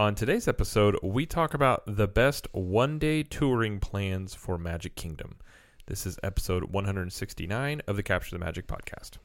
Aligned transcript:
On 0.00 0.14
today's 0.14 0.48
episode, 0.48 0.98
we 1.02 1.26
talk 1.26 1.52
about 1.52 1.82
the 1.86 2.08
best 2.08 2.48
one 2.52 2.98
day 2.98 3.22
touring 3.22 3.80
plans 3.80 4.34
for 4.34 4.56
Magic 4.56 4.96
Kingdom. 4.96 5.36
This 5.88 6.06
is 6.06 6.18
episode 6.22 6.72
169 6.72 7.82
of 7.86 7.96
the 7.96 8.02
Capture 8.02 8.34
the 8.34 8.42
Magic 8.42 8.66
podcast. 8.66 9.18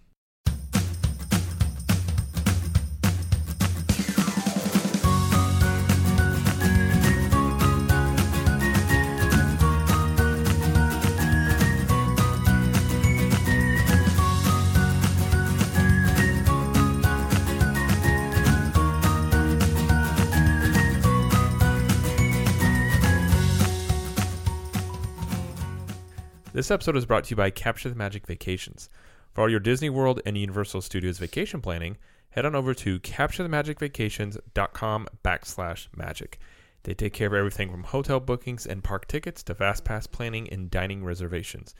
This 26.56 26.72
episode 26.72 26.96
is 26.96 27.06
brought 27.06 27.26
to 27.26 27.32
you 27.32 27.36
by 27.36 27.50
Capture 27.50 27.90
the 27.90 27.96
Magic 27.96 28.26
Vacations. 28.26 28.90
For 29.34 29.42
all 29.42 29.50
your 29.50 29.60
Disney 29.60 29.90
World 29.90 30.22
and 30.26 30.38
Universal 30.38 30.84
Studios 30.84 31.18
vacation 31.18 31.60
planning, 31.60 31.98
head 32.30 32.46
on 32.46 32.56
over 32.56 32.74
to 32.76 32.98
capturethemagicvacations.com 33.02 35.08
backslash 35.22 35.88
magic. 35.94 36.40
They 36.84 36.94
take 36.94 37.12
care 37.12 37.28
of 37.28 37.34
everything 37.34 37.70
from 37.70 37.84
hotel 37.84 38.22
bookings 38.22 38.66
and 38.66 38.82
park 38.82 39.06
tickets 39.10 39.44
to 39.44 39.54
fast 39.54 39.84
pass 39.84 40.08
planning 40.08 40.48
and 40.50 40.72
dining 40.72 41.04
reservations. 41.04 41.76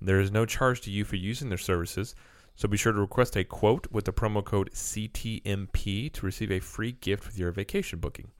There 0.00 0.20
is 0.20 0.30
no 0.30 0.46
charge 0.46 0.80
to 0.82 0.92
you 0.92 1.04
for 1.04 1.16
using 1.16 1.48
their 1.48 1.58
services, 1.58 2.14
so 2.54 2.68
be 2.68 2.76
sure 2.76 2.92
to 2.92 3.00
request 3.00 3.36
a 3.36 3.42
quote 3.42 3.88
with 3.90 4.04
the 4.04 4.12
promo 4.12 4.44
code 4.44 4.70
CTMP 4.72 6.12
to 6.12 6.24
receive 6.24 6.52
a 6.52 6.60
free 6.60 6.92
gift 6.92 7.26
with 7.26 7.36
your 7.36 7.50
vacation 7.50 7.98
booking. 7.98 8.30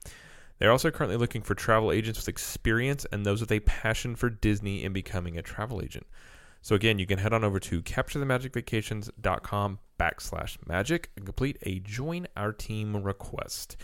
They're 0.61 0.71
also 0.71 0.91
currently 0.91 1.17
looking 1.17 1.41
for 1.41 1.55
travel 1.55 1.91
agents 1.91 2.19
with 2.19 2.27
experience 2.27 3.03
and 3.11 3.25
those 3.25 3.41
with 3.41 3.51
a 3.51 3.61
passion 3.61 4.15
for 4.15 4.29
Disney 4.29 4.85
and 4.85 4.93
becoming 4.93 5.35
a 5.35 5.41
travel 5.41 5.81
agent. 5.81 6.05
So 6.61 6.75
again, 6.75 6.99
you 6.99 7.07
can 7.07 7.17
head 7.17 7.33
on 7.33 7.43
over 7.43 7.59
to 7.59 7.81
capturethemagicvacations.com 7.81 9.79
backslash 9.99 10.57
magic 10.67 11.09
and 11.17 11.25
complete 11.25 11.57
a 11.63 11.79
join 11.79 12.27
our 12.37 12.53
team 12.53 12.95
request. 13.01 13.75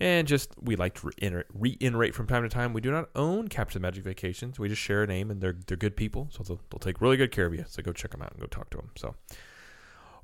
And 0.00 0.26
just 0.26 0.54
we 0.58 0.74
like 0.74 0.94
to 1.00 1.10
reiter- 1.20 1.44
reiterate 1.52 2.14
from 2.14 2.26
time 2.26 2.44
to 2.44 2.48
time, 2.48 2.72
we 2.72 2.80
do 2.80 2.90
not 2.90 3.10
own 3.14 3.48
Capture 3.48 3.78
the 3.78 3.82
Magic 3.82 4.02
Vacations. 4.02 4.58
We 4.58 4.70
just 4.70 4.80
share 4.80 5.02
a 5.02 5.06
name, 5.06 5.30
and 5.30 5.42
they're 5.42 5.58
they're 5.66 5.76
good 5.76 5.96
people, 5.96 6.28
so 6.30 6.42
they'll, 6.42 6.60
they'll 6.70 6.78
take 6.78 7.02
really 7.02 7.18
good 7.18 7.30
care 7.30 7.44
of 7.44 7.52
you. 7.54 7.66
So 7.68 7.82
go 7.82 7.92
check 7.92 8.12
them 8.12 8.22
out 8.22 8.32
and 8.32 8.40
go 8.40 8.46
talk 8.46 8.70
to 8.70 8.78
them. 8.78 8.88
So. 8.96 9.14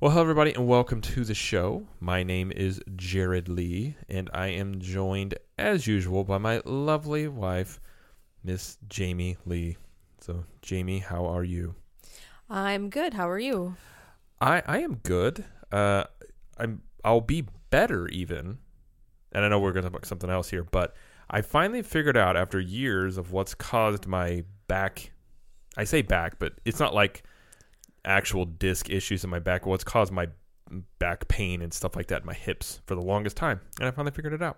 Well, 0.01 0.11
hello, 0.11 0.21
everybody, 0.21 0.53
and 0.53 0.65
welcome 0.65 1.01
to 1.01 1.25
the 1.25 1.33
show. 1.33 1.85
My 1.99 2.23
name 2.23 2.53
is 2.53 2.81
Jared 2.95 3.49
Lee, 3.49 3.97
and 4.07 4.29
I 4.33 4.47
am 4.47 4.79
joined, 4.79 5.35
as 5.57 5.87
usual, 5.87 6.23
by 6.23 6.37
my 6.37 6.61
lovely 6.63 7.27
wife, 7.27 7.81
Miss 8.41 8.77
Jamie 8.87 9.35
Lee. 9.45 9.75
So, 10.21 10.45
Jamie, 10.61 10.99
how 10.99 11.25
are 11.25 11.43
you? 11.43 11.75
I'm 12.49 12.89
good. 12.89 13.13
How 13.13 13.29
are 13.29 13.39
you? 13.39 13.75
I 14.39 14.63
I 14.65 14.77
am 14.77 15.01
good. 15.03 15.43
Uh, 15.69 16.05
I'm 16.57 16.81
I'll 17.03 17.19
be 17.19 17.43
better 17.69 18.07
even, 18.07 18.59
and 19.33 19.43
I 19.43 19.49
know 19.49 19.59
we're 19.59 19.73
going 19.73 19.83
to 19.83 19.89
talk 19.89 19.97
about 19.97 20.07
something 20.07 20.29
else 20.29 20.49
here, 20.49 20.63
but 20.63 20.95
I 21.29 21.41
finally 21.41 21.81
figured 21.81 22.15
out 22.15 22.37
after 22.37 22.57
years 22.57 23.17
of 23.17 23.33
what's 23.33 23.53
caused 23.53 24.07
my 24.07 24.45
back. 24.69 25.11
I 25.75 25.83
say 25.83 26.03
back, 26.03 26.39
but 26.39 26.53
it's 26.63 26.79
not 26.79 26.93
like 26.93 27.23
actual 28.05 28.45
disc 28.45 28.89
issues 28.89 29.23
in 29.23 29.29
my 29.29 29.39
back. 29.39 29.65
What's 29.65 29.83
caused 29.83 30.11
my 30.11 30.27
back 30.99 31.27
pain 31.27 31.61
and 31.61 31.73
stuff 31.73 31.95
like 31.95 32.07
that 32.07 32.21
in 32.21 32.27
my 32.27 32.33
hips 32.33 32.81
for 32.85 32.95
the 32.95 33.01
longest 33.01 33.37
time, 33.37 33.61
and 33.79 33.87
I 33.87 33.91
finally 33.91 34.11
figured 34.11 34.33
it 34.33 34.41
out. 34.41 34.57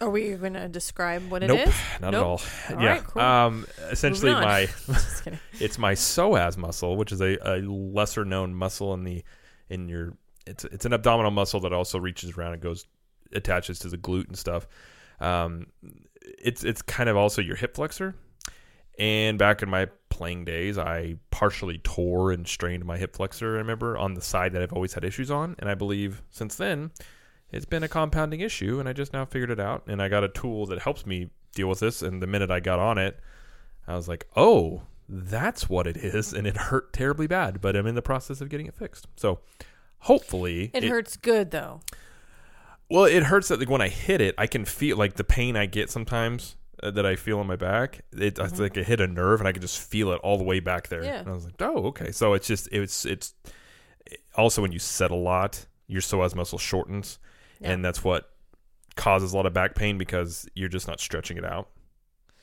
Are 0.00 0.10
we 0.10 0.32
going 0.34 0.54
to 0.54 0.68
describe 0.68 1.30
what 1.30 1.42
it 1.44 1.46
nope, 1.46 1.68
is? 1.68 1.74
not 2.00 2.12
Nope. 2.12 2.14
at 2.14 2.26
all. 2.26 2.76
All 2.76 2.82
yeah, 2.82 2.88
right, 2.90 3.04
cool. 3.04 3.22
um, 3.22 3.66
essentially 3.90 4.32
my 4.32 4.68
it's 5.60 5.78
my 5.78 5.94
psoas 5.94 6.56
muscle, 6.56 6.96
which 6.96 7.12
is 7.12 7.20
a, 7.20 7.38
a 7.42 7.58
lesser 7.62 8.24
known 8.24 8.54
muscle 8.54 8.92
in 8.94 9.04
the 9.04 9.22
in 9.68 9.88
your 9.88 10.16
it's 10.46 10.64
it's 10.64 10.84
an 10.84 10.92
abdominal 10.92 11.30
muscle 11.30 11.60
that 11.60 11.72
also 11.72 11.98
reaches 11.98 12.36
around 12.36 12.54
and 12.54 12.62
goes 12.62 12.86
attaches 13.32 13.78
to 13.80 13.88
the 13.88 13.96
glute 13.96 14.26
and 14.28 14.36
stuff. 14.36 14.66
Um, 15.20 15.68
it's 16.22 16.64
it's 16.64 16.82
kind 16.82 17.08
of 17.08 17.16
also 17.16 17.40
your 17.40 17.56
hip 17.56 17.76
flexor. 17.76 18.14
And 18.98 19.38
back 19.38 19.62
in 19.62 19.68
my 19.70 19.88
playing 20.14 20.44
days, 20.44 20.78
I 20.78 21.16
partially 21.30 21.78
tore 21.78 22.30
and 22.30 22.46
strained 22.46 22.84
my 22.84 22.96
hip 22.96 23.16
flexor. 23.16 23.56
I 23.56 23.58
remember 23.58 23.98
on 23.98 24.14
the 24.14 24.22
side 24.22 24.52
that 24.52 24.62
I've 24.62 24.72
always 24.72 24.94
had 24.94 25.04
issues 25.04 25.28
on, 25.28 25.56
and 25.58 25.68
I 25.68 25.74
believe 25.74 26.22
since 26.30 26.54
then 26.54 26.92
it's 27.50 27.64
been 27.64 27.82
a 27.82 27.88
compounding 27.88 28.40
issue. 28.40 28.78
And 28.78 28.88
I 28.88 28.92
just 28.92 29.12
now 29.12 29.24
figured 29.24 29.50
it 29.50 29.58
out, 29.58 29.82
and 29.88 30.00
I 30.00 30.08
got 30.08 30.22
a 30.22 30.28
tool 30.28 30.66
that 30.66 30.78
helps 30.78 31.04
me 31.04 31.30
deal 31.54 31.68
with 31.68 31.80
this. 31.80 32.00
And 32.00 32.22
the 32.22 32.28
minute 32.28 32.50
I 32.50 32.60
got 32.60 32.78
on 32.78 32.96
it, 32.96 33.18
I 33.88 33.96
was 33.96 34.06
like, 34.06 34.26
oh, 34.36 34.82
that's 35.08 35.68
what 35.68 35.88
it 35.88 35.96
is. 35.96 36.32
And 36.32 36.46
it 36.46 36.56
hurt 36.56 36.92
terribly 36.92 37.26
bad, 37.26 37.60
but 37.60 37.74
I'm 37.74 37.86
in 37.86 37.96
the 37.96 38.02
process 38.02 38.40
of 38.40 38.48
getting 38.48 38.66
it 38.66 38.74
fixed. 38.74 39.08
So 39.16 39.40
hopefully 39.98 40.70
It, 40.72 40.84
hurts 40.84 41.16
good 41.16 41.50
though. 41.50 41.80
Well, 42.88 43.04
it 43.04 43.24
hurts 43.24 43.48
that 43.48 43.58
like, 43.58 43.68
when 43.68 43.80
I 43.80 43.88
hit 43.88 44.20
it, 44.20 44.34
I 44.38 44.46
can 44.46 44.64
feel 44.64 44.96
like 44.96 45.14
the 45.14 45.24
pain 45.24 45.56
I 45.56 45.66
get 45.66 45.90
sometimes 45.90 46.54
that 46.90 47.06
I 47.06 47.16
feel 47.16 47.40
in 47.40 47.46
my 47.46 47.56
back. 47.56 48.02
It, 48.12 48.38
It's 48.38 48.58
like 48.58 48.76
it 48.76 48.86
hit 48.86 49.00
a 49.00 49.06
nerve 49.06 49.40
and 49.40 49.48
I 49.48 49.52
can 49.52 49.62
just 49.62 49.78
feel 49.78 50.10
it 50.12 50.20
all 50.22 50.38
the 50.38 50.44
way 50.44 50.60
back 50.60 50.88
there. 50.88 51.04
Yeah. 51.04 51.20
And 51.20 51.28
I 51.28 51.32
was 51.32 51.44
like, 51.44 51.60
oh, 51.60 51.86
okay. 51.86 52.12
So 52.12 52.34
it's 52.34 52.46
just, 52.46 52.68
it's, 52.72 53.04
it's 53.04 53.34
also 54.36 54.62
when 54.62 54.72
you 54.72 54.78
set 54.78 55.10
a 55.10 55.16
lot, 55.16 55.66
your 55.86 56.00
psoas 56.00 56.34
muscle 56.34 56.58
shortens. 56.58 57.18
Yeah. 57.60 57.72
And 57.72 57.84
that's 57.84 58.02
what 58.04 58.30
causes 58.96 59.32
a 59.32 59.36
lot 59.36 59.46
of 59.46 59.52
back 59.52 59.74
pain 59.74 59.98
because 59.98 60.48
you're 60.54 60.68
just 60.68 60.86
not 60.86 61.00
stretching 61.00 61.36
it 61.36 61.44
out. 61.44 61.68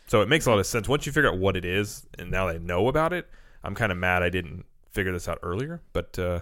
So 0.07 0.22
it 0.22 0.28
makes 0.28 0.46
a 0.46 0.50
lot 0.50 0.59
of 0.59 0.66
sense. 0.66 0.90
Once 0.90 1.06
you 1.06 1.12
figure 1.12 1.29
out 1.29 1.38
what 1.38 1.56
it 1.56 1.63
is, 1.63 2.06
and 2.19 2.29
now 2.29 2.47
that 2.47 2.56
I 2.56 2.58
know 2.58 2.88
about 2.90 3.13
it, 3.13 3.29
I'm 3.63 3.75
kind 3.75 3.91
of 3.91 3.97
mad 3.97 4.23
I 4.23 4.29
didn't 4.29 4.66
figure 4.91 5.13
this 5.13 5.29
out 5.29 5.40
earlier. 5.41 5.81
But 5.94 6.19
uh, 6.19 6.41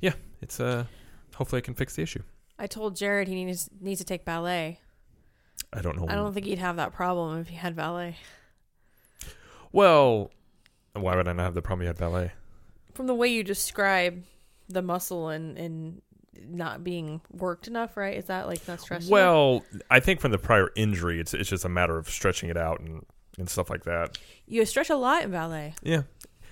yeah, 0.00 0.14
it's 0.40 0.60
uh, 0.60 0.86
hopefully 1.34 1.58
I 1.58 1.60
can 1.62 1.74
fix 1.74 1.94
the 1.96 2.02
issue. 2.02 2.22
I 2.58 2.66
told 2.66 2.96
Jared 2.96 3.28
he 3.28 3.44
needs 3.44 3.68
needs 3.80 4.00
to 4.00 4.06
take 4.06 4.24
ballet. 4.24 4.80
I 5.72 5.80
don't 5.80 5.96
know. 5.98 6.06
I 6.08 6.14
don't 6.14 6.32
think 6.34 6.46
he'd 6.46 6.58
have 6.58 6.76
that 6.76 6.92
problem 6.92 7.38
if 7.40 7.48
he 7.48 7.56
had 7.56 7.74
ballet. 7.76 8.16
Well, 9.72 10.30
why 10.94 11.16
would 11.16 11.28
I 11.28 11.32
not 11.32 11.44
have 11.44 11.54
the 11.54 11.62
problem 11.62 11.82
you 11.82 11.86
had 11.88 11.96
ballet? 11.98 12.32
From 12.94 13.06
the 13.06 13.14
way 13.14 13.28
you 13.28 13.42
describe 13.42 14.22
the 14.68 14.82
muscle 14.82 15.28
and 15.28 15.56
and 15.56 16.02
not 16.46 16.82
being 16.82 17.20
worked 17.30 17.68
enough, 17.68 17.96
right? 17.96 18.16
Is 18.16 18.26
that 18.26 18.46
like 18.46 18.66
not 18.68 18.80
stressful? 18.80 19.10
Well, 19.12 19.64
I 19.90 20.00
think 20.00 20.20
from 20.20 20.32
the 20.32 20.38
prior 20.38 20.70
injury, 20.76 21.20
it's 21.20 21.32
it's 21.34 21.48
just 21.48 21.64
a 21.64 21.68
matter 21.68 21.96
of 21.96 22.08
stretching 22.10 22.50
it 22.50 22.56
out 22.56 22.80
and, 22.80 23.04
and 23.38 23.48
stuff 23.48 23.70
like 23.70 23.84
that. 23.84 24.18
you 24.46 24.64
stretch 24.66 24.90
a 24.90 24.96
lot 24.96 25.22
in 25.24 25.30
ballet. 25.30 25.74
Yeah, 25.82 26.02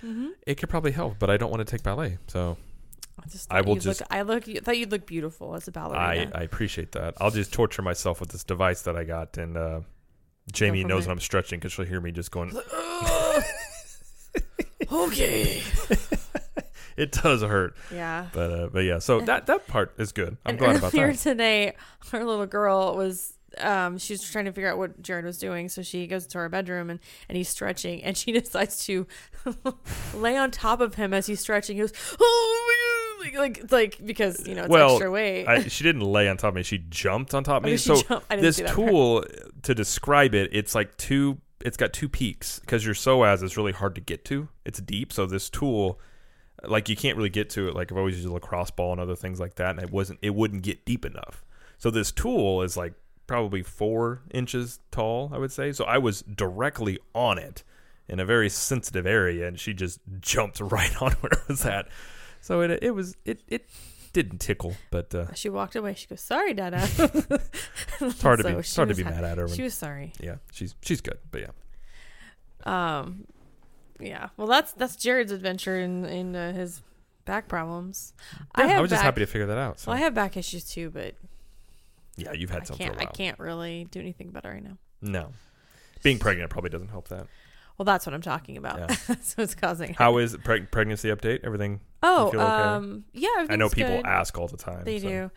Mm-hmm. 0.03 0.29
it 0.47 0.55
could 0.55 0.69
probably 0.69 0.91
help, 0.93 1.19
but 1.19 1.29
I 1.29 1.37
don't 1.37 1.51
want 1.51 1.59
to 1.65 1.71
take 1.71 1.83
ballet, 1.83 2.17
so 2.27 2.57
I 3.23 3.27
just 3.29 3.53
I 3.53 3.61
will 3.61 3.75
just- 3.75 4.01
Look, 4.01 4.07
I 4.11 4.21
look. 4.23 4.47
I 4.49 4.59
thought 4.61 4.77
you'd 4.77 4.91
look 4.91 5.05
beautiful 5.05 5.55
as 5.55 5.67
a 5.67 5.71
ballerina. 5.71 6.31
I 6.33 6.39
I 6.39 6.43
appreciate 6.43 6.91
that. 6.93 7.15
I'll 7.21 7.31
just 7.31 7.53
torture 7.53 7.81
myself 7.81 8.19
with 8.19 8.29
this 8.29 8.43
device 8.43 8.81
that 8.83 8.95
I 8.95 9.03
got, 9.03 9.37
and 9.37 9.57
uh, 9.57 9.81
Jamie 10.51 10.83
knows 10.83 11.05
when 11.07 11.13
I'm 11.13 11.19
stretching 11.19 11.59
because 11.59 11.71
she'll 11.73 11.85
hear 11.85 12.01
me 12.01 12.11
just 12.11 12.31
going. 12.31 12.51
okay. 14.91 15.61
it 16.97 17.11
does 17.11 17.41
hurt, 17.41 17.75
Yeah. 17.93 18.27
but 18.33 18.51
uh, 18.51 18.67
but 18.71 18.79
yeah. 18.79 18.99
So 18.99 19.21
that 19.21 19.45
that 19.47 19.67
part 19.67 19.93
is 19.97 20.11
good. 20.11 20.37
I'm 20.45 20.51
and 20.51 20.59
glad 20.59 20.75
about 20.77 20.91
that. 20.91 21.01
earlier 21.01 21.15
today, 21.15 21.73
our 22.13 22.23
little 22.23 22.45
girl 22.45 22.95
was 22.95 23.33
um 23.57 23.97
she 23.97 24.13
was 24.13 24.23
trying 24.31 24.45
to 24.45 24.53
figure 24.53 24.71
out 24.71 24.77
what 24.77 25.01
Jared 25.01 25.25
was 25.25 25.37
doing, 25.37 25.69
so 25.69 25.81
she 25.81 26.07
goes 26.07 26.25
to 26.27 26.37
her 26.39 26.49
bedroom 26.49 26.89
and 26.89 26.99
and 27.29 27.37
he's 27.37 27.49
stretching, 27.49 28.03
and 28.03 28.17
she 28.17 28.31
decides 28.39 28.85
to 28.85 29.07
lay 30.15 30.37
on 30.37 30.51
top 30.51 30.81
of 30.81 30.95
him 30.95 31.13
as 31.13 31.27
he's 31.27 31.39
stretching. 31.39 31.77
He 31.77 31.81
goes, 31.81 31.93
oh 32.19 32.67
like 33.35 33.37
like, 33.37 33.71
like 33.71 34.05
because 34.05 34.47
you 34.47 34.55
know 34.55 34.63
it's 34.63 34.69
Well, 34.69 34.91
extra 34.91 35.11
weight. 35.11 35.45
I, 35.47 35.63
she 35.63 35.83
didn't 35.83 36.01
lay 36.01 36.27
on 36.27 36.37
top 36.37 36.49
of 36.49 36.55
me; 36.55 36.63
she 36.63 36.79
jumped 36.89 37.33
on 37.33 37.43
top 37.43 37.63
of 37.63 37.67
Oh, 37.67 37.71
me. 37.71 37.77
so 37.77 38.01
jump? 38.01 38.25
I 38.29 38.35
didn't 38.35 38.43
this 38.45 38.57
see 38.57 38.63
that 38.63 38.75
part. 38.75 38.87
tool 38.89 39.25
to 39.63 39.75
describe 39.75 40.33
it 40.35 40.49
it's 40.53 40.73
like 40.75 40.97
two 40.97 41.37
it's 41.63 41.77
got 41.77 41.93
two 41.93 42.09
peaks 42.09 42.59
because 42.59 42.83
your 42.83 42.95
psoas 42.95 43.43
is 43.43 43.55
really 43.55 43.71
hard 43.71 43.93
to 43.93 44.01
get 44.01 44.25
to 44.25 44.47
it's 44.65 44.79
deep 44.81 45.13
so 45.13 45.27
this 45.27 45.47
tool 45.49 45.99
like 46.63 46.89
you 46.89 46.95
can't 46.95 47.15
really 47.15 47.29
get 47.29 47.51
to 47.51 47.67
it 47.67 47.75
like 47.75 47.91
i've 47.91 47.97
always 47.99 48.15
used 48.15 48.27
a 48.27 48.33
lacrosse 48.33 48.71
ball 48.71 48.91
and 48.91 48.99
other 48.99 49.15
things 49.15 49.39
like 49.39 49.53
that 49.55 49.69
and 49.75 49.79
it 49.83 49.91
wasn't 49.91 50.17
it 50.23 50.33
wouldn't 50.33 50.63
get 50.63 50.83
deep 50.85 51.05
enough 51.05 51.45
so 51.77 51.91
this 51.91 52.11
tool 52.11 52.63
is 52.63 52.75
like 52.75 52.93
probably 53.27 53.61
four 53.61 54.23
inches 54.33 54.79
tall 54.89 55.29
i 55.33 55.37
would 55.37 55.51
say 55.51 55.71
so 55.71 55.85
i 55.85 55.99
was 55.99 56.23
directly 56.23 56.97
on 57.13 57.37
it 57.37 57.63
in 58.07 58.19
a 58.19 58.25
very 58.25 58.49
sensitive 58.49 59.05
area 59.05 59.47
and 59.47 59.59
she 59.59 59.71
just 59.71 59.99
jumped 60.19 60.59
right 60.59 60.99
on 60.99 61.11
where 61.13 61.31
it 61.33 61.47
was 61.47 61.63
at 61.65 61.87
so 62.41 62.61
it, 62.61 62.79
it 62.83 62.91
was 62.91 63.15
it, 63.25 63.41
it 63.47 63.69
didn't 64.13 64.39
tickle 64.39 64.75
but 64.89 65.15
uh, 65.15 65.33
She 65.33 65.47
walked 65.49 65.75
away. 65.75 65.93
She 65.93 66.07
goes, 66.07 66.19
"Sorry, 66.21 66.53
Dada." 66.53 66.81
it's 68.01 68.21
hard 68.21 68.39
to 68.39 68.43
be 68.43 68.49
it's 68.59 68.75
hard 68.75 68.89
to 68.89 68.95
be 68.95 69.03
mad 69.05 69.23
at 69.23 69.37
her 69.37 69.45
when 69.45 69.55
She 69.55 69.61
was 69.63 69.73
sorry. 69.73 70.11
yeah, 70.19 70.35
she's 70.51 70.75
she's 70.81 70.99
good, 71.01 71.17
but 71.31 71.41
yeah. 71.41 71.51
Um, 72.63 73.25
yeah. 73.99 74.29
Well, 74.37 74.47
that's 74.47 74.73
that's 74.73 74.95
Jared's 74.95 75.31
adventure 75.31 75.79
in 75.79 76.05
in 76.05 76.35
uh, 76.35 76.53
his 76.53 76.81
back 77.25 77.47
problems. 77.47 78.13
I 78.55 78.63
Yeah, 78.63 78.67
have 78.69 78.81
was 78.81 78.89
just 78.91 79.03
happy 79.03 79.21
to 79.21 79.25
figure 79.27 79.47
that 79.47 79.57
out. 79.57 79.79
So. 79.79 79.91
Well, 79.91 79.97
I 79.97 80.01
have 80.01 80.13
back 80.13 80.35
issues 80.37 80.65
too, 80.65 80.89
but 80.89 81.15
Yeah, 82.17 82.33
you've 82.33 82.49
had 82.49 82.63
I 82.63 82.65
some 82.65 82.77
can't. 82.77 82.97
I 82.99 83.05
can't 83.05 83.39
really 83.39 83.87
do 83.91 83.99
anything 83.99 84.27
about 84.29 84.45
it 84.45 84.49
right 84.49 84.63
now. 84.63 84.77
No, 85.01 85.31
being 86.03 86.19
pregnant 86.19 86.49
probably 86.49 86.69
doesn't 86.69 86.89
help 86.89 87.07
that. 87.09 87.27
Well, 87.81 87.85
that's 87.85 88.05
what 88.05 88.13
I'm 88.13 88.21
talking 88.21 88.57
about. 88.57 88.77
Yeah. 88.77 88.95
That's 89.07 89.35
what's 89.35 89.55
causing. 89.55 89.95
How 89.95 90.19
is 90.19 90.37
preg- 90.37 90.69
pregnancy 90.69 91.09
update? 91.09 91.39
Everything? 91.43 91.79
Oh, 92.03 92.29
feel 92.29 92.39
okay? 92.39 92.51
um, 92.51 93.05
yeah. 93.11 93.47
I 93.49 93.55
know 93.55 93.69
people 93.69 93.95
good. 93.95 94.05
ask 94.05 94.37
all 94.37 94.47
the 94.47 94.55
time. 94.55 94.83
They 94.83 94.99
so. 94.99 95.07
do. 95.07 95.31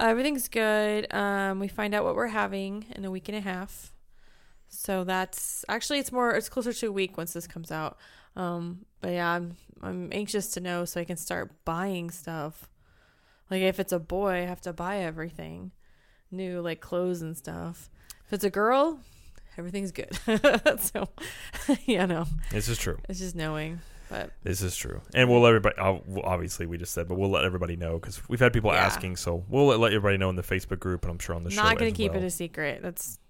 Uh, 0.00 0.04
everything's 0.04 0.48
good. 0.48 1.12
Um, 1.12 1.60
we 1.60 1.68
find 1.68 1.94
out 1.94 2.04
what 2.04 2.16
we're 2.16 2.28
having 2.28 2.86
in 2.96 3.04
a 3.04 3.10
week 3.10 3.28
and 3.28 3.36
a 3.36 3.42
half. 3.42 3.92
So 4.70 5.04
that's 5.04 5.62
actually 5.68 5.98
it's 5.98 6.10
more 6.10 6.30
it's 6.30 6.48
closer 6.48 6.72
to 6.72 6.86
a 6.86 6.90
week 6.90 7.18
once 7.18 7.34
this 7.34 7.46
comes 7.46 7.70
out. 7.70 7.98
Um, 8.34 8.86
but 9.02 9.10
yeah, 9.10 9.28
I'm 9.32 9.58
I'm 9.82 10.08
anxious 10.10 10.52
to 10.52 10.60
know 10.60 10.86
so 10.86 11.02
I 11.02 11.04
can 11.04 11.18
start 11.18 11.52
buying 11.66 12.10
stuff. 12.10 12.66
Like 13.50 13.60
if 13.60 13.78
it's 13.78 13.92
a 13.92 13.98
boy, 13.98 14.36
I 14.36 14.46
have 14.46 14.62
to 14.62 14.72
buy 14.72 15.00
everything, 15.00 15.72
new 16.30 16.62
like 16.62 16.80
clothes 16.80 17.20
and 17.20 17.36
stuff. 17.36 17.90
If 18.24 18.32
it's 18.32 18.44
a 18.44 18.48
girl, 18.48 19.00
everything's 19.58 19.92
good. 19.92 20.10
so 20.80 21.08
yeah, 21.86 22.06
no, 22.06 22.26
This 22.50 22.68
is 22.68 22.78
true. 22.78 22.98
it's 23.08 23.18
just 23.18 23.34
knowing. 23.36 23.80
But 24.08 24.30
This 24.42 24.60
is 24.60 24.74
true, 24.76 25.02
and 25.14 25.28
we'll 25.30 25.40
let 25.40 25.50
everybody. 25.50 25.76
oh, 25.78 26.02
Obviously, 26.24 26.66
we 26.66 26.78
just 26.78 26.92
said, 26.92 27.06
but 27.06 27.16
we'll 27.16 27.30
let 27.30 27.44
everybody 27.44 27.76
know 27.76 27.96
because 27.98 28.20
we've 28.28 28.40
had 28.40 28.52
people 28.52 28.72
Yeah. 28.72 28.84
asking. 28.84 29.14
So 29.16 29.44
we'll 29.48 29.66
let, 29.66 29.78
let 29.78 29.92
everybody 29.92 30.16
know 30.18 30.28
in 30.30 30.34
the 30.36 30.42
Facebook 30.42 30.80
group, 30.80 31.02
and 31.04 31.12
I'm 31.12 31.18
sure 31.20 31.36
on 31.36 31.44
the 31.44 31.50
show. 31.50 31.62
not 31.62 31.78
gonna 31.78 31.92
keep 31.92 32.12
well. 32.12 32.20
it 32.22 32.26
a 32.26 32.30
secret. 32.30 32.82
That's 32.82 33.20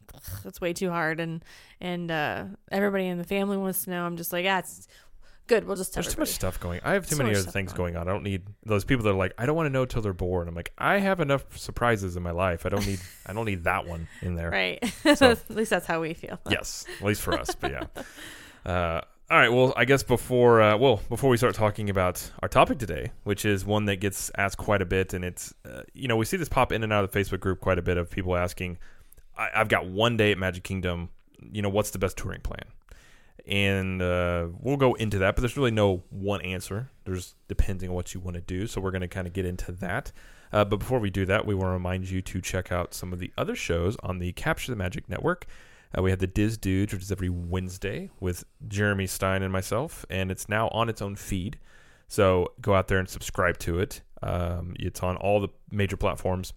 that's 0.43 0.58
way 0.61 0.72
too 0.72 0.88
hard, 0.88 1.20
and 1.20 1.44
and 1.82 2.11
uh, 2.11 2.44
everybody 2.72 3.06
in 3.08 3.19
the 3.19 3.25
family 3.25 3.58
wants 3.58 3.84
to 3.84 3.90
know. 3.90 4.05
I'm 4.06 4.17
just 4.17 4.32
like, 4.32 4.44
yeah, 4.44 4.61
it's 4.61 4.88
good. 5.47 5.67
We'll 5.67 5.77
just 5.77 5.93
tell 5.95 6.03
There's 6.03 6.15
too 6.15 6.21
much 6.21 6.31
stuff 6.31 6.59
going. 6.61 6.81
I 6.85 6.93
have 6.93 7.07
too 7.09 7.17
So 7.17 7.23
many 7.23 7.35
other 7.37 7.51
things 7.51 7.73
going 7.73 7.97
on. 7.97 8.09
I 8.09 8.13
don't 8.13 8.23
need 8.23 8.43
those 8.65 8.85
people 8.85 9.05
that 9.05 9.11
are 9.11 9.15
like, 9.15 9.33
I 9.39 9.47
don't 9.47 9.57
want 9.57 9.67
to 9.67 9.71
know 9.71 9.85
till 9.85 10.03
they're 10.03 10.13
born. 10.13 10.49
I'm 10.49 10.55
like, 10.55 10.73
I 10.79 10.99
have 10.99 11.21
enough 11.21 11.59
surprises 11.59 12.17
in 12.17 12.23
my 12.23 12.31
life. 12.31 12.67
I 12.67 12.69
don't 12.69 12.87
need. 12.87 13.01
I 13.27 13.33
don't 13.33 13.47
need 13.47 13.65
that 13.65 13.87
one 13.87 14.09
in 14.23 14.35
there. 14.35 14.51
Right. 14.51 14.83
So- 15.17 15.31
At 15.33 15.51
least 15.51 15.71
that's 15.71 15.87
how 15.87 16.01
we 16.01 16.15
feel. 16.15 16.39
yes, 16.51 16.85
at 17.01 17.07
least 17.07 17.23
for 17.23 17.35
us. 17.39 17.55
But 17.55 17.73
yeah. 17.73 17.85
Uh, 18.65 19.01
all 19.31 19.39
right. 19.39 19.49
Well, 19.53 19.73
I 19.77 19.85
guess 19.85 20.03
before 20.03 20.61
uh, 20.61 20.77
well 20.77 21.01
before 21.09 21.31
we 21.31 21.37
start 21.37 21.55
talking 21.55 21.89
about 21.91 22.31
our 22.43 22.49
topic 22.49 22.79
today, 22.79 23.13
which 23.25 23.45
is 23.45 23.65
one 23.65 23.85
that 23.87 23.97
gets 23.97 24.31
asked 24.37 24.57
quite 24.59 24.83
a 24.83 24.87
bit, 24.87 25.15
and 25.15 25.25
it's 25.25 25.55
uh, 25.65 25.83
you 25.95 26.09
know 26.09 26.17
we 26.17 26.25
see 26.25 26.37
this 26.37 26.49
pop 26.49 26.73
in 26.73 26.83
and 26.83 26.93
out 26.93 27.05
of 27.05 27.11
the 27.13 27.19
Facebook 27.19 27.41
group 27.41 27.61
quite 27.61 27.79
a 27.79 27.83
bit 27.83 27.97
of 27.97 28.11
people 28.11 28.37
asking, 28.37 28.79
I, 29.39 29.49
I've 29.55 29.69
got 29.69 29.87
one 29.87 30.17
day 30.17 30.33
at 30.33 30.39
Magic 30.39 30.65
Kingdom. 30.65 31.11
You 31.53 31.63
know, 31.63 31.69
what's 31.71 31.91
the 31.91 31.99
best 31.99 32.17
touring 32.19 32.41
plan? 32.43 32.65
And 33.47 34.03
uh, 34.03 34.49
we'll 34.59 34.77
go 34.77 34.95
into 34.95 35.19
that, 35.19 35.35
but 35.35 35.43
there's 35.43 35.57
really 35.57 35.71
no 35.71 36.03
one 36.11 36.41
answer. 36.43 36.91
There's 37.05 37.35
depending 37.49 37.89
on 37.91 37.95
what 37.95 38.15
you 38.15 38.21
want 38.21 38.35
to 38.35 38.41
do. 38.41 38.67
So 38.67 38.81
we're 38.81 38.91
going 38.91 39.01
to 39.03 39.09
kind 39.09 39.27
of 39.27 39.33
get 39.33 39.45
into 39.45 39.73
that. 39.73 40.13
Uh, 40.53 40.65
but 40.65 40.79
before 40.79 40.99
we 40.99 41.11
do 41.11 41.25
that, 41.27 41.47
we 41.47 41.55
want 41.55 41.69
to 41.69 41.73
remind 41.73 42.11
you 42.11 42.21
to 42.23 42.41
check 42.41 42.73
out 42.73 42.93
some 42.95 43.13
of 43.13 43.19
the 43.19 43.33
other 43.39 43.55
shows 43.55 43.97
on 44.03 44.19
the 44.19 44.33
Capture 44.33 44.73
the 44.73 44.77
Magic 44.77 45.09
Network. 45.09 45.47
Uh, 45.97 46.03
we 46.03 46.11
have 46.11 46.19
the 46.19 46.27
Diz 46.27 46.57
Dudes, 46.57 46.93
which 46.93 47.03
is 47.03 47.13
every 47.13 47.29
Wednesday 47.29 48.11
with 48.21 48.45
Jeremy 48.69 49.07
Stein 49.07 49.43
and 49.43 49.53
myself, 49.53 50.05
and 50.09 50.31
it's 50.31 50.49
now 50.49 50.69
on 50.69 50.89
its 50.89 51.03
own 51.03 51.17
feed. 51.17 51.59
So 52.09 52.53
go 52.61 52.75
out 52.75 52.89
there 52.89 52.99
and 52.99 53.09
subscribe 53.09 53.59
to 53.59 53.79
it. 53.79 54.03
Um, 54.23 54.75
it's 54.79 55.03
on 55.03 55.17
all 55.17 55.41
the 55.41 55.49
major 55.71 55.97
platforms. 55.97 56.53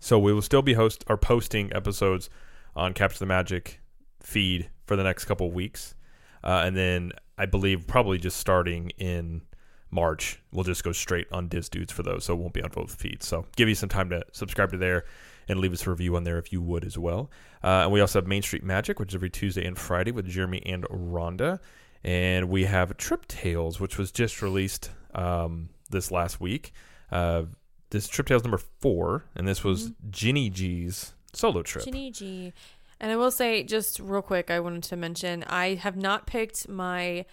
So 0.00 0.18
we 0.18 0.32
will 0.32 0.42
still 0.42 0.62
be 0.62 0.74
host 0.74 1.04
or 1.08 1.16
posting 1.16 1.72
episodes 1.72 2.28
on 2.76 2.92
Capture 2.92 3.20
the 3.20 3.26
Magic 3.26 3.80
feed 4.24 4.70
for 4.86 4.96
the 4.96 5.04
next 5.04 5.26
couple 5.26 5.46
of 5.46 5.54
weeks, 5.54 5.94
uh, 6.42 6.62
and 6.64 6.76
then 6.76 7.12
I 7.38 7.46
believe 7.46 7.86
probably 7.86 8.18
just 8.18 8.36
starting 8.38 8.90
in 8.98 9.42
March, 9.90 10.42
we'll 10.52 10.64
just 10.64 10.82
go 10.82 10.92
straight 10.92 11.28
on 11.30 11.48
Diz 11.48 11.68
Dudes 11.68 11.92
for 11.92 12.02
those, 12.02 12.24
so 12.24 12.34
it 12.34 12.38
won't 12.38 12.52
be 12.52 12.62
on 12.62 12.70
both 12.70 12.94
feeds. 12.94 13.26
So 13.26 13.46
give 13.56 13.68
you 13.68 13.76
some 13.76 13.88
time 13.88 14.10
to 14.10 14.24
subscribe 14.32 14.72
to 14.72 14.76
there 14.76 15.04
and 15.48 15.60
leave 15.60 15.72
us 15.72 15.86
a 15.86 15.90
review 15.90 16.16
on 16.16 16.24
there 16.24 16.38
if 16.38 16.52
you 16.52 16.60
would 16.60 16.84
as 16.84 16.98
well. 16.98 17.30
Uh, 17.62 17.82
and 17.84 17.92
we 17.92 18.00
also 18.00 18.18
have 18.18 18.26
Main 18.26 18.42
Street 18.42 18.64
Magic, 18.64 18.98
which 18.98 19.10
is 19.10 19.14
every 19.14 19.30
Tuesday 19.30 19.64
and 19.64 19.78
Friday 19.78 20.10
with 20.10 20.26
Jeremy 20.26 20.62
and 20.66 20.84
Rhonda. 20.84 21.60
And 22.02 22.48
we 22.48 22.64
have 22.64 22.96
Trip 22.96 23.26
Tales, 23.28 23.78
which 23.78 23.96
was 23.96 24.10
just 24.10 24.42
released 24.42 24.90
um, 25.14 25.68
this 25.90 26.10
last 26.10 26.40
week. 26.40 26.72
Uh, 27.10 27.44
this 27.90 28.08
Trip 28.08 28.26
Tales 28.26 28.42
number 28.42 28.58
four, 28.58 29.26
and 29.36 29.46
this 29.46 29.62
was 29.62 29.92
Ginny 30.10 30.50
G's 30.50 31.14
solo 31.32 31.62
trip. 31.62 31.84
Ginny 31.84 32.10
G. 32.10 32.52
And 33.00 33.10
I 33.12 33.16
will 33.16 33.30
say, 33.30 33.62
just 33.64 33.98
real 34.00 34.22
quick, 34.22 34.50
I 34.50 34.60
wanted 34.60 34.82
to 34.84 34.96
mention 34.96 35.42
I 35.44 35.74
have 35.74 35.96
not 35.96 36.26
picked 36.26 36.68
my 36.68 37.26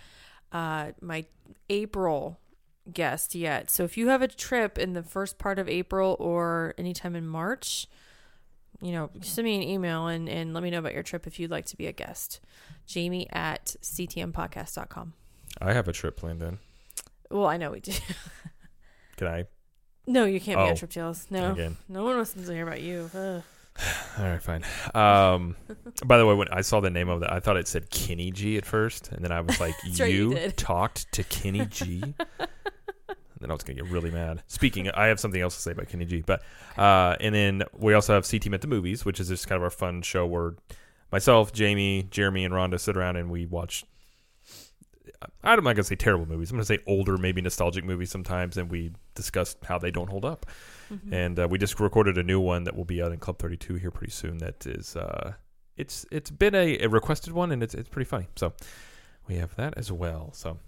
uh 0.51 0.91
my 1.01 1.25
April 1.69 2.39
guest 2.91 3.35
yet. 3.35 3.69
So 3.69 3.83
if 3.83 3.95
you 3.97 4.07
have 4.09 4.21
a 4.21 4.27
trip 4.27 4.77
in 4.77 4.93
the 4.93 5.03
first 5.03 5.37
part 5.37 5.59
of 5.59 5.69
April 5.69 6.17
or 6.19 6.73
anytime 6.77 7.15
in 7.15 7.27
March, 7.27 7.87
you 8.81 8.91
know, 8.91 9.11
send 9.21 9.45
me 9.45 9.55
an 9.55 9.63
email 9.63 10.07
and, 10.07 10.27
and 10.27 10.53
let 10.53 10.63
me 10.63 10.71
know 10.71 10.79
about 10.79 10.93
your 10.93 11.03
trip 11.03 11.27
if 11.27 11.39
you'd 11.39 11.51
like 11.51 11.65
to 11.67 11.77
be 11.77 11.85
a 11.87 11.91
guest. 11.93 12.39
Jamie 12.87 13.27
at 13.31 13.75
ctmpodcast.com. 13.81 15.13
I 15.61 15.73
have 15.73 15.87
a 15.87 15.93
trip 15.93 16.17
planned 16.17 16.41
in. 16.41 16.57
Well, 17.29 17.45
I 17.45 17.57
know 17.57 17.71
we 17.71 17.79
do. 17.81 17.93
Can 19.17 19.27
I? 19.27 19.45
no, 20.07 20.25
you 20.25 20.41
can't 20.41 20.57
be 20.57 20.63
Oh. 20.63 20.69
on 20.69 20.75
Trip 20.75 20.89
Tales. 20.91 21.27
No. 21.29 21.51
Again. 21.51 21.77
No 21.87 22.03
one 22.03 22.15
wants 22.15 22.33
to 22.33 22.41
hear 22.51 22.65
about 22.67 22.81
you. 22.81 23.09
Ugh. 23.13 23.43
All 24.19 24.25
right, 24.25 24.41
fine. 24.41 24.63
Um, 24.93 25.55
by 26.05 26.17
the 26.17 26.25
way, 26.25 26.35
when 26.35 26.49
I 26.49 26.61
saw 26.61 26.79
the 26.81 26.89
name 26.89 27.09
of 27.09 27.21
that, 27.21 27.31
I 27.31 27.39
thought 27.39 27.57
it 27.57 27.67
said 27.67 27.89
Kenny 27.89 28.31
G 28.31 28.57
at 28.57 28.65
first, 28.65 29.11
and 29.11 29.23
then 29.23 29.31
I 29.31 29.41
was 29.41 29.59
like, 29.59 29.75
right, 29.99 30.09
you 30.11 30.33
"You 30.33 30.51
talked 30.51 31.11
to 31.13 31.23
Kenny 31.23 31.65
G." 31.65 32.01
and 32.03 32.15
then 33.39 33.49
I 33.49 33.53
was 33.53 33.63
gonna 33.63 33.81
get 33.81 33.89
really 33.89 34.11
mad. 34.11 34.43
Speaking, 34.47 34.89
I 34.91 35.07
have 35.07 35.19
something 35.19 35.41
else 35.41 35.55
to 35.55 35.61
say 35.61 35.71
about 35.71 35.87
Kenny 35.89 36.05
G, 36.05 36.21
but 36.21 36.43
uh, 36.77 37.15
and 37.19 37.33
then 37.33 37.63
we 37.73 37.93
also 37.93 38.13
have 38.13 38.25
C 38.25 38.39
Team 38.39 38.53
at 38.53 38.61
the 38.61 38.67
movies, 38.67 39.05
which 39.05 39.19
is 39.19 39.29
just 39.29 39.47
kind 39.47 39.57
of 39.57 39.63
our 39.63 39.69
fun 39.69 40.01
show 40.01 40.25
where 40.25 40.55
myself, 41.11 41.51
Jamie, 41.53 42.07
Jeremy, 42.11 42.45
and 42.45 42.53
Rhonda 42.53 42.79
sit 42.79 42.95
around 42.97 43.15
and 43.15 43.31
we 43.31 43.45
watch. 43.45 43.85
I'm 45.43 45.63
not 45.63 45.75
gonna 45.75 45.83
say 45.83 45.95
terrible 45.95 46.27
movies. 46.27 46.51
I'm 46.51 46.57
gonna 46.57 46.65
say 46.65 46.79
older, 46.85 47.17
maybe 47.17 47.41
nostalgic 47.41 47.83
movies 47.83 48.11
sometimes, 48.11 48.57
and 48.57 48.69
we 48.69 48.91
discuss 49.15 49.55
how 49.63 49.77
they 49.79 49.91
don't 49.91 50.09
hold 50.09 50.25
up. 50.25 50.45
Mhm. 50.91 51.13
And 51.13 51.39
uh, 51.39 51.47
we 51.49 51.57
just 51.57 51.79
recorded 51.79 52.17
a 52.17 52.23
new 52.23 52.39
one 52.39 52.65
that 52.65 52.75
will 52.75 52.85
be 52.85 53.01
out 53.01 53.11
in 53.11 53.19
Club 53.19 53.39
32 53.39 53.75
here 53.75 53.91
pretty 53.91 54.11
soon. 54.11 54.39
That 54.39 54.65
is, 54.67 54.95
uh, 54.95 55.33
it's 55.77 56.05
it's 56.11 56.29
been 56.29 56.53
a, 56.53 56.79
a 56.79 56.87
requested 56.89 57.33
one, 57.33 57.51
and 57.51 57.63
it's 57.63 57.73
it's 57.73 57.87
pretty 57.89 58.09
funny. 58.09 58.27
So 58.35 58.53
we 59.27 59.35
have 59.35 59.55
that 59.55 59.77
as 59.77 59.91
well. 59.91 60.31
So 60.33 60.59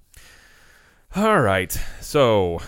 all 1.16 1.42
right, 1.42 1.72
so 2.02 2.60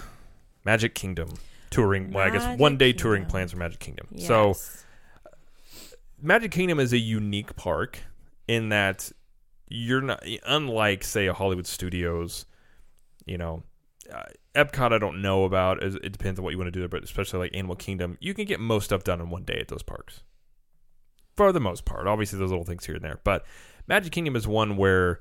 Magic 0.66 0.94
Kingdom 0.96 1.30
touring. 1.70 2.12
Well, 2.12 2.28
I 2.28 2.30
guess 2.30 2.60
one 2.60 2.78
day 2.78 2.92
touring 2.94 3.26
plans 3.26 3.52
for 3.52 3.58
Magic 3.58 3.80
Kingdom. 3.80 4.08
So 4.20 4.56
Magic 6.22 6.52
Kingdom 6.52 6.80
is 6.80 6.94
a 6.94 6.98
unique 6.98 7.56
park 7.56 8.00
in 8.48 8.70
that 8.70 9.12
you're 9.68 10.02
not 10.02 10.24
unlike 10.46 11.04
say 11.04 11.28
a 11.28 11.34
Hollywood 11.34 11.68
Studios, 11.68 12.46
you 13.26 13.38
know, 13.38 13.64
uh, 14.14 14.24
Epcot 14.56 14.94
I 14.94 14.98
don't 14.98 15.22
know 15.22 15.44
about. 15.44 15.84
It 15.84 15.96
it 16.04 16.12
depends 16.12 16.40
on 16.40 16.44
what 16.44 16.52
you 16.52 16.58
want 16.58 16.68
to 16.68 16.72
do 16.72 16.80
there, 16.80 16.90
but 16.90 17.04
especially 17.04 17.40
like 17.40 17.56
Animal 17.56 17.76
Kingdom, 17.76 18.18
you 18.20 18.34
can 18.34 18.46
get 18.46 18.60
most 18.60 18.86
stuff 18.86 19.04
done 19.04 19.22
in 19.22 19.30
one 19.30 19.44
day 19.44 19.58
at 19.60 19.68
those 19.68 19.84
parks. 19.84 20.22
For 21.36 21.52
the 21.52 21.60
most 21.60 21.84
part, 21.86 22.08
obviously 22.08 22.40
there's 22.40 22.52
little 22.52 22.66
things 22.66 22.86
here 22.86 22.96
and 22.96 23.04
there, 23.04 23.20
but 23.24 23.46
Magic 23.88 24.14
Kingdom 24.14 24.36
is 24.36 24.48
one 24.48 24.78
where 24.78 25.20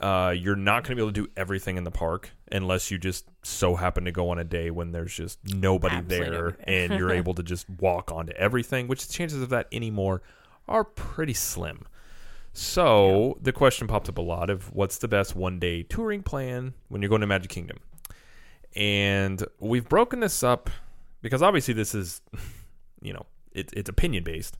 uh, 0.00 0.34
you're 0.36 0.56
not 0.56 0.82
going 0.82 0.90
to 0.90 0.94
be 0.96 1.02
able 1.02 1.12
to 1.12 1.26
do 1.26 1.30
everything 1.36 1.76
in 1.76 1.84
the 1.84 1.90
park 1.90 2.30
unless 2.50 2.90
you 2.90 2.98
just 2.98 3.26
so 3.42 3.76
happen 3.76 4.04
to 4.04 4.12
go 4.12 4.30
on 4.30 4.38
a 4.38 4.44
day 4.44 4.70
when 4.70 4.90
there's 4.90 5.14
just 5.14 5.38
nobody 5.44 5.96
Absolutely 5.96 6.30
there 6.30 6.56
and 6.64 6.98
you're 6.98 7.12
able 7.12 7.34
to 7.34 7.42
just 7.42 7.70
walk 7.70 8.10
onto 8.10 8.32
everything, 8.32 8.88
which 8.88 9.06
the 9.06 9.12
chances 9.12 9.40
of 9.40 9.50
that 9.50 9.68
anymore 9.70 10.22
are 10.66 10.82
pretty 10.82 11.34
slim. 11.34 11.86
So 12.52 13.38
the 13.40 13.52
question 13.52 13.86
pops 13.86 14.08
up 14.08 14.18
a 14.18 14.22
lot 14.22 14.50
of 14.50 14.72
what's 14.74 14.98
the 14.98 15.08
best 15.08 15.36
one 15.36 15.58
day 15.58 15.84
touring 15.84 16.22
plan 16.22 16.74
when 16.88 17.00
you're 17.00 17.08
going 17.08 17.20
to 17.20 17.26
Magic 17.26 17.50
Kingdom? 17.50 17.78
And 18.74 19.44
we've 19.60 19.88
broken 19.88 20.20
this 20.20 20.42
up 20.42 20.70
because 21.20 21.42
obviously 21.42 21.74
this 21.74 21.94
is, 21.94 22.20
you 23.02 23.12
know, 23.12 23.26
it, 23.52 23.70
it's 23.74 23.88
opinion 23.90 24.24
based. 24.24 24.56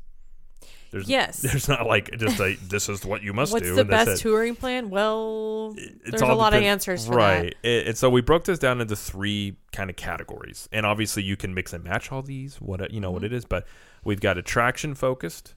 There's, 0.91 1.09
Yes. 1.09 1.39
There's 1.43 1.69
not 1.69 1.87
like 1.87 2.11
just 2.19 2.39
a 2.39 2.55
this 2.69 2.91
is 2.91 3.03
what 3.05 3.23
you 3.23 3.33
must 3.33 3.51
What's 3.53 3.65
do. 3.65 3.75
the 3.75 3.81
and 3.81 3.91
that's 3.91 4.11
best 4.11 4.23
touring 4.23 4.55
plan? 4.55 4.91
Well, 4.91 5.73
It's 5.79 6.11
there's 6.11 6.21
a 6.23 6.35
lot 6.35 6.53
of 6.53 6.63
answers 6.63 7.07
for 7.07 7.15
right. 7.15 7.55
It- 7.63 7.87
and 7.89 7.97
so 7.97 8.11
we 8.11 8.21
broke 8.21 8.45
this 8.45 8.59
down 8.59 8.81
into 8.83 8.95
three 8.95 9.57
kind 9.73 9.89
of 9.89 9.97
categories, 9.97 10.69
and 10.71 10.85
obviously 10.85 11.23
you 11.23 11.35
can 11.39 11.55
mix 11.55 11.73
and 11.73 11.83
match 11.83 12.13
all 12.13 12.21
these. 12.21 12.57
What 12.61 12.91
you 12.93 13.01
know 13.01 13.11
what 13.11 13.23
Mhm. 13.23 13.27
it 13.27 13.33
is, 13.33 13.47
but 13.47 13.67
we've 14.05 14.21
got 14.21 14.37
attraction 14.37 14.95
focused, 14.95 15.55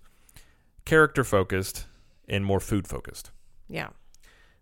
character 0.85 1.25
focused, 1.25 1.85
and 2.29 2.45
more 2.45 2.61
food 2.61 2.87
focused. 2.87 3.31
Yeah. 3.67 3.89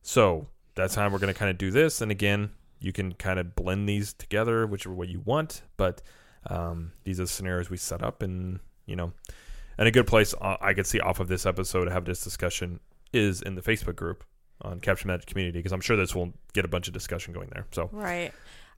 So 0.01 0.47
that's 0.73 0.95
how 0.95 1.07
we're 1.07 1.19
going 1.19 1.31
to 1.33 1.37
kind 1.39 1.51
of 1.51 1.59
do 1.59 1.69
this. 1.69 2.01
And 2.01 2.09
again, 2.11 2.49
you 2.83 2.91
can 2.91 3.13
kind 3.13 3.39
of 3.39 3.55
blend 3.55 3.87
these 3.87 4.13
together 4.13 4.67
whichever 4.67 4.93
way 4.93 5.07
you 5.07 5.21
want. 5.23 5.61
But 5.77 6.01
um, 6.47 6.91
these 7.03 7.19
are 7.19 7.23
the 7.23 7.29
scenarios 7.29 7.69
we 7.69 7.77
set 7.77 8.03
up, 8.03 8.21
and 8.21 8.59
you 8.85 8.95
know, 8.95 9.13
and 9.77 9.87
a 9.87 9.91
good 9.91 10.07
place 10.07 10.33
uh, 10.39 10.57
I 10.61 10.73
could 10.73 10.85
see 10.85 10.99
off 10.99 11.19
of 11.19 11.27
this 11.27 11.45
episode 11.45 11.85
to 11.85 11.91
have 11.91 12.05
this 12.05 12.23
discussion 12.23 12.79
is 13.13 13.41
in 13.41 13.55
the 13.55 13.61
Facebook 13.61 13.95
group 13.95 14.23
on 14.61 14.79
Capture 14.79 15.07
Magic 15.07 15.27
Community 15.27 15.59
because 15.59 15.71
I'm 15.71 15.81
sure 15.81 15.95
this 15.95 16.15
will 16.15 16.33
get 16.53 16.65
a 16.65 16.67
bunch 16.67 16.87
of 16.87 16.93
discussion 16.93 17.33
going 17.33 17.49
there. 17.53 17.65
So 17.71 17.89
Right. 17.91 18.31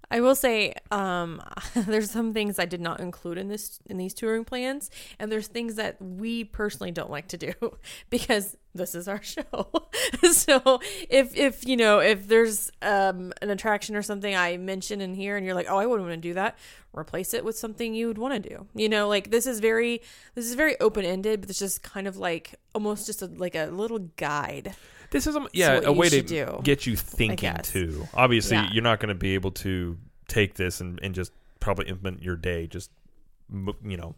I 0.10 0.22
will 0.22 0.36
say, 0.36 0.74
um, 0.92 1.42
there's 1.76 2.12
some 2.12 2.34
things 2.34 2.60
I 2.60 2.66
did 2.66 2.82
not 2.82 3.00
include 3.00 3.38
in 3.38 3.48
this 3.48 3.80
in 3.86 3.98
these 3.98 4.14
touring 4.14 4.46
plans, 4.46 4.90
and 5.20 5.32
there's 5.32 5.48
things 5.48 5.76
that 5.76 6.02
we 6.02 6.44
personally 6.44 6.92
don't 6.92 7.12
like 7.12 7.28
to 7.30 7.38
do 7.38 7.54
because 8.10 8.58
this 8.74 8.96
is 8.96 9.08
our 9.08 9.22
show. 9.24 9.44
so 10.32 10.80
if 11.10 11.36
if 11.36 11.68
you 11.68 11.78
know 11.78 12.00
if 12.00 12.28
there's 12.28 12.72
um 12.82 13.34
an 13.42 13.50
attraction 13.50 13.96
or 13.96 14.02
something 14.02 14.36
I 14.36 14.58
mention 14.58 15.02
in 15.02 15.14
here, 15.14 15.38
and 15.38 15.46
you're 15.46 15.56
like, 15.56 15.68
oh, 15.70 15.78
I 15.78 15.86
wouldn't 15.86 16.08
want 16.08 16.22
to 16.22 16.30
do 16.30 16.34
that, 16.36 16.58
replace 16.94 17.34
it 17.34 17.44
with 17.44 17.58
something 17.58 17.94
you 17.94 18.08
would 18.08 18.18
want 18.18 18.42
to 18.42 18.50
do. 18.50 18.68
You 18.76 18.90
know, 18.90 19.08
like 19.08 19.32
this 19.32 19.46
is 19.46 19.60
very 19.60 20.02
this 20.36 20.46
is 20.46 20.56
very 20.56 20.80
open 20.80 21.06
ended, 21.06 21.42
but 21.42 21.50
it's 21.50 21.60
just 21.60 21.84
kind 21.84 22.08
of 22.08 22.18
like 22.18 22.56
almost 22.74 23.06
just 23.06 23.22
a, 23.22 23.28
like 23.28 23.56
a 23.56 23.66
little 23.68 24.00
guide. 24.00 24.76
This 25.16 25.28
is 25.28 25.38
a, 25.38 25.48
yeah 25.54 25.80
a 25.82 25.94
way 25.94 26.10
to 26.10 26.22
do, 26.22 26.60
get 26.62 26.86
you 26.86 26.98
thinking 26.98 27.56
too. 27.64 28.06
Obviously, 28.14 28.58
Yeah. 28.58 28.70
you're 28.74 28.84
not 28.84 29.00
going 29.00 29.08
to 29.08 29.16
be 29.16 29.34
able 29.34 29.52
to 29.52 29.98
take 30.28 30.56
this 30.56 30.82
and, 30.82 31.00
and 31.02 31.16
just 31.16 31.32
probably 31.62 31.88
implement 31.88 32.22
your 32.22 32.36
day. 32.36 32.68
Just 32.68 32.92
you 33.50 33.96
know 33.96 34.14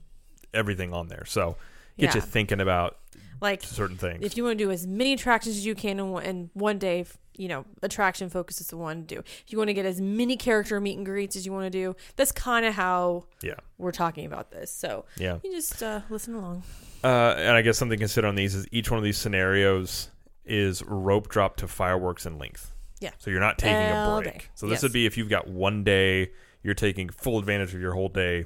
everything 0.56 0.94
on 0.94 1.08
there. 1.08 1.24
So 1.26 1.56
get 2.00 2.16
you 2.16 2.22
thinking 2.22 2.60
about 2.60 2.98
Like 3.40 3.62
certain 3.62 3.98
things. 3.98 4.26
if 4.26 4.38
you 4.38 4.44
want 4.44 4.58
to 4.58 4.66
do 4.66 4.72
as 4.72 4.88
many 4.88 5.14
attractions 5.14 5.58
as 5.58 5.66
you 5.68 5.76
can 5.76 6.00
in 6.00 6.10
one, 6.10 6.24
in 6.24 6.50
one 6.54 6.80
day, 6.80 7.06
you 7.36 7.48
know, 7.48 7.66
attraction 7.84 8.28
focus 8.30 8.60
is 8.60 8.68
the 8.68 8.78
one 8.78 9.02
to 9.06 9.16
do. 9.16 9.20
If 9.20 9.46
you 9.50 9.60
want 9.60 9.68
to 9.68 9.76
get 9.76 9.86
as 9.86 10.02
many 10.02 10.36
character 10.36 10.82
meet 10.82 10.98
and 10.98 11.06
greets 11.06 11.36
as 11.36 11.46
you 11.46 11.52
want 11.52 11.66
to 11.66 11.70
do, 11.70 11.96
that's 12.16 12.32
kind 12.32 12.66
of 12.66 12.74
how 12.74 13.26
yeah, 13.44 13.54
we're 13.78 13.92
talking 13.92 14.26
about 14.26 14.50
this. 14.50 14.72
So 14.72 15.06
yeah. 15.16 15.38
you 15.44 15.52
just 15.52 15.84
uh, 15.84 16.02
listen 16.10 16.34
along. 16.34 16.64
Uh, 17.04 17.36
and 17.38 17.56
I 17.56 17.62
guess 17.62 17.78
something 17.78 18.00
to 18.00 18.02
consider 18.02 18.26
on 18.26 18.34
these 18.34 18.56
is 18.56 18.66
each 18.72 18.90
one 18.90 18.98
of 18.98 19.04
these 19.04 19.20
scenarios 19.20 20.10
is 20.48 20.84
rope 20.84 21.30
drop 21.30 21.56
to 21.58 21.68
fireworks 21.68 22.26
in 22.26 22.38
length. 22.38 22.74
Yeah. 23.00 23.12
So 23.20 23.30
you're 23.30 23.40
not 23.40 23.58
taking 23.58 23.76
a 23.76 24.20
break. 24.22 24.34
day. 24.40 24.46
So 24.56 24.66
this 24.68 24.78
Yes. 24.78 24.84
would 24.84 24.94
be 24.94 25.06
if 25.06 25.18
you've 25.18 25.30
got 25.30 25.48
one 25.48 25.84
day, 25.84 26.32
you're 26.64 26.74
taking 26.74 27.10
full 27.10 27.38
advantage 27.40 27.74
of 27.76 27.82
your 27.82 27.94
whole 27.94 28.10
day. 28.10 28.46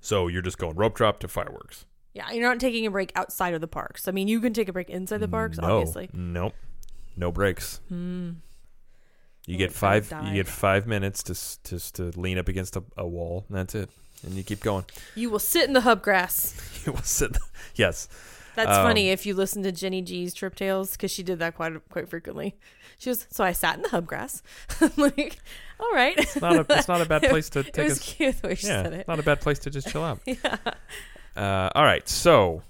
So 0.00 0.28
you're 0.28 0.42
just 0.42 0.58
going 0.58 0.76
rope 0.76 0.94
drop 0.96 1.18
to 1.20 1.28
fireworks. 1.28 1.86
Yeah, 2.12 2.30
you're 2.30 2.46
not 2.48 2.60
taking 2.60 2.86
a 2.86 2.90
break 2.90 3.10
outside 3.16 3.54
of 3.54 3.60
the 3.60 3.66
parks. 3.66 4.06
I 4.06 4.12
mean, 4.12 4.28
you 4.28 4.40
can 4.40 4.52
take 4.52 4.68
a 4.68 4.72
break 4.72 4.88
inside 4.90 5.18
the 5.18 5.28
parks, 5.28 5.58
no, 5.58 5.78
obviously. 5.78 6.10
Nope. 6.12 6.54
No 7.16 7.32
breaks. 7.32 7.80
Hmm. 7.88 8.32
You 9.46 9.56
get 9.56 9.72
five. 9.72 10.12
You 10.24 10.34
get 10.34 10.46
five 10.48 10.86
minutes 10.86 11.22
to 11.24 11.32
just 11.32 11.94
to 11.96 12.12
lean 12.18 12.38
up 12.38 12.48
against 12.48 12.76
a, 12.76 12.84
a 12.96 13.06
wall. 13.06 13.44
And 13.48 13.58
that's 13.58 13.74
it. 13.74 13.90
And 14.24 14.34
you 14.34 14.42
keep 14.42 14.60
going. 14.60 14.84
You 15.14 15.28
will 15.28 15.38
sit 15.38 15.64
in 15.66 15.72
the 15.74 15.82
hub 15.82 16.02
grass. 16.02 16.60
You 16.86 16.92
will 16.92 17.00
sit. 17.02 17.38
Yes. 17.76 18.08
That's 18.54 18.70
Um, 18.70 18.84
funny 18.86 19.10
if 19.10 19.26
you 19.26 19.34
listen 19.34 19.62
to 19.64 19.72
Ginny 19.72 20.02
G's 20.02 20.32
Trip 20.34 20.54
Tales 20.54 20.92
because 20.92 21.10
she 21.10 21.22
did 21.22 21.38
that 21.40 21.54
quite 21.56 21.72
quite 21.90 22.08
frequently. 22.08 22.56
She 22.98 23.08
was 23.10 23.26
so 23.30 23.42
I 23.44 23.52
sat 23.52 23.76
in 23.76 23.82
the 23.82 23.88
hub 23.88 24.06
grass. 24.06 24.42
I'm 24.80 24.92
like, 24.96 25.38
all 25.80 25.90
right. 25.92 26.14
It's 26.16 26.40
not 26.40 26.56
a. 26.56 26.66
It's 26.78 26.88
not 26.88 27.00
a 27.00 27.06
bad 27.06 27.22
place 27.30 27.48
to 27.50 27.60
it 27.60 27.72
take 27.72 27.86
a 27.86 27.88
was 27.90 27.98
cute 27.98 28.40
the 28.42 28.48
way 28.48 28.54
she 28.54 28.66
yeah, 28.68 28.82
said 28.84 28.92
it. 28.92 29.08
not 29.08 29.18
a 29.18 29.22
bad 29.22 29.40
place 29.40 29.58
to 29.60 29.70
just 29.70 29.88
chill 29.88 30.04
out. 30.04 30.20
Yeah. 30.26 30.56
Uh, 31.36 31.68
all 31.74 31.82
right, 31.84 32.08
so 32.08 32.62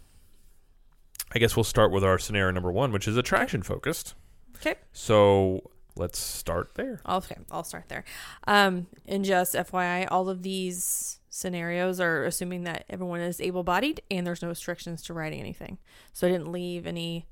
I 1.34 1.38
guess 1.38 1.54
we'll 1.54 1.64
start 1.64 1.92
with 1.92 2.02
our 2.02 2.18
scenario 2.18 2.50
number 2.50 2.72
one, 2.72 2.92
which 2.92 3.06
is 3.06 3.16
attraction 3.18 3.62
focused. 3.62 4.14
Okay. 4.56 4.76
So 4.94 5.70
let's 5.96 6.18
start 6.18 6.70
there. 6.74 7.00
Okay, 7.06 7.36
I'll 7.50 7.64
start 7.64 7.88
there. 7.88 8.04
Um, 8.46 8.86
and 9.06 9.22
just 9.22 9.54
FYI, 9.54 10.08
all 10.10 10.30
of 10.30 10.42
these 10.42 11.18
scenarios 11.34 11.98
are 11.98 12.24
assuming 12.24 12.62
that 12.62 12.84
everyone 12.88 13.18
is 13.20 13.40
able-bodied 13.40 14.00
and 14.08 14.24
there's 14.24 14.40
no 14.40 14.48
restrictions 14.48 15.02
to 15.02 15.12
riding 15.12 15.40
anything. 15.40 15.78
So 16.12 16.28
I 16.28 16.30
didn't 16.30 16.52
leave 16.52 16.86
any 16.86 17.26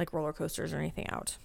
like 0.00 0.12
roller 0.12 0.32
coasters 0.32 0.72
or 0.72 0.78
anything 0.78 1.08
out. 1.10 1.36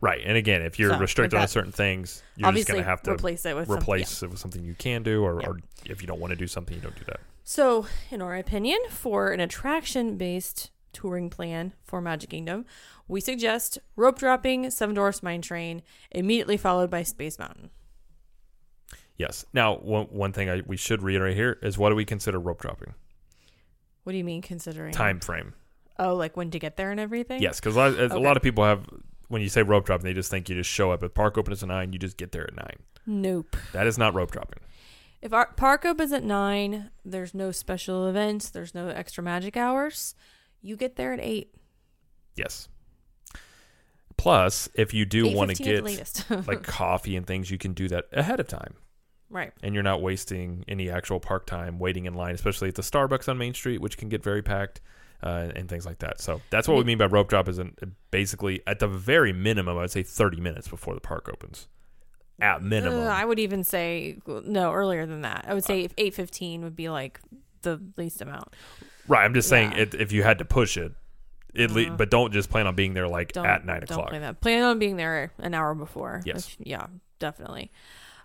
Right, 0.00 0.20
and 0.24 0.36
again, 0.36 0.62
if 0.62 0.78
you're 0.78 0.90
So, 0.90 0.98
restricted 0.98 1.38
on 1.38 1.46
certain 1.46 1.70
things, 1.70 2.22
you're 2.36 2.50
just 2.52 2.66
going 2.66 2.80
to 2.82 2.84
have 2.88 3.00
to 3.02 3.12
replace 3.12 3.46
it 3.46 3.54
with 3.54 3.68
some- 3.68 3.76
replace 3.78 4.22
it 4.22 4.28
with 4.28 4.38
something 4.40 4.64
you 4.64 4.74
can 4.74 5.02
do, 5.04 5.22
or, 5.22 5.40
Yeah. 5.40 5.48
or 5.48 5.60
if 5.86 6.02
you 6.02 6.08
don't 6.08 6.18
want 6.18 6.32
to 6.32 6.36
do 6.36 6.48
something, 6.48 6.74
you 6.74 6.82
don't 6.82 6.96
do 6.98 7.04
that. 7.04 7.20
So, 7.44 7.86
in 8.10 8.20
our 8.20 8.36
opinion, 8.36 8.78
for 8.90 9.30
an 9.30 9.38
attraction 9.40 10.16
based 10.16 10.70
touring 10.92 11.30
plan 11.30 11.72
for 11.84 12.00
Magic 12.00 12.30
Kingdom, 12.30 12.66
we 13.06 13.20
suggest 13.20 13.78
rope 13.94 14.18
dropping 14.18 14.68
Seven 14.70 14.96
Dwarfs 14.96 15.22
Mine 15.22 15.40
Train, 15.42 15.82
immediately 16.10 16.56
followed 16.56 16.90
by 16.90 17.04
Space 17.04 17.38
Mountain. 17.38 17.70
Yes. 19.20 19.44
Now, 19.52 19.76
one 19.76 20.06
one 20.06 20.32
thing 20.32 20.48
I, 20.48 20.62
we 20.66 20.78
should 20.78 21.02
reiterate 21.02 21.36
here 21.36 21.58
is 21.62 21.76
what 21.76 21.90
do 21.90 21.94
we 21.94 22.06
consider 22.06 22.38
rope 22.40 22.62
dropping? 22.62 22.94
What 24.04 24.12
do 24.12 24.16
you 24.18 24.24
mean, 24.24 24.40
considering 24.40 24.92
Time 24.92 25.20
frame. 25.20 25.52
Oh, 25.98 26.14
like 26.14 26.38
when 26.38 26.50
to 26.52 26.58
get 26.58 26.78
there 26.78 26.90
and 26.90 26.98
everything? 26.98 27.42
Yes, 27.42 27.60
because 27.60 27.76
a, 27.76 27.78
lot- 27.78 27.94
a 27.98 28.02
Okay. 28.04 28.16
lot 28.18 28.38
of 28.38 28.42
people 28.42 28.64
have 28.64 28.86
when 29.28 29.42
you 29.42 29.50
say 29.50 29.62
rope 29.62 29.84
dropping, 29.84 30.04
they 30.06 30.14
just 30.14 30.30
think 30.30 30.48
you 30.48 30.54
just 30.56 30.70
show 30.70 30.90
up 30.90 31.02
at 31.02 31.12
park 31.14 31.36
opens 31.36 31.62
at 31.62 31.68
nine, 31.68 31.92
you 31.92 31.98
just 31.98 32.16
get 32.16 32.32
there 32.32 32.44
at 32.44 32.56
nine. 32.56 32.76
Nope. 33.06 33.56
That 33.72 33.86
is 33.86 33.98
not 33.98 34.14
rope 34.14 34.30
dropping. 34.30 34.60
If 35.20 35.34
our 35.34 35.52
park 35.52 35.84
opens 35.84 36.12
at 36.12 36.24
nine, 36.24 36.90
there's 37.04 37.34
no 37.34 37.52
special 37.52 38.08
events, 38.08 38.48
there's 38.48 38.74
no 38.74 38.88
extra 38.88 39.22
magic 39.22 39.54
hours. 39.54 40.14
You 40.62 40.76
get 40.76 40.96
there 40.96 41.12
at 41.12 41.20
eight. 41.20 41.54
Yes. 42.36 42.68
Plus, 44.16 44.68
if 44.74 44.92
you 44.92 45.04
do 45.04 45.28
want 45.34 45.50
to 45.54 45.56
8:15 45.56 45.60
at 45.60 45.64
get 45.64 45.76
the 45.76 45.82
latest. 45.82 46.30
like 46.48 46.62
coffee 46.62 47.16
and 47.16 47.26
things, 47.26 47.50
you 47.50 47.58
can 47.58 47.72
do 47.74 47.86
that 47.88 48.06
ahead 48.12 48.40
of 48.40 48.48
time. 48.48 48.74
Right. 49.30 49.52
And 49.62 49.74
you're 49.74 49.82
not 49.82 50.02
wasting 50.02 50.64
any 50.68 50.90
actual 50.90 51.20
park 51.20 51.46
time 51.46 51.78
waiting 51.78 52.04
in 52.06 52.14
line, 52.14 52.34
especially 52.34 52.68
at 52.68 52.74
the 52.74 52.82
Starbucks 52.82 53.28
on 53.28 53.38
Main 53.38 53.54
Street, 53.54 53.80
which 53.80 53.96
can 53.96 54.08
get 54.08 54.22
very 54.22 54.42
packed 54.42 54.80
uh, 55.22 55.48
and 55.54 55.68
things 55.68 55.86
like 55.86 55.98
that. 56.00 56.20
So 56.20 56.40
that's 56.50 56.66
what 56.68 56.76
we 56.78 56.84
mean 56.84 56.98
by 56.98 57.06
rope 57.06 57.28
drop 57.28 57.48
is 57.48 57.58
an, 57.58 57.74
basically, 58.10 58.62
at 58.66 58.78
the 58.78 58.88
very 58.88 59.32
minimum, 59.32 59.76
I 59.78 59.82
would 59.82 59.90
say 59.90 60.02
30 60.02 60.40
minutes 60.40 60.68
before 60.68 60.94
the 60.94 61.00
park 61.00 61.28
opens. 61.32 61.68
At 62.40 62.62
minimum. 62.62 63.00
Uh, 63.00 63.10
I 63.10 63.24
would 63.24 63.38
even 63.38 63.64
say 63.64 64.18
no 64.26 64.72
earlier 64.72 65.04
than 65.06 65.20
that. 65.22 65.44
I 65.46 65.52
would 65.54 65.64
say 65.64 65.82
if 65.84 65.92
eight 65.98 66.14
fifteen 66.14 66.62
would 66.62 66.74
be 66.74 66.88
like 66.88 67.20
the 67.60 67.78
least 67.98 68.22
amount. 68.22 68.56
right. 69.08 69.22
I'm 69.24 69.34
just 69.34 69.50
saying 69.50 69.72
Yeah. 69.72 69.78
it, 69.82 69.94
if 69.94 70.10
you 70.10 70.22
had 70.22 70.38
to 70.38 70.46
push 70.46 70.78
it, 70.78 70.92
it 71.52 71.70
le- 71.70 71.88
Uh, 71.92 71.96
but 71.96 72.10
don't 72.10 72.32
just 72.32 72.48
plan 72.48 72.66
on 72.66 72.74
being 72.74 72.94
there 72.94 73.08
like 73.08 73.32
Don't 73.32 73.44
at 73.44 73.66
9 73.66 73.80
don't 73.80 73.90
o'clock. 73.90 74.08
plan 74.08 74.22
that. 74.22 74.40
Plan 74.40 74.62
on 74.62 74.78
being 74.78 74.96
there 74.96 75.32
an 75.36 75.52
hour 75.52 75.74
before. 75.74 76.22
Yes. 76.24 76.56
Which- 76.56 76.66
yeah, 76.66 76.86
definitely. 77.18 77.70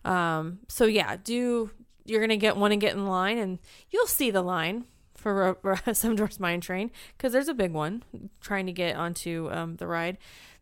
Um. 0.06 0.60
So 0.68 0.86
yeah, 0.86 1.18
do 1.18 1.72
you're 2.06 2.22
gonna 2.22 2.38
get 2.38 2.56
want 2.56 2.72
to 2.72 2.78
get 2.78 2.94
in 2.94 3.08
line 3.08 3.38
and 3.38 3.60
you'll 3.90 4.08
see 4.08 4.32
the 4.32 4.42
line 4.42 4.86
for 5.16 5.58
Seven 5.94 6.16
Dwarfs 6.16 6.40
Mine 6.40 6.62
Train 6.62 6.92
because 7.18 7.34
there's 7.34 7.48
a 7.48 7.54
big 7.54 7.72
one 7.72 8.04
trying 8.42 8.68
to 8.68 8.72
get 8.72 8.96
onto 8.96 9.50
um 9.52 9.76
the 9.78 9.88
ride. 9.88 10.18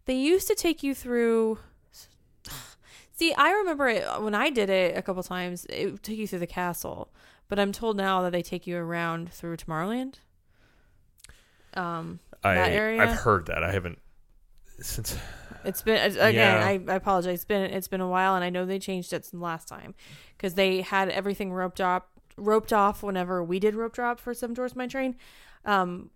They 0.05 0.15
used 0.15 0.47
to 0.47 0.55
take 0.55 0.83
you 0.83 0.95
through. 0.95 1.59
See, 3.11 3.33
I 3.33 3.51
remember 3.51 3.89
it 3.89 4.05
when 4.21 4.33
I 4.33 4.49
did 4.49 4.69
it 4.69 4.97
a 4.97 5.01
couple 5.01 5.21
times. 5.21 5.65
It 5.69 6.01
took 6.01 6.15
you 6.15 6.27
through 6.27 6.39
the 6.39 6.47
castle, 6.47 7.13
but 7.47 7.59
I'm 7.59 7.71
told 7.71 7.97
now 7.97 8.21
that 8.23 8.31
they 8.31 8.41
take 8.41 8.65
you 8.65 8.77
around 8.77 9.31
through 9.31 9.57
Tomorrowland. 9.57 10.15
Um, 11.75 12.19
I, 12.43 12.55
that 12.55 12.71
area? 12.71 13.01
I've 13.01 13.17
heard 13.17 13.47
that. 13.47 13.63
I 13.63 13.71
haven't 13.71 13.99
since 14.79 15.17
it's 15.65 15.81
been 15.81 15.97
again. 16.11 16.33
Yeah. 16.33 16.65
I, 16.65 16.93
I 16.93 16.95
apologize. 16.95 17.35
It's 17.35 17.45
been 17.45 17.63
it's 17.71 17.87
been 17.87 18.01
a 18.01 18.07
while, 18.07 18.35
and 18.35 18.43
I 18.43 18.49
know 18.49 18.65
they 18.65 18.79
changed 18.79 19.13
it 19.13 19.25
since 19.25 19.41
last 19.41 19.67
time 19.67 19.93
because 20.37 20.53
they 20.55 20.81
had 20.81 21.09
everything 21.09 21.51
roped 21.53 21.81
off 21.81 22.03
roped 22.37 22.73
off 22.73 23.03
whenever 23.03 23.43
we 23.43 23.59
did 23.59 23.75
rope 23.75 23.93
drop 23.93 24.19
for 24.19 24.33
Seven 24.33 24.53
Dwarfs 24.53 24.75
Mine 24.75 24.89
Train. 24.89 25.15
Um, 25.65 26.09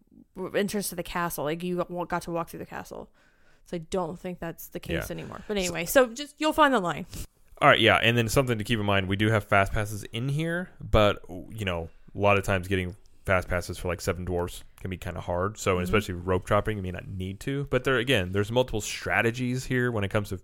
entrance 0.56 0.90
to 0.90 0.96
the 0.96 1.04
castle, 1.04 1.44
like 1.46 1.64
you 1.64 1.78
got, 1.78 2.08
got 2.10 2.22
to 2.24 2.32
walk 2.32 2.50
through 2.50 2.60
the 2.60 2.66
castle. 2.66 3.10
So 3.66 3.76
I 3.78 3.80
don't 3.90 4.18
think 4.20 4.40
that's 4.40 4.68
the 4.68 4.80
case 4.80 5.10
Yeah. 5.10 5.14
anymore. 5.14 5.42
But 5.48 5.58
anyway, 5.58 5.86
so 5.86 6.08
just 6.08 6.36
you'll 6.38 6.54
find 6.54 6.74
the 6.74 6.80
line. 6.80 7.06
All 7.62 7.68
right, 7.68 7.80
yeah, 7.80 7.96
and 8.02 8.18
then 8.18 8.30
something 8.30 8.58
to 8.58 8.64
keep 8.64 8.80
in 8.80 8.86
mind: 8.86 9.08
we 9.08 9.16
do 9.16 9.30
have 9.30 9.44
fast 9.44 9.74
passes 9.74 10.04
in 10.06 10.30
here, 10.30 10.70
but 10.80 11.22
you 11.52 11.66
know, 11.66 11.90
a 12.16 12.20
lot 12.20 12.38
of 12.38 12.44
times 12.44 12.68
getting 12.68 12.96
fast 13.26 13.48
passes 13.48 13.78
for 13.78 13.88
like 13.88 14.00
Seven 14.02 14.26
Dwarfs 14.26 14.64
can 14.80 14.90
be 14.90 14.98
kind 14.98 15.18
of 15.18 15.24
hard. 15.26 15.58
So, 15.58 15.78
Mhm. 15.78 15.82
especially 15.84 16.14
rope 16.16 16.46
dropping, 16.46 16.78
you 16.78 16.84
may 16.84 16.92
not 16.92 17.08
need 17.08 17.40
to. 17.42 17.66
But 17.70 17.84
there 17.84 17.98
again, 17.98 18.32
there's 18.32 18.52
multiple 18.52 18.82
strategies 18.82 19.66
here 19.66 19.92
when 19.92 20.04
it 20.04 20.10
comes 20.10 20.30
to 20.30 20.40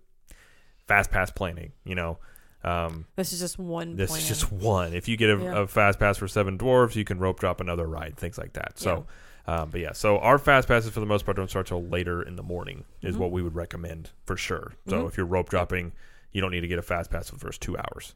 fast 0.86 1.10
pass 1.10 1.30
planning. 1.30 1.72
You 1.84 1.94
know, 1.94 2.18
um, 2.62 3.06
This 3.16 3.32
is 3.32 3.40
just 3.40 3.58
one. 3.58 3.96
this 3.96 4.10
plan. 4.10 4.20
is 4.22 4.28
just 4.28 4.50
one. 4.52 4.92
If 4.94 5.08
you 5.08 5.16
get 5.16 5.30
a, 5.30 5.36
Yeah. 5.42 5.62
a 5.62 5.66
fast 5.66 5.98
pass 5.98 6.18
for 6.18 6.28
Seven 6.28 6.56
Dwarfs, 6.56 6.96
you 6.96 7.04
can 7.04 7.18
rope 7.18 7.38
drop 7.40 7.60
another 7.60 7.86
ride, 7.86 8.16
things 8.16 8.38
like 8.38 8.52
that. 8.54 8.78
So. 8.78 9.06
Um, 9.46 9.68
but 9.68 9.78
yeah, 9.82 9.92
so 9.92 10.18
our 10.20 10.38
fast 10.38 10.66
passes 10.68 10.90
for 10.90 11.00
the 11.00 11.06
most 11.06 11.26
part 11.26 11.36
don't 11.36 11.50
start 11.50 11.66
till 11.66 11.84
later 11.86 12.22
in 12.22 12.36
the 12.36 12.42
morning, 12.42 12.84
is 13.02 13.14
Mhm. 13.14 13.18
what 13.18 13.30
we 13.30 13.42
would 13.42 13.54
recommend 13.54 14.08
for 14.24 14.38
sure. 14.38 14.72
So 14.88 15.02
Mhm. 15.04 15.08
if 15.08 15.18
you're 15.18 15.26
rope 15.26 15.50
dropping, 15.50 15.92
you 16.32 16.40
don't 16.40 16.50
need 16.50 16.62
to 16.62 16.66
get 16.66 16.78
a 16.78 16.82
fast 16.82 17.10
pass 17.10 17.28
for 17.28 17.34
the 17.34 17.40
first 17.40 17.60
two 17.60 17.76
hours. 17.76 18.14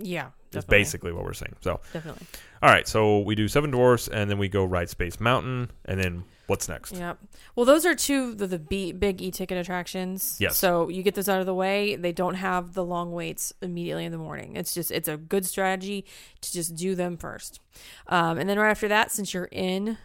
Yeah. 0.00 0.28
That's 0.50 0.66
basically 0.66 1.12
what 1.12 1.24
we're 1.24 1.32
saying. 1.32 1.54
So, 1.60 1.80
definitely. 1.92 2.26
all 2.60 2.70
right, 2.70 2.86
so 2.88 3.20
we 3.20 3.36
do 3.36 3.46
Seven 3.46 3.70
Dwarfs, 3.70 4.08
and 4.08 4.28
then 4.28 4.36
we 4.36 4.48
go 4.48 4.64
ride 4.64 4.90
Space 4.90 5.20
Mountain, 5.20 5.70
and 5.84 6.00
then 6.00 6.24
what's 6.48 6.68
next? 6.68 6.92
Yep. 6.92 7.18
Well, 7.54 7.64
those 7.64 7.86
are 7.86 7.94
two 7.94 8.30
of 8.30 8.38
the, 8.38 8.48
the 8.48 8.58
B, 8.58 8.90
big 8.90 9.22
e-ticket 9.22 9.56
attractions. 9.56 10.36
Yes. 10.40 10.58
So 10.58 10.88
you 10.88 11.04
get 11.04 11.14
those 11.14 11.28
out 11.28 11.38
of 11.38 11.46
the 11.46 11.54
way. 11.54 11.94
They 11.94 12.10
don't 12.10 12.34
have 12.34 12.74
the 12.74 12.84
long 12.84 13.12
waits 13.12 13.52
immediately 13.62 14.04
in 14.04 14.10
the 14.10 14.18
morning. 14.18 14.56
It's 14.56 14.74
just 14.74 14.90
it's 14.90 15.08
a 15.08 15.16
good 15.16 15.46
strategy 15.46 16.04
to 16.40 16.52
just 16.52 16.74
do 16.74 16.96
them 16.96 17.16
first. 17.16 17.60
Um, 18.08 18.36
and 18.36 18.50
then 18.50 18.58
right 18.58 18.70
after 18.70 18.88
that, 18.88 19.12
since 19.12 19.32
you're 19.32 19.48
in 19.52 19.96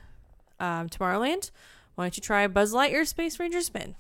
um, 0.60 0.88
Tomorrowland, 0.88 1.50
why 1.96 2.04
don't 2.04 2.16
you 2.16 2.22
try 2.22 2.46
Buzz 2.46 2.72
Lightyear 2.72 3.08
Space 3.08 3.40
Ranger 3.40 3.62
Spin? 3.62 3.96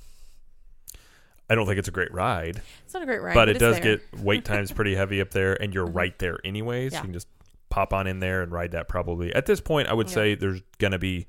I 1.49 1.55
don't 1.55 1.65
think 1.67 1.77
it's 1.79 1.87
a 1.87 1.91
great 1.91 2.11
ride, 2.13 2.61
It's 2.85 2.93
not 2.93 3.03
a 3.03 3.05
great 3.05 3.21
ride, 3.21 3.33
but 3.35 3.49
it 3.49 3.59
does 3.59 3.79
there. 3.79 3.97
get 3.97 4.19
wait 4.23 4.45
times 4.51 4.71
pretty 4.71 4.95
heavy 4.95 5.21
up 5.21 5.31
there, 5.31 5.53
and 5.61 5.73
you're 5.73 5.87
Mhm. 5.87 5.95
right 5.95 6.19
there 6.19 6.39
anyways. 6.43 6.91
Yeah. 6.93 6.99
You 6.99 7.03
can 7.03 7.13
just 7.13 7.27
pop 7.69 7.93
on 7.93 8.07
in 8.07 8.19
there 8.19 8.41
and 8.41 8.51
ride 8.51 8.71
that. 8.71 8.87
Probably 8.87 9.33
at 9.35 9.45
this 9.45 9.59
point, 9.61 9.87
I 9.87 9.93
would 9.93 10.07
Yeah. 10.07 10.13
say 10.13 10.35
there's 10.35 10.61
gonna 10.79 10.97
be 10.99 11.27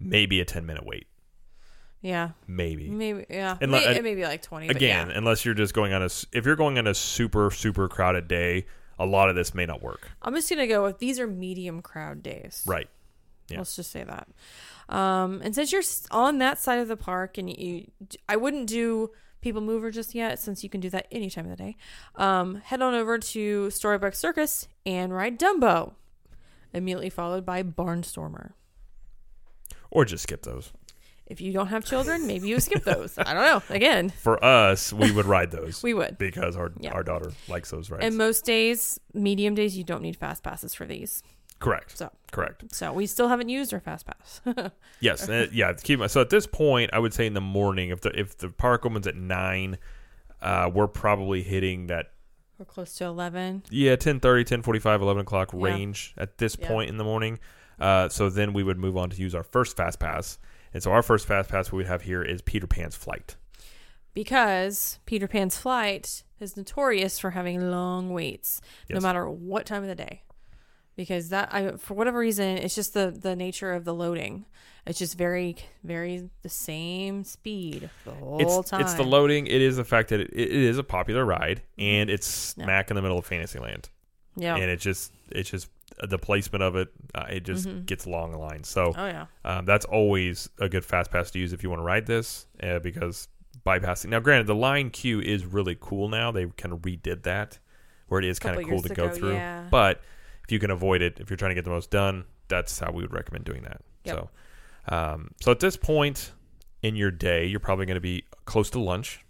maybe 0.00 0.40
a 0.40 0.44
ten 0.44 0.64
minute 0.64 0.86
wait, 0.86 1.06
yeah, 2.00 2.30
maybe. 2.46 2.88
maybe 2.88 3.26
yeah, 3.28 3.56
And 3.60 3.70
maybe, 3.72 3.86
li- 3.86 3.96
it 3.96 4.02
may 4.04 4.14
be 4.14 4.22
like 4.24 4.42
twenty 4.42 4.68
Again, 4.68 5.08
yeah. 5.10 5.18
unless 5.18 5.44
you're 5.44 5.54
just 5.54 5.74
going 5.74 5.92
on 5.92 6.02
a 6.02 6.08
if 6.32 6.46
you're 6.46 6.56
going 6.56 6.78
on 6.78 6.86
a 6.86 6.94
super 6.94 7.50
super 7.50 7.88
crowded 7.88 8.28
day, 8.28 8.66
a 8.98 9.06
lot 9.06 9.28
of 9.28 9.34
this 9.36 9.54
may 9.54 9.66
not 9.66 9.82
work. 9.82 10.08
I'm 10.22 10.34
just 10.34 10.48
gonna 10.48 10.66
go 10.66 10.84
with 10.84 10.98
these 11.00 11.18
are 11.20 11.26
medium 11.26 11.82
crowd 11.82 12.22
days. 12.22 12.62
Right. 12.66 12.88
Yeah. 13.48 13.58
Let's 13.58 13.76
just 13.76 13.90
say 13.90 14.04
that. 14.04 14.28
Um, 14.94 15.40
and 15.42 15.54
since 15.54 15.72
you're 15.72 15.82
on 16.10 16.38
that 16.38 16.58
side 16.58 16.78
of 16.78 16.88
the 16.88 16.96
park, 16.96 17.38
and 17.38 17.48
you, 17.50 17.90
I 18.28 18.36
wouldn't 18.36 18.66
do 18.68 19.10
People 19.40 19.60
Mover 19.60 19.90
just 19.90 20.14
yet, 20.14 20.38
since 20.38 20.62
you 20.64 20.70
can 20.70 20.80
do 20.80 20.90
that 20.90 21.06
any 21.12 21.30
time 21.30 21.44
of 21.44 21.50
the 21.50 21.56
day. 21.56 21.76
Um, 22.16 22.56
head 22.56 22.82
on 22.82 22.94
over 22.94 23.18
to 23.18 23.70
Storybook 23.70 24.14
Circus 24.14 24.66
and 24.84 25.14
ride 25.14 25.38
Dumbo, 25.38 25.92
immediately 26.72 27.10
followed 27.10 27.46
by 27.46 27.62
Barnstormer. 27.62 28.52
Or 29.90 30.04
just 30.04 30.24
skip 30.24 30.42
those. 30.42 30.72
If 31.26 31.40
you 31.42 31.52
don't 31.52 31.66
have 31.68 31.84
children, 31.84 32.26
maybe 32.26 32.48
you 32.48 32.58
skip 32.58 32.84
those. 32.84 33.18
I 33.18 33.34
don't 33.34 33.42
know. 33.44 33.62
Again, 33.74 34.08
For 34.22 34.42
us, 34.42 34.92
we 34.94 35.12
would 35.12 35.26
ride 35.26 35.50
those 35.50 35.82
we 35.84 35.92
would. 35.94 36.16
because 36.18 36.56
our 36.56 36.72
Yeah. 36.80 36.92
our 36.92 37.02
daughter 37.02 37.32
likes 37.48 37.70
those 37.70 37.90
rides. 37.90 38.04
And 38.04 38.16
most 38.16 38.44
days, 38.46 38.98
medium 39.12 39.54
days, 39.54 39.76
you 39.76 39.84
don't 39.84 40.02
need 40.02 40.16
fast 40.16 40.42
passes 40.42 40.74
for 40.74 40.86
these. 40.86 41.22
Correct. 41.60 41.98
So, 41.98 42.10
Correct. 42.30 42.72
so 42.74 42.92
we 42.92 43.06
still 43.06 43.28
haven't 43.28 43.48
used 43.48 43.74
our 43.74 43.80
fast 43.80 44.06
pass. 44.06 44.40
Yes. 45.00 45.28
yeah. 45.52 45.72
Keep 45.72 46.08
so 46.08 46.20
at 46.20 46.30
this 46.30 46.46
point, 46.46 46.90
I 46.92 46.98
would 46.98 47.12
say 47.14 47.26
in 47.26 47.34
the 47.34 47.40
morning, 47.40 47.90
if 47.90 48.00
the 48.00 48.18
if 48.18 48.36
the 48.38 48.48
park 48.50 48.84
opens 48.86 49.06
at 49.06 49.16
nine, 49.16 49.78
uh, 50.40 50.70
we're 50.72 50.86
probably 50.88 51.42
hitting 51.42 51.86
that 51.88 52.12
We're 52.58 52.64
close 52.64 52.94
to 52.96 53.04
eleven. 53.06 53.62
yeah 53.70 53.96
10 53.96 54.20
10 54.20 54.62
11 54.64 55.18
o'clock 55.20 55.52
Yeah. 55.52 55.60
range 55.64 56.14
at 56.16 56.38
this 56.38 56.56
Yeah. 56.60 56.68
point 56.68 56.90
in 56.90 56.96
the 56.96 57.04
morning. 57.04 57.38
Uh, 57.80 58.08
so 58.08 58.28
then 58.28 58.52
we 58.52 58.62
would 58.64 58.78
move 58.78 58.96
on 58.96 59.10
to 59.10 59.16
use 59.16 59.34
our 59.34 59.44
first 59.44 59.76
fast 59.76 59.98
pass. 60.00 60.38
And 60.74 60.82
so 60.82 60.90
our 60.92 61.02
first 61.02 61.26
fast 61.26 61.48
pass 61.48 61.70
we 61.72 61.76
would 61.78 61.86
have 61.86 62.02
here 62.02 62.22
is 62.22 62.42
Peter 62.42 62.66
Pan's 62.66 62.94
flight. 62.96 63.36
because 64.14 64.98
Peter 65.06 65.28
Pan's 65.28 65.56
flight 65.56 66.22
is 66.40 66.56
notorious 66.56 67.18
for 67.18 67.30
having 67.30 67.70
long 67.70 68.10
waits, 68.10 68.60
no 68.90 69.00
matter 69.00 69.28
what 69.28 69.66
time 69.66 69.82
of 69.82 69.88
the 69.88 69.94
day. 69.94 70.22
Because 70.98 71.28
that, 71.28 71.54
I 71.54 71.76
for 71.76 71.94
whatever 71.94 72.18
reason, 72.18 72.58
it's 72.58 72.74
just 72.74 72.92
the 72.92 73.10
the 73.16 73.36
nature 73.36 73.72
of 73.72 73.84
the 73.84 73.94
loading. 73.94 74.44
It's 74.84 74.98
just 74.98 75.16
very, 75.16 75.54
very 75.84 76.28
the 76.42 76.48
same 76.48 77.22
speed 77.22 77.88
the 78.04 78.10
whole 78.10 78.40
It's 78.40 78.70
time. 78.70 78.80
it's 78.80 78.94
the 78.94 79.04
loading. 79.04 79.46
It 79.46 79.60
is 79.62 79.76
the 79.76 79.84
fact 79.84 80.08
that 80.08 80.18
it, 80.20 80.30
it 80.32 80.50
is 80.50 80.76
a 80.76 80.82
popular 80.82 81.24
ride, 81.24 81.62
and 81.78 82.10
it's 82.10 82.26
Mm-hmm. 82.52 82.60
Yeah. 82.62 82.64
smack 82.66 82.90
in 82.90 82.96
the 82.96 83.02
middle 83.02 83.18
of 83.18 83.24
Fantasyland. 83.26 83.90
Yeah. 84.36 84.54
and 84.56 84.64
it 84.70 84.78
just 84.80 85.12
it's 85.30 85.50
just 85.50 85.68
the 86.08 86.18
placement 86.18 86.62
of 86.62 86.76
it 86.76 86.88
uh, 87.14 87.26
it 87.28 87.44
just 87.44 87.66
Mhm. 87.66 87.86
gets 87.86 88.06
long 88.06 88.32
lines 88.34 88.68
so 88.68 88.92
oh 88.96 89.06
yeah. 89.06 89.26
um, 89.44 89.64
that's 89.64 89.84
always 89.84 90.48
a 90.60 90.68
good 90.68 90.84
fast 90.84 91.10
pass 91.10 91.30
to 91.32 91.40
use 91.40 91.52
if 91.52 91.64
you 91.64 91.70
want 91.70 91.80
to 91.80 91.84
ride 91.84 92.06
this 92.06 92.46
uh, 92.62 92.78
because 92.78 93.26
bypassing 93.66 94.10
now 94.10 94.20
granted 94.20 94.46
the 94.46 94.54
line 94.54 94.90
queue 94.90 95.20
is 95.20 95.44
really 95.44 95.76
cool 95.80 96.08
now 96.08 96.30
they 96.30 96.46
kind 96.56 96.72
of 96.72 96.78
redid 96.82 97.24
that 97.24 97.58
where 98.06 98.20
it 98.20 98.26
is 98.26 98.38
kind 98.38 98.56
of 98.56 98.64
cool 98.64 98.80
to 98.80 98.94
go 98.94 99.08
through 99.08 99.32
yeah. 99.34 99.66
but 99.72 100.00
if 100.48 100.52
you 100.52 100.58
can 100.58 100.70
avoid 100.70 101.02
it 101.02 101.18
if 101.20 101.28
you're 101.28 101.36
trying 101.36 101.50
to 101.50 101.54
get 101.54 101.64
the 101.64 101.70
most 101.70 101.90
done 101.90 102.24
that's 102.48 102.78
how 102.78 102.90
we 102.90 103.02
would 103.02 103.12
recommend 103.12 103.44
doing 103.44 103.62
that 103.62 103.82
Yep. 104.04 104.16
so 104.16 104.94
um, 104.94 105.32
so 105.42 105.50
at 105.52 105.60
this 105.60 105.76
point 105.76 106.32
in 106.82 106.96
your 106.96 107.10
day 107.10 107.44
you're 107.44 107.60
probably 107.60 107.84
going 107.84 107.96
to 107.96 108.00
be 108.00 108.24
close 108.46 108.70
to 108.70 108.80
lunch 108.80 109.24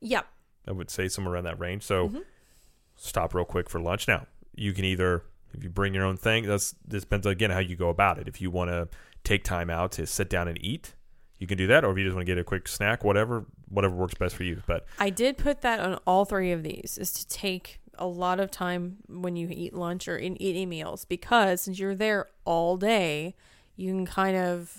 Yep. 0.00 0.26
I 0.68 0.72
would 0.72 0.90
say 0.90 1.08
somewhere 1.08 1.34
around 1.34 1.44
that 1.44 1.58
range. 1.58 1.82
So 1.84 2.08
Mhm. 2.10 2.24
stop 2.96 3.34
real 3.34 3.44
quick 3.44 3.68
for 3.70 3.80
lunch. 3.80 4.06
Now 4.08 4.26
you 4.54 4.72
can 4.72 4.84
either 4.84 5.22
if 5.54 5.62
you 5.64 5.70
bring 5.70 5.94
your 5.94 6.04
own 6.04 6.16
thing. 6.16 6.44
That's 6.46 6.74
this 6.86 7.02
depends 7.04 7.26
again 7.26 7.50
how 7.50 7.60
you 7.60 7.76
go 7.76 7.88
about 7.88 8.18
it. 8.18 8.28
If 8.28 8.40
you 8.40 8.50
want 8.50 8.70
to 8.70 8.88
take 9.24 9.42
time 9.44 9.70
out 9.70 9.92
to 9.92 10.06
sit 10.06 10.28
down 10.28 10.48
and 10.48 10.58
eat, 10.62 10.94
you 11.38 11.46
can 11.46 11.56
do 11.56 11.66
that. 11.68 11.84
Or 11.84 11.92
if 11.92 11.98
you 11.98 12.04
just 12.04 12.14
want 12.14 12.26
to 12.26 12.30
get 12.30 12.38
a 12.38 12.44
quick 12.44 12.68
snack, 12.68 13.04
whatever 13.04 13.46
whatever 13.68 13.94
works 13.94 14.14
best 14.14 14.34
for 14.36 14.44
you. 14.44 14.62
But 14.66 14.84
I 14.98 15.08
did 15.10 15.38
put 15.38 15.62
that 15.62 15.80
on 15.80 15.94
all 16.06 16.24
three 16.24 16.52
of 16.52 16.62
these 16.62 16.98
is 17.00 17.12
to 17.12 17.26
take 17.28 17.78
a 17.98 18.06
lot 18.06 18.40
of 18.40 18.50
time 18.50 18.98
when 19.08 19.36
you 19.36 19.48
eat 19.50 19.74
lunch 19.74 20.08
or 20.08 20.16
in 20.16 20.40
eating 20.40 20.68
meals 20.68 21.04
because 21.04 21.62
since 21.62 21.78
you're 21.78 21.94
there 21.94 22.26
all 22.44 22.76
day, 22.76 23.34
you 23.76 23.92
can 23.92 24.06
kind 24.06 24.36
of 24.36 24.76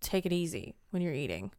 take 0.00 0.26
it 0.26 0.32
easy 0.32 0.74
when 0.90 1.02
you're 1.02 1.14
eating. 1.14 1.52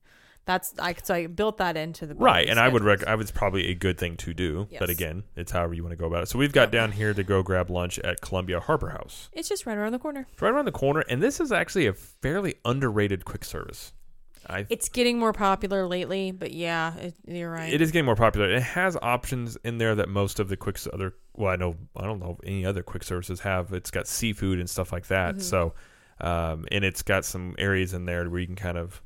That's 0.46 0.74
I 0.80 0.96
so 1.04 1.14
I 1.14 1.28
built 1.28 1.58
that 1.58 1.76
into 1.76 2.06
the 2.06 2.16
right, 2.16 2.48
and 2.48 2.58
I 2.58 2.70
would 2.70 2.82
rec- 2.82 3.06
I 3.06 3.16
would 3.16 3.34
probably 3.34 3.70
a 3.70 3.74
good 3.74 3.98
thing 3.98 4.16
to 4.18 4.34
do. 4.34 4.68
But 4.80 4.90
again, 4.90 5.24
it's 5.36 5.52
however 5.52 5.74
you 5.74 5.84
want 5.84 5.92
to 5.92 5.98
go 5.98 6.06
about 6.06 6.24
it. 6.24 6.30
So 6.30 6.40
we've 6.40 6.54
got 6.54 6.72
down 6.72 6.94
here 6.94 7.14
to 7.14 7.22
go 7.22 7.44
grab 7.44 7.70
lunch 7.70 8.00
at 8.00 8.22
Columbia 8.22 8.62
Harbor 8.62 8.92
House. 8.92 9.30
It's 9.34 9.50
just 9.50 9.66
right 9.66 9.78
around 9.78 9.92
the 9.92 10.00
corner. 10.00 10.26
It's 10.32 10.42
right 10.42 10.54
around 10.54 10.64
the 10.64 10.72
corner, 10.72 11.04
and 11.10 11.22
this 11.22 11.42
is 11.42 11.52
actually 11.52 11.86
a 11.86 11.94
fairly 11.94 12.56
underrated 12.64 13.26
quick 13.26 13.44
service. 13.44 13.92
I 14.50 14.66
It's 14.70 14.90
getting 14.90 15.20
more 15.20 15.34
popular 15.34 15.88
lately, 15.88 16.32
but 16.32 16.52
yeah, 16.52 16.96
it, 16.96 17.16
you're 17.28 17.52
right. 17.52 17.72
It 17.72 17.82
is 17.82 17.92
getting 17.92 18.06
more 18.06 18.16
popular. 18.16 18.50
It 18.50 18.64
has 18.64 18.98
options 19.02 19.58
in 19.64 19.78
there 19.78 19.96
that 19.96 20.10
most 20.10 20.40
of 20.40 20.50
the 20.50 20.58
quick 20.58 20.78
other 20.94 21.14
well, 21.34 21.52
I 21.52 21.56
know 21.56 21.76
I 21.96 22.06
don't 22.06 22.20
know 22.20 22.38
any 22.44 22.66
other 22.66 22.84
quick 22.84 23.04
services 23.04 23.42
have. 23.42 23.74
It's 23.74 23.92
got 23.92 24.08
seafood 24.08 24.60
and 24.60 24.70
stuff 24.70 24.92
like 24.92 25.08
that. 25.08 25.36
Mhm. 25.36 25.42
So, 25.42 25.74
um, 26.22 26.66
and 26.72 26.84
it's 26.84 27.02
got 27.02 27.26
some 27.26 27.56
areas 27.58 27.94
in 27.94 28.06
there 28.06 28.30
where 28.30 28.40
you 28.40 28.48
can 28.48 28.56
kind 28.56 28.78
of 28.78 29.02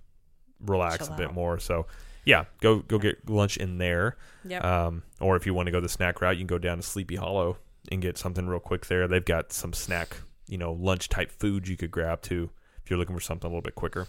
relax 0.59 1.05
Chill 1.07 1.15
a 1.15 1.17
bit 1.17 1.27
out. 1.29 1.33
more. 1.33 1.59
So, 1.59 1.87
yeah, 2.25 2.45
go 2.61 2.79
go 2.79 2.99
get 2.99 3.29
lunch 3.29 3.57
in 3.57 3.77
there. 3.79 4.17
Yep. 4.45 4.63
Um, 4.63 5.03
or 5.19 5.35
if 5.35 5.45
you 5.45 5.53
want 5.53 5.67
to 5.67 5.71
go 5.71 5.79
the 5.81 5.89
snack 5.89 6.21
route, 6.21 6.35
you 6.35 6.41
can 6.41 6.47
go 6.47 6.59
down 6.59 6.77
to 6.77 6.83
Sleepy 6.83 7.15
Hollow 7.15 7.57
and 7.91 8.01
get 8.01 8.17
something 8.17 8.47
real 8.47 8.59
quick 8.59 8.85
there. 8.85 9.07
They've 9.07 9.25
got 9.25 9.51
some 9.51 9.73
snack, 9.73 10.17
you 10.47 10.57
know, 10.57 10.71
lunch 10.71 11.09
type 11.09 11.31
food 11.31 11.67
you 11.67 11.75
could 11.77 11.89
grab 11.91 12.21
too 12.21 12.51
if 12.83 12.89
you're 12.89 12.99
looking 12.99 13.15
for 13.15 13.21
something 13.21 13.47
a 13.47 13.49
little 13.49 13.61
bit 13.63 13.75
quicker. 13.75 14.07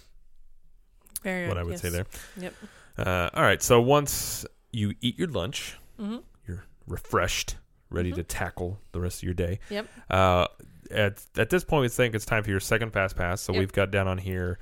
Very 1.22 1.48
what 1.48 1.58
I 1.58 1.62
would 1.62 1.78
say 1.78 1.88
there. 1.88 2.06
Yep. 2.36 2.54
Uh, 2.98 3.30
all 3.34 3.42
right. 3.42 3.62
So 3.62 3.80
once 3.80 4.44
you 4.72 4.94
eat 5.00 5.18
your 5.18 5.28
lunch, 5.28 5.76
hmm 5.98 6.18
you're 6.46 6.64
refreshed, 6.86 7.56
ready 7.90 8.10
Mhm. 8.12 8.16
to 8.16 8.22
tackle 8.24 8.80
the 8.92 9.00
rest 9.00 9.18
of 9.18 9.22
your 9.24 9.34
day. 9.34 9.60
Yep. 9.70 9.86
Uh, 10.10 10.46
at 10.90 11.24
at 11.36 11.50
this 11.50 11.64
point, 11.64 11.82
we 11.82 11.88
think 11.88 12.14
it's 12.14 12.24
time 12.26 12.42
for 12.44 12.50
your 12.50 12.60
second 12.60 12.92
fast 12.92 13.16
pass. 13.16 13.40
So 13.40 13.52
Yep. 13.52 13.60
we've 13.60 13.72
got 13.72 13.90
down 13.90 14.08
on 14.08 14.18
here 14.18 14.58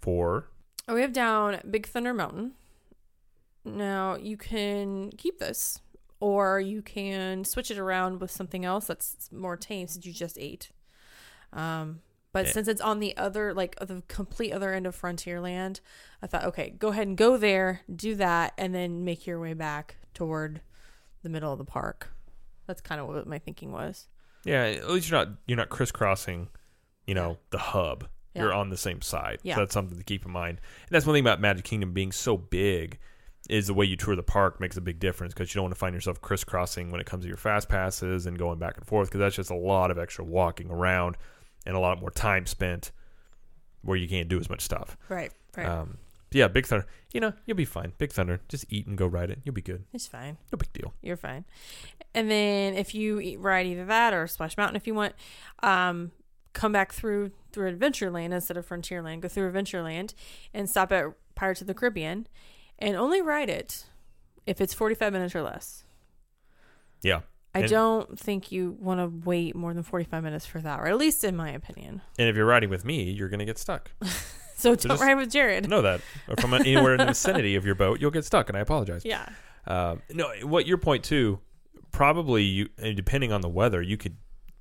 for 0.00 0.48
Oh, 0.86 0.94
we 0.94 1.00
have 1.00 1.12
down 1.14 1.60
Big 1.70 1.86
Thunder 1.86 2.12
Mountain. 2.14 2.52
Now 3.64 4.16
you 4.16 4.36
can 4.36 5.10
keep 5.16 5.38
this, 5.38 5.80
or 6.20 6.60
you 6.60 6.82
can 6.82 7.44
switch 7.44 7.70
it 7.70 7.78
around 7.78 8.20
with 8.20 8.30
something 8.30 8.64
else 8.64 8.86
that's 8.86 9.32
more 9.32 9.56
tame 9.56 9.86
since 9.88 10.04
you 10.04 10.12
just 10.12 10.36
ate. 10.38 10.70
Um, 11.52 12.00
but 12.34 12.44
Yeah. 12.46 12.52
since 12.52 12.68
it's 12.68 12.80
on 12.82 12.98
the 13.00 13.16
other, 13.16 13.54
like 13.54 13.76
the 13.76 14.02
complete 14.08 14.52
other 14.52 14.74
end 14.74 14.86
of 14.86 14.94
Frontierland, 15.00 15.80
I 16.20 16.26
thought, 16.26 16.44
okay, 16.44 16.70
go 16.78 16.88
ahead 16.88 17.06
and 17.06 17.16
go 17.16 17.38
there, 17.38 17.80
do 17.94 18.14
that, 18.16 18.52
and 18.58 18.74
then 18.74 19.04
make 19.04 19.26
your 19.26 19.40
way 19.40 19.54
back 19.54 19.96
toward 20.12 20.60
the 21.22 21.30
middle 21.30 21.50
of 21.52 21.58
the 21.58 21.64
park. 21.64 22.12
That's 22.66 22.80
kind 22.82 23.00
of 23.00 23.06
what 23.08 23.26
my 23.26 23.38
thinking 23.38 23.72
was. 23.72 24.08
yeah. 24.44 24.64
At 24.64 24.90
least 24.90 25.08
you're 25.10 25.18
not 25.24 25.36
you're 25.46 25.56
not 25.56 25.70
crisscrossing, 25.70 26.48
you 27.06 27.14
know, 27.14 27.38
the 27.50 27.58
hub. 27.58 28.06
Yeah. 28.34 28.42
You're 28.42 28.52
on 28.52 28.68
the 28.68 28.76
same 28.76 29.00
side. 29.00 29.38
Yeah. 29.42 29.54
So 29.54 29.60
that's 29.60 29.72
something 29.74 29.96
to 29.96 30.04
keep 30.04 30.26
in 30.26 30.32
mind. 30.32 30.58
And 30.58 30.88
that's 30.90 31.06
one 31.06 31.14
thing 31.14 31.22
about 31.22 31.40
Magic 31.40 31.64
Kingdom 31.64 31.92
being 31.92 32.12
so 32.12 32.36
big. 32.36 32.98
Is 33.50 33.66
the 33.66 33.74
way 33.74 33.84
you 33.84 33.94
tour 33.96 34.16
the 34.16 34.22
park 34.22 34.58
makes 34.58 34.78
a 34.78 34.80
big 34.80 34.98
difference 34.98 35.34
because 35.34 35.54
you 35.54 35.58
don't 35.58 35.64
want 35.64 35.74
to 35.74 35.78
find 35.78 35.94
yourself 35.94 36.18
crisscrossing 36.22 36.90
when 36.90 36.98
it 36.98 37.06
comes 37.06 37.24
to 37.24 37.28
your 37.28 37.36
fast 37.36 37.68
passes 37.68 38.24
and 38.24 38.38
going 38.38 38.58
back 38.58 38.78
and 38.78 38.86
forth 38.86 39.08
because 39.10 39.18
that's 39.20 39.36
just 39.36 39.50
a 39.50 39.54
lot 39.54 39.90
of 39.90 39.98
extra 39.98 40.24
walking 40.24 40.70
around 40.70 41.18
and 41.66 41.76
a 41.76 41.78
lot 41.78 42.00
more 42.00 42.10
time 42.10 42.46
spent 42.46 42.92
where 43.82 43.96
you 43.96 44.08
can't 44.08 44.28
do 44.28 44.38
as 44.38 44.48
much 44.48 44.62
stuff. 44.62 44.96
Right. 45.08 45.32
Right. 45.56 45.66
Um, 45.66 45.98
yeah, 46.32 46.48
Big 46.48 46.66
Thunder. 46.66 46.86
You 47.12 47.20
know, 47.20 47.32
you'll 47.46 47.56
be 47.56 47.64
fine. 47.64 47.92
Big 47.96 48.10
Thunder. 48.12 48.40
Just 48.48 48.64
eat 48.68 48.86
and 48.86 48.98
go 48.98 49.06
ride 49.06 49.30
it. 49.30 49.38
You'll 49.44 49.54
be 49.54 49.62
good. 49.62 49.84
it's 49.92 50.06
fine. 50.06 50.36
No 50.52 50.56
big 50.56 50.72
deal. 50.72 50.92
you're 51.00 51.16
fine. 51.16 51.44
And 52.12 52.28
then 52.30 52.74
if 52.74 52.94
you 52.94 53.20
eat, 53.20 53.38
ride 53.38 53.66
either 53.66 53.84
that 53.84 54.12
or 54.12 54.26
Splash 54.26 54.56
Mountain 54.56 54.76
if 54.76 54.86
you 54.86 54.94
want, 54.94 55.14
um, 55.62 56.10
come 56.52 56.72
back 56.72 56.92
through 56.92 57.30
through 57.52 57.76
Adventureland 57.76 58.32
instead 58.32 58.56
of 58.56 58.68
Frontierland. 58.68 59.20
Go 59.20 59.28
through 59.28 59.52
Adventureland 59.52 60.14
and 60.52 60.68
stop 60.68 60.90
at 60.90 61.06
Pirates 61.36 61.60
of 61.60 61.68
the 61.68 61.74
Caribbean, 61.74 62.26
and 62.80 62.96
only 62.96 63.22
ride 63.22 63.48
it 63.50 63.84
if 64.44 64.60
it's 64.60 64.74
45 64.74 65.12
minutes 65.12 65.34
or 65.36 65.42
less. 65.42 65.84
Yeah. 67.02 67.20
I 67.54 67.60
And- 67.60 67.70
don't 67.70 68.18
think 68.18 68.50
you 68.50 68.76
want 68.80 68.98
to 69.00 69.06
wait 69.26 69.54
more 69.54 69.72
than 69.74 69.82
45 69.84 70.22
minutes 70.24 70.44
for 70.46 70.60
that, 70.60 70.80
or 70.80 70.86
at 70.86 70.96
least 70.98 71.22
in 71.24 71.36
my 71.36 71.50
opinion. 71.50 72.00
And 72.18 72.28
if 72.28 72.34
you're 72.36 72.46
riding 72.46 72.68
with 72.70 72.84
me, 72.84 73.04
you're 73.10 73.28
going 73.28 73.38
to 73.40 73.44
get 73.46 73.58
stuck. 73.58 73.90
So 74.56 74.76
So 74.76 74.88
don't 74.88 75.00
ride 75.00 75.14
with 75.16 75.32
Jared. 75.32 75.68
know 75.68 75.82
that. 75.82 76.00
Or 76.28 76.36
from 76.36 76.54
anywhere 76.54 76.92
in 76.94 76.98
the 76.98 77.06
vicinity 77.14 77.56
of 77.56 77.66
your 77.66 77.74
boat, 77.74 78.00
you'll 78.00 78.12
get 78.12 78.24
stuck, 78.24 78.48
and 78.48 78.56
I 78.56 78.60
apologize. 78.60 79.04
Yeah. 79.04 79.28
Um, 79.66 80.00
no, 80.12 80.28
what 80.44 80.64
your 80.64 80.78
point 80.78 81.02
too? 81.02 81.40
Probably 81.90 82.44
you, 82.44 82.68
and 82.78 82.96
depending 82.96 83.32
on 83.32 83.40
the 83.40 83.48
weather, 83.48 83.82
you 83.82 83.96
could. 83.96 84.16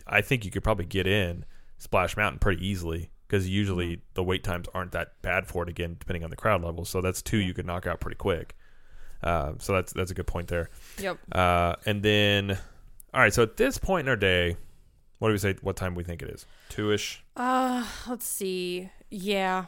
I 0.07 0.21
think 0.21 0.45
you 0.45 0.51
could 0.51 0.63
probably 0.63 0.85
get 0.85 1.05
in 1.05 1.45
Splash 1.77 2.17
Mountain 2.17 2.39
pretty 2.39 2.67
easily 2.67 3.11
because 3.27 3.47
usually 3.47 4.01
the 4.15 4.23
wait 4.23 4.43
times 4.43 4.67
aren't 4.73 4.91
that 4.93 5.13
bad 5.21 5.45
for 5.45 5.61
it. 5.63 5.69
Again, 5.69 5.95
depending 5.99 6.23
on 6.23 6.31
the 6.31 6.35
crowd 6.35 6.63
level, 6.63 6.85
so 6.85 6.99
that's 6.99 7.21
two 7.21 7.37
you 7.37 7.53
could 7.53 7.67
knock 7.67 7.85
out 7.85 7.99
pretty 8.01 8.17
quick. 8.17 8.55
Uh, 9.21 9.53
so 9.59 9.73
that's 9.73 9.93
that's 9.93 10.09
a 10.11 10.15
good 10.15 10.27
point 10.27 10.47
there. 10.47 10.69
Yep. 10.99 11.17
Uh, 11.31 11.75
and 11.85 12.01
then, 12.01 12.57
all 13.13 13.21
right. 13.21 13.33
So 13.33 13.43
at 13.43 13.57
this 13.57 13.77
point 13.77 14.05
in 14.07 14.09
our 14.09 14.15
day, 14.15 14.57
what 15.19 15.29
do 15.29 15.33
we 15.33 15.37
say? 15.37 15.55
What 15.61 15.75
time 15.75 15.95
we 15.95 16.03
think 16.03 16.21
it 16.21 16.29
is? 16.29 16.45
Two 16.69 16.91
ish, 16.91 17.23
Uh, 17.35 17.85
let's 18.07 18.25
see. 18.25 18.89
Yeah. 19.09 19.65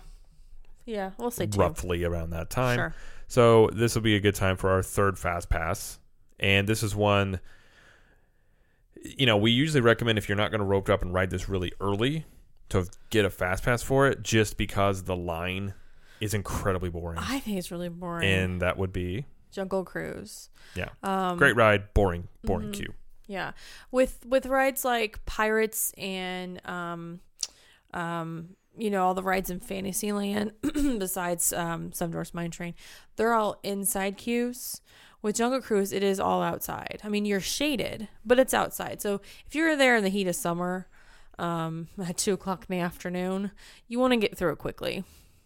Yeah, 0.86 1.12
we'll 1.18 1.32
say 1.32 1.48
two. 1.48 1.60
roughly 1.60 2.04
around 2.04 2.30
that 2.32 2.50
time. 2.50 2.78
Sure. 2.78 2.94
So 3.28 3.70
this 3.74 3.96
will 3.96 4.04
be 4.04 4.16
a 4.16 4.20
good 4.20 4.36
time 4.36 4.56
for 4.56 4.70
our 4.70 4.84
third 4.84 5.18
fast 5.18 5.50
pass, 5.50 5.98
and 6.40 6.68
this 6.68 6.84
is 6.84 6.96
one. 6.96 7.40
You 9.04 9.26
know, 9.26 9.38
we 9.38 9.52
usually 9.52 9.82
recommend 9.82 10.18
if 10.20 10.30
you're 10.30 10.36
not 10.38 10.52
going 10.52 10.60
to 10.60 10.66
rope 10.66 10.86
drop 10.86 11.02
and 11.02 11.14
ride 11.14 11.32
this 11.32 11.50
really 11.50 11.72
early, 11.80 12.26
to 12.70 12.88
get 13.10 13.26
a 13.26 13.30
fast 13.30 13.64
pass 13.64 13.82
for 13.82 14.08
it, 14.08 14.22
just 14.24 14.58
because 14.58 15.04
the 15.04 15.16
line 15.16 15.74
is 16.22 16.34
incredibly 16.34 16.90
boring, 16.90 17.18
I 17.20 17.40
think 17.40 17.58
it's 17.58 17.72
really 17.72 17.90
boring. 17.90 18.28
and 18.28 18.62
that 18.62 18.78
would 18.78 18.94
be 18.94 19.26
Jungle 19.52 19.84
Cruise. 19.84 20.50
Yeah. 20.76 20.90
Um, 21.04 21.38
great 21.38 21.56
ride, 21.56 21.94
boring, 21.94 22.28
boring 22.44 22.70
mhm. 22.70 22.74
queue. 22.74 22.94
Yeah, 23.28 23.52
with 23.92 24.26
with 24.26 24.46
rides 24.46 24.86
like 24.86 25.26
Pirates 25.26 25.92
and 25.98 26.62
um, 26.68 27.20
um, 27.94 28.50
you 28.78 28.90
know 28.90 29.06
all 29.06 29.14
the 29.14 29.24
rides 29.24 29.50
in 29.50 29.60
Fantasyland, 29.60 30.52
besides 30.62 31.52
um, 31.54 31.92
Seven 31.92 32.12
Dwarfs 32.12 32.34
Mine 32.34 32.52
Train, 32.52 32.74
they're 33.16 33.34
all 33.34 33.60
inside 33.64 34.18
queues. 34.18 34.82
With 35.22 35.38
Jungle 35.38 35.60
Cruise, 35.60 35.92
it 35.92 36.04
is 36.04 36.20
all 36.20 36.44
outside. 36.44 37.00
I 37.04 37.10
mean, 37.10 37.26
you're 37.26 37.40
shaded, 37.40 38.10
but 38.24 38.38
it's 38.38 38.54
outside. 38.54 39.02
So 39.02 39.22
if 39.48 39.56
you're 39.56 39.76
there 39.76 39.96
in 39.96 40.04
the 40.04 40.10
heat 40.10 40.28
of 40.28 40.36
summer, 40.36 40.88
um, 41.40 41.88
at 42.08 42.18
two 42.18 42.34
o'clock 42.34 42.66
in 42.70 42.78
the 42.78 42.84
afternoon, 42.84 43.50
you 43.88 43.98
want 43.98 44.14
to 44.14 44.18
get 44.18 44.38
through 44.38 44.52
it 44.52 44.60
quickly. 44.60 45.04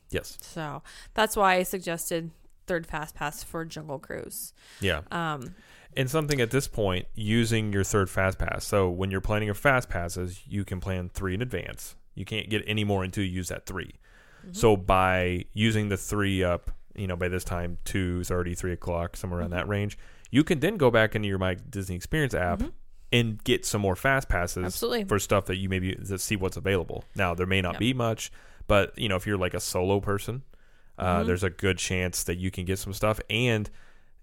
Yes, 0.09 0.37
So 0.41 0.81
that's 1.13 1.37
why 1.37 1.55
I 1.55 1.63
suggested 1.63 2.31
third 2.67 2.87
fast 2.87 3.15
pass 3.15 3.41
for 3.41 3.63
Jungle 3.63 3.99
Cruise. 3.99 4.53
yeah. 4.81 5.01
Um, 5.11 5.55
And 5.99 6.09
something 6.09 6.39
at 6.39 6.49
this 6.49 6.65
point, 6.65 7.07
using 7.13 7.73
your 7.73 7.83
third 7.83 8.09
fast 8.09 8.39
pass. 8.39 8.63
So 8.63 8.89
when 8.89 9.11
you're 9.11 9.19
planning 9.19 9.47
your 9.47 9.53
fast 9.53 9.89
passes, 9.89 10.39
you 10.47 10.63
can 10.63 10.79
plan 10.79 11.09
three 11.09 11.33
in 11.33 11.41
advance. 11.41 11.97
You 12.15 12.23
can't 12.23 12.49
get 12.49 12.63
any 12.65 12.85
more 12.85 13.03
until 13.03 13.25
you 13.25 13.31
use 13.31 13.49
that 13.49 13.65
3 13.65 13.83
mm-hmm. 13.83 14.53
So 14.53 14.77
by 14.77 15.43
using 15.51 15.89
the 15.89 15.97
three 15.97 16.41
up, 16.41 16.71
you 16.95 17.05
know, 17.05 17.17
by 17.17 17.27
this 17.27 17.43
time, 17.43 17.79
2 17.83 18.23
3 18.23 18.71
o'clock, 18.71 19.17
somewhere 19.17 19.41
around 19.41 19.49
mm-hmm. 19.49 19.57
that 19.57 19.67
range, 19.67 19.97
you 20.31 20.45
can 20.45 20.61
then 20.61 20.77
go 20.77 20.89
back 20.89 21.15
into 21.15 21.27
your 21.27 21.37
My 21.37 21.55
Disney 21.55 21.97
Experience 21.97 22.33
app 22.33 22.59
mm-hmm. 22.59 22.69
and 23.11 23.43
get 23.43 23.65
some 23.65 23.81
more 23.81 23.97
fast 23.97 24.29
passes 24.29 24.63
Absolutely. 24.63 25.03
for 25.03 25.19
stuff 25.19 25.47
that 25.47 25.57
you 25.57 25.67
maybe 25.67 25.95
that 25.95 26.21
see 26.21 26.37
what's 26.37 26.55
available. 26.55 27.03
Now 27.13 27.33
there 27.33 27.45
may 27.45 27.61
not 27.61 27.77
be 27.77 27.93
much, 27.93 28.31
but 28.67 28.97
you 28.97 29.09
know, 29.09 29.17
if 29.17 29.27
you're 29.27 29.37
like 29.37 29.53
a 29.53 29.59
solo 29.59 29.99
person, 29.99 30.43
uh, 30.97 31.23
there's 31.23 31.43
a 31.43 31.49
good 31.49 31.77
chance 31.77 32.23
that 32.23 32.37
you 32.37 32.51
can 32.51 32.63
get 32.63 32.79
some 32.79 32.93
stuff. 32.93 33.19
And 33.29 33.69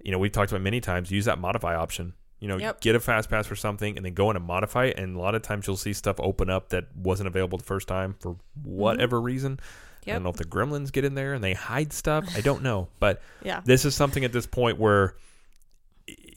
you 0.02 0.12
know, 0.12 0.18
we've 0.18 0.32
talked 0.32 0.52
about 0.52 0.62
many 0.62 0.80
times, 0.80 1.10
use 1.10 1.24
that 1.24 1.38
modify 1.38 1.74
option. 1.74 2.14
You 2.38 2.48
know, 2.48 2.58
Yep. 2.58 2.80
get 2.82 2.94
a 2.94 3.00
fast 3.00 3.30
pass 3.30 3.46
for 3.46 3.56
something 3.56 3.96
and 3.96 4.04
then 4.04 4.12
go 4.14 4.30
in 4.30 4.36
and 4.36 4.44
modify 4.44 4.86
it. 4.86 4.98
And 4.98 5.16
a 5.16 5.18
lot 5.18 5.34
of 5.34 5.40
times 5.42 5.66
you'll 5.66 5.76
see 5.78 5.92
stuff 5.94 6.16
open 6.20 6.50
up 6.50 6.68
that 6.68 6.94
wasn't 6.94 7.28
available 7.28 7.56
the 7.58 7.64
first 7.64 7.88
time 7.88 8.14
for 8.20 8.36
whatever 8.62 9.20
reason. 9.20 9.58
I 10.06 10.12
don't 10.12 10.22
know 10.22 10.28
if 10.30 10.36
the 10.36 10.44
gremlins 10.44 10.92
get 10.92 11.04
in 11.04 11.14
there 11.14 11.32
and 11.34 11.42
they 11.42 11.54
hide 11.54 11.92
stuff. 11.92 12.28
I 12.36 12.40
don't 12.42 12.62
know. 12.62 12.88
But 13.00 13.22
yeah. 13.42 13.62
this 13.64 13.84
is 13.84 13.94
something 13.96 14.24
at 14.24 14.32
this 14.32 14.46
point 14.46 14.78
where 14.78 15.16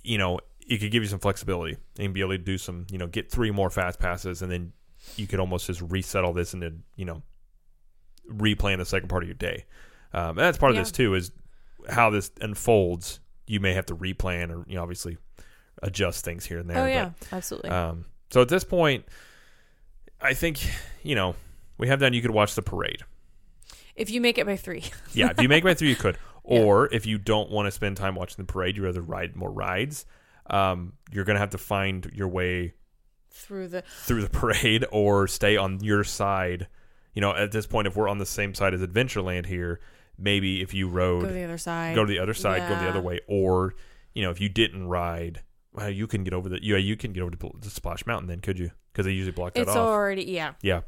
you 0.04 0.18
know 0.18 0.40
it 0.68 0.78
could 0.78 0.90
give 0.92 1.04
you 1.04 1.10
some 1.10 1.20
flexibility 1.20 1.78
and 2.00 2.14
be 2.14 2.22
able 2.22 2.32
to 2.32 2.38
do 2.40 2.58
some 2.58 2.88
you 2.90 2.98
know 2.98 3.06
get 3.08 3.30
three 3.30 3.52
more 3.52 3.70
fast 3.70 4.00
passes 4.00 4.42
and 4.42 4.52
then 4.52 4.72
you 5.18 5.28
could 5.28 5.40
almost 5.40 5.68
just 5.68 5.82
reset 5.82 6.24
all 6.24 6.34
this 6.34 6.54
and 6.54 6.64
then 6.64 6.82
you 6.96 7.06
know 7.06 7.22
replan 8.32 8.78
the 8.78 8.86
second 8.86 9.10
part 9.10 9.22
of 9.24 9.28
your 9.30 9.36
day 9.36 9.66
um, 10.14 10.30
and 10.30 10.40
that's 10.40 10.58
part 10.58 10.74
Yeah. 10.74 10.80
of 10.80 10.86
this 10.86 10.92
too 10.92 11.14
is 11.14 11.32
how 11.90 12.10
this 12.10 12.32
unfolds 12.42 13.20
you 13.50 13.60
may 13.60 13.74
have 13.74 13.86
to 13.88 13.96
replan 13.96 14.52
or 14.52 14.64
you 14.68 14.76
know 14.76 14.82
obviously 14.82 15.18
adjust 15.84 16.24
things 16.24 16.46
here 16.46 16.60
and 16.60 16.70
there 16.70 16.78
Oh 16.78 16.84
but, 16.84 16.92
yeah, 16.92 17.12
absolutely. 17.32 17.70
um, 17.70 18.06
so 18.30 18.42
at 18.42 18.50
this 18.50 18.64
point 18.64 19.06
i 20.22 20.34
think 20.34 20.60
you 21.04 21.16
know 21.16 21.36
we 21.78 21.88
have 21.88 22.00
done 22.00 22.14
you 22.14 22.22
could 22.22 22.32
watch 22.32 22.56
the 22.56 22.62
parade 22.62 23.04
if 24.00 24.10
you 24.10 24.22
make 24.22 24.38
it 24.38 24.46
by 24.46 24.56
three, 24.56 24.86
yeah, 25.14 25.30
if 25.30 25.42
you 25.42 25.50
make 25.50 25.62
it 25.62 25.66
by 25.66 25.74
three, 25.76 25.90
you 25.90 25.96
could. 25.96 26.18
Yeah. 26.50 26.62
Or 26.62 26.92
if 26.92 27.06
you 27.06 27.20
don't 27.20 27.52
want 27.52 27.68
to 27.68 27.72
spend 27.72 27.98
time 27.98 28.16
watching 28.16 28.38
the 28.44 28.52
parade, 28.52 28.76
you 28.76 28.84
rather 28.84 29.04
ride 29.04 29.36
more 29.36 29.52
rides. 29.52 30.08
Um, 30.50 30.94
you're 31.12 31.26
gonna 31.26 31.38
have 31.38 31.52
to 31.52 31.60
find 31.60 32.10
your 32.12 32.28
way 32.28 32.74
through 33.30 33.68
the 33.68 33.84
through 33.84 34.24
the 34.24 34.30
parade 34.32 34.84
or 34.92 35.28
stay 35.28 35.58
on 35.58 35.84
your 35.84 36.04
side. 36.04 36.68
You 37.14 37.22
know, 37.22 37.36
at 37.36 37.52
this 37.52 37.68
point, 37.68 37.86
if 37.86 37.96
we're 37.96 38.08
on 38.08 38.18
the 38.18 38.26
same 38.26 38.56
side 38.56 38.74
as 38.74 38.82
Adventureland 38.82 39.46
here, 39.46 39.80
maybe 40.20 40.62
if 40.62 40.74
you 40.74 40.88
rode 40.90 41.22
go 41.22 41.28
to 41.28 41.34
the 41.34 41.44
other 41.44 41.58
side. 41.58 41.96
go 41.96 42.06
to 42.06 42.10
the 42.12 42.20
other 42.20 42.34
side, 42.34 42.68
go 42.68 42.76
the 42.80 42.90
other 42.90 43.02
way, 43.02 43.20
or 43.28 43.76
you 44.14 44.24
know, 44.24 44.32
if 44.32 44.42
you 44.42 44.50
didn't 44.50 44.88
ride, 44.88 45.44
well, 45.74 45.90
you 45.90 46.08
can 46.08 46.24
get 46.24 46.34
over 46.34 46.50
the 46.50 46.60
yeah, 46.64 46.78
you 46.78 46.96
can 46.98 47.14
get 47.14 47.22
over 47.22 47.32
to 47.32 47.52
the 47.60 47.70
Splash 47.70 48.06
Mountain 48.06 48.28
then, 48.28 48.40
could 48.42 48.60
you? 48.60 48.72
Because 48.92 49.06
they 49.06 49.12
usually 49.14 49.32
block 49.32 49.54
that 49.54 49.62
it's 49.62 49.70
off. 49.72 49.78
already 49.78 50.24
yeah. 50.24 50.54
yeah, 50.64 50.82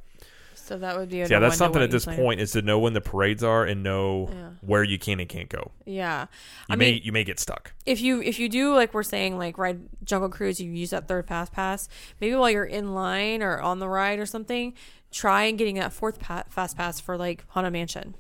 So 0.56 0.78
that 0.80 0.98
would 0.98 1.10
be 1.10 1.18
yeah, 1.18 1.40
that's 1.40 1.56
something 1.58 1.82
at 1.82 1.92
this 1.92 2.06
plan. 2.06 2.18
point 2.18 2.42
is 2.42 2.52
to 2.54 2.62
know 2.64 2.80
when 2.80 2.94
the 2.94 3.00
parades 3.00 3.44
are 3.44 3.64
and 3.64 3.84
know 3.84 4.28
Yeah. 4.32 4.50
where 4.62 4.84
you 4.84 4.98
can 4.98 5.20
and 5.20 5.30
can't 5.30 5.48
go. 5.50 5.72
Yeah, 5.86 6.24
You 6.24 6.28
I 6.74 6.76
may 6.78 6.94
mean, 6.94 7.02
you 7.04 7.12
may 7.12 7.24
get 7.24 7.40
stuck. 7.40 7.74
if 7.86 8.02
you 8.02 8.22
if 8.24 8.40
you 8.40 8.50
do 8.50 8.74
like 8.74 8.94
we're 8.94 9.04
saying 9.04 9.38
like 9.38 9.58
ride 9.60 9.82
Jungle 10.04 10.30
Cruise, 10.30 10.60
you 10.60 10.72
use 10.72 10.90
that 10.90 11.08
third 11.08 11.28
fast 11.28 11.54
pass. 11.54 11.88
Maybe 12.20 12.36
while 12.36 12.50
you're 12.50 12.66
in 12.66 12.94
line 12.96 13.44
or 13.44 13.62
on 13.62 13.78
the 13.80 13.88
ride 13.88 14.18
or 14.20 14.26
something, 14.26 14.74
try 15.12 15.44
and 15.44 15.58
getting 15.60 15.76
that 15.76 15.94
fourth 15.94 16.20
pa- 16.20 16.44
fast 16.50 16.76
pass 16.76 17.00
for 17.00 17.18
like 17.18 17.46
Haunted 17.50 17.72
Mansion. 17.74 18.16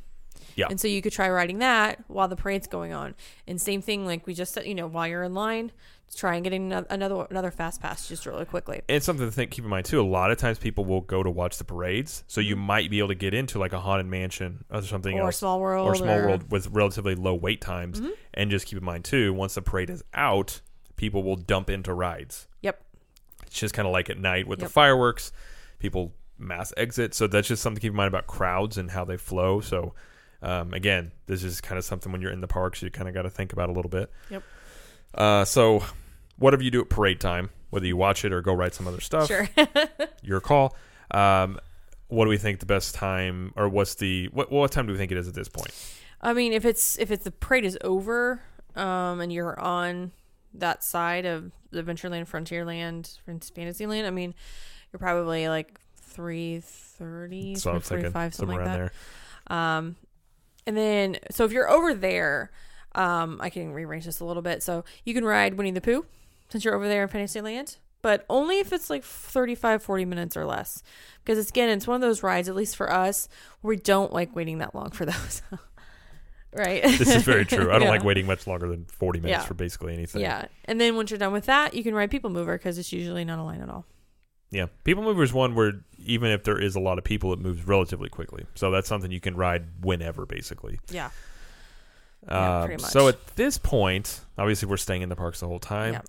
Yeah. 0.55 0.67
And 0.69 0.79
so 0.79 0.87
you 0.87 1.01
could 1.01 1.13
try 1.13 1.29
riding 1.29 1.59
that 1.59 2.03
while 2.07 2.27
the 2.27 2.35
parade's 2.35 2.67
going 2.67 2.93
on. 2.93 3.15
And 3.47 3.59
same 3.59 3.81
thing, 3.81 4.05
like 4.05 4.25
we 4.27 4.33
just 4.33 4.53
said, 4.53 4.65
you 4.65 4.75
know, 4.75 4.87
while 4.87 5.07
you're 5.07 5.23
in 5.23 5.33
line, 5.33 5.71
try 6.15 6.35
and 6.35 6.43
get 6.43 6.51
another 6.51 7.25
another 7.29 7.51
fast 7.51 7.81
pass 7.81 8.07
just 8.09 8.25
really 8.25 8.43
quickly. 8.43 8.81
And 8.89 8.97
it's 8.97 9.05
something 9.05 9.25
to 9.25 9.31
think, 9.31 9.51
keep 9.51 9.63
in 9.63 9.69
mind 9.69 9.85
too. 9.85 10.01
A 10.01 10.03
lot 10.03 10.29
of 10.29 10.37
times 10.37 10.59
people 10.59 10.83
will 10.83 10.99
go 11.01 11.23
to 11.23 11.29
watch 11.29 11.57
the 11.57 11.63
parades, 11.63 12.23
so 12.27 12.41
you 12.41 12.55
might 12.57 12.89
be 12.89 12.99
able 12.99 13.07
to 13.09 13.15
get 13.15 13.33
into 13.33 13.59
like 13.59 13.71
a 13.71 13.79
haunted 13.79 14.07
mansion 14.07 14.65
or 14.69 14.81
something 14.81 15.15
Mm-hmm. 15.15 15.23
Or 15.23 15.27
else, 15.27 15.37
Small 15.37 15.59
World 15.61 15.87
or 15.87 15.95
small 15.95 16.09
or- 16.17 16.27
world 16.27 16.51
with 16.51 16.67
relatively 16.67 17.15
low 17.15 17.33
wait 17.35 17.61
times. 17.61 17.99
Mm-hmm. 18.01 18.09
And 18.33 18.51
just 18.51 18.65
keep 18.65 18.77
in 18.77 18.83
mind 18.83 19.05
too, 19.05 19.33
once 19.33 19.55
the 19.55 19.61
parade 19.61 19.89
is 19.89 20.03
out, 20.13 20.59
people 20.97 21.23
will 21.23 21.37
dump 21.37 21.69
into 21.69 21.93
rides. 21.93 22.47
Yep. 22.61 22.83
It's 23.47 23.59
just 23.59 23.73
kind 23.73 23.87
of 23.87 23.91
like 23.93 24.09
at 24.09 24.17
night 24.17 24.47
with 24.47 24.59
Yep. 24.59 24.67
the 24.67 24.73
fireworks, 24.73 25.31
people 25.79 26.13
mass 26.37 26.73
exit. 26.75 27.13
So 27.13 27.27
that's 27.27 27.47
just 27.47 27.61
something 27.61 27.75
to 27.77 27.81
keep 27.81 27.91
in 27.91 27.95
mind 27.95 28.07
about 28.09 28.27
crowds 28.27 28.77
and 28.77 28.91
how 28.91 29.05
they 29.05 29.17
flow. 29.17 29.61
So 29.61 29.93
um, 30.41 30.73
again, 30.73 31.11
this 31.27 31.43
is 31.43 31.61
kind 31.61 31.77
of 31.77 31.85
something 31.85 32.11
when 32.11 32.21
you're 32.21 32.31
in 32.31 32.41
the 32.41 32.47
parks, 32.47 32.81
you 32.81 32.89
kind 32.89 33.07
of 33.07 33.13
got 33.13 33.23
to 33.23 33.29
think 33.29 33.53
about 33.53 33.69
a 33.69 33.71
little 33.73 33.89
bit. 33.89 34.11
Yep. 34.29 34.43
Uh, 35.13 35.45
so 35.45 35.83
whatever 36.37 36.63
you 36.63 36.71
do 36.71 36.81
at 36.81 36.89
parade 36.89 37.19
time, 37.19 37.49
whether 37.69 37.85
you 37.85 37.95
watch 37.97 38.25
it 38.25 38.33
or 38.33 38.41
go 38.41 38.53
write 38.53 38.73
some 38.73 38.87
other 38.87 39.01
stuff, 39.01 39.27
Sure. 39.27 39.47
your 40.23 40.39
call. 40.41 40.75
Um, 41.11 41.59
what 42.07 42.25
do 42.25 42.29
we 42.29 42.37
think 42.37 42.59
the 42.59 42.65
best 42.65 42.93
time, 42.95 43.53
or 43.55 43.69
what's 43.69 43.95
the 43.95 44.27
what 44.33 44.51
what 44.51 44.71
time 44.71 44.85
do 44.85 44.91
we 44.91 44.97
think 44.97 45.11
it 45.11 45.17
is 45.17 45.27
at 45.29 45.33
this 45.33 45.47
point? 45.47 45.71
I 46.21 46.33
mean, 46.33 46.51
if 46.53 46.65
it's 46.65 46.99
if 46.99 47.09
it's 47.11 47.23
the 47.23 47.31
parade 47.31 47.63
is 47.63 47.77
over, 47.81 48.41
um, 48.75 49.21
and 49.21 49.31
you're 49.31 49.57
on 49.59 50.11
that 50.55 50.83
side 50.83 51.25
of 51.25 51.51
the 51.71 51.81
Adventureland, 51.83 52.27
Frontierland, 52.29 53.17
Fantasyland, 53.25 54.05
I 54.05 54.09
mean, 54.09 54.33
you're 54.91 54.99
probably 54.99 55.47
like 55.47 55.79
three 55.95 56.59
thirty, 56.61 57.55
So 57.55 57.71
I 57.71 57.73
was 57.75 57.83
thinking 57.87 58.11
something 58.11 58.31
somewhere 58.31 58.57
like 58.57 58.67
around 58.67 58.79
that. 58.79 58.91
there. 59.47 59.57
Um, 59.57 59.95
and 60.67 60.75
then 60.77 61.17
so 61.31 61.45
if 61.45 61.51
you're 61.51 61.69
over 61.69 61.93
there, 61.93 62.51
um, 62.95 63.39
I 63.41 63.49
can 63.49 63.71
rearrange 63.73 64.05
this 64.05 64.19
a 64.19 64.25
little 64.25 64.41
bit. 64.43 64.61
So 64.63 64.83
you 65.05 65.13
can 65.13 65.25
ride 65.25 65.55
Winnie 65.55 65.71
the 65.71 65.81
Pooh 65.81 66.05
since 66.49 66.63
you're 66.65 66.75
over 66.75 66.87
there 66.87 67.03
in 67.03 67.07
Fantasyland, 67.07 67.77
but 68.01 68.25
only 68.29 68.59
if 68.59 68.73
it's 68.73 68.89
like 68.89 69.03
35, 69.03 69.81
40 69.83 70.05
minutes 70.05 70.35
or 70.37 70.45
less. 70.45 70.83
Because 71.23 71.37
it's 71.39 71.49
again, 71.49 71.69
it's 71.69 71.87
one 71.87 71.95
of 71.95 72.01
those 72.01 72.23
rides, 72.23 72.49
at 72.49 72.55
least 72.55 72.75
for 72.75 72.91
us, 72.91 73.29
where 73.61 73.69
we 73.69 73.77
don't 73.77 74.11
like 74.11 74.35
waiting 74.35 74.57
that 74.59 74.73
long 74.75 74.89
for 74.91 75.05
those. 75.05 75.41
right. 76.53 76.83
This 76.83 77.15
is 77.15 77.23
very 77.23 77.45
true. 77.45 77.69
I 77.69 77.73
don't 77.73 77.81
Yeah. 77.83 77.89
like 77.89 78.03
waiting 78.03 78.25
much 78.25 78.47
longer 78.47 78.67
than 78.67 78.85
forty 78.85 79.19
minutes 79.19 79.43
Yeah. 79.43 79.47
for 79.47 79.53
basically 79.53 79.93
anything. 79.93 80.21
Yeah. 80.21 80.45
And 80.65 80.79
then 80.81 80.95
once 80.95 81.11
you're 81.11 81.17
done 81.17 81.33
with 81.33 81.45
that, 81.45 81.73
you 81.73 81.83
can 81.83 81.95
ride 81.95 82.11
People 82.11 82.29
Mover 82.29 82.57
because 82.57 82.77
it's 82.77 82.91
usually 82.91 83.23
not 83.25 83.39
a 83.39 83.43
line 83.43 83.61
at 83.61 83.69
all. 83.69 83.85
Yeah, 84.53 84.65
People 84.83 85.03
Mover 85.03 85.23
is 85.23 85.31
one 85.31 85.55
where 85.55 85.71
even 86.05 86.31
if 86.31 86.43
there 86.43 86.59
is 86.59 86.75
a 86.75 86.79
lot 86.79 86.97
of 86.97 87.03
people, 87.03 87.33
it 87.33 87.39
moves 87.39 87.65
relatively 87.67 88.09
quickly. 88.09 88.45
So 88.55 88.71
that's 88.71 88.87
something 88.87 89.11
you 89.11 89.19
can 89.19 89.35
ride 89.35 89.65
whenever, 89.81 90.25
basically. 90.25 90.79
Yeah. 90.89 91.09
Yeah, 92.27 92.59
Um, 92.61 92.67
pretty 92.67 92.83
So 92.83 93.07
at 93.07 93.25
this 93.35 93.57
point, 93.57 94.21
obviously, 94.37 94.67
we're 94.69 94.77
staying 94.77 95.01
in 95.01 95.09
the 95.09 95.15
parks 95.15 95.39
the 95.39 95.47
whole 95.47 95.59
time. 95.59 95.93
Yeah. 95.93 96.01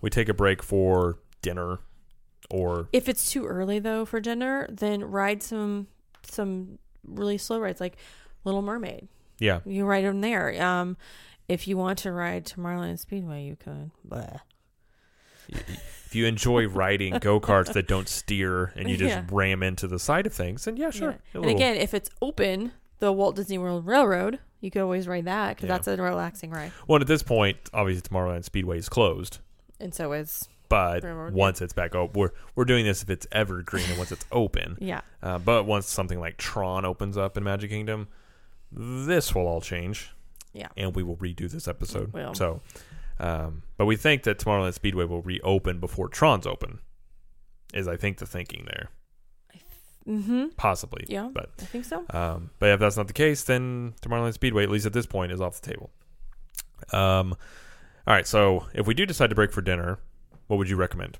We 0.00 0.10
take 0.10 0.28
a 0.28 0.34
break 0.34 0.62
for 0.62 1.18
dinner, 1.42 1.78
or 2.50 2.88
If 2.92 3.08
it's 3.08 3.30
too 3.30 3.46
early 3.46 3.78
though 3.78 4.04
for 4.04 4.18
dinner, 4.20 4.66
then 4.70 5.04
ride 5.04 5.42
some 5.42 5.86
some 6.22 6.78
really 7.04 7.38
slow 7.38 7.60
rides 7.60 7.80
like 7.80 7.96
Little 8.44 8.62
Mermaid. 8.62 9.08
yeah, 9.38 9.60
You 9.64 9.84
ride 9.84 10.04
them 10.04 10.20
there. 10.22 10.60
Um, 10.62 10.96
if 11.48 11.66
you 11.68 11.76
want 11.76 11.98
to 12.00 12.12
ride 12.12 12.44
Tomorrowland 12.46 12.98
Speedway, 12.98 13.44
you 13.44 13.56
could. 13.56 13.90
Blah. 14.04 14.40
If 15.52 16.14
you 16.14 16.26
enjoy 16.26 16.66
riding 16.68 17.18
go 17.18 17.40
karts 17.40 17.72
that 17.72 17.86
don't 17.88 18.08
steer 18.08 18.72
and 18.76 18.88
you 18.90 18.96
just 18.96 19.14
Yeah. 19.14 19.24
ram 19.30 19.62
into 19.62 19.86
the 19.86 19.98
side 19.98 20.26
of 20.26 20.32
things, 20.32 20.64
then 20.64 20.76
yeah, 20.76 20.90
sure. 20.90 21.10
Yeah. 21.10 21.16
And 21.34 21.42
little- 21.42 21.56
again, 21.56 21.76
if 21.76 21.94
it's 21.94 22.10
open, 22.20 22.72
the 22.98 23.12
Walt 23.12 23.36
Disney 23.36 23.58
World 23.58 23.86
Railroad, 23.86 24.38
You 24.62 24.70
could 24.70 24.82
always 24.82 25.08
ride 25.08 25.24
that 25.24 25.56
because 25.56 25.68
Yeah. 25.70 25.76
that's 25.78 25.88
a 25.88 25.96
relaxing 25.96 26.50
ride, 26.50 26.72
Well, 26.86 27.00
at 27.00 27.06
this 27.06 27.22
point, 27.22 27.56
obviously 27.72 28.02
Tomorrowland 28.02 28.44
Speedway 28.44 28.76
is 28.76 28.90
closed, 28.90 29.38
and 29.80 29.94
so 29.94 30.12
is 30.12 30.46
but 30.68 31.02
Railroad, 31.02 31.32
once 31.32 31.62
it's 31.62 31.72
back 31.72 31.94
open, 31.94 32.20
we're 32.20 32.30
we're 32.54 32.66
doing 32.66 32.84
this 32.84 33.02
if 33.02 33.08
it's 33.08 33.26
evergreen 33.32 33.86
and 33.88 33.96
once 33.96 34.12
it's 34.12 34.26
open. 34.30 34.76
yeah, 34.80 35.00
Uh, 35.22 35.38
but 35.38 35.64
once 35.64 35.86
something 35.86 36.20
like 36.20 36.36
Tron 36.36 36.84
opens 36.84 37.16
up 37.16 37.38
in 37.38 37.42
Magic 37.44 37.70
Kingdom, 37.70 38.08
this 38.70 39.34
will 39.34 39.46
all 39.46 39.60
change. 39.62 40.10
Yeah. 40.52 40.66
and 40.76 40.94
we 40.96 41.04
will 41.04 41.16
redo 41.16 41.48
this 41.50 41.68
episode. 41.68 42.12
Will. 42.12 42.34
So, 42.34 42.60
um, 43.20 43.62
but 43.76 43.86
we 43.86 43.96
think 43.96 44.22
that 44.24 44.38
Tomorrowland 44.38 44.74
Speedway 44.74 45.04
will 45.04 45.22
reopen 45.22 45.78
before 45.78 46.08
Tron's 46.08 46.46
open. 46.46 46.80
Is 47.72 47.86
I 47.86 47.96
think 47.96 48.18
the 48.18 48.26
thinking 48.26 48.66
there, 48.66 48.88
mm-hmm. 50.08 50.48
possibly. 50.56 51.04
Yeah, 51.08 51.28
But 51.32 51.50
I 51.60 51.64
think 51.66 51.84
so. 51.84 52.04
um, 52.10 52.50
but 52.58 52.70
if 52.70 52.80
that's 52.80 52.96
not 52.96 53.06
the 53.06 53.12
case, 53.12 53.44
then 53.44 53.94
Tomorrowland 54.02 54.32
Speedway, 54.32 54.64
at 54.64 54.70
least 54.70 54.86
at 54.86 54.92
this 54.92 55.06
point, 55.06 55.30
is 55.30 55.40
off 55.40 55.60
the 55.60 55.70
table. 55.70 55.90
Um, 56.92 57.36
all 58.06 58.14
right. 58.14 58.26
So 58.26 58.66
if 58.74 58.88
we 58.88 58.94
do 58.94 59.06
decide 59.06 59.28
to 59.30 59.36
break 59.36 59.52
for 59.52 59.60
dinner, 59.60 60.00
what 60.48 60.56
would 60.56 60.68
you 60.68 60.74
recommend? 60.74 61.18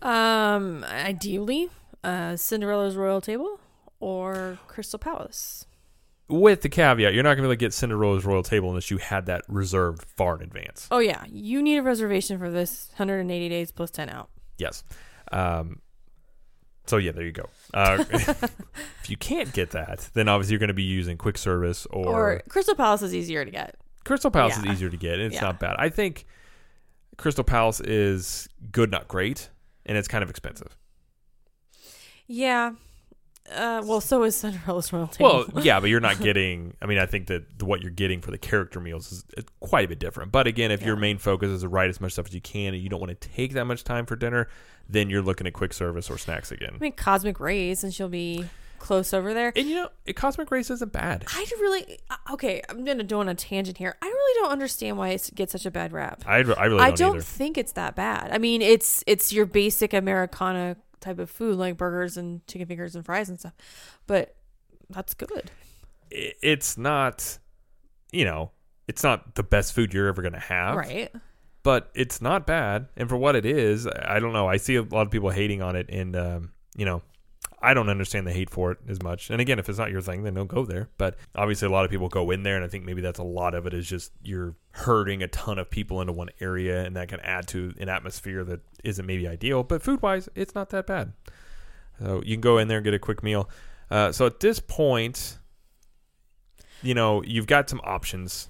Um, 0.00 0.84
ideally, 0.84 1.68
uh, 2.02 2.36
Cinderella's 2.36 2.96
Royal 2.96 3.20
Table 3.20 3.60
or 4.00 4.58
Crystal 4.68 4.98
Palace. 4.98 5.66
With 6.28 6.62
the 6.62 6.68
caveat, 6.68 7.12
you're 7.12 7.22
not 7.22 7.30
going 7.36 7.38
to 7.38 7.42
be 7.42 7.46
able 7.48 7.52
to 7.54 7.56
get 7.56 7.74
Cinderella's 7.74 8.24
Royal 8.24 8.42
Table 8.42 8.68
unless 8.70 8.90
you 8.90 8.96
had 8.98 9.26
that 9.26 9.42
reserved 9.48 10.02
far 10.16 10.36
in 10.36 10.42
advance. 10.42 10.88
Oh 10.90 10.98
yeah, 10.98 11.24
you 11.30 11.62
need 11.62 11.76
a 11.76 11.82
reservation 11.82 12.38
for 12.38 12.50
this 12.50 12.88
180 12.92 13.48
days 13.48 13.70
plus 13.70 13.90
10 13.90 14.08
out. 14.08 14.30
Yes. 14.56 14.82
Um, 15.30 15.80
so 16.86 16.96
yeah, 16.96 17.12
there 17.12 17.24
you 17.24 17.32
go. 17.32 17.48
Uh, 17.74 18.04
if 18.10 19.08
you 19.08 19.16
can't 19.16 19.52
get 19.52 19.72
that, 19.72 20.08
then 20.14 20.28
obviously 20.28 20.52
you're 20.54 20.58
going 20.60 20.68
to 20.68 20.74
be 20.74 20.82
using 20.84 21.18
quick 21.18 21.36
service 21.36 21.86
or, 21.90 22.06
Or 22.06 22.42
Crystal 22.48 22.74
Palace 22.74 23.02
is 23.02 23.14
easier 23.14 23.44
to 23.44 23.50
get. 23.50 23.76
Crystal 24.04 24.30
Palace 24.30 24.56
Yeah. 24.56 24.70
is 24.70 24.76
easier 24.76 24.90
to 24.90 24.96
get. 24.96 25.14
And 25.14 25.22
it's 25.24 25.34
Yeah. 25.34 25.42
not 25.42 25.60
bad. 25.60 25.76
I 25.78 25.88
think 25.90 26.24
Crystal 27.18 27.44
Palace 27.44 27.80
is 27.80 28.48
good, 28.70 28.90
not 28.90 29.06
great, 29.06 29.50
and 29.84 29.98
it's 29.98 30.08
kind 30.08 30.24
of 30.24 30.30
expensive. 30.30 30.76
Yeah. 32.26 32.72
Uh, 33.50 33.82
well, 33.84 34.00
so 34.00 34.22
is 34.22 34.36
Cinderella's 34.36 34.92
Royal 34.92 35.06
Table. 35.08 35.44
Well, 35.52 35.64
yeah, 35.64 35.80
but 35.80 35.90
you're 35.90 36.00
not 36.00 36.20
getting. 36.20 36.74
I 36.80 36.86
mean, 36.86 36.98
I 36.98 37.06
think 37.06 37.26
that 37.26 37.58
the- 37.58 37.64
what 37.64 37.82
you're 37.82 37.90
getting 37.90 38.20
for 38.20 38.30
the 38.30 38.38
character 38.38 38.80
meals 38.80 39.12
is 39.12 39.24
quite 39.60 39.84
a 39.84 39.88
bit 39.88 39.98
different. 39.98 40.32
But 40.32 40.46
again, 40.46 40.70
if 40.70 40.82
your 40.82 40.96
main 40.96 41.18
focus 41.18 41.50
is 41.50 41.62
to 41.62 41.68
write 41.68 41.90
as 41.90 42.00
much 42.00 42.12
stuff 42.12 42.26
as 42.28 42.34
you 42.34 42.40
can, 42.40 42.74
and 42.74 42.82
you 42.82 42.88
don't 42.88 43.00
want 43.00 43.18
to 43.20 43.28
take 43.28 43.52
that 43.54 43.64
much 43.64 43.84
time 43.84 44.06
for 44.06 44.16
dinner, 44.16 44.48
then 44.88 45.10
you're 45.10 45.22
looking 45.22 45.46
at 45.46 45.52
quick 45.52 45.72
service 45.72 46.08
or 46.10 46.18
snacks 46.18 46.52
again. 46.52 46.70
I 46.74 46.78
mean, 46.78 46.92
Cosmic 46.92 47.40
Ray's, 47.40 47.82
and 47.82 47.92
she'll 47.92 48.08
be 48.08 48.44
close 48.78 49.14
over 49.14 49.32
there. 49.32 49.52
And 49.54 49.68
you 49.68 49.76
know, 49.76 49.88
Cosmic 50.14 50.50
Ray's 50.50 50.70
isn't 50.70 50.92
bad. 50.92 51.24
I 51.28 51.46
really 51.60 51.98
uh, 52.10 52.16
okay. 52.32 52.62
I'm 52.68 52.84
gonna 52.84 53.04
do 53.04 53.20
on 53.20 53.28
a 53.28 53.34
tangent 53.34 53.78
here. 53.78 53.96
I 54.02 54.06
really 54.06 54.40
don't 54.40 54.52
understand 54.52 54.98
why 54.98 55.10
it 55.10 55.30
gets 55.34 55.52
such 55.52 55.66
a 55.66 55.70
bad 55.70 55.92
rap. 55.92 56.22
I, 56.26 56.36
I 56.36 56.38
really 56.40 56.54
don't, 56.54 56.80
I 56.80 56.90
don't 56.90 57.16
either. 57.16 57.22
think 57.22 57.58
it's 57.58 57.72
that 57.72 57.94
bad. 57.96 58.30
I 58.32 58.38
mean, 58.38 58.60
it's 58.60 59.02
it's 59.06 59.32
your 59.32 59.46
basic 59.46 59.92
Americana 59.94 60.76
type 61.02 61.18
of 61.18 61.28
food, 61.28 61.56
like 61.56 61.76
burgers 61.76 62.16
and 62.16 62.46
chicken 62.46 62.66
fingers 62.66 62.96
and 62.96 63.04
fries 63.04 63.28
and 63.28 63.38
stuff. 63.38 63.52
But 64.06 64.34
that's 64.88 65.14
good. 65.14 65.50
it's 66.10 66.76
not, 66.76 67.38
you 68.12 68.24
know, 68.24 68.50
it's 68.88 69.02
not 69.02 69.34
the 69.34 69.42
best 69.42 69.74
food 69.74 69.92
you're 69.94 70.08
ever 70.08 70.22
going 70.22 70.32
to 70.32 70.38
have. 70.38 70.76
Right. 70.76 71.12
But 71.62 71.90
it's 71.94 72.20
not 72.20 72.46
bad. 72.46 72.88
And 72.96 73.08
for 73.08 73.16
what 73.16 73.36
it 73.36 73.46
is, 73.46 73.86
I 73.86 74.18
don't 74.18 74.32
know. 74.32 74.48
I 74.48 74.56
see 74.56 74.76
a 74.76 74.82
lot 74.82 75.02
of 75.02 75.10
people 75.10 75.30
hating 75.30 75.62
on 75.62 75.76
it. 75.76 75.88
And, 75.90 76.16
um, 76.16 76.52
you 76.76 76.84
know, 76.84 77.02
I 77.60 77.74
don't 77.74 77.88
understand 77.88 78.26
the 78.26 78.32
hate 78.32 78.50
for 78.50 78.72
it 78.72 78.78
as 78.88 79.00
much. 79.00 79.30
And 79.30 79.40
again, 79.40 79.60
if 79.60 79.68
it's 79.68 79.78
not 79.78 79.92
your 79.92 80.00
thing, 80.00 80.24
then 80.24 80.34
don't 80.34 80.48
go 80.48 80.64
there. 80.64 80.88
But 80.98 81.16
obviously, 81.36 81.68
a 81.68 81.70
lot 81.70 81.84
of 81.84 81.90
people 81.92 82.08
go 82.08 82.32
in 82.32 82.42
there. 82.42 82.56
And 82.56 82.64
I 82.64 82.68
think 82.68 82.84
maybe 82.84 83.00
that's 83.00 83.20
a 83.20 83.24
lot 83.24 83.54
of 83.54 83.66
it 83.66 83.74
is 83.74 83.88
just 83.88 84.10
you're 84.22 84.56
herding 84.72 85.22
a 85.22 85.28
ton 85.28 85.60
of 85.60 85.70
people 85.70 86.00
into 86.00 86.12
one 86.12 86.30
area. 86.40 86.84
And 86.84 86.96
that 86.96 87.08
can 87.08 87.20
add 87.20 87.46
to 87.48 87.72
an 87.78 87.88
atmosphere 87.88 88.42
that 88.42 88.60
isn't 88.84 89.04
maybe 89.04 89.26
ideal. 89.28 89.62
But 89.62 89.82
food 89.82 90.02
wise, 90.02 90.28
it's 90.34 90.54
not 90.54 90.70
that 90.70 90.86
bad. 90.86 91.12
So 91.98 92.22
you 92.24 92.34
can 92.34 92.40
go 92.40 92.58
in 92.58 92.68
there 92.68 92.78
and 92.78 92.84
get 92.84 92.94
a 92.94 92.98
quick 92.98 93.22
meal. 93.22 93.48
Uh, 93.90 94.12
so 94.12 94.26
at 94.26 94.40
this 94.40 94.58
point, 94.58 95.38
you 96.82 96.94
know, 96.94 97.22
you've 97.22 97.46
got 97.46 97.68
some 97.68 97.80
options. 97.84 98.48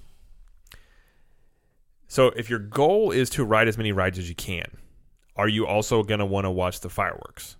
So 2.07 2.27
if 2.27 2.49
your 2.49 2.59
goal 2.59 3.11
is 3.11 3.29
to 3.31 3.43
ride 3.43 3.67
as 3.67 3.77
many 3.77 3.91
rides 3.91 4.19
as 4.19 4.29
you 4.29 4.35
can, 4.35 4.77
are 5.35 5.47
you 5.47 5.65
also 5.65 6.03
going 6.03 6.19
to 6.19 6.25
want 6.25 6.45
to 6.45 6.51
watch 6.51 6.79
the 6.79 6.89
fireworks? 6.89 7.57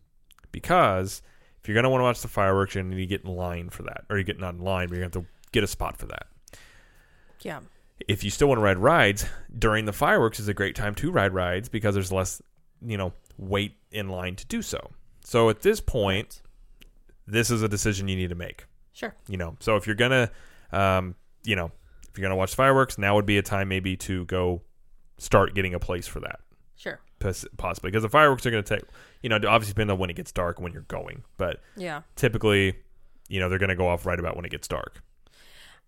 Because 0.51 1.21
if 1.62 1.67
you're 1.67 1.73
going 1.73 1.83
to 1.83 1.89
want 1.89 2.01
to 2.01 2.05
watch 2.05 2.21
the 2.21 2.27
fireworks, 2.27 2.75
you're 2.75 2.83
going 2.83 2.91
to 2.91 2.97
need 2.97 3.03
to 3.03 3.07
get 3.07 3.23
in 3.23 3.36
line 3.36 3.69
for 3.69 3.83
that. 3.83 4.05
Or 4.09 4.17
you 4.17 4.23
get 4.23 4.39
not 4.39 4.53
in 4.53 4.62
line, 4.62 4.88
but 4.88 4.95
you're 4.95 5.03
going 5.03 5.12
to 5.12 5.19
have 5.19 5.27
to 5.27 5.31
get 5.51 5.63
a 5.63 5.67
spot 5.67 5.97
for 5.97 6.05
that. 6.07 6.27
Yeah. 7.41 7.62
If 8.07 8.23
you 8.23 8.29
still 8.29 8.47
want 8.47 8.59
to 8.59 8.63
ride 8.63 8.77
rides, 8.77 9.25
during 9.57 9.86
the 9.86 9.93
fireworks 9.93 10.39
is 10.39 10.47
a 10.47 10.53
great 10.53 10.75
time 10.75 10.93
to 10.95 11.12
ride 11.12 11.33
rides 11.33 11.69
because 11.69 11.95
there's 11.95 12.12
less, 12.12 12.41
you 12.86 12.98
know, 12.98 13.13
wait 13.38 13.76
in 13.91 14.10
line 14.10 14.36
to 14.36 14.46
do 14.46 14.62
so. 14.62 14.91
So 15.24 15.50
at 15.50 15.62
this 15.62 15.80
point, 15.80 16.41
this 17.28 17.50
is 17.50 17.62
a 17.62 17.69
decision 17.69 18.08
you 18.08 18.15
need 18.15 18.30
to 18.30 18.36
make 18.36 18.65
Sure. 18.91 19.15
you 19.30 19.38
know 19.38 19.56
so 19.62 19.76
if 19.78 19.88
you're 19.88 19.96
gonna 19.96 20.30
um 20.74 21.15
you 21.46 21.56
know 21.56 21.72
if 22.10 22.17
you're 22.17 22.24
gonna 22.24 22.36
watch 22.36 22.54
fireworks 22.54 22.98
now 22.98 23.15
would 23.15 23.26
be 23.26 23.38
a 23.38 23.41
time 23.41 23.69
maybe 23.69 23.96
to 23.96 24.26
go 24.26 24.62
start 25.17 25.56
getting 25.56 25.74
a 25.74 25.80
place 25.80 26.06
for 26.06 26.19
that 26.19 26.41
Sure. 26.76 27.00
possibly 27.58 27.89
because 27.89 28.04
the 28.04 28.10
fireworks 28.10 28.46
are 28.46 28.52
gonna 28.52 28.62
take 28.62 28.84
you 29.22 29.30
know 29.30 29.38
obviously 29.38 29.72
depend 29.74 29.89
on 29.89 29.98
when 30.00 30.10
it 30.10 30.17
gets 30.17 30.34
dark 30.34 30.60
when 30.60 30.74
you're 30.74 30.82
going 30.84 31.24
but 31.38 31.62
Yeah. 31.78 32.02
typically 32.17 32.76
you 33.30 33.39
know 33.39 33.48
they're 33.48 33.58
gonna 33.58 33.74
go 33.76 33.88
off 33.88 34.06
right 34.06 34.19
about 34.19 34.36
when 34.36 34.43
it 34.43 34.52
gets 34.52 34.67
dark 34.67 35.02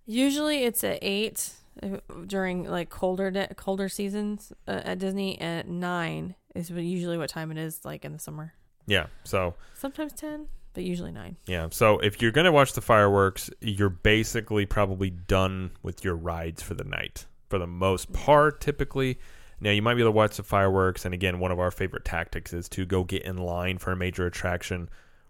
Usually 0.05 0.63
it's 0.63 0.83
at 0.83 0.99
eight 1.01 1.51
uh, 1.83 1.97
during 2.27 2.63
like 2.63 2.89
colder 2.89 3.29
de- 3.31 3.53
colder 3.55 3.89
seasons 3.89 4.53
uh, 4.67 4.81
at 4.85 4.99
Disney. 4.99 5.39
At 5.41 5.67
nine 5.67 6.35
is 6.55 6.69
usually 6.71 7.17
what 7.17 7.29
time 7.29 7.51
it 7.51 7.57
is, 7.57 7.83
like 7.85 8.03
in 8.05 8.13
the 8.13 8.19
summer. 8.19 8.53
yeah 8.87 9.07
so 9.23 9.53
Sometimes 9.73 10.13
ten, 10.13 10.47
but 10.73 10.83
usually 10.83 11.11
nine. 11.11 11.37
yeah 11.47 11.67
so 11.71 11.99
if 11.99 12.21
you're 12.21 12.31
gonna 12.31 12.51
watch 12.51 12.73
the 12.73 12.81
fireworks 12.81 13.49
you're 13.61 13.89
basically 13.89 14.65
probably 14.65 15.09
done 15.09 15.71
with 15.83 16.03
your 16.03 16.15
rides 16.15 16.61
for 16.61 16.73
the 16.73 16.83
night 16.83 17.25
for 17.49 17.59
the 17.59 17.67
most 17.67 18.11
part 18.13 18.59
typically 18.61 19.19
now 19.59 19.69
you 19.71 19.81
might 19.81 19.93
be 19.95 20.01
able 20.01 20.11
to 20.11 20.15
watch 20.15 20.35
the 20.37 20.43
fireworks 20.43 21.05
and 21.05 21.13
again 21.13 21.39
one 21.39 21.51
of 21.51 21.59
our 21.59 21.71
favorite 21.71 22.03
tactics 22.05 22.51
is 22.53 22.67
to 22.69 22.85
go 22.85 23.03
get 23.03 23.21
in 23.23 23.37
line 23.37 23.77
for 23.77 23.91
a 23.91 23.95
major 23.95 24.25
attraction 24.25 24.89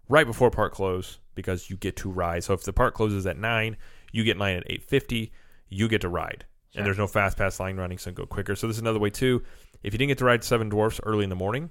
right 0.09 0.25
before 0.25 0.49
park 0.49 0.73
close 0.73 1.19
because 1.35 1.69
you 1.69 1.75
get 1.77 1.95
to 1.95 2.09
ride 2.09 2.43
so 2.43 2.53
if 2.53 2.63
the 2.63 2.73
park 2.73 2.93
closes 2.95 3.25
at 3.25 3.37
9 3.37 3.75
you 4.11 4.23
get 4.23 4.31
in 4.33 4.39
line 4.39 4.57
at 4.57 4.67
8.50 4.67 5.31
you 5.69 5.87
get 5.87 6.01
to 6.01 6.09
ride 6.09 6.45
Sure. 6.71 6.79
and 6.81 6.85
there's 6.87 6.97
no 6.97 7.07
fast 7.07 7.37
pass 7.37 7.59
line 7.59 7.77
running 7.77 7.97
so 7.97 8.11
go 8.11 8.25
quicker 8.25 8.55
so 8.55 8.67
this 8.67 8.75
is 8.77 8.81
another 8.81 8.99
way 8.99 9.09
too 9.09 9.41
if 9.85 9.93
you 9.93 9.97
didn't 9.97 10.09
get 10.09 10.17
to 10.17 10.25
ride 10.25 10.43
seven 10.43 10.67
dwarfs 10.69 10.99
early 11.03 11.23
in 11.23 11.29
the 11.29 11.35
morning 11.35 11.69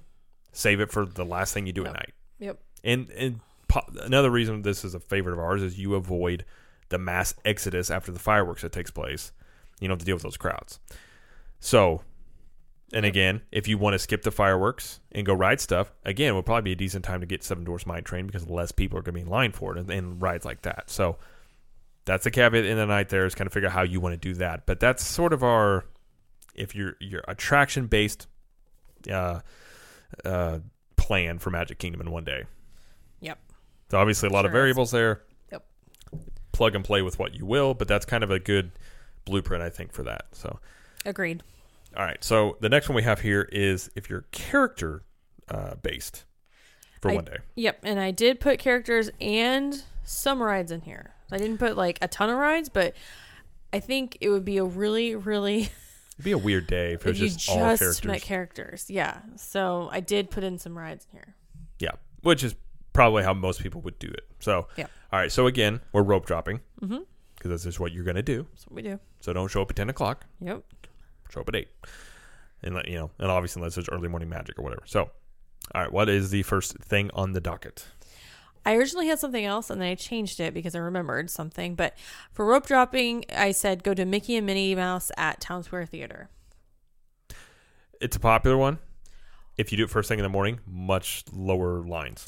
save 0.51 0.79
it 0.79 0.91
for 0.91 1.05
the 1.05 1.25
last 1.25 1.53
thing 1.53 1.67
you 1.67 1.73
do 1.73 1.81
Yep. 1.83 1.89
at 1.89 1.93
night 1.99 2.13
Yep. 2.39 2.59
and 2.83 3.09
and 3.11 3.39
po- 3.67 3.83
another 4.03 4.29
reason 4.31 4.61
this 4.61 4.83
is 4.85 4.93
a 4.95 4.99
favorite 4.99 5.33
of 5.33 5.39
ours 5.39 5.61
is 5.61 5.77
you 5.77 5.95
avoid 5.95 6.45
the 6.89 6.97
mass 6.97 7.33
exodus 7.43 7.89
after 7.91 8.11
the 8.11 8.19
fireworks 8.19 8.61
that 8.61 8.71
takes 8.71 8.91
place. 8.91 9.31
You 9.79 9.87
don't 9.87 9.95
have 9.95 9.99
to 9.99 10.05
deal 10.05 10.15
with 10.15 10.21
those 10.23 10.37
crowds. 10.37 10.79
So, 11.59 12.03
and 12.93 13.05
again, 13.05 13.41
if 13.51 13.67
you 13.67 13.77
want 13.79 13.95
to 13.95 13.99
skip 13.99 14.21
the 14.21 14.31
fireworks 14.31 14.99
and 15.11 15.25
go 15.25 15.33
ride 15.33 15.59
stuff, 15.59 15.91
again, 16.03 16.29
it 16.29 16.35
would 16.35 16.45
probably 16.45 16.61
be 16.61 16.71
a 16.73 16.75
decent 16.75 17.03
time 17.03 17.21
to 17.21 17.25
get 17.25 17.43
Seven 17.43 17.63
Dwarfs 17.63 17.87
Mine 17.87 18.03
Train 18.03 18.27
because 18.27 18.47
less 18.47 18.71
people 18.71 18.99
are 18.99 19.01
going 19.01 19.13
to 19.15 19.17
be 19.19 19.21
in 19.21 19.29
line 19.29 19.51
for 19.51 19.75
it 19.75 19.79
and, 19.79 19.89
and 19.89 20.21
rides 20.21 20.45
like 20.45 20.61
that. 20.61 20.89
So, 20.91 21.17
that's 22.05 22.23
the 22.23 22.31
caveat 22.31 22.65
in 22.65 22.77
the 22.77 22.85
night. 22.85 23.09
There 23.09 23.25
is 23.25 23.33
kind 23.33 23.47
of 23.47 23.51
figure 23.53 23.67
out 23.67 23.73
how 23.73 23.81
you 23.81 23.99
want 23.99 24.13
to 24.13 24.17
do 24.17 24.35
that. 24.35 24.67
But 24.67 24.79
that's 24.79 25.03
sort 25.03 25.33
of 25.33 25.43
our 25.43 25.85
if 26.55 26.75
you're 26.75 26.95
your 26.99 27.23
attraction 27.27 27.87
based 27.87 28.27
uh, 29.11 29.39
uh, 30.23 30.59
plan 30.97 31.39
for 31.39 31.49
Magic 31.49 31.77
Kingdom 31.79 32.01
in 32.01 32.11
one 32.11 32.23
day. 32.23 32.43
Yep. 33.21 33.39
So 33.91 33.97
obviously 33.99 34.29
a 34.29 34.31
lot 34.31 34.45
of 34.45 34.49
Sure 34.49 34.57
is. 34.57 34.61
variables 34.61 34.91
there. 34.91 35.21
Yep. 35.51 35.65
Plug 36.51 36.75
and 36.75 36.83
play 36.83 37.01
with 37.01 37.19
what 37.19 37.33
you 37.35 37.45
will, 37.45 37.73
but 37.73 37.87
that's 37.87 38.05
kind 38.05 38.23
of 38.23 38.31
a 38.31 38.39
good 38.39 38.71
blueprint, 39.25 39.63
I 39.63 39.69
think, 39.69 39.91
for 39.93 40.03
that. 40.03 40.25
So, 40.31 40.59
Agreed. 41.05 41.43
all 41.97 42.03
right. 42.03 42.23
So 42.23 42.57
the 42.61 42.69
next 42.69 42.89
one 42.89 42.95
we 42.95 43.03
have 43.03 43.21
here 43.21 43.47
is 43.51 43.89
if 43.95 44.09
you're 44.09 44.25
character 44.31 45.03
uh, 45.49 45.75
based 45.75 46.25
for 47.01 47.11
I- 47.11 47.15
one 47.15 47.25
day. 47.25 47.37
Yep. 47.55 47.79
And 47.83 47.99
I 47.99 48.11
did 48.11 48.39
put 48.39 48.59
characters 48.59 49.09
and 49.21 49.83
some 50.03 50.41
rides 50.41 50.71
in 50.71 50.81
here. 50.81 51.11
I 51.31 51.37
didn't 51.37 51.57
put 51.57 51.75
like 51.75 51.97
a 52.01 52.07
ton 52.07 52.29
of 52.29 52.37
rides, 52.37 52.69
but 52.69 52.93
I 53.73 53.79
think 53.79 54.17
it 54.21 54.29
would 54.29 54.45
be 54.45 54.57
a 54.57 54.63
really, 54.63 55.15
really 55.15 55.69
It'd 56.15 56.25
be 56.25 56.31
a 56.31 56.37
weird 56.37 56.67
day 56.67 56.93
if 56.93 57.05
it 57.05 57.09
was 57.09 57.17
if 57.17 57.23
you 57.23 57.29
just, 57.31 57.49
all 57.49 57.57
characters. 57.57 58.03
met 58.05 58.21
characters. 58.21 58.85
Yeah. 58.89 59.19
So 59.35 59.89
I 59.91 59.99
did 59.99 60.29
put 60.31 60.43
in 60.43 60.57
some 60.57 60.77
rides 60.77 61.05
in 61.11 61.17
here. 61.19 61.35
yeah, 61.79 61.91
which 62.21 62.43
is 62.43 62.55
probably 62.93 63.23
how 63.23 63.33
most 63.33 63.61
people 63.61 63.81
would 63.81 63.99
do 63.99 64.07
it. 64.07 64.23
So, 64.39 64.67
Yeah. 64.77 64.87
all 65.11 65.19
right. 65.19 65.31
So 65.31 65.47
again, 65.47 65.81
we're 65.91 66.03
rope 66.03 66.25
dropping 66.25 66.61
Mm-hmm. 66.81 66.99
because 67.35 67.51
this 67.51 67.65
is 67.65 67.79
what 67.79 67.91
you're 67.91 68.05
going 68.05 68.15
to 68.15 68.21
do. 68.23 68.45
That's 68.53 68.65
what 68.67 68.75
we 68.75 68.81
do. 68.81 68.99
So 69.19 69.33
don't 69.33 69.49
show 69.49 69.61
up 69.61 69.69
at 69.71 69.75
ten 69.75 69.89
o'clock. 69.89 70.25
Yep. 70.39 70.63
show 71.29 71.41
up 71.41 71.49
at 71.49 71.55
eight, 71.55 71.67
and 72.63 72.75
let 72.75 72.87
you 72.87 72.95
know, 72.95 73.11
and 73.19 73.29
obviously 73.29 73.59
unless 73.59 73.75
there's 73.75 73.89
early 73.89 74.07
morning 74.07 74.29
magic 74.29 74.57
or 74.57 74.61
whatever. 74.61 74.83
So, 74.85 75.09
all 75.73 75.81
right, 75.81 75.91
what 75.91 76.07
is 76.07 76.29
the 76.29 76.43
first 76.43 76.77
thing 76.77 77.09
on 77.13 77.33
the 77.33 77.41
docket? 77.41 77.85
I 78.65 78.75
originally 78.75 79.07
had 79.07 79.19
something 79.19 79.45
else 79.45 79.69
and 79.69 79.79
then 79.79 79.87
I 79.89 79.95
changed 79.95 80.39
it 80.39 80.53
because 80.53 80.75
I 80.75 80.79
remembered 80.79 81.29
something. 81.29 81.75
But 81.75 81.95
for 82.31 82.45
rope 82.45 82.65
dropping, 82.65 83.25
I 83.35 83.51
said 83.51 83.83
go 83.83 83.93
to 83.93 84.05
Mickey 84.05 84.35
and 84.35 84.45
Minnie 84.45 84.73
Mouse 84.75 85.11
at 85.17 85.39
Town 85.39 85.63
Square 85.63 85.85
Theater. 85.87 86.29
It's 88.01 88.15
a 88.15 88.19
popular 88.19 88.57
one. 88.57 88.79
If 89.57 89.71
you 89.71 89.77
do 89.77 89.85
it 89.85 89.89
first 89.89 90.09
thing 90.09 90.19
in 90.19 90.23
the 90.23 90.29
morning, 90.29 90.59
much 90.67 91.23
lower 91.31 91.81
lines. 91.81 92.27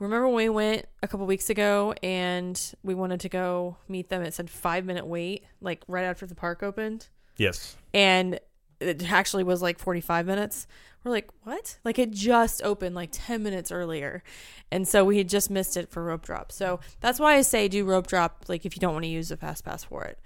Remember 0.00 0.26
when 0.26 0.36
we 0.36 0.48
went 0.48 0.86
a 1.02 1.08
couple 1.08 1.24
weeks 1.26 1.50
ago 1.50 1.94
and 2.02 2.60
we 2.82 2.94
wanted 2.94 3.20
to 3.20 3.28
go 3.28 3.76
meet 3.88 4.08
them? 4.08 4.22
It 4.22 4.34
said 4.34 4.50
five 4.50 4.84
minute 4.84 5.06
wait, 5.06 5.44
like 5.60 5.84
right 5.86 6.04
after 6.04 6.26
the 6.26 6.34
park 6.34 6.62
opened. 6.62 7.08
Yes. 7.36 7.76
And 7.92 8.40
it 8.80 9.10
actually 9.10 9.44
was 9.44 9.62
like 9.62 9.78
45 9.78 10.26
minutes. 10.26 10.66
We're 11.04 11.10
like, 11.10 11.28
what? 11.42 11.78
Like 11.84 11.98
it 11.98 12.10
just 12.10 12.62
opened 12.62 12.94
like 12.94 13.10
10 13.12 13.42
minutes 13.42 13.70
earlier. 13.70 14.22
And 14.72 14.88
so 14.88 15.04
we 15.04 15.18
had 15.18 15.28
just 15.28 15.50
missed 15.50 15.76
it 15.76 15.90
for 15.90 16.02
rope 16.02 16.24
drop. 16.24 16.50
So 16.50 16.80
that's 17.00 17.20
why 17.20 17.34
I 17.34 17.42
say 17.42 17.68
do 17.68 17.84
rope 17.84 18.06
drop, 18.06 18.46
like 18.48 18.64
if 18.64 18.74
you 18.74 18.80
don't 18.80 18.94
want 18.94 19.04
to 19.04 19.10
use 19.10 19.30
a 19.30 19.36
fast 19.36 19.64
pass 19.64 19.84
for 19.84 20.04
it. 20.04 20.18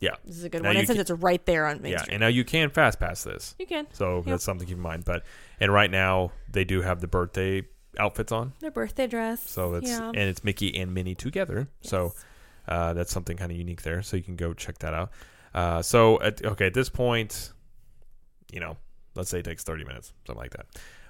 Yeah. 0.00 0.16
This 0.24 0.36
is 0.36 0.44
a 0.44 0.48
good 0.48 0.62
Now 0.62 0.70
one. 0.70 0.78
And 0.78 0.86
since 0.86 0.98
it's 0.98 1.10
right 1.10 1.44
there 1.46 1.66
on 1.66 1.82
Main 1.82 1.92
yeah. 1.92 1.98
Street. 1.98 2.14
And 2.14 2.20
now 2.22 2.26
you 2.26 2.44
can 2.44 2.70
fast 2.70 2.98
pass 2.98 3.22
this. 3.22 3.54
you 3.58 3.66
can. 3.66 3.86
So 3.92 4.22
that's 4.26 4.42
something 4.42 4.66
to 4.66 4.70
keep 4.70 4.78
in 4.78 4.82
mind. 4.82 5.04
But 5.04 5.22
and 5.60 5.72
right 5.72 5.90
now 5.90 6.32
they 6.50 6.64
do 6.64 6.80
have 6.80 7.00
the 7.00 7.06
birthday 7.06 7.62
outfits 7.98 8.32
on. 8.32 8.54
Their 8.60 8.70
birthday 8.70 9.06
dress. 9.06 9.48
So 9.48 9.72
that's 9.72 9.88
yeah. 9.88 10.08
and 10.08 10.16
it's 10.16 10.42
Mickey 10.42 10.76
and 10.76 10.94
Minnie 10.94 11.14
together. 11.14 11.68
So 11.82 12.14
uh, 12.66 12.94
that's 12.94 13.12
something 13.12 13.36
kind 13.36 13.52
of 13.52 13.58
unique 13.58 13.82
there. 13.82 14.02
So 14.02 14.16
you 14.16 14.22
can 14.22 14.36
go 14.36 14.54
check 14.54 14.78
that 14.78 14.94
out. 14.94 15.10
Uh, 15.54 15.82
so 15.82 16.20
at, 16.20 16.44
okay, 16.44 16.66
at 16.66 16.74
this 16.74 16.88
point, 16.88 17.52
you 18.52 18.60
know, 18.60 18.76
let's 19.14 19.30
say 19.30 19.38
it 19.40 19.44
takes 19.44 19.62
thirty 19.64 19.84
minutes, 19.84 20.12
something 20.26 20.40
like 20.42 20.52
that. 20.52 20.66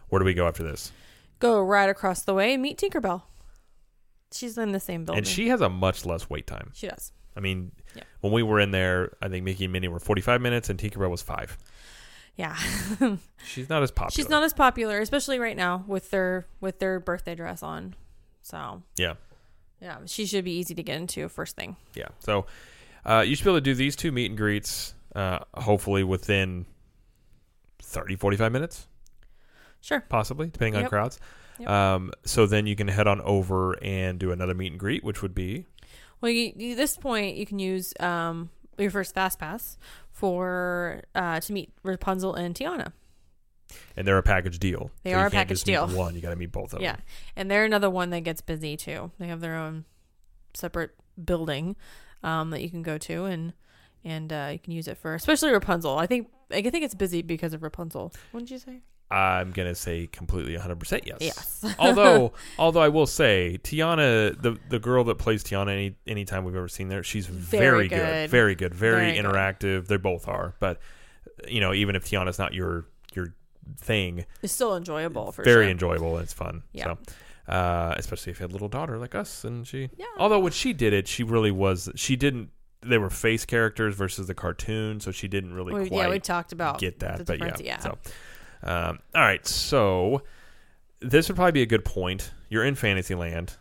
Where 0.09 0.19
do 0.19 0.25
we 0.25 0.35
go 0.35 0.47
after 0.47 0.63
this? 0.63 0.93
go 1.39 1.61
right 1.61 1.89
across 1.91 2.23
the 2.23 2.33
way 2.35 2.53
and 2.55 2.63
meet 2.63 2.79
Tinkerbell. 2.79 3.23
She's 4.33 4.57
in 4.57 4.71
the 4.71 4.79
same 4.79 5.05
building. 5.05 5.19
And 5.19 5.27
she 5.27 5.49
has 5.49 5.61
a 5.61 5.69
much 5.69 6.07
less 6.07 6.31
wait 6.31 6.47
time. 6.47 6.71
she 6.73 6.87
does. 6.87 7.13
I 7.37 7.41
mean, 7.41 7.73
Yeah. 7.97 8.05
when 8.21 8.33
we 8.33 8.43
were 8.45 8.61
in 8.61 8.71
there, 8.71 9.17
I 9.21 9.29
think 9.29 9.45
Mickey 9.45 9.65
and 9.65 9.73
Minnie 9.73 9.89
were 9.89 9.99
forty-five 9.99 10.41
minutes, 10.41 10.71
and 10.71 10.79
Tinkerbell 10.79 11.11
was 11.11 11.21
five. 11.23 11.59
Yeah. 12.37 12.57
She's 13.45 13.69
not 13.69 13.83
as 13.83 13.91
popular. 13.91 14.11
She's 14.13 14.29
not 14.31 14.43
as 14.45 14.55
popular, 14.55 15.01
especially 15.01 15.39
right 15.39 15.57
now 15.57 15.85
with 15.87 16.11
their 16.11 16.47
with 16.61 16.79
their 16.79 17.01
birthday 17.01 17.35
dress 17.35 17.63
on. 17.63 17.95
So 18.43 18.83
Yeah. 18.97 19.15
yeah, 19.81 19.99
she 20.07 20.25
should 20.27 20.45
be 20.45 20.53
easy 20.53 20.75
to 20.75 20.83
get 20.83 20.97
into 20.97 21.29
first 21.29 21.57
thing. 21.57 21.77
Yeah. 21.95 22.09
So 22.21 22.47
uh, 23.05 23.25
you 23.27 23.35
should 23.37 23.45
be 23.45 23.51
able 23.51 23.59
to 23.59 23.63
do 23.63 23.75
these 23.75 23.97
two 23.97 24.13
meet 24.13 24.27
and 24.31 24.37
greets, 24.39 24.95
uh, 25.15 25.41
hopefully 25.55 26.05
within 26.05 26.67
30, 27.93 28.17
45 28.17 28.51
minutes, 28.53 28.89
Sure. 29.81 30.01
possibly, 30.09 30.49
depending 30.49 30.77
on 30.77 30.83
Yep. 30.83 30.91
crowds. 30.91 31.21
Yep. 31.59 31.69
Um, 31.69 32.13
so 32.25 32.47
then 32.47 32.67
you 32.67 32.75
can 32.75 32.89
head 32.89 33.07
on 33.07 33.21
over 33.21 33.75
and 33.85 34.19
do 34.19 34.33
another 34.33 34.55
meet 34.55 34.73
and 34.73 34.81
greet, 34.81 35.05
which 35.05 35.23
would 35.23 35.35
be 35.35 35.67
Well, 36.21 36.31
you, 36.31 36.53
you, 36.57 36.75
this 36.75 36.97
point 36.97 37.37
you 37.37 37.45
can 37.47 37.59
use 37.59 37.93
um, 38.01 38.51
your 38.79 38.91
first 38.91 39.15
fast 39.15 39.39
pass 39.39 39.77
for 40.11 41.03
uh, 41.15 41.41
to 41.41 41.53
meet 41.53 41.73
Rapunzel 41.83 42.35
and 42.35 42.55
Tiana. 42.55 42.93
and 43.97 44.07
they're 44.07 44.19
a 44.19 44.23
package 44.23 44.59
deal. 44.59 44.91
They 45.03 45.11
So 45.11 45.17
are 45.17 45.21
you 45.23 45.27
a 45.27 45.31
can't 45.31 45.33
package 45.49 45.59
just 45.59 45.67
meet 45.67 45.73
deal. 45.75 45.89
One, 45.89 46.15
you 46.15 46.21
got 46.21 46.31
to 46.31 46.37
meet 46.37 46.53
both 46.53 46.73
of 46.75 46.81
Yeah, 46.81 46.93
them. 46.93 47.03
and 47.37 47.51
they're 47.51 47.65
another 47.65 47.91
one 47.91 48.11
that 48.11 48.21
gets 48.21 48.41
busy 48.41 48.77
too. 48.77 49.11
They 49.19 49.27
have 49.29 49.41
their 49.41 49.57
own 49.57 49.85
separate 50.55 50.95
building 51.23 51.77
um, 52.23 52.51
that 52.51 52.63
you 52.63 52.71
can 52.71 52.83
go 52.83 52.99
to 52.99 53.25
and 53.25 53.53
and 54.05 54.33
uh, 54.33 54.51
you 54.53 54.59
can 54.59 54.73
use 54.73 54.89
it 54.89 54.99
for 54.99 55.15
especially 55.15 55.51
Rapunzel. 55.51 55.99
I 55.99 56.07
think 56.07 56.29
I 56.51 56.63
think 56.63 56.85
it's 56.85 56.95
busy 56.95 57.23
because 57.23 57.53
of 57.53 57.63
Rapunzel. 57.63 58.13
Wouldn't 58.33 58.51
you 58.51 58.59
say? 58.59 58.81
I'm 59.11 59.51
gonna 59.51 59.75
say 59.75 60.07
completely 60.07 60.55
100 60.55 60.79
percent 60.81 61.07
yes. 61.07 61.19
Yes. 61.21 61.75
although, 61.79 62.33
although 62.59 62.81
I 62.81 62.89
will 62.89 63.07
say, 63.07 63.59
Tiana, 63.63 64.41
the 64.41 64.59
the 64.71 64.79
girl 64.79 65.05
that 65.05 65.17
plays 65.17 65.45
Tiana, 65.45 65.71
any 65.73 65.97
anytime 66.07 66.45
we've 66.45 66.57
ever 66.57 66.69
seen 66.69 66.89
there, 66.89 67.03
she's 67.03 67.27
very, 67.27 67.61
Very 67.61 67.89
good. 67.89 67.97
good. 67.99 68.31
very 68.31 68.55
good, 68.55 68.75
very, 68.75 69.13
Very 69.13 69.13
good. 69.21 69.25
interactive. 69.27 69.87
They 69.89 69.99
both 69.99 70.29
are, 70.29 70.55
but 70.61 70.79
you 71.49 71.61
know, 71.61 71.75
even 71.75 71.95
if 71.97 72.05
Tiana's 72.07 72.39
not 72.39 72.55
your 72.55 72.87
your 73.15 73.35
thing, 73.77 74.25
It's 74.43 74.53
still 74.55 74.77
enjoyable 74.77 75.31
for 75.33 75.45
very 75.45 75.65
sure. 75.67 75.71
enjoyable 75.71 76.15
and 76.17 76.25
it's 76.25 76.33
fun. 76.33 76.63
Yeah. 76.73 76.85
So, 76.85 76.99
uh, 77.53 77.95
especially 77.99 78.33
if 78.33 78.41
you 78.41 78.45
had 78.45 78.51
a 78.51 78.55
little 78.55 78.69
daughter 78.69 78.99
like 78.99 79.15
us, 79.15 79.45
and 79.45 79.67
she, 79.67 79.91
Yeah. 79.97 80.07
although 80.17 80.39
when 80.39 80.53
she 80.53 80.73
did 80.73 80.93
it, 80.95 81.07
she 81.07 81.23
really 81.23 81.51
was. 81.51 81.91
She 81.97 82.17
didn't. 82.17 82.49
They 82.85 82.99
were 82.99 83.11
face 83.11 83.45
characters 83.45 83.95
versus 83.95 84.27
the 84.27 84.35
cartoon, 84.35 85.01
so 85.01 85.11
she 85.13 85.29
didn't 85.29 85.55
really 85.55 85.73
We- 85.75 85.89
quite 85.89 86.03
yeah, 86.03 86.09
we 86.09 86.19
talked 86.19 86.53
about 86.53 86.79
get 86.79 86.99
that. 87.01 87.25
But 87.27 87.39
yeah, 87.39 87.57
yeah. 87.61 87.79
So, 87.79 87.99
um, 88.63 88.99
all 89.15 89.23
right. 89.23 89.47
So 89.47 90.23
this 91.01 91.29
would 91.29 91.37
probably 91.37 91.53
be 91.53 91.63
a 91.63 91.67
good 91.67 91.85
point. 91.85 92.33
You're 92.49 92.65
in 92.65 92.75
Fantasyland. 92.75 93.57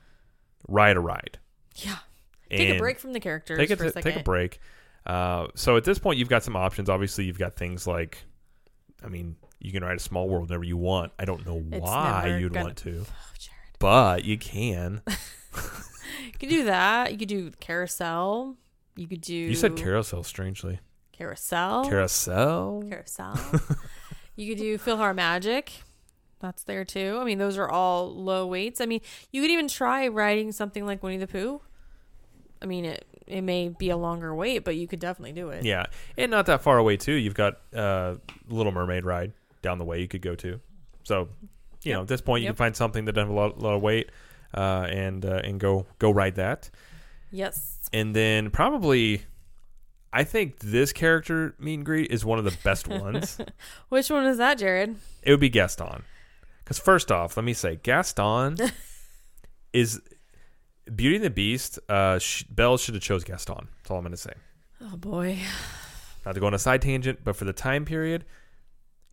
Ride 0.68 0.98
a 0.98 1.00
ride. 1.00 1.40
Yeah. 1.76 1.98
Take 2.50 2.76
a 2.76 2.78
break 2.78 3.00
from 3.00 3.14
the 3.14 3.20
characters 3.20 3.58
Take 3.58 3.70
a, 3.72 3.76
for 3.78 3.86
a 3.86 3.92
take 3.92 4.16
a 4.16 4.24
break. 4.24 4.60
Uh, 5.06 5.48
so 5.56 5.78
at 5.78 5.84
this 5.84 5.98
point, 6.00 6.20
you've 6.20 6.30
got 6.30 6.44
some 6.44 6.56
options. 6.56 6.90
Obviously, 6.90 7.24
you've 7.26 7.40
got 7.40 7.56
things 7.56 7.88
like, 7.88 8.24
I 9.04 9.08
mean, 9.08 9.38
you 9.60 9.72
can 9.72 9.84
ride 9.84 9.98
a 9.98 10.00
small 10.02 10.28
world 10.28 10.50
whenever 10.50 10.64
you 10.64 10.78
want. 10.78 11.12
I 11.18 11.26
don't 11.26 11.46
know 11.46 11.56
why 11.60 12.38
you'd 12.40 12.54
gonna- 12.54 12.66
want 12.66 12.78
to, 12.80 13.06
Oh, 13.08 13.14
but 13.80 14.26
you 14.26 14.38
can. 14.38 15.02
You 16.24 16.32
can 16.40 16.50
do 16.50 16.64
that. 16.66 17.12
You 17.12 17.18
could 17.20 17.28
do 17.28 17.52
carousel. 17.60 18.56
You 18.96 19.08
could 19.08 19.22
do. 19.22 19.34
You 19.34 19.56
said 19.56 19.76
carousel, 19.76 20.24
strangely. 20.24 20.80
carousel. 21.12 21.86
Carousel. 21.90 22.84
carousel. 22.90 23.40
you 24.36 24.50
could 24.50 24.58
do 24.62 24.78
PhilharMagic. 24.78 25.70
That's 26.40 26.64
there 26.64 26.84
too. 26.84 27.18
I 27.22 27.24
mean, 27.24 27.38
those 27.38 27.58
are 27.58 27.70
all 27.70 28.14
low 28.14 28.48
weights. 28.48 28.82
I 28.82 28.86
mean, 28.88 29.02
you 29.32 29.42
could 29.42 29.52
even 29.52 29.68
try 29.68 30.08
riding 30.08 30.52
something 30.52 30.86
like 30.86 31.04
Winnie 31.04 31.18
the 31.18 31.28
Pooh. 31.28 31.62
I 32.62 32.66
mean, 32.66 32.86
it 32.86 33.06
it 33.28 33.42
may 33.42 33.70
be 33.70 33.90
a 33.92 33.98
longer 33.98 34.34
wait, 34.36 34.60
but 34.66 34.76
you 34.76 34.88
could 34.88 35.00
definitely 35.00 35.34
do 35.34 35.50
it. 35.50 35.64
Yeah, 35.64 35.86
and 36.18 36.32
not 36.32 36.48
that 36.48 36.62
far 36.62 36.78
away 36.78 36.98
too. 36.98 37.14
You've 37.14 37.34
got 37.36 37.60
uh, 37.76 38.16
Little 38.50 38.72
Mermaid 38.72 39.06
ride 39.06 39.34
down 39.62 39.78
the 39.78 39.86
way 39.86 40.02
you 40.02 40.08
could 40.08 40.22
go 40.22 40.36
to. 40.36 40.60
So, 41.04 41.30
you 41.84 41.92
Yep. 41.92 41.96
know, 41.96 42.02
at 42.02 42.08
this 42.08 42.22
point, 42.22 42.42
you 42.42 42.48
Yep. 42.48 42.56
can 42.56 42.58
find 42.58 42.76
something 42.76 43.06
that 43.06 43.14
doesn't 43.14 43.30
have 43.30 43.36
a 43.36 43.40
lot, 43.40 43.60
lot 43.60 43.74
of 43.76 43.82
weight, 43.82 44.10
uh, 44.54 44.88
and 44.90 45.24
uh, 45.26 45.42
and 45.44 45.60
go 45.60 45.86
go 46.00 46.12
ride 46.12 46.36
that. 46.36 46.70
Yes. 47.32 47.90
And 47.94 48.16
then 48.16 48.50
probably, 48.52 49.24
I 50.14 50.24
think 50.24 50.60
this 50.60 50.94
character 50.94 51.56
meet 51.60 51.76
and 51.76 51.86
greet 51.86 52.12
is 52.12 52.24
one 52.26 52.38
of 52.40 52.46
the 52.46 52.56
best 52.64 52.88
ones. 52.88 53.38
Which 53.90 54.10
one 54.10 54.26
is 54.26 54.38
that, 54.38 54.58
Jared? 54.58 54.96
It 55.24 55.32
would 55.32 55.40
be 55.40 55.50
Gaston. 55.50 56.04
Because 56.64 56.78
first 56.80 57.12
off, 57.12 57.36
let 57.38 57.44
me 57.44 57.54
say 57.54 57.80
Gaston 57.82 58.58
is 59.74 60.02
Beauty 60.94 61.16
and 61.18 61.26
the 61.26 61.30
Beast. 61.30 61.80
Uh, 61.90 62.20
sh- 62.20 62.44
Belle 62.44 62.78
should 62.78 62.94
have 62.96 63.04
chose 63.04 63.24
Gaston. 63.24 63.68
That's 63.78 63.92
all 63.92 63.98
I'm 63.98 64.04
going 64.04 64.12
to 64.12 64.18
say. 64.18 64.34
Oh 64.82 64.98
boy. 64.98 65.38
Not 66.26 66.36
to 66.36 66.40
go 66.40 66.48
on 66.48 66.54
a 66.54 66.60
side 66.60 66.82
tangent, 66.82 67.20
but 67.24 67.36
for 67.36 67.46
the 67.46 67.54
time 67.54 67.86
period, 67.86 68.26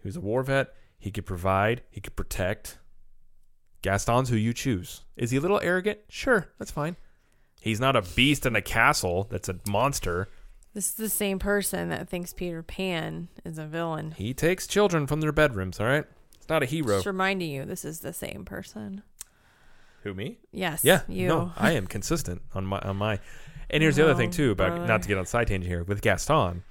he 0.02 0.09
was 0.09 0.16
a 0.16 0.20
war 0.20 0.42
vet. 0.42 0.74
He 0.98 1.11
could 1.11 1.26
provide. 1.26 1.83
He 1.90 2.00
could 2.00 2.16
protect. 2.16 2.78
Gaston's 3.83 4.28
who 4.28 4.37
you 4.37 4.52
choose. 4.52 5.02
Is 5.16 5.31
he 5.31 5.37
a 5.37 5.40
little 5.40 5.61
arrogant? 5.62 6.00
Sure, 6.09 6.48
that's 6.59 6.70
fine. 6.70 6.96
He's 7.61 7.81
not 7.81 7.97
a 7.97 8.03
beast 8.03 8.47
in 8.47 8.55
a 8.57 8.62
castle 8.62 9.27
that's 9.31 9.49
a 9.49 9.57
monster. 9.68 10.29
This 10.75 10.88
is 10.88 10.94
the 10.94 11.09
same 11.09 11.38
person 11.38 11.88
that 11.88 12.09
thinks 12.09 12.33
Peter 12.33 12.62
Pan 12.62 13.29
is 13.44 13.59
a 13.59 13.66
villain. 13.66 14.12
He 14.12 14.33
takes 14.35 14.66
children 14.66 15.07
from 15.07 15.21
their 15.21 15.33
bedrooms. 15.33 15.81
All 15.81 15.87
right, 15.87 16.05
it's 16.37 16.49
not 16.49 16.62
a 16.62 16.66
hero. 16.66 16.97
Just 16.97 17.07
reminding 17.07 17.51
you, 17.51 17.64
this 17.64 17.85
is 17.85 18.01
the 18.01 18.12
same 18.12 18.44
person. 18.44 19.03
Who 20.05 20.14
me? 20.14 20.38
Yes. 20.53 20.85
Yeah, 20.85 21.01
You. 21.09 21.27
no, 21.29 21.53
I 21.57 21.73
am 21.73 21.87
consistent 21.88 22.42
on 22.55 22.64
my 22.64 22.79
on 22.81 22.97
my. 22.97 23.18
And 23.71 23.83
here's 23.83 23.97
the 23.97 24.05
other 24.05 24.14
thing 24.14 24.31
too 24.31 24.53
about 24.53 24.71
brother. 24.71 24.87
not 24.87 25.03
to 25.03 25.09
get 25.09 25.18
on 25.18 25.27
side 25.27 25.49
tangent 25.49 25.66
here 25.68 25.83
with 25.85 26.01
Gaston. 26.01 26.62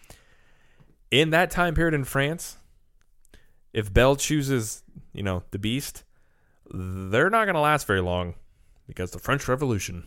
In 1.11 1.29
that 1.31 1.51
time 1.51 1.75
period 1.75 1.93
in 1.93 2.05
France, 2.05 2.57
if 3.73 3.93
Belle 3.93 4.15
chooses, 4.15 4.83
you 5.13 5.23
know, 5.23 5.43
the 5.51 5.59
Beast, 5.59 6.03
they're 6.71 7.29
not 7.29 7.45
going 7.45 7.55
to 7.55 7.61
last 7.61 7.85
very 7.85 8.01
long 8.01 8.35
because 8.87 9.11
the 9.11 9.19
French 9.19 9.47
Revolution. 9.47 10.03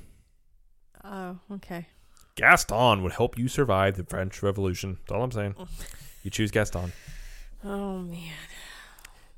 Oh, 1.05 1.39
okay. 1.53 1.87
Gaston 2.37 3.03
would 3.03 3.13
help 3.13 3.39
you 3.39 3.49
survive 3.49 3.97
the 3.97 4.05
French 4.05 4.43
Revolution. 4.43 4.99
That's 5.01 5.13
all 5.13 5.23
I'm 5.23 5.33
saying. 5.33 5.55
You 6.23 6.31
choose 6.31 6.51
Gaston. 6.51 6.93
Oh 7.65 7.97
man. 8.01 8.33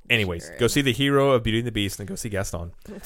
Anyways, 0.09 0.45
Sure. 0.47 0.57
go 0.57 0.67
see 0.67 0.81
the 0.81 0.91
hero 0.91 1.31
of 1.31 1.43
Beauty 1.43 1.59
and 1.59 1.67
the 1.67 1.71
Beast 1.71 1.97
and 1.99 2.09
go 2.09 2.15
see 2.15 2.29
Gaston. 2.29 2.73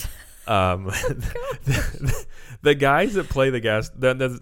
Um, 0.47 0.85
the, 1.65 2.25
the 2.61 2.73
guys 2.73 3.15
that 3.15 3.27
play 3.27 3.49
the 3.49 3.59
gas, 3.59 3.91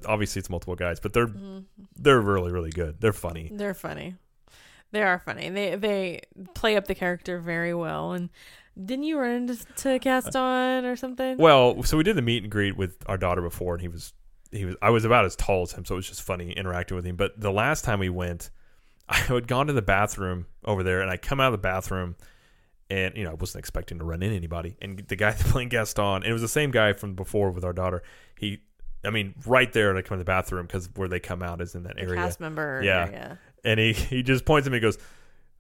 obviously 0.06 0.40
it's 0.40 0.52
multiple 0.52 0.76
guys, 0.76 1.00
but 1.00 1.14
they're 1.14 1.26
Mhm. 1.26 1.66
they're 1.96 2.22
really 2.22 2.52
really 2.52 2.70
good. 2.70 3.02
They're 3.02 3.12
funny. 3.12 3.50
They're 3.52 3.74
funny. 3.74 4.14
They 4.92 5.02
are 5.02 5.18
funny. 5.18 5.50
They 5.50 5.76
they 5.76 6.22
play 6.54 6.78
up 6.78 6.86
the 6.86 6.94
character 6.94 7.40
very 7.40 7.74
well. 7.74 8.12
And 8.12 8.30
didn't 8.84 9.04
you 9.04 9.18
run 9.18 9.32
into 9.32 9.66
to 9.78 10.00
Gaston 10.00 10.86
or 10.86 10.96
something? 10.96 11.38
Well, 11.38 11.84
so 11.84 11.98
we 11.98 12.04
did 12.04 12.16
the 12.18 12.22
meet 12.22 12.44
and 12.44 12.52
greet 12.52 12.76
with 12.78 12.98
our 13.06 13.18
daughter 13.18 13.42
before, 13.42 13.74
and 13.74 13.82
he 13.82 13.88
was 13.88 14.14
he 14.52 14.66
was 14.66 14.76
I 14.82 14.90
was 14.90 15.06
about 15.06 15.26
as 15.26 15.36
tall 15.36 15.64
as 15.64 15.72
him, 15.74 15.86
so 15.86 15.96
it 15.96 15.98
was 15.98 16.08
just 16.08 16.22
funny 16.22 16.52
interacting 16.52 16.96
with 16.96 17.06
him. 17.06 17.16
But 17.16 17.40
the 17.40 17.52
last 17.52 17.84
time 17.86 18.00
we 18.00 18.10
went, 18.10 18.50
I 19.10 19.18
had 19.18 19.48
gone 19.48 19.68
to 19.68 19.74
the 19.74 19.82
bathroom 19.82 20.46
over 20.66 20.84
there, 20.84 21.02
and 21.02 21.10
I 21.10 21.18
come 21.18 21.40
out 21.40 21.48
of 21.48 21.52
the 21.54 21.58
bathroom, 21.60 22.16
and 22.90 23.16
you 23.16 23.24
know 23.24 23.32
I 23.32 23.36
wasn't 23.36 23.60
expecting 23.60 24.00
to 24.00 24.04
run 24.04 24.22
in 24.24 24.34
anybody. 24.34 24.76
And 24.82 25.00
the 25.08 25.16
guy 25.16 25.32
playing 25.40 25.70
Gaston, 25.70 26.18
and 26.18 26.26
it 26.26 26.34
was 26.34 26.42
the 26.42 26.48
same 26.48 26.72
guy 26.72 26.94
from 26.94 27.16
before 27.16 27.52
with 27.52 27.64
our 27.64 27.74
daughter. 27.74 28.04
He, 28.38 28.60
I 29.04 29.10
mean, 29.10 29.36
right 29.46 29.72
there, 29.72 29.96
I 29.96 30.02
come 30.02 30.16
in 30.16 30.20
the 30.20 30.26
bathroom 30.26 30.66
because 30.66 30.90
where 30.96 31.08
they 31.08 31.20
come 31.20 31.42
out 31.44 31.62
is 31.62 31.76
in 31.76 31.84
that 31.84 31.96
The 31.96 32.02
area. 32.02 32.16
cast 32.16 32.40
member. 32.40 32.82
Yeah. 32.84 33.06
area. 33.06 33.40
and 33.64 33.80
he 33.80 33.94
he 33.94 34.24
just 34.24 34.46
points 34.46 34.68
at 34.68 34.72
me 34.72 34.78
and 34.78 34.84
goes. 34.84 34.98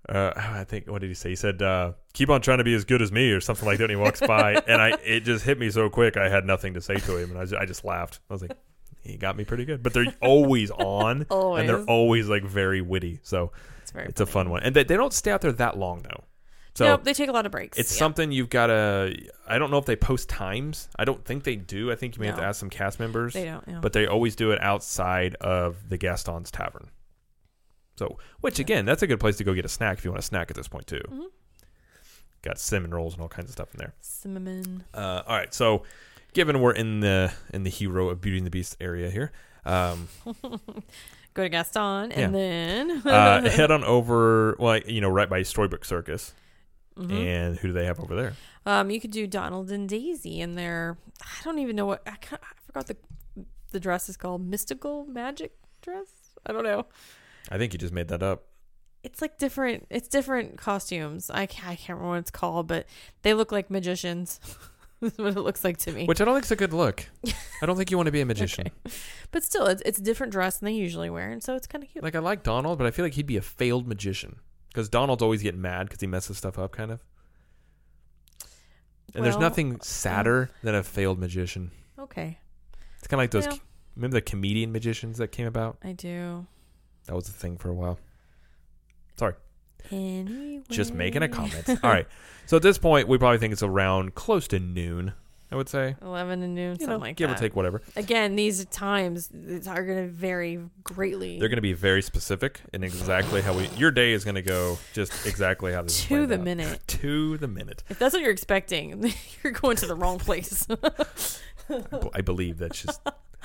Uh, 0.07 0.31
I 0.35 0.63
think 0.63 0.87
what 0.87 1.01
did 1.01 1.07
he 1.07 1.13
say? 1.13 1.29
He 1.29 1.35
said, 1.35 1.61
uh, 1.61 1.93
"Keep 2.13 2.29
on 2.29 2.41
trying 2.41 2.59
to 2.59 2.63
be 2.63 2.73
as 2.73 2.85
good 2.85 3.01
as 3.01 3.11
me," 3.11 3.31
or 3.31 3.41
something 3.41 3.65
like 3.65 3.77
that. 3.77 3.85
And 3.85 3.91
he 3.91 3.95
walks 3.95 4.19
by, 4.21 4.53
and 4.67 4.81
I 4.81 4.97
it 5.03 5.21
just 5.21 5.45
hit 5.45 5.59
me 5.59 5.69
so 5.69 5.89
quick. 5.89 6.17
I 6.17 6.29
had 6.29 6.45
nothing 6.45 6.73
to 6.75 6.81
say 6.81 6.95
to 6.95 7.17
him, 7.17 7.31
and 7.31 7.39
I 7.39 7.43
just, 7.43 7.55
I 7.55 7.65
just 7.65 7.83
laughed. 7.85 8.19
I 8.29 8.33
was 8.33 8.41
like, 8.41 8.57
"He 9.01 9.17
got 9.17 9.35
me 9.35 9.43
pretty 9.43 9.65
good." 9.65 9.83
But 9.83 9.93
they're 9.93 10.13
always 10.21 10.71
on, 10.71 11.25
Always. 11.29 11.59
and 11.61 11.69
they're 11.69 11.85
always 11.85 12.27
like 12.27 12.43
very 12.43 12.81
witty. 12.81 13.19
So 13.23 13.51
It's 13.83 13.93
it's 13.95 14.21
a 14.21 14.25
fun 14.25 14.49
one, 14.49 14.63
and 14.63 14.75
they, 14.75 14.83
they 14.83 14.95
don't 14.97 15.13
stay 15.13 15.31
out 15.31 15.41
there 15.41 15.51
that 15.53 15.77
long 15.77 16.01
though. 16.03 16.23
So 16.75 16.87
nope, 16.87 17.05
they 17.05 17.13
take 17.13 17.29
a 17.29 17.31
lot 17.31 17.45
of 17.45 17.53
breaks. 17.53 17.77
it's 17.77 17.93
yeah. 17.95 17.99
something 17.99 18.33
you've 18.33 18.49
got 18.49 18.67
to. 18.67 19.15
I 19.47 19.57
don't 19.57 19.71
know 19.71 19.77
if 19.77 19.85
they 19.85 19.95
post 19.95 20.27
times. 20.27 20.89
I 20.99 21.05
don't 21.05 21.23
think 21.23 21.45
they 21.45 21.55
do. 21.55 21.89
I 21.89 21.95
think 21.95 22.17
you 22.17 22.19
may 22.19 22.27
have 22.27 22.35
to 22.35 22.43
ask 22.43 22.59
some 22.59 22.69
cast 22.69 22.99
members, 22.99 23.33
They 23.33 23.45
don't. 23.45 23.63
Yeah. 23.65 23.79
but 23.81 23.93
they 23.93 24.07
always 24.07 24.35
do 24.35 24.51
it 24.51 24.61
outside 24.61 25.35
of 25.35 25.87
the 25.87 25.97
Gaston's 25.97 26.51
Tavern. 26.51 26.89
So, 27.97 28.17
which 28.41 28.59
again, 28.59 28.85
that's 28.85 29.01
a 29.03 29.07
good 29.07 29.19
place 29.19 29.37
to 29.37 29.43
go 29.43 29.53
get 29.53 29.65
a 29.65 29.69
snack 29.69 29.97
if 29.99 30.05
you 30.05 30.11
want 30.11 30.19
a 30.19 30.25
snack 30.25 30.49
at 30.51 30.55
this 30.57 30.67
point 30.67 30.87
too. 30.87 31.01
Mhm. 31.09 31.25
Got 32.41 32.59
cinnamon 32.59 32.91
rolls 32.91 33.13
and 33.13 33.21
all 33.21 33.27
kinds 33.29 33.45
of 33.49 33.53
stuff 33.53 33.73
in 33.73 33.79
there. 33.79 33.93
cinnamon. 34.01 34.83
Uh, 34.93 35.23
all 35.25 35.35
right, 35.37 35.53
so 35.53 35.83
given 36.33 36.59
we're 36.61 36.73
in 36.73 36.99
the 36.99 37.31
in 37.53 37.63
the 37.63 37.69
hero 37.69 38.09
of 38.09 38.21
Beauty 38.21 38.37
and 38.37 38.45
the 38.45 38.51
Beast 38.51 38.75
area 38.79 39.09
here, 39.09 39.31
um, 39.65 40.07
Go 41.33 41.43
to 41.43 41.49
Gaston 41.49 42.11
and 42.13 42.33
then. 42.33 42.91
uh, 43.05 43.49
head 43.49 43.69
on 43.71 43.83
over. 43.83 44.55
Well, 44.57 44.77
you 44.85 45.01
know, 45.01 45.09
right 45.09 45.29
by 45.29 45.43
Storybook 45.43 45.83
Circus. 45.83 46.33
Mhm. 46.97 47.11
And 47.11 47.57
who 47.59 47.67
do 47.69 47.73
they 47.73 47.85
have 47.85 47.99
over 47.99 48.15
there? 48.15 48.33
Um, 48.65 48.89
you 48.89 49.01
could 49.01 49.11
do 49.11 49.27
Donald 49.27 49.69
and 49.69 49.87
Daisy 49.89 50.39
in 50.39 50.55
their. 50.55 50.97
I 51.21 51.43
don't 51.43 51.59
even 51.59 51.75
know 51.75 51.85
what 51.85 52.01
I, 52.07 52.11
I 52.31 52.37
forgot 52.65 52.87
the 52.87 52.95
the 53.71 53.79
dress 53.81 54.07
is 54.07 54.15
called. 54.15 54.45
Mystical 54.47 55.05
magic 55.05 55.51
dress. 55.81 56.07
I 56.45 56.53
don't 56.53 56.63
know. 56.63 56.85
I 57.51 57.57
think 57.57 57.73
you 57.73 57.79
just 57.79 57.93
made 57.93 58.07
that 58.09 58.23
up. 58.23 58.45
It's 59.03 59.21
like 59.21 59.37
different. 59.37 59.85
It's 59.89 60.07
different 60.07 60.57
costumes. 60.57 61.29
I 61.29 61.45
can't, 61.45 61.67
I 61.67 61.75
can't 61.75 61.97
remember 61.97 62.09
what 62.09 62.19
it's 62.19 62.31
called, 62.31 62.67
but 62.67 62.87
they 63.21 63.33
look 63.33 63.51
like 63.51 63.69
magicians. 63.69 64.39
That's 65.01 65.17
what 65.17 65.37
it 65.37 65.41
looks 65.41 65.63
like 65.63 65.77
to 65.79 65.91
me. 65.91 66.05
Which 66.05 66.21
I 66.21 66.25
don't 66.25 66.33
think 66.33 66.45
is 66.45 66.51
a 66.51 66.55
good 66.55 66.73
look. 66.73 67.05
I 67.61 67.65
don't 67.65 67.77
think 67.77 67.91
you 67.91 67.97
want 67.97 68.07
to 68.07 68.11
be 68.11 68.21
a 68.21 68.25
magician. 68.25 68.69
But 69.31 69.43
still, 69.43 69.67
it's 69.67 69.81
it's 69.85 69.99
a 69.99 70.01
different 70.01 70.31
dress 70.31 70.57
than 70.57 70.65
they 70.67 70.73
usually 70.73 71.09
wear, 71.09 71.29
and 71.29 71.43
so 71.43 71.55
it's 71.55 71.67
kind 71.67 71.83
of 71.83 71.89
cute. 71.89 72.03
Like 72.03 72.15
I 72.15 72.19
like 72.19 72.41
Donald, 72.43 72.77
but 72.79 72.87
I 72.87 72.91
feel 72.91 73.05
like 73.05 73.13
he'd 73.13 73.27
be 73.27 73.37
a 73.37 73.41
failed 73.41 73.87
magician 73.87 74.37
because 74.69 74.89
Donald's 74.89 75.21
always 75.21 75.43
getting 75.43 75.61
mad 75.61 75.87
because 75.87 76.01
he 76.01 76.07
messes 76.07 76.37
stuff 76.37 76.57
up, 76.57 76.71
kind 76.71 76.91
of. 76.91 77.03
And 79.13 79.23
there's 79.23 79.37
nothing 79.37 79.75
uh, 79.75 79.77
sadder 79.81 80.49
than 80.63 80.75
a 80.75 80.83
failed 80.83 81.19
magician. 81.19 81.71
Okay, 81.99 82.39
It's 82.99 83.07
kind 83.07 83.19
of 83.19 83.23
like 83.23 83.31
those. 83.31 83.59
Remember 83.95 84.15
the 84.15 84.21
comedian 84.21 84.71
magicians 84.73 85.19
that 85.19 85.29
came 85.29 85.47
about? 85.47 85.77
I 85.83 85.93
do. 85.93 86.45
That 87.05 87.15
was 87.15 87.29
a 87.29 87.31
thing 87.31 87.57
for 87.57 87.69
a 87.69 87.73
while. 87.73 87.99
Anyway. 89.91 90.63
Just 90.69 90.93
making 90.93 91.21
a 91.23 91.29
comment. 91.29 91.69
All 91.83 91.89
right. 91.89 92.07
So 92.45 92.57
at 92.57 92.63
this 92.63 92.77
point, 92.77 93.07
we 93.07 93.17
probably 93.17 93.37
think 93.37 93.53
it's 93.53 93.63
around 93.63 94.15
close 94.15 94.47
to 94.49 94.59
noon. 94.59 95.13
I 95.51 95.55
would 95.57 95.69
say, 95.69 95.95
Eleven 96.01 96.41
and 96.41 96.55
noon, 96.55 96.79
something 96.79 96.89
know, 96.89 96.97
like 96.97 97.15
give 97.15 97.29
that. 97.29 97.35
Give 97.35 97.37
or 97.37 97.47
take 97.47 97.55
whatever. 97.55 97.81
Again, 97.95 98.35
these 98.35 98.65
times 98.65 99.29
are 99.67 99.85
going 99.85 100.07
to 100.07 100.11
vary 100.11 100.59
greatly. 100.83 101.39
They're 101.39 101.49
going 101.49 101.57
to 101.57 101.61
be 101.61 101.73
very 101.73 102.01
specific 102.01 102.61
in 102.73 102.83
exactly 102.83 103.41
how 103.41 103.53
we. 103.53 103.67
Your 103.77 103.91
day 103.91 104.13
is 104.13 104.23
going 104.23 104.35
to 104.35 104.41
go 104.41 104.79
just 104.93 105.27
exactly 105.27 105.71
how 105.71 105.83
this 105.83 105.99
is 105.99 106.05
to 106.05 106.25
the 106.25 106.35
out. 106.35 106.41
minute. 106.41 106.81
To 106.87 107.37
the 107.37 107.47
minute. 107.47 107.83
If 107.89 107.99
that's 107.99 108.13
what 108.13 108.23
you're 108.23 108.31
expecting, 108.31 109.13
you're 109.43 109.53
going 109.53 109.77
to 109.77 109.85
the 109.85 109.95
wrong 109.95 110.17
place. 110.17 110.67
I 112.13 112.21
believe 112.21 112.57
that's 112.57 112.81
just. 112.81 112.99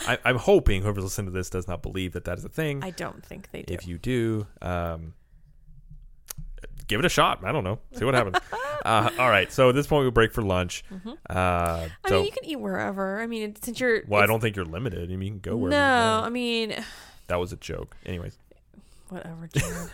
I, 0.07 0.19
I'm 0.25 0.37
hoping 0.37 0.83
whoever's 0.83 1.05
listening 1.05 1.27
to 1.27 1.33
this 1.33 1.51
does 1.51 1.69
not 1.69 1.83
believe 1.83 2.13
that 2.13 2.25
that 2.25 2.39
is 2.39 2.45
a 2.45 2.49
thing. 2.49 2.83
I 2.83 2.91
don't 2.91 3.25
think 3.25 3.51
they 3.53 3.63
do. 3.63 3.75
if 3.75 3.87
you 3.87 3.99
do, 3.99 4.47
um, 4.63 5.15
give 6.87 7.01
it 7.01 7.07
a 7.07 7.11
shot. 7.11 7.45
I 7.45 7.53
don't 7.53 7.65
know. 7.65 7.79
See 7.93 8.05
what 8.05 8.15
happens. 8.15 8.37
uh, 8.85 9.11
all 9.19 9.29
right. 9.31 9.53
So 9.53 9.69
at 9.69 9.75
this 9.75 9.87
point, 9.87 10.05
we 10.05 10.11
break 10.11 10.33
for 10.33 10.43
lunch. 10.43 10.85
Mhm. 10.93 11.17
Uh, 11.29 11.33
I 11.35 11.91
so, 12.09 12.17
mean, 12.17 12.27
you 12.27 12.33
can 12.33 12.45
eat 12.45 12.61
wherever. 12.61 13.21
I 13.21 13.27
mean, 13.27 13.55
since 13.63 13.79
you're 13.81 14.03
well, 14.09 14.23
I 14.23 14.27
don't 14.27 14.41
think 14.41 14.57
you're 14.57 14.65
limited. 14.65 15.11
I 15.11 15.17
mean, 15.17 15.23
you 15.23 15.31
can 15.33 15.41
go 15.41 15.57
where. 15.57 15.71
No, 15.71 16.23
I 16.25 16.31
mean, 16.31 16.75
that 17.29 17.37
was 17.37 17.53
a 17.53 17.57
joke. 17.57 17.97
Anyways, 18.07 18.39
whatever. 19.09 19.49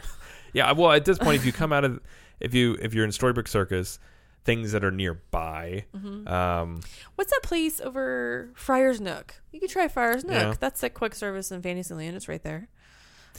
Yeah. 0.53 0.73
Well, 0.73 0.93
at 0.93 1.05
this 1.05 1.19
point, 1.19 1.37
if 1.37 1.45
you 1.45 1.53
come 1.53 1.71
out 1.71 1.85
of, 1.85 2.01
if 2.41 2.55
you 2.55 2.79
if 2.81 2.95
you're 2.95 3.05
in 3.05 3.13
Storybook 3.13 3.47
Circus, 3.47 3.99
things 4.47 4.73
that 4.73 4.83
are 4.85 4.91
nearby. 4.91 5.85
Mhm. 5.95 6.27
Um, 6.31 6.81
What's 7.17 7.31
that 7.33 7.43
place 7.43 7.81
over 7.81 8.51
Friar's 8.55 9.01
Nook? 9.01 9.35
You 9.53 9.61
could 9.61 9.69
try 9.71 9.89
Friar's 9.89 10.25
Nook. 10.25 10.33
Yeah. 10.35 10.55
That's 10.59 10.83
like 10.83 10.95
quick 10.95 11.15
service 11.15 11.51
in 11.53 11.61
Fantasyland. 11.61 12.17
It's 12.17 12.29
right 12.29 12.43
there. 12.43 12.69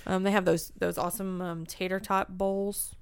Um, 0.06 0.22
they 0.24 0.32
have 0.32 0.46
those 0.46 0.72
those 0.78 0.98
awesome 1.00 1.42
um, 1.42 1.66
tater 1.66 2.00
tot 2.00 2.38
bowls. 2.38 2.94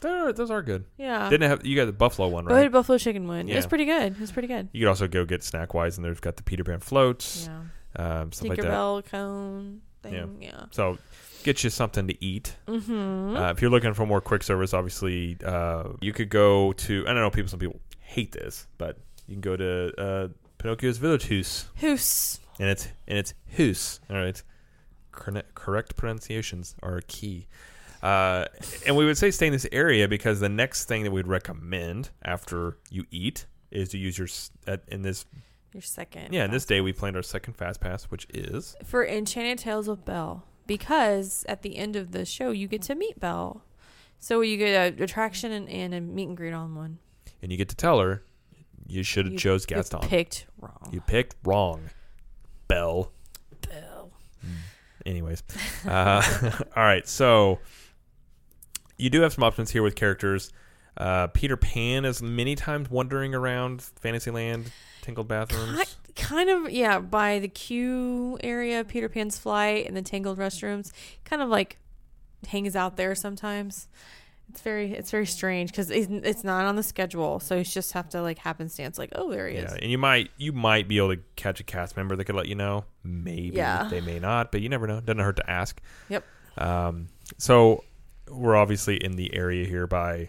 they're- 0.00 0.32
those 0.34 0.50
are 0.50 0.62
good. 0.62 0.84
Yeah. 0.98 1.28
Didn't 1.30 1.48
have 1.48 1.64
you 1.66 1.74
got 1.76 1.86
the 1.86 1.92
buffalo 1.92 2.28
one 2.28 2.44
right? 2.44 2.70
buffalo 2.70 2.98
chicken 2.98 3.26
one. 3.26 3.48
It 3.48 3.56
was 3.56 3.66
pretty 3.66 3.86
good. 3.86 4.12
It 4.12 4.20
was 4.20 4.30
pretty 4.32 4.48
good. 4.48 4.68
You 4.72 4.82
could 4.82 4.88
also 4.90 5.08
go 5.08 5.24
get 5.24 5.42
snack 5.42 5.72
wise, 5.74 5.96
and 5.96 6.04
they've 6.04 6.20
got 6.20 6.36
the 6.36 6.42
Peter 6.42 6.62
Pan 6.62 6.80
floats, 6.80 7.48
Yeah. 7.96 8.20
um, 8.20 8.30
stuff 8.32 8.48
like 8.50 8.58
that. 8.60 8.66
Tinkerbell 8.66 9.04
cone 9.06 9.80
thing. 10.02 10.38
Yeah. 10.42 10.64
So 10.72 10.98
get 11.44 11.62
you 11.62 11.70
something 11.70 12.08
to 12.08 12.24
eat. 12.24 12.56
Mm-hmm. 12.66 13.36
Uh, 13.36 13.50
if 13.50 13.62
you're 13.62 13.70
looking 13.70 13.94
for 13.94 14.06
more 14.06 14.20
quick 14.20 14.42
service, 14.42 14.74
obviously, 14.74 15.36
uh, 15.44 15.84
you 16.00 16.12
could 16.12 16.28
go 16.30 16.72
to. 16.72 17.04
I 17.06 17.12
don't 17.12 17.22
know. 17.22 17.30
People, 17.30 17.48
some 17.50 17.60
people 17.60 17.80
hate 18.00 18.32
this, 18.32 18.66
but 18.78 18.98
you 19.26 19.34
can 19.34 19.40
go 19.40 19.56
to 19.56 19.92
uh, 20.00 20.28
Pinocchio's 20.58 20.98
Village 20.98 21.24
Hoos. 21.24 21.66
and 22.58 22.68
it's 22.68 22.88
and 23.06 23.18
it's 23.18 23.34
Hoos. 23.56 24.00
All 24.10 24.16
right, 24.16 24.42
correct, 25.12 25.54
correct 25.54 25.96
pronunciations 25.96 26.74
are 26.82 27.00
key. 27.06 27.46
Uh, 28.02 28.44
and 28.86 28.96
we 28.96 29.06
would 29.06 29.16
say 29.16 29.30
stay 29.30 29.46
in 29.46 29.52
this 29.52 29.66
area 29.72 30.06
because 30.06 30.38
the 30.40 30.48
next 30.48 30.84
thing 30.84 31.04
that 31.04 31.10
we'd 31.10 31.26
recommend 31.26 32.10
after 32.22 32.76
you 32.90 33.06
eat 33.10 33.46
is 33.70 33.88
to 33.88 33.98
use 33.98 34.18
your 34.18 34.28
in 34.88 35.00
this 35.00 35.24
Your 35.72 35.80
second. 35.80 36.34
yeah 36.34 36.44
in 36.44 36.50
this 36.50 36.66
day 36.66 36.82
we 36.82 36.92
planned 36.92 37.16
our 37.16 37.22
second 37.22 37.54
fast 37.54 37.80
pass 37.80 38.04
which 38.04 38.26
is 38.28 38.76
for 38.84 39.06
Enchanted 39.06 39.58
Tales 39.58 39.88
of 39.88 40.04
Belle 40.04 40.44
because 40.66 41.44
at 41.48 41.62
the 41.62 41.76
end 41.76 41.96
of 41.96 42.12
the 42.12 42.24
show 42.24 42.50
you 42.50 42.66
get 42.68 42.82
to 42.82 42.94
meet 42.94 43.18
Belle. 43.20 43.62
So 44.18 44.40
you 44.40 44.56
get 44.56 45.00
a 45.00 45.02
attraction 45.04 45.52
and, 45.52 45.68
and 45.68 45.94
a 45.94 46.00
meet 46.00 46.28
and 46.28 46.36
greet 46.36 46.52
on 46.54 46.74
one. 46.74 46.98
and 47.42 47.52
you 47.52 47.58
get 47.58 47.68
to 47.70 47.76
tell 47.76 48.00
her 48.00 48.22
you 48.86 49.02
should 49.02 49.26
have 49.26 49.32
You- 49.34 49.38
chose 49.38 49.66
You 49.68 49.76
Gaston 49.76 50.00
picked 50.00 50.46
wrong. 50.60 50.88
you 50.92 51.00
picked 51.00 51.36
wrong 51.44 51.90
Belle 52.68 53.12
Belle. 53.68 54.10
anyways 55.06 55.42
uh, 55.86 56.22
all 56.76 56.82
right 56.82 57.06
so 57.08 57.58
you 58.96 59.10
do 59.10 59.20
have 59.22 59.32
some 59.32 59.44
options 59.44 59.70
here 59.70 59.82
with 59.82 59.94
characters 59.94 60.50
uh, 60.96 61.26
peter 61.28 61.56
pan 61.56 62.04
is 62.04 62.22
many 62.22 62.54
times 62.54 62.90
wandering 62.90 63.34
around 63.34 63.82
fantasyland 63.82 64.70
Tangled 65.04 65.28
bathrooms 65.28 65.78
Ki- 66.14 66.22
Kind 66.22 66.48
of, 66.48 66.70
yeah, 66.70 66.98
by 67.00 67.38
the 67.40 67.48
queue 67.48 68.38
area, 68.42 68.84
Peter 68.84 69.08
Pan's 69.08 69.36
flight 69.38 69.86
and 69.86 69.96
the 69.96 70.02
Tangled 70.02 70.38
restrooms, 70.38 70.92
kind 71.24 71.42
of 71.42 71.48
like 71.48 71.76
hangs 72.48 72.74
out 72.76 72.96
there 72.96 73.14
sometimes. 73.14 73.88
It's 74.50 74.60
very, 74.60 74.92
it's 74.92 75.10
very 75.10 75.26
strange 75.26 75.70
because 75.70 75.90
it's, 75.90 76.06
it's 76.10 76.44
not 76.44 76.66
on 76.66 76.76
the 76.76 76.82
schedule, 76.82 77.40
so 77.40 77.56
you 77.56 77.64
just 77.64 77.92
have 77.92 78.08
to 78.10 78.22
like 78.22 78.38
happenstance, 78.38 78.98
like, 78.98 79.10
oh, 79.14 79.30
there 79.30 79.48
he 79.48 79.56
is. 79.56 79.72
yeah 79.72 79.78
and 79.82 79.90
you 79.90 79.98
might 79.98 80.30
you 80.36 80.52
might 80.52 80.86
be 80.86 80.98
able 80.98 81.16
to 81.16 81.20
catch 81.36 81.60
a 81.60 81.64
cast 81.64 81.96
member 81.96 82.14
that 82.14 82.24
could 82.26 82.34
let 82.36 82.46
you 82.46 82.54
know 82.54 82.84
maybe 83.02 83.56
Yeah. 83.56 83.88
they 83.90 84.00
may 84.00 84.18
not 84.18 84.52
but 84.52 84.60
you 84.60 84.68
never 84.68 84.86
know 84.86 85.00
doesn't 85.00 85.18
hurt 85.18 85.36
to 85.36 85.50
ask 85.50 85.80
Yep. 86.10 86.24
um, 86.58 87.08
so 87.38 87.82
we're 88.30 88.54
obviously 88.56 88.96
in 88.96 89.16
the 89.16 89.34
area 89.34 89.66
here 89.66 89.86
by 89.86 90.28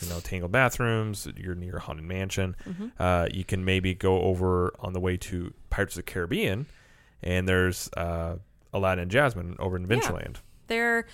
you 0.00 0.08
know 0.08 0.20
tangled 0.20 0.52
bathrooms 0.52 1.28
you're 1.36 1.54
near 1.54 1.78
haunted 1.78 2.04
mansion 2.04 2.56
hmm 2.64 2.88
uh, 2.98 3.26
you 3.32 3.44
can 3.44 3.64
maybe 3.64 3.94
go 3.94 4.22
over 4.22 4.72
on 4.80 4.92
the 4.92 5.00
way 5.00 5.16
to 5.16 5.52
Pirates 5.70 5.94
of 5.96 6.04
the 6.04 6.10
Caribbean, 6.12 6.66
and 7.22 7.48
there's 7.48 7.90
uh, 7.96 8.36
Aladdin 8.72 9.02
and 9.02 9.10
Jasmine 9.10 9.56
over 9.58 9.76
in 9.76 9.90
Yeah. 9.90 10.28
They're 10.68 11.06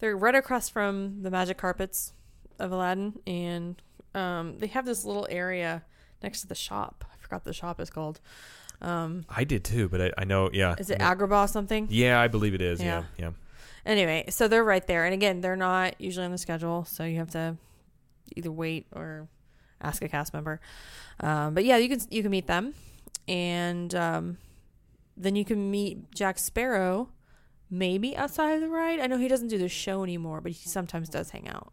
they're 0.00 0.16
right 0.16 0.34
across 0.34 0.68
from 0.68 1.22
the 1.22 1.30
magic 1.30 1.56
carpets 1.58 2.12
of 2.58 2.72
Aladdin, 2.72 3.18
and 3.26 3.80
um, 4.14 4.58
they 4.58 4.66
have 4.66 4.84
this 4.84 5.04
little 5.04 5.26
area 5.30 5.82
next 6.22 6.42
to 6.42 6.46
the 6.46 6.54
shop. 6.54 7.04
I 7.10 7.16
forgot 7.22 7.44
the 7.44 7.52
shop 7.52 7.80
is 7.80 7.88
called. 7.88 8.20
Um, 8.80 9.24
I 9.30 9.44
did 9.44 9.64
too, 9.64 9.88
but 9.88 10.00
I, 10.02 10.12
I 10.18 10.24
know, 10.24 10.50
yeah. 10.52 10.74
is 10.78 10.90
it 10.90 11.00
I 11.00 11.14
Agrabah 11.14 11.48
something? 11.48 11.86
Yeah, 11.88 12.20
I 12.20 12.26
believe 12.28 12.52
it 12.52 12.60
is. 12.60 12.80
Yeah, 12.82 13.04
Yeah. 13.16 13.26
yeah. 13.26 13.30
Anyway, 13.86 14.24
so 14.28 14.46
they're 14.48 14.64
right 14.64 14.86
there, 14.86 15.04
and 15.04 15.14
again, 15.14 15.40
they're 15.40 15.56
not 15.56 16.00
usually 16.00 16.26
on 16.26 16.32
the 16.32 16.38
schedule, 16.38 16.84
so 16.84 17.04
you 17.04 17.16
have 17.18 17.30
to 17.30 17.56
either 18.36 18.50
wait 18.50 18.86
or 18.92 19.28
ask 19.80 20.02
a 20.02 20.08
cast 20.08 20.32
member. 20.32 20.60
Um, 21.20 21.54
but 21.54 21.64
yeah, 21.64 21.76
you 21.76 21.88
can 21.88 22.00
you 22.10 22.22
can 22.22 22.30
meet 22.30 22.46
them, 22.46 22.74
and 23.28 23.94
um, 23.94 24.38
then 25.16 25.36
you 25.36 25.44
can 25.44 25.70
meet 25.70 26.12
Jack 26.14 26.38
Sparrow, 26.38 27.10
maybe 27.70 28.16
outside 28.16 28.54
of 28.54 28.60
the 28.60 28.68
ride. 28.68 29.00
I 29.00 29.06
know 29.06 29.18
he 29.18 29.28
doesn't 29.28 29.48
do 29.48 29.58
the 29.58 29.68
show 29.68 30.02
anymore, 30.02 30.40
but 30.40 30.52
he 30.52 30.68
sometimes 30.68 31.08
does 31.08 31.30
hang 31.30 31.48
out. 31.48 31.72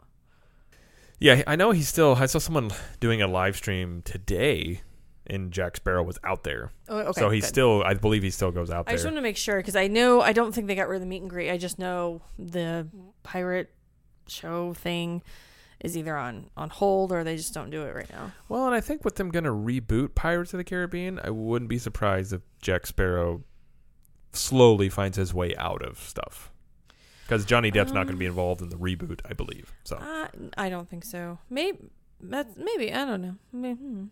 Yeah, 1.19 1.43
I 1.47 1.55
know 1.55 1.71
he's 1.71 1.89
still. 1.89 2.15
I 2.15 2.25
saw 2.27 2.39
someone 2.39 2.71
doing 2.99 3.21
a 3.21 3.27
live 3.27 3.55
stream 3.55 4.01
today, 4.03 4.81
and 5.27 5.51
Jack 5.51 5.75
Sparrow 5.75 6.03
was 6.03 6.17
out 6.23 6.43
there. 6.43 6.71
Oh, 6.87 6.99
okay. 6.99 7.19
so 7.19 7.29
he's 7.29 7.43
good. 7.43 7.49
still. 7.49 7.83
I 7.83 7.93
believe 7.93 8.23
he 8.23 8.29
still 8.29 8.51
goes 8.51 8.69
out 8.69 8.85
there. 8.85 8.93
I 8.93 8.95
just 8.95 9.05
want 9.05 9.17
to 9.17 9.21
make 9.21 9.37
sure 9.37 9.57
because 9.57 9.75
I 9.75 9.87
know 9.87 10.21
I 10.21 10.31
don't 10.31 10.53
think 10.53 10.67
they 10.67 10.75
got 10.75 10.87
rid 10.87 10.97
of 10.97 11.01
the 11.01 11.07
meet 11.07 11.21
and 11.21 11.29
greet. 11.29 11.51
I 11.51 11.57
just 11.57 11.77
know 11.77 12.21
the 12.37 12.87
pirate 13.23 13.69
show 14.27 14.73
thing 14.73 15.21
is 15.81 15.95
either 15.97 16.17
on 16.17 16.49
on 16.57 16.69
hold 16.69 17.11
or 17.11 17.23
they 17.23 17.35
just 17.37 17.53
don't 17.53 17.69
do 17.69 17.83
it 17.83 17.95
right 17.95 18.09
now. 18.11 18.31
Well, 18.49 18.65
and 18.65 18.75
I 18.75 18.81
think 18.81 19.05
with 19.05 19.15
them 19.15 19.29
going 19.31 19.45
to 19.45 19.51
reboot 19.51 20.13
Pirates 20.15 20.53
of 20.53 20.57
the 20.57 20.63
Caribbean, 20.63 21.19
I 21.23 21.29
wouldn't 21.29 21.69
be 21.69 21.77
surprised 21.77 22.33
if 22.33 22.41
Jack 22.61 22.85
Sparrow 22.87 23.43
slowly 24.33 24.89
finds 24.89 25.17
his 25.17 25.33
way 25.33 25.55
out 25.57 25.81
of 25.81 25.99
stuff. 25.99 26.51
Because 27.23 27.45
Johnny 27.45 27.69
Depp's 27.71 27.91
not 27.93 28.05
going 28.05 28.15
to 28.15 28.19
be 28.19 28.25
Um, 28.25 28.31
involved 28.31 28.61
in 28.61 28.69
the 28.69 28.75
reboot, 28.75 29.21
I 29.29 29.33
believe. 29.33 29.71
So 29.83 29.97
Uh, 29.97 30.27
I 30.57 30.69
don't 30.69 30.89
think 30.89 31.05
so. 31.05 31.37
Maybe 31.49 31.77
that's 32.21 32.57
maybe 32.57 32.91
I 32.93 33.05
don't 33.05 33.21
know. 33.21 33.35
Maybe, 33.53 33.79
hmm. 33.79 34.05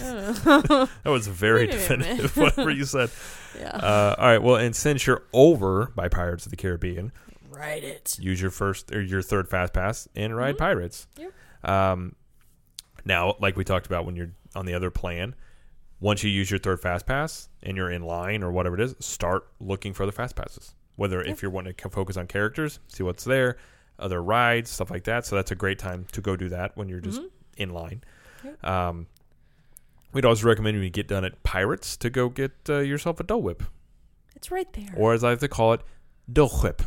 I 0.00 0.04
don't 0.04 0.44
know. 0.46 0.88
that 1.04 1.10
was 1.10 1.26
very 1.28 1.66
Wait 1.68 1.74
a 1.74 1.96
minute. 1.98 2.16
definitive. 2.16 2.36
Whatever 2.36 2.70
you 2.70 2.84
said. 2.84 3.10
yeah. 3.58 3.68
Uh, 3.76 4.14
all 4.18 4.26
right. 4.26 4.42
Well, 4.42 4.56
and 4.56 4.74
since 4.74 5.06
you're 5.06 5.22
over 5.32 5.92
by 5.94 6.08
Pirates 6.08 6.46
of 6.46 6.50
the 6.50 6.56
Caribbean, 6.56 7.12
Write 7.62 7.84
it. 7.84 8.16
use 8.20 8.40
your 8.42 8.50
first 8.50 8.92
or 8.92 9.00
your 9.00 9.22
third 9.22 9.48
fast 9.48 9.72
pass 9.72 10.08
and 10.16 10.36
ride 10.36 10.56
Mhm. 10.56 10.58
Pirates. 10.58 11.06
Yep. 11.16 11.32
Um, 11.68 12.16
now, 13.04 13.36
like 13.40 13.56
we 13.56 13.64
talked 13.64 13.86
about 13.86 14.04
when 14.04 14.16
you're 14.16 14.32
on 14.54 14.66
the 14.66 14.74
other 14.74 14.90
plan, 14.90 15.34
once 16.00 16.22
you 16.24 16.30
use 16.30 16.50
your 16.50 16.58
third 16.58 16.80
fast 16.80 17.06
pass 17.06 17.48
and 17.62 17.76
you're 17.76 17.90
in 17.90 18.02
line 18.02 18.42
or 18.42 18.50
whatever 18.50 18.74
it 18.74 18.80
is, 18.80 18.96
start 18.98 19.46
looking 19.60 19.92
for 19.94 20.04
the 20.06 20.12
fast 20.12 20.34
passes. 20.36 20.74
Whether 20.96 21.22
if 21.22 21.40
you're 21.40 21.50
wanting 21.50 21.74
to 21.74 21.88
focus 21.88 22.16
on 22.16 22.26
characters, 22.26 22.80
see 22.88 23.02
what's 23.02 23.24
there, 23.24 23.56
other 23.98 24.22
rides, 24.22 24.68
stuff 24.70 24.90
like 24.90 25.04
that. 25.04 25.24
So 25.24 25.36
that's 25.36 25.50
a 25.50 25.54
great 25.54 25.78
time 25.78 26.06
to 26.12 26.20
go 26.20 26.36
do 26.36 26.48
that 26.50 26.76
when 26.76 26.88
you're 26.88 27.00
just 27.00 27.22
Mhm. 27.22 27.30
in 27.56 27.70
line. 27.70 28.02
Yep. 28.44 28.64
Um, 28.64 29.06
we'd 30.12 30.24
always 30.24 30.42
recommend 30.44 30.76
when 30.76 30.84
you 30.84 30.90
get 30.90 31.08
done 31.08 31.24
at 31.24 31.42
Pirates 31.44 31.96
to 31.98 32.10
go 32.10 32.28
get 32.28 32.52
uh, 32.68 32.78
yourself 32.78 33.20
a 33.20 33.22
Dole 33.22 33.40
Whip, 33.42 33.62
It's 34.34 34.50
right 34.50 34.70
there. 34.72 34.92
or 34.96 35.14
as 35.14 35.22
I 35.24 35.30
like 35.30 35.38
to 35.38 35.48
call 35.48 35.72
it, 35.72 35.80
Dole 36.30 36.50
Whip. 36.62 36.82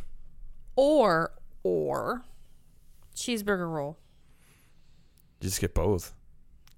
Or 0.76 1.32
or 1.64 2.24
cheeseburger 3.16 3.72
roll. 3.72 3.98
Just 5.42 5.62
get 5.62 5.74
both. 5.74 6.14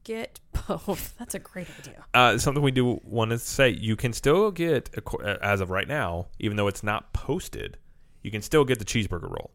Get 0.04 0.40
both. 0.68 1.16
That's 1.18 1.36
a 1.36 1.40
great 1.40 1.68
idea. 1.80 2.06
Uh, 2.14 2.38
something 2.38 2.64
we 2.64 2.72
do 2.72 3.00
want 3.04 3.32
to 3.32 3.40
say: 3.40 3.70
you 3.70 3.96
can 3.96 4.14
still 4.14 4.52
get, 4.52 4.90
uh, 4.98 5.38
as 5.42 5.62
of 5.62 5.70
right 5.70 5.88
now, 5.88 6.28
even 6.40 6.58
though 6.58 6.68
it's 6.68 6.84
not 6.84 7.14
posted, 7.14 7.78
you 8.24 8.32
can 8.32 8.42
still 8.42 8.64
get 8.64 8.80
the 8.80 8.86
cheeseburger 8.86 9.30
roll. 9.30 9.52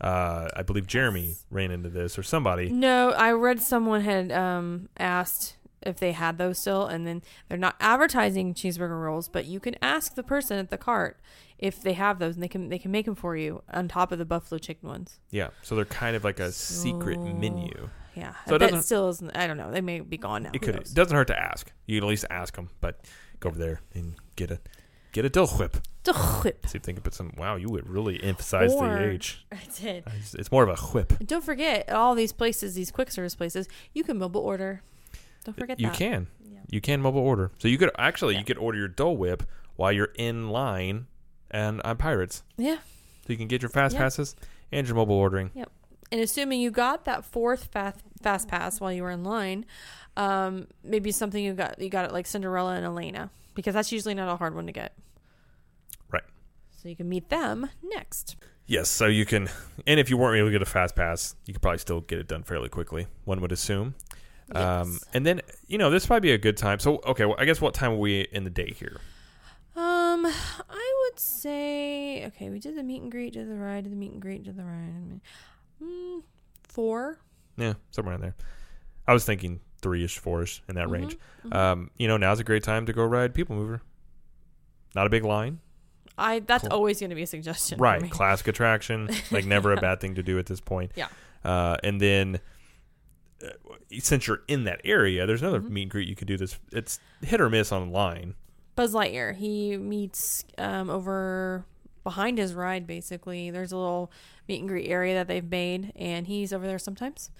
Uh, 0.00 0.48
I 0.56 0.62
believe 0.62 0.86
Jeremy 0.86 1.36
ran 1.50 1.70
into 1.70 1.90
this 1.90 2.18
or 2.18 2.22
somebody. 2.22 2.70
No, 2.70 3.10
I 3.10 3.32
read 3.32 3.60
someone 3.60 4.00
had 4.00 4.32
um, 4.32 4.88
asked 4.98 5.56
if 5.82 5.96
they 5.98 6.12
had 6.12 6.38
those 6.38 6.58
still, 6.58 6.86
and 6.86 7.06
then 7.06 7.22
they're 7.48 7.58
not 7.58 7.76
advertising 7.80 8.54
cheeseburger 8.54 9.00
rolls, 9.02 9.28
but 9.28 9.46
you 9.46 9.60
can 9.60 9.74
ask 9.82 10.14
the 10.14 10.22
person 10.22 10.58
at 10.58 10.70
the 10.70 10.78
cart 10.78 11.18
if 11.58 11.80
they 11.82 11.92
have 11.94 12.18
those, 12.18 12.34
and 12.34 12.42
they 12.42 12.48
can 12.48 12.68
they 12.68 12.78
can 12.78 12.90
make 12.90 13.06
them 13.06 13.14
for 13.14 13.36
you 13.36 13.62
on 13.72 13.88
top 13.88 14.12
of 14.12 14.18
the 14.18 14.24
buffalo 14.24 14.58
chicken 14.58 14.88
ones. 14.88 15.18
Yeah, 15.30 15.48
so 15.62 15.74
they're 15.76 15.84
kind 15.84 16.16
of 16.16 16.24
like 16.24 16.40
a 16.40 16.52
secret 16.52 17.18
menu. 17.20 17.88
Yeah, 18.14 18.34
So 18.48 18.56
it 18.56 18.58
that 18.58 18.66
doesn't- 18.70 18.82
still 18.82 19.08
isn't. 19.10 19.36
I 19.36 19.46
don't 19.46 19.56
know. 19.56 19.70
They 19.70 19.80
may 19.80 20.00
be 20.00 20.18
gone 20.18 20.42
now. 20.42 20.50
It 20.52 20.62
could. 20.62 20.74
It 20.76 20.94
doesn't 20.94 21.16
hurt 21.16 21.28
to 21.28 21.38
ask. 21.40 21.72
You 21.86 21.98
can 22.00 22.06
at 22.06 22.10
least 22.10 22.24
ask 22.28 22.56
them, 22.56 22.70
but 22.80 23.00
go 23.38 23.48
over 23.50 23.58
there 23.58 23.80
and 23.94 24.14
get 24.36 24.50
a 24.50 24.58
get 25.12 25.24
a 25.24 25.28
Dill 25.28 25.46
Whip. 25.46 25.76
The 26.02 26.14
whip. 26.14 26.66
See 26.66 26.76
if 26.78 26.82
they 26.82 26.92
can 26.94 27.02
put 27.02 27.14
some. 27.14 27.32
Wow, 27.36 27.56
you 27.56 27.68
would 27.68 27.88
really 27.88 28.22
emphasize 28.22 28.72
Or- 28.72 28.88
the 28.88 29.10
H. 29.10 29.44
I 29.52 29.58
did. 29.78 30.04
It's, 30.18 30.34
it's 30.34 30.50
more 30.50 30.62
of 30.66 30.70
a 30.70 30.82
whip. 30.86 31.12
And 31.20 31.28
don't 31.28 31.44
forget, 31.44 31.90
all 31.90 32.14
these 32.14 32.32
places, 32.32 32.74
these 32.74 32.90
quick 32.90 33.10
service 33.10 33.34
places, 33.34 33.68
you 33.92 34.02
can 34.02 34.18
mobile 34.18 34.40
order. 34.40 34.82
Don't 35.44 35.54
forget 35.56 35.78
that. 35.78 35.82
You 35.82 35.88
that. 35.88 35.96
can. 35.96 36.26
Yeah. 36.44 36.58
You 36.68 36.80
can 36.80 37.00
mobile 37.00 37.20
order. 37.20 37.50
So 37.58 37.68
you 37.68 37.78
could 37.78 37.90
actually 37.98 38.34
Yeah. 38.34 38.40
you 38.40 38.44
could 38.44 38.58
order 38.58 38.78
your 38.78 38.88
Dole 38.88 39.16
Whip 39.16 39.42
while 39.76 39.92
you're 39.92 40.12
in 40.16 40.50
line 40.50 41.06
and 41.50 41.80
on 41.82 41.96
Pirates. 41.96 42.42
Yeah. 42.56 42.76
So 43.26 43.32
you 43.32 43.36
can 43.36 43.48
get 43.48 43.62
your 43.62 43.68
fast 43.68 43.96
passes 43.96 44.36
and 44.72 44.86
your 44.86 44.96
mobile 44.96 45.16
ordering. 45.16 45.50
Yep. 45.54 45.70
And 46.12 46.20
assuming 46.20 46.60
you 46.60 46.70
got 46.70 47.04
that 47.04 47.24
fourth 47.24 47.66
fast 47.66 48.00
fast 48.22 48.48
pass 48.48 48.80
while 48.80 48.92
you 48.92 49.02
were 49.02 49.10
in 49.10 49.22
line, 49.24 49.64
um, 50.16 50.66
maybe 50.82 51.10
something 51.12 51.42
you 51.42 51.54
got 51.54 51.80
you 51.80 51.88
got 51.88 52.04
it 52.04 52.12
like 52.12 52.26
Cinderella 52.26 52.74
and 52.74 52.84
Elena 52.84 53.30
because 53.54 53.74
that's 53.74 53.92
usually 53.92 54.14
not 54.14 54.28
a 54.28 54.36
hard 54.36 54.54
one 54.54 54.66
to 54.66 54.72
get. 54.72 54.92
Right. 56.10 56.24
So 56.82 56.88
you 56.88 56.96
can 56.96 57.08
meet 57.08 57.28
them 57.30 57.70
next. 57.82 58.36
Yes, 58.66 58.88
so 58.88 59.06
you 59.06 59.24
can 59.26 59.48
and 59.86 59.98
if 60.00 60.10
you 60.10 60.16
weren't 60.16 60.38
able 60.38 60.48
to 60.48 60.52
get 60.52 60.62
a 60.62 60.66
fast 60.66 60.94
pass, 60.96 61.34
you 61.46 61.54
could 61.54 61.62
probably 61.62 61.78
still 61.78 62.00
get 62.00 62.18
it 62.18 62.28
done 62.28 62.42
fairly 62.42 62.68
quickly, 62.68 63.06
one 63.24 63.40
would 63.40 63.52
assume. 63.52 63.94
Um, 64.56 64.98
and 65.14 65.24
then, 65.24 65.40
you 65.66 65.78
know, 65.78 65.90
this 65.90 66.08
might 66.08 66.20
be 66.20 66.32
a 66.32 66.38
good 66.38 66.56
time. 66.56 66.78
So, 66.80 67.00
okay, 67.06 67.24
well, 67.24 67.36
I 67.38 67.44
guess 67.44 67.60
what 67.60 67.74
time 67.74 67.92
are 67.92 67.96
we 67.98 68.22
in 68.32 68.44
the 68.44 68.50
day 68.50 68.72
here? 68.76 68.96
Um, 69.76 70.26
I 70.26 71.04
would 71.10 71.18
say 71.20 72.26
okay. 72.26 72.50
We 72.50 72.58
did 72.58 72.76
the 72.76 72.82
meet 72.82 73.00
and 73.02 73.10
greet, 73.10 73.32
did 73.34 73.48
the 73.48 73.54
ride, 73.54 73.84
did 73.84 73.92
the 73.92 73.96
meet 73.96 74.12
and 74.12 74.20
greet, 74.20 74.42
did 74.42 74.56
the 74.56 74.64
ride. 74.64 75.20
Mm, 75.82 76.22
four. 76.64 77.18
Yeah, 77.56 77.74
somewhere 77.90 78.16
in 78.16 78.20
there. 78.20 78.34
I 79.06 79.12
was 79.12 79.24
thinking 79.24 79.60
three 79.80 80.04
ish, 80.04 80.18
four 80.18 80.42
ish 80.42 80.62
in 80.68 80.74
that 80.74 80.88
Mhm, 80.88 80.92
range. 80.92 81.16
mhm. 81.46 81.54
Um, 81.54 81.90
you 81.96 82.08
know, 82.08 82.16
now's 82.16 82.40
a 82.40 82.44
great 82.44 82.62
time 82.64 82.84
to 82.86 82.92
go 82.92 83.04
ride 83.04 83.32
People 83.34 83.56
Mover. 83.56 83.80
Not 84.94 85.06
a 85.06 85.10
big 85.10 85.24
line. 85.24 85.60
I 86.18 86.40
that's 86.40 86.64
cool. 86.64 86.72
always 86.76 87.00
going 87.00 87.10
to 87.10 87.16
be 87.16 87.22
a 87.22 87.26
suggestion. 87.26 87.78
for 87.78 87.82
Right. 87.84 88.10
Classic 88.10 88.46
attraction. 88.48 89.08
Like, 89.30 89.46
never 89.46 89.72
a 89.72 89.76
bad 89.80 90.00
thing 90.00 90.16
to 90.16 90.22
do 90.22 90.38
at 90.38 90.46
this 90.46 90.60
point. 90.60 90.92
Yeah. 90.96 91.08
Uh, 91.44 91.76
and 91.82 91.98
then, 92.00 92.40
since 93.98 94.26
you're 94.26 94.42
in 94.48 94.64
that 94.64 94.80
area, 94.84 95.26
there's 95.26 95.42
another 95.42 95.60
Mhm. 95.60 95.70
meet 95.70 95.82
and 95.82 95.90
greet 95.90 96.08
you 96.08 96.14
could 96.16 96.28
do 96.28 96.36
this. 96.36 96.58
It's 96.72 97.00
hit 97.22 97.40
or 97.40 97.50
miss 97.50 97.72
online. 97.72 98.34
Buzz 98.76 98.94
Lightyear. 98.94 99.34
He 99.36 99.76
meets 99.76 100.44
um, 100.58 100.88
over 100.88 101.64
behind 102.04 102.38
his 102.38 102.54
ride. 102.54 102.86
Basically, 102.86 103.50
there's 103.50 103.72
a 103.72 103.76
little 103.76 104.10
meet 104.48 104.60
and 104.60 104.68
greet 104.68 104.88
area 104.88 105.14
that 105.14 105.26
they've 105.28 105.48
made, 105.50 105.92
and 105.96 106.26
he's 106.26 106.52
over 106.52 106.66
there 106.66 106.78
sometimes. 106.78 107.30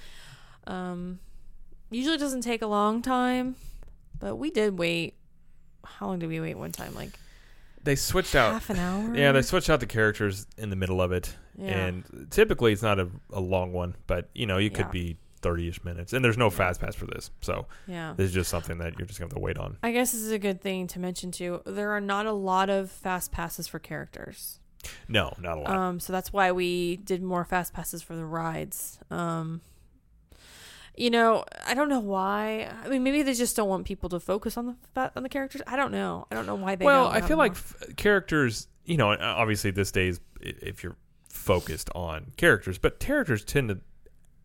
Um, 0.66 1.20
usually 1.90 2.18
doesn't 2.18 2.42
take 2.42 2.62
a 2.62 2.66
long 2.66 3.00
time, 3.02 3.56
but 4.18 4.36
we 4.36 4.50
did 4.50 4.78
wait. 4.78 5.14
How 5.84 6.08
long 6.08 6.18
did 6.18 6.28
we 6.28 6.40
wait 6.40 6.56
one 6.56 6.72
time? 6.72 6.94
Like 6.94 7.10
They 7.82 7.96
switched 7.96 8.34
out. 8.34 8.52
half 8.52 8.68
an 8.70 8.78
hour. 8.78 9.16
Yeah, 9.16 9.32
they 9.32 9.42
switched 9.42 9.70
out 9.70 9.80
the 9.80 9.86
characters 9.86 10.46
in 10.58 10.68
the 10.70 10.76
middle 10.76 11.00
of 11.00 11.10
it. 11.12 11.34
Yeah. 11.56 11.86
And 11.86 12.26
typically 12.30 12.72
it's 12.72 12.82
not 12.82 12.98
a, 13.00 13.08
a 13.32 13.40
long 13.40 13.72
one, 13.72 13.94
but, 14.06 14.28
you 14.34 14.46
know, 14.46 14.58
you 14.58 14.68
could 14.70 14.86
Yeah. 14.86 14.90
be 14.92 15.16
30 15.42 15.68
ish 15.68 15.84
minutes. 15.84 16.12
And 16.12 16.24
there's 16.24 16.36
no 16.38 16.50
fast 16.50 16.80
pass 16.80 16.94
for 16.94 17.06
this. 17.06 17.30
So 17.40 17.66
yeah. 17.86 18.14
this 18.16 18.28
is 18.28 18.34
just 18.34 18.50
something 18.50 18.78
that 18.78 18.98
you're 18.98 19.06
just 19.06 19.18
going 19.18 19.28
to 19.28 19.34
have 19.34 19.40
to 19.40 19.44
wait 19.44 19.58
on. 19.58 19.76
I 19.82 19.92
guess 19.92 20.12
this 20.12 20.20
is 20.22 20.32
a 20.32 20.38
good 20.38 20.60
thing 20.60 20.86
to 20.88 20.98
mention 20.98 21.30
too. 21.30 21.62
There 21.64 21.90
are 21.92 22.00
not 22.00 22.26
a 22.26 22.32
lot 22.32 22.68
of 22.70 22.90
fast 22.90 23.32
passes 23.32 23.66
for 23.66 23.78
characters. 23.78 24.58
No, 25.08 25.34
not 25.40 25.58
a 25.58 25.60
lot. 25.60 25.70
Um, 25.76 26.00
so 26.00 26.12
that's 26.12 26.32
why 26.32 26.52
we 26.52 26.96
did 26.96 27.22
more 27.22 27.44
fast 27.44 27.72
passes 27.74 28.02
for 28.02 28.16
the 28.16 28.24
rides. 28.24 28.98
Um, 29.10 29.60
you 30.96 31.10
know, 31.10 31.44
I 31.66 31.74
don't 31.74 31.88
know 31.88 32.00
why. 32.00 32.70
I 32.84 32.88
mean, 32.88 33.02
maybe 33.02 33.22
they 33.22 33.34
just 33.34 33.56
don't 33.56 33.68
want 33.68 33.86
people 33.86 34.08
to 34.10 34.20
focus 34.20 34.56
on 34.56 34.76
the 34.94 35.12
on 35.16 35.22
the 35.22 35.28
characters. 35.28 35.62
I 35.66 35.76
don't 35.76 35.92
know. 35.92 36.26
I 36.30 36.34
don't 36.34 36.46
know 36.46 36.54
why 36.56 36.74
they. 36.74 36.84
well, 36.84 37.06
I 37.06 37.20
feel 37.20 37.36
like 37.38 37.52
f- 37.52 37.96
characters, 37.96 38.68
you 38.84 38.96
know, 38.96 39.10
obviously 39.18 39.70
this 39.70 39.90
days, 39.92 40.20
i- 40.44 40.52
if 40.62 40.82
you're 40.82 40.96
focused 41.28 41.88
on 41.94 42.32
characters, 42.36 42.76
but 42.78 42.98
characters 43.00 43.44
tend 43.44 43.68
to 43.68 43.78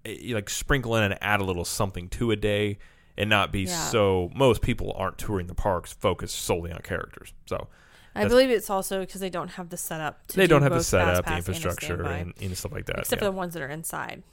Eh, 0.05 0.33
like 0.33 0.49
sprinkle 0.49 0.95
in 0.95 1.03
and 1.03 1.17
add 1.21 1.39
a 1.41 1.43
little 1.43 1.65
something 1.65 2.07
to 2.09 2.31
a 2.31 2.35
day 2.35 2.77
and 3.17 3.29
not 3.29 3.51
be 3.51 3.61
Yeah. 3.63 3.87
so. 3.89 4.29
Most 4.35 4.61
people 4.61 4.93
aren't 4.97 5.17
touring 5.17 5.47
the 5.47 5.55
parks 5.55 5.93
focused 5.93 6.35
solely 6.35 6.71
on 6.71 6.79
characters. 6.81 7.33
So 7.45 7.67
I 8.15 8.27
believe 8.27 8.49
it's 8.49 8.69
also 8.69 9.01
because 9.01 9.19
they 9.21 9.29
don't 9.29 9.49
have 9.51 9.69
the 9.69 9.77
setup. 9.77 10.25
To 10.27 10.35
they 10.37 10.43
do 10.43 10.47
don't 10.47 10.61
have 10.61 10.73
the 10.73 10.83
setup, 10.83 11.17
the 11.17 11.23
Pass 11.23 11.47
and 11.47 11.55
infrastructure, 11.55 12.03
and, 12.03 12.33
and 12.41 12.57
stuff 12.57 12.71
like 12.71 12.85
that. 12.85 12.99
except 12.99 13.21
yeah. 13.21 13.27
for 13.27 13.31
the 13.31 13.37
ones 13.37 13.53
that 13.55 13.61
are 13.63 13.67
inside, 13.67 14.23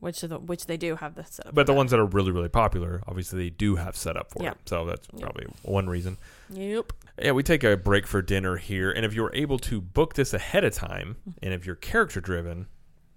which 0.00 0.22
are 0.22 0.28
the, 0.28 0.38
which 0.38 0.66
they 0.66 0.76
do 0.76 0.96
have 0.96 1.14
the 1.16 1.24
setup. 1.24 1.52
But 1.54 1.62
for 1.62 1.72
the 1.72 1.76
ones 1.76 1.90
that 1.90 1.98
are 2.00 2.06
really, 2.06 2.30
really 2.30 2.48
popular, 2.48 3.02
obviously 3.08 3.38
they 3.44 3.50
do 3.50 3.76
have 3.76 3.96
setup 3.96 4.30
for 4.30 4.42
Yeah. 4.44 4.50
it. 4.52 4.58
So 4.66 4.84
that's 4.86 5.08
Yep. 5.12 5.22
probably 5.22 5.46
one 5.62 5.88
reason. 5.88 6.18
that. 6.50 6.58
Yep. 6.60 6.92
Yeah, 7.20 7.32
we 7.32 7.42
take 7.42 7.62
a 7.64 7.76
break 7.76 8.06
for 8.06 8.22
dinner 8.22 8.56
here, 8.56 8.90
and 8.90 9.04
if 9.04 9.12
you're 9.12 9.30
able 9.34 9.58
to 9.60 9.80
book 9.80 10.14
this 10.14 10.32
ahead 10.32 10.62
of 10.64 10.72
time, 10.74 11.16
and 11.42 11.52
if 11.52 11.66
you're 11.66 11.74
character 11.76 12.20
driven, 12.20 12.66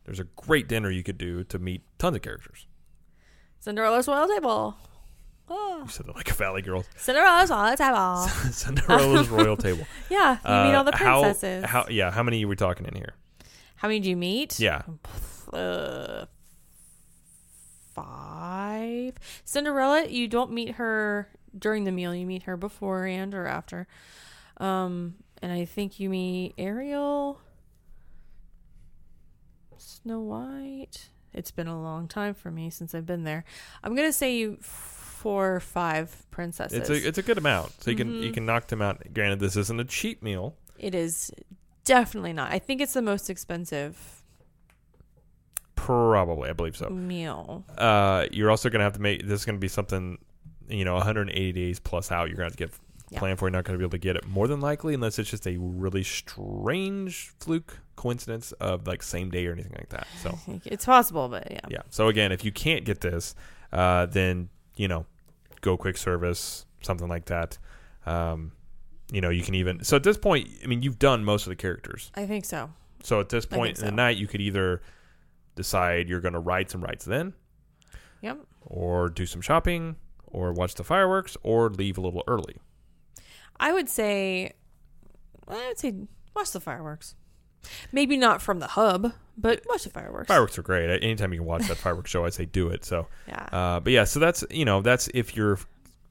there's 0.06 0.20
a 0.20 0.26
great 0.36 0.68
dinner 0.68 0.90
you 0.90 1.04
could 1.04 1.18
do 1.18 1.44
to 1.46 1.60
meet 1.60 1.82
tons 1.98 2.16
of 2.16 2.22
characters. 2.22 2.68
Cinderella's 3.60 4.08
royal 4.08 4.28
table. 4.28 4.78
Oh. 5.50 5.82
You 5.84 5.90
said 5.90 6.08
it 6.08 6.16
like 6.16 6.30
a 6.32 6.34
Valley 6.34 6.62
Girl. 6.62 6.84
Cinderella's 6.98 7.50
royal 7.52 7.76
table. 7.76 8.52
Cinderella's 8.52 9.30
royal 9.30 9.58
table. 9.58 9.86
yeah, 10.10 10.38
you 10.44 10.70
meet 10.70 10.76
all 10.76 10.84
the 10.84 10.94
Uh, 10.94 10.98
how- 10.98 11.22
princesses. 11.22 11.66
How, 11.66 11.86
yeah, 11.90 12.12
how 12.12 12.24
many 12.24 12.44
are 12.44 12.48
we 12.48 12.56
talking 12.56 12.86
in 12.88 12.96
here? 12.96 13.14
How 13.78 13.88
many 13.88 14.00
do 14.00 14.10
you 14.10 14.18
meet? 14.18 14.60
Yeah, 14.60 14.84
Uh, 15.54 16.26
five. 17.94 19.14
Cinderella, 19.46 20.06
you 20.08 20.28
don't 20.28 20.52
meet 20.52 20.72
her 20.76 21.30
during 21.58 21.84
the 21.84 21.92
meal. 21.92 22.14
You 22.14 22.26
meet 22.26 22.44
her 22.44 22.58
before 22.58 23.06
and 23.06 23.34
or 23.34 23.46
after. 23.48 23.88
Um, 24.58 25.16
and 25.42 25.52
I 25.52 25.66
think 25.66 26.00
you 26.00 26.10
meet 26.10 26.54
Ariel, 26.58 27.40
Snow 29.78 30.20
White, 30.22 31.10
It's 31.34 31.52
been 31.52 31.68
a 31.68 31.82
long 31.82 32.08
time 32.08 32.34
for 32.34 32.50
me 32.50 32.70
since 32.70 32.96
I've 32.96 33.06
been 33.06 33.24
there. 33.26 33.44
I'm 33.84 33.94
gonna 33.96 34.14
say 34.14 34.38
you 34.38 34.58
four 34.62 35.56
or 35.56 35.60
five 35.60 36.26
princesses. 36.32 36.78
It's 36.78 36.90
a 36.90 37.08
it's 37.08 37.18
a 37.18 37.22
good 37.24 37.38
amount, 37.38 37.84
so 37.84 37.92
you 37.92 37.98
can 37.98 38.10
you 38.24 38.30
Mhm. 38.32 38.34
can 38.36 38.46
knock 38.46 38.68
them 38.68 38.82
out. 38.82 39.02
Granted, 39.14 39.40
this 39.40 39.58
isn't 39.58 39.80
a 39.80 39.86
cheap 39.86 40.22
meal. 40.24 40.56
it 40.78 40.94
is 40.96 41.32
definitely 41.86 42.34
not. 42.34 42.52
I 42.52 42.60
think 42.60 42.82
it's 42.82 42.94
the 42.94 43.02
most 43.02 43.30
expensive 43.30 44.22
Probably, 45.76 46.50
I 46.50 46.54
believe 46.54 46.76
so. 46.78 46.90
meal. 46.90 47.64
Uh, 47.78 48.26
you're 48.32 48.50
also 48.50 48.70
gonna 48.70 48.84
have 48.84 48.94
to 48.94 49.02
make 49.02 49.22
this 49.28 49.42
is 49.42 49.46
gonna 49.46 49.58
be 49.58 49.68
something, 49.68 50.18
you 50.68 50.84
know, 50.86 50.96
180 50.96 51.52
days 51.52 51.80
plus 51.80 52.12
out. 52.12 52.28
You're 52.28 52.38
gonna 52.38 52.46
have 52.48 52.54
to 52.54 52.58
get 52.58 52.74
Yeah. 53.10 53.20
plan 53.20 53.38
for. 53.38 53.46
You're 53.46 53.52
not 53.52 53.64
gonna 53.66 53.78
be 53.78 53.84
able 53.84 53.92
to 53.92 53.98
get 53.98 54.16
it 54.16 54.28
more 54.28 54.48
than 54.48 54.60
likely, 54.62 54.94
unless 54.94 55.20
it's 55.20 55.30
just 55.30 55.46
a 55.48 55.58
really 55.58 56.04
strange 56.04 57.32
fluke 57.40 57.80
coincidence 57.96 58.52
of 58.54 58.88
like 58.88 59.02
same 59.04 59.30
day 59.30 59.46
or 59.48 59.54
anything 59.54 59.74
like 59.78 59.90
that. 59.90 60.08
So 60.22 60.38
It's 60.66 60.86
possible, 60.86 61.30
but 61.30 61.50
yeah. 61.52 61.60
yeah. 61.70 61.82
So 61.90 62.08
again, 62.08 62.32
if 62.32 62.44
you 62.44 62.52
can't 62.52 62.84
get 62.86 63.02
this, 63.02 63.36
uh, 63.72 64.06
then 64.08 64.50
you 64.76 64.88
know, 64.88 65.06
go 65.62 65.78
quick 65.78 65.98
service, 65.98 66.66
something 66.82 67.08
like 67.08 67.26
that. 67.26 67.58
Um, 68.06 68.52
you 69.12 69.22
know, 69.22 69.30
you 69.30 69.44
can 69.44 69.56
even 69.56 69.84
so 69.84 69.96
at 69.96 70.04
this 70.04 70.18
point, 70.18 70.50
I 70.64 70.68
mean, 70.68 70.82
you've 70.82 71.00
done 71.00 71.24
most 71.24 71.46
of 71.46 71.50
the 71.50 71.56
characters. 71.56 72.12
I 72.16 72.26
think 72.26 72.46
so. 72.46 72.72
So 73.04 73.20
at 73.20 73.30
this 73.30 73.46
point 73.46 73.78
in 73.80 73.86
the 73.86 73.92
night, 73.92 74.18
you 74.18 74.26
could 74.28 74.42
either 74.42 74.82
decide 75.56 76.10
you're 76.10 76.22
going 76.22 76.34
to 76.34 76.40
ride 76.40 76.70
some 76.72 76.82
rides 76.84 77.06
then, 77.06 77.34
Yep. 78.22 78.40
or 78.66 79.10
do 79.10 79.26
some 79.28 79.42
shopping, 79.42 79.96
or 80.26 80.52
watch 80.52 80.74
the 80.74 80.84
fireworks, 80.84 81.38
or 81.44 81.70
leave 81.70 81.98
a 82.00 82.02
little 82.02 82.24
early. 82.28 82.56
I 83.60 83.72
would 83.72 83.90
say, 83.90 84.54
I 85.48 85.68
would 85.68 85.78
say, 85.80 85.94
watch 86.36 86.52
the 86.52 86.60
fireworks. 86.60 87.16
Maybe 87.92 88.16
not 88.16 88.42
from 88.42 88.60
the 88.60 88.68
hub, 88.68 89.14
but 89.38 89.64
watch 89.68 89.84
the 89.86 89.90
fireworks. 89.90 90.28
Fireworks 90.28 90.58
are 90.60 90.62
great. 90.62 90.90
Anytime 91.04 91.34
you 91.34 91.40
can 91.40 91.48
watch 91.48 91.68
that 91.68 91.78
fireworks 91.78 92.12
show, 92.12 92.24
I 92.26 92.30
say 92.30 92.46
do 92.46 92.68
it. 92.70 92.86
So, 92.86 93.08
Yeah. 93.28 93.48
uh, 93.52 93.80
but 93.80 93.92
yeah, 93.92 94.04
so 94.04 94.20
that's 94.20 94.44
you 94.52 94.66
know 94.66 94.82
that's 94.82 95.10
if 95.14 95.36
you're 95.36 95.58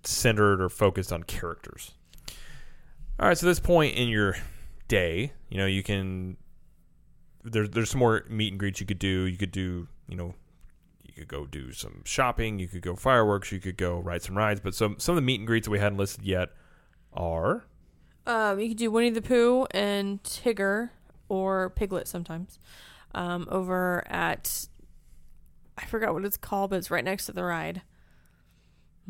centered 0.03 0.61
or 0.61 0.69
focused 0.69 1.13
on 1.13 1.23
characters. 1.23 1.93
All 3.21 3.29
right, 3.29 3.39
so 3.39 3.47
this 3.47 3.61
point 3.61 3.95
in 3.97 4.09
your 4.09 4.37
day, 4.89 5.33
you 5.49 5.59
know, 5.59 5.67
you 5.67 5.85
can 5.85 6.37
there's 7.45 7.71
there's 7.71 7.91
some 7.91 8.01
more 8.01 8.25
meet 8.29 8.53
and 8.53 8.59
greets 8.59 8.81
you 8.81 8.87
could 8.87 8.99
do. 8.99 9.25
You 9.27 9.37
could 9.37 9.53
do 9.53 9.87
you 10.09 10.17
know 10.17 10.35
you 11.05 11.13
could 11.13 11.29
go 11.29 11.47
do 11.47 11.71
some 11.73 12.03
shopping. 12.05 12.59
You 12.59 12.67
could 12.67 12.83
go 12.83 12.97
fireworks. 12.97 13.53
You 13.53 13.61
could 13.61 13.77
go 13.77 14.01
ride 14.01 14.23
some 14.23 14.37
rides. 14.37 14.61
But 14.61 14.75
some 14.75 14.99
some 14.99 15.13
of 15.13 15.17
the 15.17 15.23
meet 15.23 15.39
and 15.39 15.47
greets 15.47 15.67
that 15.67 15.71
we 15.71 15.79
hadn't 15.79 15.99
listed 15.99 16.25
yet 16.25 16.49
are 17.15 17.65
Um, 18.27 18.59
you 18.61 18.69
could 18.69 18.79
do 18.79 18.91
Winnie 18.91 19.11
the 19.11 19.23
Pooh 19.23 19.67
and 19.71 20.23
Tigger 20.23 20.91
or 21.29 21.71
Piglet 21.71 22.09
sometimes. 22.09 22.59
Um, 23.15 23.47
over 23.51 24.03
at 24.09 24.67
I 25.77 25.85
forgot 25.87 26.15
what 26.15 26.25
it's 26.25 26.37
called, 26.37 26.71
but 26.71 26.77
it's 26.77 26.91
right 26.91 27.05
next 27.05 27.27
to 27.27 27.33
the 27.33 27.45
ride. 27.45 27.83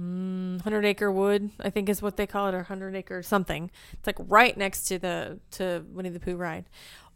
Mm, 0.01 0.61
Hundred 0.63 0.85
Acre 0.85 1.11
Wood, 1.13 1.51
I 1.61 1.71
think 1.71 1.89
is 1.89 2.03
what 2.03 2.17
they 2.17 2.27
call 2.27 2.49
it, 2.49 2.55
or 2.55 2.65
Hundred 2.65 2.97
Acre 2.97 3.23
something. 3.23 3.71
It's 3.93 4.07
like 4.07 4.17
right 4.19 4.57
next 4.57 4.85
to 4.85 4.99
the 4.99 5.39
to 5.53 5.85
Winnie 5.93 6.09
the 6.11 6.21
Pooh 6.21 6.37
ride. 6.37 6.65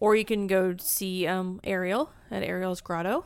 Or 0.00 0.14
you 0.14 0.24
can 0.24 0.46
go 0.46 0.76
see 0.78 1.26
um, 1.26 1.60
Ariel 1.64 2.12
at 2.30 2.44
Ariel's 2.44 2.80
Grotto. 2.80 3.24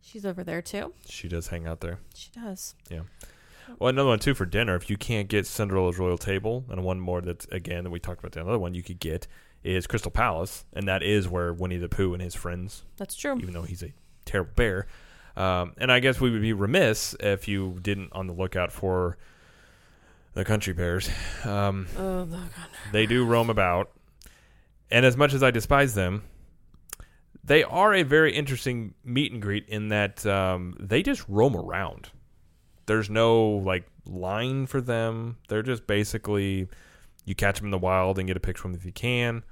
She's 0.00 0.24
over 0.24 0.44
there 0.44 0.62
too. 0.62 0.94
she 1.08 1.26
does 1.26 1.48
hang 1.48 1.66
out 1.66 1.80
there. 1.80 1.98
She 2.14 2.30
does. 2.30 2.76
Well, 3.78 3.88
another 3.90 4.08
one 4.08 4.18
too 4.18 4.34
for 4.34 4.46
dinner. 4.46 4.74
If 4.76 4.88
you 4.90 4.96
can't 4.96 5.28
get 5.28 5.46
Cinderella's 5.46 5.98
Royal 5.98 6.18
Table, 6.18 6.64
and 6.70 6.82
one 6.84 7.00
more 7.00 7.20
that's 7.20 7.46
again 7.46 7.84
that 7.84 7.90
we 7.90 7.98
talked 8.00 8.20
about 8.20 8.32
the 8.32 8.40
other 8.42 8.58
one 8.58 8.74
you 8.74 8.82
could 8.82 9.00
get 9.00 9.26
is 9.64 9.86
Crystal 9.86 10.10
Palace, 10.10 10.64
and 10.72 10.86
that 10.86 11.02
is 11.02 11.28
where 11.28 11.52
Winnie 11.52 11.76
the 11.78 11.88
Pooh 11.88 12.12
and 12.14 12.22
his 12.22 12.34
friends, 12.34 12.84
That's 12.96 13.16
true. 13.16 13.36
even 13.38 13.52
though 13.52 13.62
he's 13.62 13.82
a 13.82 13.92
terrible 14.24 14.52
bear. 14.54 14.86
Um, 15.36 15.72
and 15.78 15.90
I 15.90 15.98
guess 16.00 16.20
we 16.20 16.30
would 16.30 16.40
be 16.40 16.52
remiss 16.52 17.14
if 17.20 17.48
you 17.48 17.78
didn't 17.82 18.10
on 18.12 18.26
the 18.26 18.32
lookout 18.32 18.72
for 18.72 19.18
the 20.34 20.44
country 20.44 20.72
bears. 20.72 21.10
Um, 21.44 21.86
Oh, 21.98 22.24
the 22.24 22.36
God. 22.36 22.50
they 22.92 23.06
do 23.06 23.24
roam 23.24 23.50
about, 23.50 23.90
and 24.90 25.04
as 25.04 25.16
much 25.16 25.34
as 25.34 25.42
I 25.42 25.50
despise 25.50 25.94
them, 25.94 26.22
they 27.42 27.62
are 27.64 27.92
a 27.94 28.02
very 28.02 28.32
interesting 28.34 28.94
meet 29.04 29.32
and 29.32 29.42
greet 29.42 29.68
in 29.68 29.88
that 29.88 30.24
um, 30.26 30.76
they 30.80 31.02
just 31.02 31.24
roam 31.28 31.56
around. 31.56 32.10
There's 32.86 33.10
no 33.10 33.44
like 33.48 33.84
line 34.06 34.66
for 34.66 34.80
them. 34.80 35.36
They're 35.48 35.62
just 35.62 35.86
basically 35.86 36.68
you 37.24 37.34
catch 37.34 37.58
them 37.58 37.66
in 37.66 37.70
the 37.72 37.78
wild 37.78 38.18
and 38.18 38.26
get 38.26 38.36
a 38.36 38.40
picture 38.40 38.66
of 38.66 38.72
them 38.72 38.80
if 38.80 38.86
you 38.86 38.92
can. 38.92 39.42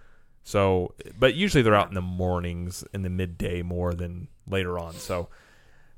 So, 0.45 0.95
but 1.19 1.35
usually 1.35 1.63
they're 1.63 1.75
out 1.75 1.89
in 1.89 1.95
the 1.95 2.03
mornings, 2.03 2.85
in 2.93 3.03
the 3.03 3.11
midday 3.11 3.63
more 3.63 3.95
than 3.95 4.29
later 4.47 4.79
on. 4.79 4.93
So, 4.93 5.29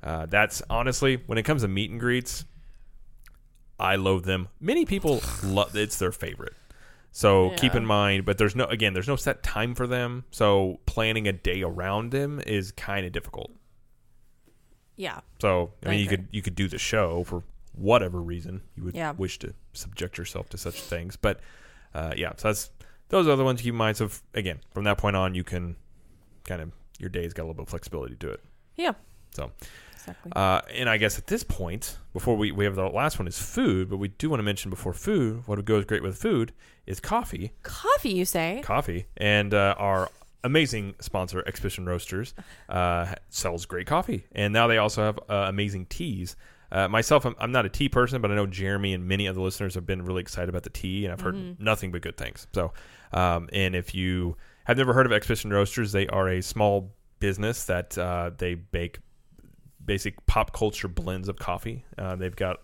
uh, 0.01 0.25
that's 0.25 0.61
honestly 0.69 1.21
when 1.27 1.37
it 1.37 1.43
comes 1.43 1.61
to 1.63 1.67
meet 1.67 1.91
and 1.91 1.99
greets, 1.99 2.45
I 3.79 3.95
loathe 3.95 4.25
them. 4.25 4.47
Many 4.59 4.85
people 4.85 5.21
love 5.43 5.75
it's 5.75 5.99
their 5.99 6.11
favorite. 6.11 6.53
So 7.11 7.51
keep 7.57 7.73
in 7.73 7.83
mind, 7.83 8.25
but 8.25 8.37
there's 8.37 8.55
no 8.55 8.65
again, 8.65 8.93
there's 8.93 9.07
no 9.07 9.15
set 9.15 9.41
time 9.41 9.73
for 9.73 9.87
them. 9.87 10.25
So 10.29 10.79
planning 10.85 11.27
a 11.27 11.33
day 11.33 11.63
around 11.63 12.11
them 12.11 12.39
is 12.45 12.71
kind 12.71 13.07
of 13.07 13.11
difficult. 13.11 13.51
Yeah. 14.97 15.21
So 15.39 15.71
I 15.85 15.87
I 15.87 15.91
mean, 15.91 15.99
you 16.01 16.07
could 16.07 16.27
you 16.31 16.41
could 16.41 16.55
do 16.55 16.67
the 16.67 16.77
show 16.77 17.23
for 17.23 17.43
whatever 17.73 18.19
reason 18.21 18.61
you 18.75 18.83
would 18.83 18.95
Yeah. 18.95 19.11
wish 19.11 19.37
to 19.39 19.53
subject 19.73 20.17
yourself 20.17 20.49
to 20.49 20.57
such 20.57 20.81
things. 20.81 21.15
But 21.15 21.39
uh, 21.93 22.13
yeah, 22.17 22.33
so 22.37 22.49
that's 22.49 22.71
those 23.09 23.27
are 23.27 23.35
the 23.37 23.43
ones 23.45 23.59
to 23.59 23.63
keep 23.63 23.71
in 23.73 23.77
mind. 23.77 23.95
So 23.97 24.05
if, 24.05 24.21
again, 24.33 24.59
from 24.73 24.83
that 24.85 24.97
point 24.97 25.15
on, 25.15 25.33
you 25.35 25.43
can 25.43 25.75
kind 26.45 26.61
of 26.61 26.71
your 26.99 27.09
day's 27.09 27.31
got 27.33 27.43
a 27.43 27.45
little 27.45 27.53
bit 27.53 27.63
of 27.63 27.69
flexibility 27.69 28.15
to 28.15 28.29
it. 28.31 28.41
Yeah. 28.75 28.93
So 29.33 29.51
Exactly. 29.93 30.31
uh, 30.35 30.61
and 30.73 30.89
I 30.89 30.97
guess 30.97 31.17
at 31.17 31.27
this 31.27 31.43
point, 31.43 31.97
before 32.13 32.35
we 32.35 32.51
we 32.51 32.65
have 32.65 32.75
the 32.75 32.87
last 32.87 33.19
one 33.19 33.27
is 33.27 33.37
food, 33.37 33.89
but 33.89 33.97
we 33.97 34.07
do 34.07 34.29
want 34.29 34.39
to 34.39 34.43
mention 34.43 34.69
before 34.71 34.93
food, 34.93 35.43
what 35.45 35.63
goes 35.65 35.85
great 35.85 36.01
with 36.01 36.17
food 36.17 36.53
is 36.87 36.99
coffee 36.99 37.51
Coffee, 37.61 38.13
you 38.13 38.25
say? 38.25 38.61
coffee 38.63 39.05
and 39.17 39.53
uh, 39.53 39.75
our 39.77 40.09
amazing 40.43 40.95
sponsor 40.99 41.43
expedition 41.47 41.85
roasters 41.85 42.33
uh, 42.69 43.13
sells 43.29 43.65
great 43.65 43.87
coffee. 43.87 44.25
And 44.31 44.53
now 44.53 44.67
they 44.67 44.77
also 44.77 45.03
have 45.03 45.19
uh, 45.29 45.45
amazing 45.49 45.85
teas. 45.87 46.35
Uh, 46.71 46.87
myself 46.87 47.25
I'm, 47.25 47.35
I'm 47.39 47.51
not 47.53 47.65
a 47.65 47.69
tea 47.69 47.87
person 47.87 48.21
but 48.21 48.29
i 48.29 48.35
know 48.35 48.45
jeremy 48.45 48.93
and 48.93 49.07
many 49.07 49.25
other 49.25 49.39
listeners 49.39 49.75
have 49.75 49.85
been 49.85 50.03
really 50.03 50.19
excited 50.19 50.49
about 50.49 50.63
the 50.63 50.69
tea 50.69 51.05
and 51.05 51.13
i've 51.13 51.21
heard 51.21 51.33
Mhm. 51.35 51.57
nothing 51.61 51.91
but 51.93 52.01
good 52.01 52.17
things. 52.17 52.45
So 52.53 52.73
um, 53.13 53.47
and 53.53 53.73
if 53.73 53.95
you 53.95 54.35
have 54.65 54.75
never 54.77 54.91
heard 54.91 55.05
of 55.05 55.13
expedition 55.13 55.49
roasters 55.51 55.93
they 55.93 56.07
are 56.07 56.27
a 56.27 56.41
small 56.41 56.91
business 57.19 57.63
that 57.65 57.97
uh, 57.97 58.31
they 58.37 58.55
bake 58.55 58.99
basic 59.83 60.25
pop 60.25 60.51
culture 60.51 60.89
blends 60.89 61.29
of 61.29 61.37
coffee. 61.37 61.85
Uh, 61.97 62.17
they've 62.17 62.35
got 62.35 62.57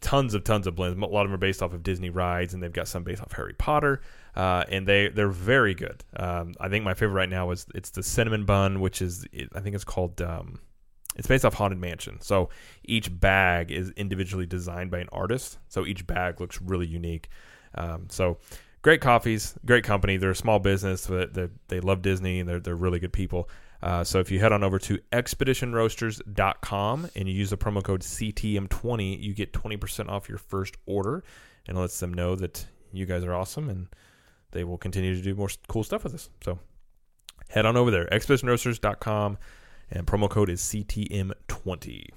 tons 0.00 0.34
of 0.34 0.44
tons 0.44 0.66
of 0.66 0.74
blends. 0.74 0.96
A 0.96 1.06
lot 1.06 1.22
of 1.22 1.28
them 1.28 1.34
are 1.34 1.38
based 1.38 1.62
off 1.62 1.72
of 1.72 1.82
Disney 1.82 2.10
rides, 2.10 2.54
and 2.54 2.62
they've 2.62 2.72
got 2.72 2.88
some 2.88 3.04
based 3.04 3.22
off 3.22 3.32
Harry 3.32 3.54
Potter. 3.54 4.00
Uh, 4.34 4.64
and 4.68 4.86
they 4.86 5.08
they're 5.08 5.28
very 5.28 5.74
good. 5.74 6.04
Um, 6.16 6.54
I 6.60 6.68
think 6.68 6.84
my 6.84 6.94
favorite 6.94 7.14
right 7.14 7.28
now 7.28 7.50
is 7.50 7.66
it's 7.74 7.90
the 7.90 8.02
cinnamon 8.02 8.44
bun, 8.44 8.80
which 8.80 9.02
is 9.02 9.26
I 9.54 9.60
think 9.60 9.74
it's 9.74 9.84
called. 9.84 10.20
Um, 10.22 10.60
it's 11.16 11.26
based 11.26 11.44
off 11.44 11.54
Haunted 11.54 11.80
Mansion. 11.80 12.20
So 12.20 12.50
each 12.84 13.20
bag 13.20 13.72
is 13.72 13.90
individually 13.90 14.46
designed 14.46 14.92
by 14.92 15.00
an 15.00 15.08
artist. 15.12 15.58
So 15.68 15.84
each 15.84 16.06
bag 16.06 16.40
looks 16.40 16.62
really 16.62 16.86
unique. 16.86 17.28
Um, 17.74 18.06
so 18.08 18.38
great 18.82 19.00
coffees, 19.00 19.54
great 19.66 19.82
company. 19.82 20.16
They're 20.18 20.30
a 20.30 20.36
small 20.36 20.60
business. 20.60 21.08
But 21.08 21.34
they, 21.34 21.48
they 21.66 21.80
love 21.80 22.02
Disney 22.02 22.38
and 22.38 22.48
they're, 22.48 22.60
they're 22.60 22.76
really 22.76 23.00
good 23.00 23.12
people. 23.12 23.48
Uh, 23.82 24.04
so 24.04 24.18
if 24.18 24.30
you 24.30 24.38
head 24.40 24.52
on 24.52 24.62
over 24.62 24.78
to 24.78 24.98
expeditionroasters.com 25.12 27.10
and 27.16 27.28
you 27.28 27.34
use 27.34 27.50
the 27.50 27.56
promo 27.56 27.82
code 27.82 28.02
CTM20, 28.02 29.22
you 29.22 29.32
get 29.34 29.52
20% 29.52 30.08
off 30.08 30.28
your 30.28 30.38
first 30.38 30.76
order 30.86 31.24
and 31.66 31.76
it 31.76 31.80
lets 31.80 31.98
them 32.00 32.12
know 32.12 32.36
that 32.36 32.66
you 32.92 33.06
guys 33.06 33.24
are 33.24 33.34
awesome 33.34 33.70
and 33.70 33.88
they 34.50 34.64
will 34.64 34.78
continue 34.78 35.14
to 35.14 35.22
do 35.22 35.34
more 35.34 35.48
cool 35.68 35.84
stuff 35.84 36.04
with 36.04 36.14
us. 36.14 36.28
So 36.44 36.58
head 37.48 37.64
on 37.64 37.76
over 37.76 37.90
there, 37.90 38.06
expeditionroasters.com 38.06 39.38
and 39.90 40.06
promo 40.06 40.28
code 40.28 40.50
is 40.50 40.60
CTM20. 40.60 42.08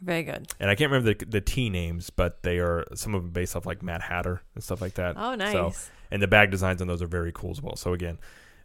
Very 0.00 0.22
good. 0.22 0.52
And 0.60 0.70
I 0.70 0.74
can't 0.74 0.90
remember 0.90 1.14
the, 1.14 1.24
the 1.24 1.40
T 1.40 1.70
names, 1.70 2.10
but 2.10 2.42
they 2.42 2.58
are 2.58 2.84
some 2.94 3.14
of 3.14 3.22
them 3.22 3.30
based 3.32 3.56
off 3.56 3.66
like 3.66 3.82
Mad 3.82 4.02
Hatter 4.02 4.42
and 4.54 4.62
stuff 4.62 4.80
like 4.80 4.94
that. 4.94 5.16
Oh, 5.18 5.34
nice. 5.34 5.52
So, 5.52 5.72
and 6.10 6.22
the 6.22 6.28
bag 6.28 6.50
designs 6.50 6.82
on 6.82 6.88
those 6.88 7.02
are 7.02 7.06
very 7.06 7.32
cool 7.32 7.50
as 7.50 7.62
well. 7.62 7.76
So 7.76 7.94
again, 7.94 8.18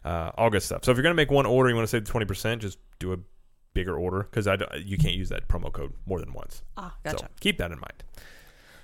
uh, 0.04 0.30
all 0.36 0.50
good 0.50 0.62
stuff. 0.62 0.84
So 0.84 0.90
if 0.90 0.96
you're 0.96 1.02
gonna 1.02 1.14
make 1.14 1.30
one 1.30 1.46
order, 1.46 1.68
you 1.70 1.76
want 1.76 1.86
to 1.88 1.90
save 1.90 2.04
twenty 2.04 2.26
percent, 2.26 2.62
just 2.62 2.78
do 2.98 3.12
a 3.12 3.18
bigger 3.74 3.96
order 3.96 4.24
because 4.24 4.46
I 4.46 4.56
you 4.84 4.98
can't 4.98 5.14
use 5.14 5.28
that 5.28 5.48
promo 5.48 5.72
code 5.72 5.92
more 6.06 6.20
than 6.20 6.32
once. 6.32 6.62
ah, 6.76 6.94
gotcha. 7.04 7.18
So 7.18 7.26
keep 7.40 7.58
that 7.58 7.70
in 7.70 7.78
mind. 7.78 8.02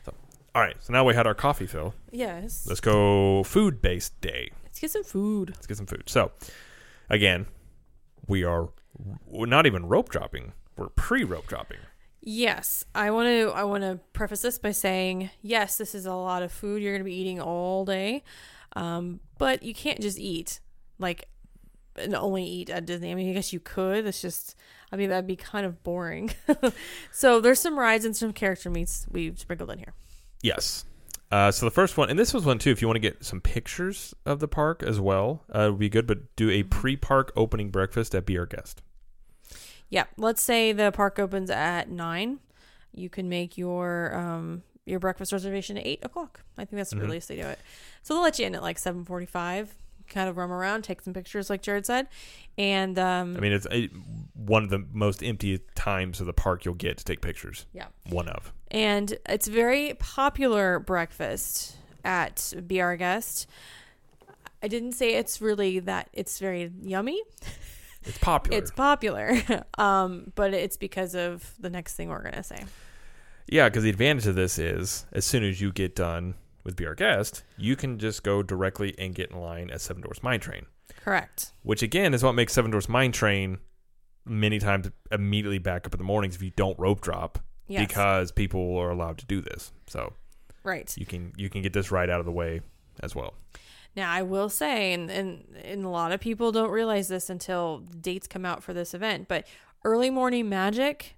So 0.04 0.14
all 0.54 0.62
right, 0.62 0.76
so 0.80 0.92
now 0.92 1.04
we 1.04 1.14
had 1.14 1.26
our 1.26 1.34
coffee 1.34 1.66
fill. 1.66 1.94
yes. 2.12 2.66
Let's 2.68 2.80
go 2.80 3.42
food 3.42 3.82
based 3.82 4.20
day. 4.20 4.50
Let's 4.64 4.80
get 4.80 4.90
some 4.90 5.04
food. 5.04 5.50
Let's 5.54 5.66
get 5.66 5.76
some 5.76 5.86
food. 5.86 6.04
So 6.06 6.32
again, 7.08 7.46
we 8.26 8.44
are 8.44 8.68
we're 9.26 9.46
not 9.46 9.66
even 9.66 9.86
rope 9.86 10.08
dropping. 10.10 10.52
We're 10.76 10.88
pre 10.90 11.24
rope 11.24 11.46
dropping. 11.46 11.78
Yes, 12.20 12.84
I 12.94 13.10
want 13.12 13.28
to. 13.28 13.52
I 13.54 13.62
want 13.64 13.82
to 13.84 14.00
preface 14.12 14.42
this 14.42 14.58
by 14.58 14.72
saying, 14.72 15.30
yes, 15.42 15.78
this 15.78 15.94
is 15.94 16.06
a 16.06 16.14
lot 16.14 16.42
of 16.42 16.50
food 16.50 16.82
you're 16.82 16.92
going 16.92 17.00
to 17.00 17.04
be 17.04 17.14
eating 17.14 17.40
all 17.40 17.84
day, 17.84 18.24
um, 18.74 19.20
but 19.38 19.62
you 19.62 19.72
can't 19.72 20.00
just 20.00 20.18
eat. 20.18 20.58
Like, 20.98 21.28
and 21.96 22.14
only 22.14 22.44
eat 22.44 22.70
at 22.70 22.86
Disney. 22.86 23.10
I 23.10 23.14
mean, 23.14 23.30
I 23.30 23.32
guess 23.32 23.52
you 23.52 23.60
could. 23.60 24.06
It's 24.06 24.20
just, 24.20 24.54
I 24.92 24.96
mean, 24.96 25.08
that'd 25.08 25.26
be 25.26 25.36
kind 25.36 25.64
of 25.66 25.82
boring. 25.82 26.30
so 27.12 27.40
there's 27.40 27.60
some 27.60 27.78
rides 27.78 28.04
and 28.04 28.14
some 28.16 28.32
character 28.32 28.68
meets 28.70 29.06
we've 29.10 29.38
sprinkled 29.38 29.70
in 29.70 29.78
here. 29.78 29.94
Yes. 30.42 30.84
Uh, 31.32 31.50
so 31.50 31.66
the 31.66 31.70
first 31.70 31.96
one, 31.96 32.08
and 32.10 32.18
this 32.18 32.32
was 32.34 32.44
one 32.44 32.58
too. 32.58 32.70
If 32.70 32.80
you 32.80 32.86
want 32.88 32.96
to 32.96 33.00
get 33.00 33.24
some 33.24 33.40
pictures 33.40 34.14
of 34.24 34.38
the 34.40 34.46
park 34.48 34.82
as 34.82 35.00
well, 35.00 35.42
uh, 35.54 35.60
it 35.62 35.70
would 35.70 35.78
be 35.80 35.88
good. 35.88 36.06
But 36.06 36.36
do 36.36 36.50
a 36.50 36.62
pre-park 36.62 37.32
opening 37.34 37.70
breakfast 37.70 38.14
at 38.14 38.26
Be 38.26 38.38
Our 38.38 38.46
Guest. 38.46 38.82
Yeah, 39.88 40.04
let's 40.16 40.42
say 40.42 40.72
the 40.72 40.92
park 40.92 41.18
opens 41.18 41.50
at 41.50 41.88
nine. 41.90 42.40
You 42.92 43.08
can 43.08 43.28
make 43.28 43.56
your 43.58 44.14
um 44.14 44.62
your 44.84 45.00
breakfast 45.00 45.32
reservation 45.32 45.76
at 45.76 45.86
eight 45.86 46.04
o'clock. 46.04 46.40
I 46.56 46.64
think 46.64 46.78
that's 46.78 46.90
the 46.90 46.96
Mhm. 46.96 47.04
earliest 47.04 47.28
they 47.28 47.36
do 47.36 47.42
it. 47.46 47.58
So 48.02 48.14
they'll 48.14 48.22
let 48.22 48.38
you 48.38 48.46
in 48.46 48.54
at 48.54 48.62
like 48.62 48.78
seven 48.78 49.04
forty 49.04 49.26
five. 49.26 49.74
Kind 50.08 50.28
of 50.28 50.36
roam 50.36 50.52
around, 50.52 50.82
take 50.82 51.00
some 51.02 51.12
pictures, 51.12 51.50
like 51.50 51.62
Jared 51.62 51.86
said, 51.86 52.08
and 52.56 52.98
um, 52.98 53.36
I 53.36 53.40
mean, 53.40 53.52
it's 53.52 53.66
uh 53.66 53.86
one 54.34 54.64
of 54.64 54.70
the 54.70 54.84
most 54.92 55.22
empty 55.22 55.60
times 55.74 56.20
of 56.20 56.26
the 56.26 56.32
park 56.32 56.64
you'll 56.64 56.74
get 56.74 56.96
to 56.98 57.04
take 57.04 57.20
pictures. 57.20 57.66
Yeah. 57.72 57.86
One 58.08 58.28
of. 58.28 58.52
and 58.70 59.16
it's 59.28 59.48
very 59.48 59.94
popular 59.98 60.78
breakfast 60.78 61.76
at 62.04 62.52
Be 62.66 62.80
Our 62.80 62.96
Guest. 62.96 63.48
I 64.62 64.68
didn't 64.68 64.92
say 64.92 65.14
it's 65.14 65.40
really 65.40 65.80
that 65.80 66.08
it's 66.12 66.38
very 66.38 66.70
yummy. 66.82 67.22
It's 68.04 68.18
popular. 68.18 68.58
It's 68.58 68.70
popular, 68.70 69.36
um, 69.78 70.32
but 70.36 70.54
it's 70.54 70.76
because 70.76 71.14
of 71.16 71.52
the 71.58 71.68
next 71.70 71.94
thing 71.94 72.08
we're 72.08 72.22
gonna 72.22 72.42
say. 72.44 72.64
Yeah, 73.48 73.68
because 73.68 73.82
the 73.82 73.90
advantage 73.90 74.26
of 74.26 74.34
this 74.36 74.58
is 74.58 75.06
as 75.12 75.24
soon 75.24 75.42
as 75.44 75.60
you 75.60 75.72
get 75.72 75.94
done 75.96 76.34
with 76.66 76.76
Be 76.76 76.84
Our 76.84 76.94
Guest, 76.94 77.44
you 77.56 77.76
can 77.76 77.98
just 77.98 78.22
go 78.22 78.42
directly 78.42 78.94
and 78.98 79.14
get 79.14 79.30
in 79.30 79.38
line 79.38 79.70
at 79.70 79.80
Seven 79.80 80.02
Dwarfs 80.02 80.22
Mine 80.22 80.40
Train, 80.40 80.66
Correct. 81.02 81.52
which 81.62 81.82
again 81.82 82.12
is 82.12 82.22
what 82.22 82.34
makes 82.34 82.52
Seven 82.52 82.70
Dwarfs 82.70 82.88
Mine 82.88 83.12
Train 83.12 83.58
many 84.26 84.58
times 84.58 84.90
immediately 85.12 85.58
back 85.58 85.86
up 85.86 85.94
in 85.94 85.98
the 85.98 86.04
mornings 86.04 86.34
if 86.34 86.42
you 86.42 86.50
don't 86.50 86.78
rope 86.78 87.00
drop 87.00 87.38
Yes. 87.68 87.86
because 87.86 88.32
people 88.32 88.76
are 88.76 88.90
allowed 88.90 89.18
to 89.18 89.26
do 89.26 89.40
this. 89.40 89.72
So 89.86 90.12
right. 90.62 90.92
you 90.98 91.06
can 91.06 91.32
you 91.36 91.48
can 91.48 91.62
get 91.62 91.72
this 91.72 91.90
right 91.90 92.10
out 92.10 92.20
of 92.20 92.26
the 92.26 92.32
way 92.32 92.60
as 93.00 93.14
well. 93.14 93.34
Now 93.96 94.10
I 94.12 94.22
will 94.22 94.48
say, 94.48 94.92
and, 94.92 95.10
and 95.10 95.44
and 95.64 95.84
a 95.84 95.88
lot 95.88 96.12
of 96.12 96.20
people 96.20 96.52
don't 96.52 96.70
realize 96.70 97.08
this 97.08 97.30
until 97.30 97.78
dates 98.00 98.26
come 98.26 98.44
out 98.44 98.62
for 98.62 98.72
this 98.74 98.92
event, 98.94 99.26
but 99.26 99.46
early 99.84 100.10
morning 100.10 100.48
magic 100.48 101.16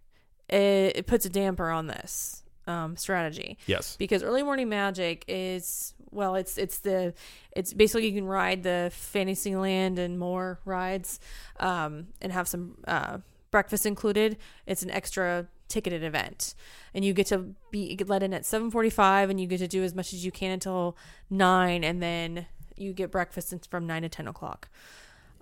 it, 0.49 0.97
it 0.97 1.07
puts 1.07 1.27
a 1.27 1.29
damper 1.31 1.71
on 1.71 1.87
this 1.87 2.43
um, 2.69 2.97
strategy 2.97 3.59
Yes. 3.67 3.97
because 3.97 4.23
early 4.23 4.43
morning 4.45 4.69
magic 4.69 5.25
is 5.27 5.95
well, 6.11 6.37
it's 6.37 6.57
it's 6.57 6.79
the 6.79 7.13
it's 7.53 7.73
basically 7.75 8.07
you 8.07 8.15
can 8.15 8.27
ride 8.27 8.63
the 8.63 8.91
Fantasyland 8.95 9.99
and 9.99 10.19
more 10.19 10.59
rides, 10.65 11.21
um, 11.61 12.09
and 12.23 12.33
have 12.33 12.49
some 12.49 12.79
uh, 12.87 13.19
breakfast 13.51 13.85
included. 13.85 14.39
It's 14.67 14.83
an 14.83 14.91
extra 14.91 15.49
ticketed 15.69 16.03
event, 16.03 16.55
and 16.95 17.05
you 17.05 17.13
get 17.13 17.27
to 17.27 17.55
be 17.71 17.95
get 17.95 18.09
let 18.09 18.23
in 18.23 18.33
at 18.33 18.47
seven 18.47 18.71
forty 18.71 18.89
five, 18.91 19.29
and 19.29 19.39
you 19.39 19.47
get 19.47 19.59
to 19.59 19.69
do 19.69 19.83
as 19.85 19.95
much 19.95 20.15
as 20.15 20.25
you 20.25 20.31
can 20.33 20.51
until 20.53 20.97
nine, 21.29 21.85
and 21.85 22.03
then 22.03 22.47
you 22.77 22.95
get 22.95 23.11
breakfast 23.11 23.53
from 23.71 23.87
nine 23.87 24.01
to 24.03 24.09
ten 24.09 24.27
o'clock. 24.29 24.69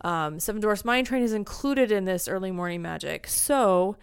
Um, 0.01 0.41
Seven 0.41 0.61
Dwarfs 0.61 0.85
Mine 0.85 1.05
Train 1.05 1.23
is 1.23 1.33
included 1.33 1.93
in 1.93 2.07
this 2.07 2.27
early 2.29 2.51
morning 2.51 2.83
magic, 2.83 3.27
so 3.29 3.97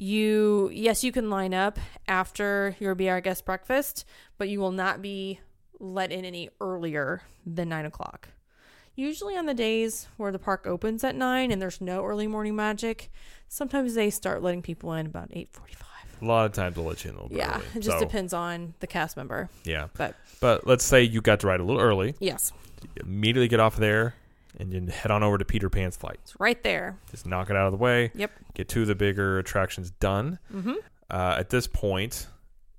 you 0.00 0.70
yes 0.72 1.02
you 1.02 1.10
can 1.10 1.28
line 1.28 1.52
up 1.52 1.76
after 2.06 2.76
your 2.78 2.94
be 2.94 3.10
our 3.10 3.20
guest 3.20 3.44
breakfast 3.44 4.04
but 4.38 4.48
you 4.48 4.60
will 4.60 4.70
not 4.70 5.02
be 5.02 5.40
let 5.80 6.12
in 6.12 6.24
any 6.24 6.48
earlier 6.60 7.20
than 7.44 7.68
nine 7.68 7.84
o'clock 7.84 8.28
usually 8.94 9.36
on 9.36 9.46
the 9.46 9.54
days 9.54 10.06
where 10.16 10.30
the 10.30 10.38
park 10.38 10.66
opens 10.68 11.02
at 11.02 11.16
nine 11.16 11.50
and 11.50 11.60
there's 11.60 11.80
no 11.80 12.04
early 12.04 12.28
morning 12.28 12.54
magic 12.54 13.10
sometimes 13.48 13.94
they 13.94 14.08
start 14.08 14.40
letting 14.40 14.62
people 14.62 14.92
in 14.92 15.04
about 15.06 15.30
8.45 15.30 16.22
A 16.22 16.24
lot 16.24 16.46
of 16.46 16.52
times 16.52 16.76
they'll 16.76 16.84
let 16.84 17.04
you 17.04 17.10
in 17.10 17.16
a 17.16 17.22
little 17.22 17.28
bit 17.30 17.38
yeah 17.38 17.56
early. 17.56 17.66
it 17.74 17.80
just 17.80 17.98
So, 17.98 18.04
depends 18.04 18.32
on 18.32 18.74
the 18.78 18.86
cast 18.86 19.16
member 19.16 19.50
Yeah. 19.64 19.88
But- 19.96 20.14
but 20.40 20.64
let's 20.68 20.84
say 20.84 21.02
you 21.02 21.20
got 21.20 21.40
to 21.40 21.48
ride 21.48 21.58
a 21.58 21.64
little 21.64 21.82
early, 21.82 22.14
yes 22.20 22.52
immediately 22.96 23.48
get 23.48 23.58
off 23.58 23.76
there 23.76 24.14
and 24.58 24.72
then 24.72 24.86
head 24.88 25.10
on 25.10 25.22
over 25.22 25.38
to 25.38 25.44
Peter 25.44 25.68
Pan's 25.68 25.96
flight. 25.96 26.18
it's 26.22 26.38
right 26.40 26.62
there 26.62 26.98
Just 27.10 27.26
knock 27.26 27.50
it 27.50 27.56
out 27.56 27.66
of 27.66 27.72
the 27.72 27.78
way. 27.78 28.10
Yep. 28.14 28.30
Get 28.54 28.68
two 28.68 28.82
of 28.82 28.88
the 28.88 28.94
bigger 28.94 29.38
attractions 29.38 29.90
done. 29.90 30.38
mm-hmm 30.52 30.74
Uh, 31.10 31.36
at 31.38 31.48
this 31.50 31.66
point, 31.66 32.26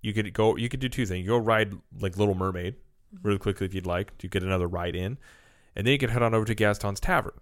you 0.02 0.14
could 0.14 0.34
go. 0.34 0.56
You 0.56 0.70
could 0.70 0.80
do 0.80 0.88
two 0.90 1.06
things. 1.06 1.24
You 1.24 1.30
go 1.32 1.38
ride 1.38 1.74
like 2.00 2.16
Little 2.18 2.36
Mermaid 2.36 2.76
really 3.24 3.40
quickly 3.40 3.66
if 3.66 3.74
you'd 3.74 3.86
like. 3.88 4.12
You 4.22 4.30
get 4.30 4.44
another 4.44 4.68
ride 4.68 4.96
in, 4.96 5.18
and 5.76 5.86
then 5.86 5.92
you 5.92 5.98
can 5.98 6.10
head 6.10 6.22
on 6.22 6.34
over 6.34 6.46
to 6.46 6.54
Gaston's 6.56 7.00
Tavern. 7.00 7.34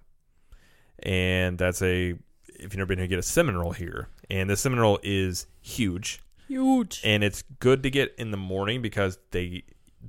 And 1.04 1.58
that's 1.58 1.82
a 1.82 2.16
if 2.48 2.62
you've 2.62 2.78
never 2.78 2.88
been 2.88 3.00
here, 3.00 3.08
get 3.08 3.20
a 3.20 3.24
cinnamon 3.24 3.58
roll 3.60 3.72
here, 3.74 4.08
and 4.30 4.50
the 4.50 4.56
cinnamon 4.58 4.82
roll 4.82 5.00
is 5.04 5.46
huge, 5.62 6.22
huge 6.48 7.02
and 7.04 7.24
it's 7.24 7.44
good 7.60 7.84
to 7.84 7.90
get 7.90 8.16
in 8.18 8.32
the 8.32 8.38
morning 8.38 8.82
because 8.82 9.20
they 9.32 9.64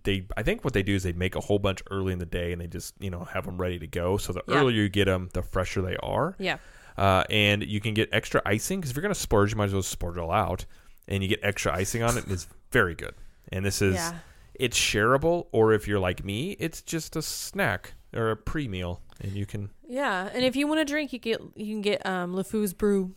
they 0.05 0.27
I 0.37 0.43
think 0.43 0.65
what 0.65 0.75
they 0.75 0.83
do 0.83 0.95
is 0.95 1.03
they 1.03 1.13
make 1.13 1.35
a 1.37 1.41
whole 1.41 1.59
bunch 1.59 1.83
early 1.91 2.13
in 2.13 2.19
the 2.19 2.27
day, 2.27 2.53
and 2.53 2.61
they 2.61 2.67
just 2.67 2.95
you 3.01 3.11
know 3.11 3.25
have 3.25 3.45
them 3.47 3.59
ready 3.59 3.79
to 3.79 3.87
go. 3.87 4.17
So 4.17 4.33
the 4.33 4.43
Yeah. 4.49 4.57
earlier 4.61 4.83
you 4.83 4.89
get 4.89 5.07
them, 5.07 5.29
the 5.35 5.43
fresher 5.43 5.83
they 5.83 5.97
are. 5.99 6.35
yeah 6.39 6.59
Uh, 6.97 7.25
and 7.31 7.63
you 7.63 7.81
can 7.81 7.95
get 7.95 8.09
extra 8.13 8.43
icing 8.45 8.81
because 8.81 8.91
if 8.91 8.97
you're 8.97 9.03
going 9.03 9.15
to 9.15 9.21
splurge, 9.21 9.53
you 9.53 9.57
might 9.57 9.67
as 9.67 9.73
well 9.73 9.83
splurge 9.83 10.17
it 10.17 10.21
all 10.21 10.33
out. 10.33 10.65
And 11.07 11.23
you 11.23 11.29
get 11.29 11.41
extra 11.43 11.73
icing 11.75 12.03
on 12.03 12.19
it, 12.19 12.25
and 12.25 12.33
it's 12.33 12.49
very 12.73 12.95
good. 12.95 13.15
And 13.53 13.65
this 13.65 13.81
is 13.83 13.95
yeah 13.95 14.19
it's 14.55 14.77
shareable, 14.77 15.47
or 15.53 15.73
if 15.73 15.87
you're 15.87 16.01
like 16.01 16.25
me, 16.25 16.57
it's 16.59 16.83
just 16.83 17.15
a 17.15 17.23
snack 17.23 17.95
or 18.13 18.31
a 18.33 18.37
pre 18.37 18.67
meal, 18.67 19.01
and 19.21 19.33
you 19.33 19.47
can. 19.47 19.71
yeah 19.87 20.29
and 20.35 20.45
if 20.45 20.57
you 20.57 20.67
want 20.67 20.81
to 20.81 20.85
drink 20.85 21.13
you 21.13 21.19
get 21.21 21.41
you 21.55 21.67
can 21.75 21.81
get 21.83 22.05
um 22.05 22.35
LeFou's 22.35 22.75
brew 22.75 23.15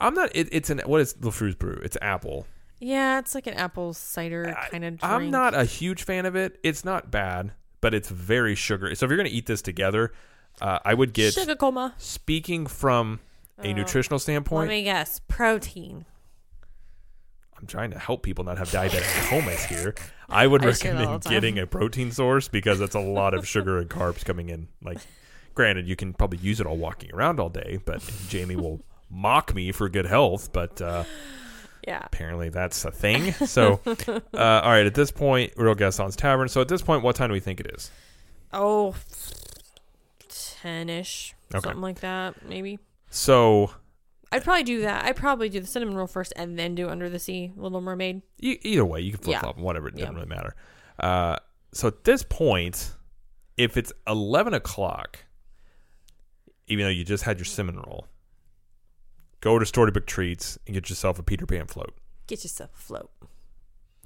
I'm 0.00 0.14
not. 0.14 0.30
It, 0.34 0.48
it's 0.52 0.70
an 0.70 0.78
what 0.86 1.00
is 1.00 1.14
LeFou's 1.14 1.56
brew? 1.56 1.80
It's 1.82 1.96
apple. 2.00 2.46
Yeah 2.80 3.18
it's 3.18 3.34
like 3.34 3.46
an 3.46 3.54
apple 3.54 3.92
cider 3.92 4.54
kind 4.70 4.84
of 4.84 4.98
drink 4.98 5.04
I'm 5.04 5.30
not 5.30 5.54
a 5.54 5.64
huge 5.64 6.02
fan 6.04 6.26
of 6.26 6.36
it. 6.36 6.58
It's 6.62 6.84
not 6.84 7.10
bad, 7.10 7.52
but 7.80 7.94
it's 7.94 8.08
very 8.08 8.54
sugary. 8.54 8.94
So 8.96 9.04
if 9.06 9.10
you're 9.10 9.16
going 9.16 9.28
to 9.28 9.34
eat 9.34 9.46
this 9.46 9.62
together, 9.62 10.12
uh, 10.60 10.78
I 10.84 10.94
would 10.94 11.12
get. 11.12 11.34
sugar 11.34 11.56
coma 11.56 11.94
Speaking 11.98 12.66
from 12.66 13.20
a 13.58 13.68
Oh. 13.70 13.72
nutritional 13.72 14.16
let 14.16 14.22
standpoint, 14.22 14.68
me 14.68 14.82
guess 14.84 15.20
protein 15.28 16.04
I'm 17.60 17.66
trying 17.66 17.90
to 17.90 17.98
help 17.98 18.22
people 18.22 18.44
not 18.44 18.58
have 18.58 18.68
diabetic 18.70 19.02
comas 19.28 19.64
here. 19.64 19.94
I 20.28 20.46
would 20.46 20.64
I 20.64 20.70
say 20.70 20.90
that 20.90 20.94
all 20.94 21.00
recommend 21.00 21.22
the 21.22 21.24
time. 21.28 21.32
getting 21.34 21.58
a 21.58 21.66
protein 21.66 22.12
source 22.12 22.46
because 22.46 22.78
that's 22.78 22.94
a 22.94 23.00
lot 23.00 23.34
of 23.34 23.48
sugar 23.48 23.78
and 23.78 23.90
carbs 23.90 24.24
coming 24.24 24.48
in. 24.48 24.68
Like, 24.80 24.98
granted, 25.54 25.88
you 25.88 25.96
can 25.96 26.12
probably 26.12 26.38
use 26.38 26.60
it 26.60 26.66
all 26.68 26.76
walking 26.76 27.12
around 27.12 27.40
all 27.40 27.48
day, 27.48 27.80
but 27.84 28.00
Jamie 28.28 28.54
will 28.54 28.80
mock 29.10 29.56
me 29.56 29.72
for 29.72 29.88
good 29.88 30.06
health. 30.06 30.52
But 30.52 30.80
uh, 30.80 31.02
yeah 31.88 32.02
apparently 32.04 32.48
that's 32.50 32.84
a 32.84 32.90
thing. 32.90 33.32
So, 33.32 33.80
uh, 33.86 34.20
all 34.34 34.70
right, 34.70 34.86
at 34.86 34.94
this 34.94 35.10
point, 35.10 35.52
Real 35.56 35.74
Gaston's 35.74 36.16
Tavern. 36.16 36.48
So, 36.48 36.60
at 36.60 36.68
this 36.68 36.82
point, 36.82 37.02
what 37.02 37.16
time 37.16 37.28
do 37.30 37.32
we 37.32 37.40
think 37.40 37.60
it 37.60 37.70
is? 37.74 37.90
Oh, 38.52 38.94
10 40.28 40.88
ish. 40.88 41.34
Okay. 41.54 41.62
Something 41.62 41.80
like 41.82 42.00
that, 42.00 42.46
maybe. 42.48 42.78
So, 43.10 43.70
I'd 44.30 44.44
probably 44.44 44.64
do 44.64 44.82
that. 44.82 45.04
I'd 45.04 45.16
probably 45.16 45.48
do 45.48 45.60
the 45.60 45.66
cinnamon 45.66 45.96
roll 45.96 46.06
first 46.06 46.32
and 46.36 46.58
then 46.58 46.74
do 46.74 46.88
Under 46.88 47.08
the 47.08 47.18
Sea, 47.18 47.52
Little 47.56 47.80
Mermaid. 47.80 48.22
e- 48.40 48.58
either 48.62 48.84
way, 48.84 49.00
you 49.00 49.12
can 49.12 49.20
flip 49.20 49.32
Yeah. 49.34 49.40
flop, 49.40 49.58
whatever. 49.58 49.88
It 49.88 49.92
doesn't 49.96 50.08
Yeah. 50.14 50.14
really 50.14 50.28
matter. 50.28 50.54
Uh, 50.98 51.36
so, 51.72 51.88
at 51.88 52.04
this 52.04 52.22
point, 52.22 52.92
if 53.56 53.76
it's 53.76 53.92
11 54.06 54.52
o'clock, 54.54 55.24
even 56.66 56.84
though 56.84 56.90
you 56.90 57.04
just 57.04 57.24
had 57.24 57.38
your 57.38 57.44
cinnamon 57.46 57.82
roll, 57.86 58.06
go 59.40 59.58
to 59.58 59.66
Storybook 59.66 60.06
Treats 60.06 60.58
and 60.66 60.74
get 60.74 60.88
yourself 60.88 61.18
a 61.18 61.22
Peter 61.22 61.46
Pan 61.46 61.66
float. 61.66 61.94
Get 62.26 62.44
yourself 62.44 62.70
a 62.74 62.78
float. 62.78 63.10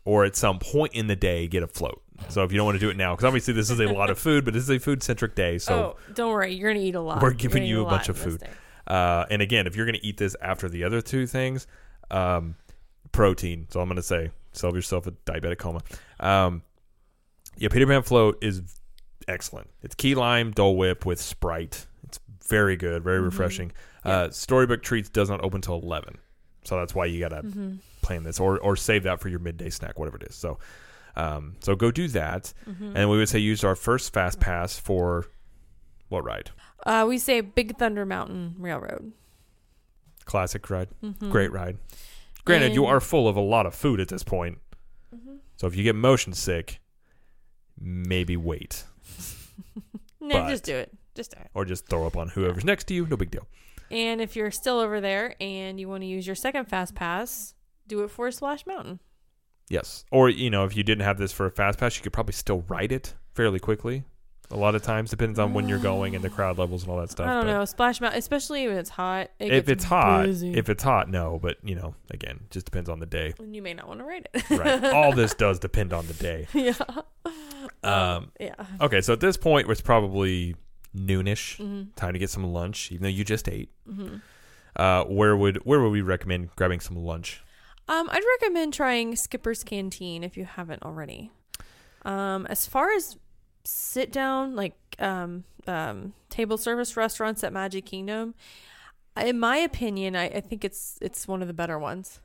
Or 0.05 0.25
at 0.25 0.35
some 0.35 0.59
point 0.59 0.95
in 0.95 1.07
the 1.07 1.15
day, 1.17 1.47
get 1.47 1.63
a 1.63 1.69
float. 1.69 2.03
So 2.29 2.43
if 2.43 2.51
you 2.53 2.57
don't 2.57 2.67
want 2.67 2.77
to 2.77 2.81
do 2.81 2.91
it 2.91 2.97
now, 2.97 3.15
because 3.15 3.25
obviously 3.25 3.55
this 3.55 3.71
is 3.71 3.79
a 3.81 3.87
lot 3.87 4.11
of 4.11 4.19
food, 4.27 4.45
but 4.45 4.53
this 4.55 4.63
is 4.65 4.71
a 4.71 4.79
food 4.79 5.03
centric 5.03 5.35
day. 5.35 5.59
So, 5.59 5.75
oh, 5.75 6.13
don't 6.15 6.31
worry. 6.31 6.55
You're 6.55 6.71
going 6.73 6.83
to 6.83 6.89
eat 6.89 6.95
a 6.97 7.01
lot. 7.01 7.23
We're 7.23 7.33
giving 7.33 7.65
you 7.65 7.81
eat 7.81 7.87
a 7.87 7.91
bunch 7.91 8.09
of 8.09 8.19
food. 8.19 8.43
uh, 8.87 9.27
and 9.31 9.41
again, 9.43 9.67
if 9.67 9.77
you're 9.77 9.87
going 9.87 9.99
to 9.99 10.05
eat 10.05 10.17
this 10.17 10.37
after 10.41 10.69
the 10.69 10.83
other 10.85 11.01
two 11.01 11.27
things, 11.27 11.67
um, 12.11 12.57
protein. 13.13 13.67
So 13.71 13.81
I'm 13.81 13.89
going 13.89 13.97
to 13.97 14.03
say, 14.03 14.31
solve 14.53 14.75
yourself 14.75 15.07
a 15.07 15.13
diabetic 15.13 15.59
coma. 15.59 15.81
Um, 16.19 16.63
yeah, 17.57 17.69
Peter 17.69 17.87
Pan 17.87 18.03
float 18.03 18.39
is 18.43 18.61
excellent. 19.29 19.71
It's 19.83 19.95
key 19.95 20.15
lime 20.17 20.51
Dole 20.51 20.77
Whip 20.77 21.07
with 21.07 21.21
Sprite. 21.21 21.87
It's 22.05 22.19
very 22.49 22.77
good, 22.77 23.05
very 23.05 23.21
Mhm. 23.21 23.25
refreshing. 23.27 23.73
Uh, 24.05 24.31
Storybook 24.31 24.83
Treats 24.83 25.09
does 25.09 25.31
not 25.31 25.43
open 25.45 25.61
till 25.61 25.81
11. 25.81 26.19
So 26.65 26.77
that's 26.79 26.95
why 26.95 27.07
you 27.07 27.21
got 27.21 27.29
to 27.31 27.43
Mhm. 27.43 27.79
plan 28.03 28.23
this 28.25 28.39
or, 28.41 28.59
or 28.61 28.77
save 28.77 29.03
that 29.05 29.21
for 29.21 29.29
your 29.29 29.39
midday 29.41 29.71
snack, 29.71 29.99
whatever 29.99 30.17
it 30.17 30.25
is. 30.25 30.35
So, 30.37 30.59
um, 31.17 31.57
so 31.61 31.75
go 31.77 31.91
do 31.91 32.09
that. 32.09 32.53
Mhm. 32.69 32.93
And 32.97 33.11
we 33.11 33.17
would 33.19 33.29
say 33.29 33.39
use 33.39 33.65
our 33.65 33.75
first 33.77 34.13
fast 34.13 34.39
pass 34.41 34.79
for 34.79 35.27
what 36.09 36.25
ride? 36.25 36.51
Uh, 36.85 37.05
we 37.09 37.19
say 37.19 37.41
Big 37.41 37.77
Thunder 37.79 38.05
Mountain 38.07 38.57
Railroad. 38.59 39.13
Classic 40.25 40.69
ride. 40.71 40.89
Mhm. 41.03 41.31
Great 41.31 41.51
ride. 41.53 41.79
Granted, 42.45 42.75
you 42.75 42.85
are 42.87 43.01
full 43.01 43.29
of 43.29 43.37
a 43.37 43.41
lot 43.41 43.67
of 43.67 43.75
food 43.75 44.01
at 44.01 44.09
this 44.09 44.23
point. 44.25 44.59
Mhm. 45.15 45.39
So 45.57 45.67
if 45.67 45.77
you 45.77 45.83
get 45.85 45.95
motion 45.95 46.33
sick, 46.33 46.81
maybe 47.79 48.37
wait. 48.37 48.85
Nah, 50.21 50.43
but- 50.43 50.51
just 50.51 50.63
do 50.65 50.77
it. 50.77 50.93
Just 51.17 51.33
do 51.33 51.39
it. 51.41 51.51
or 51.53 51.65
just 51.65 51.87
throw 51.89 52.07
up 52.07 52.17
on 52.17 52.29
whoever's 52.31 52.65
next 52.65 52.85
to 52.85 52.95
you. 52.95 53.07
No 53.07 53.17
big 53.17 53.31
deal. 53.33 53.47
And 53.93 54.21
if 54.21 54.35
you're 54.37 54.51
still 54.51 54.79
over 54.81 55.01
there 55.01 55.35
and 55.41 55.79
you 55.79 55.89
want 55.89 56.03
to 56.03 56.07
use 56.07 56.27
your 56.27 56.37
second 56.37 56.65
fast 56.67 56.95
pass, 56.95 57.55
do 57.87 58.03
it 58.05 58.11
for 58.11 58.31
Splash 58.31 58.67
Mountain. 58.67 59.01
Yes. 59.69 60.05
Or, 60.11 60.29
you 60.29 60.51
know, 60.51 60.65
if 60.65 60.77
you 60.77 60.83
didn't 60.83 61.05
have 61.05 61.19
this 61.19 61.33
for 61.33 61.47
a 61.47 61.51
fast 61.51 61.79
pass, 61.79 61.97
you 61.97 62.03
could 62.03 62.13
probably 62.13 62.33
still 62.35 62.65
ride 62.69 62.93
it 62.93 63.15
fairly 63.35 63.59
quickly. 63.59 64.05
A 64.51 64.57
lot 64.57 64.75
of 64.75 64.83
times, 64.83 65.09
depends 65.09 65.39
on 65.39 65.55
when 65.55 65.67
you're 65.67 65.79
going 65.79 66.15
and 66.15 66.23
the 66.23 66.29
crowd 66.29 66.59
levels 66.59 66.83
and 66.83 66.93
all 66.93 66.99
that 67.01 67.11
stuff. 67.11 67.27
I 67.27 67.33
don't 67.35 67.47
know. 67.47 67.65
Splash 67.65 68.03
Mountain, 68.03 68.19
especially 68.19 68.69
when 68.69 68.77
it's 68.77 68.91
hot. 68.91 69.31
It 69.39 69.51
If 69.51 69.69
it's 69.71 69.85
hot, 69.85 70.27
busy. 70.27 70.53
if 70.53 70.69
it's 70.69 70.83
hot, 70.83 71.09
no. 71.09 71.39
But, 71.41 71.57
you 71.63 71.75
know, 71.75 71.95
again, 72.11 72.41
just 72.51 72.67
depends 72.67 72.91
on 72.91 72.99
the 73.01 73.07
day. 73.07 73.33
And 73.39 73.57
you 73.57 73.63
may 73.63 73.73
not 73.73 73.89
want 73.89 74.01
to 74.01 74.05
ride 74.05 74.29
it. 74.35 74.51
Right. 74.51 74.85
all 74.93 75.13
this 75.15 75.33
does 75.35 75.59
depend 75.59 75.95
on 75.95 76.07
the 76.07 76.13
day. 76.15 76.49
yeah. 76.53 76.75
Um, 77.83 78.31
Yeah. 78.39 78.55
okay. 78.81 79.01
So 79.01 79.13
at 79.15 79.21
this 79.21 79.37
point, 79.39 79.71
it's 79.71 79.81
probably 79.81 80.55
noonish. 80.97 81.57
hmm 81.59 81.85
Time 81.97 82.13
to 82.13 82.19
get 82.19 82.31
some 82.31 82.45
lunch, 82.45 82.91
even 82.93 83.03
though 83.03 83.09
you 83.09 83.25
just 83.25 83.49
ate. 83.49 83.71
hmm 83.87 84.17
Uh, 84.77 85.05
where 85.05 85.37
would 85.37 85.59
where 85.65 85.81
would 85.81 85.91
we 85.93 86.01
recommend 86.03 86.55
grabbing 86.57 86.81
some 86.81 86.97
lunch? 86.97 87.43
Um, 87.89 88.09
I'd 88.11 88.23
recommend 88.41 88.73
trying 88.73 89.17
Skipper's 89.17 89.65
Canteen 89.65 90.23
if 90.25 90.37
you 90.37 90.45
haven't 90.45 90.83
already. 90.83 91.31
Um, 92.05 92.47
as 92.47 92.67
far 92.67 92.91
as 92.93 93.17
sit 93.65 94.11
down 94.13 94.57
like 94.57 94.75
um, 94.99 95.45
um, 95.67 96.15
table 96.31 96.57
service 96.57 96.97
restaurants 96.97 97.45
at 97.45 97.53
Magic 97.53 97.85
Kingdom, 97.85 98.35
in 99.21 99.39
my 99.39 99.57
opinion, 99.59 100.17
I, 100.17 100.25
I 100.27 100.41
think 100.41 100.65
it's 100.65 100.97
it's 101.01 101.29
one 101.29 101.43
of 101.43 101.49
the 101.49 101.55
better 101.55 101.79
ones. 101.79 102.21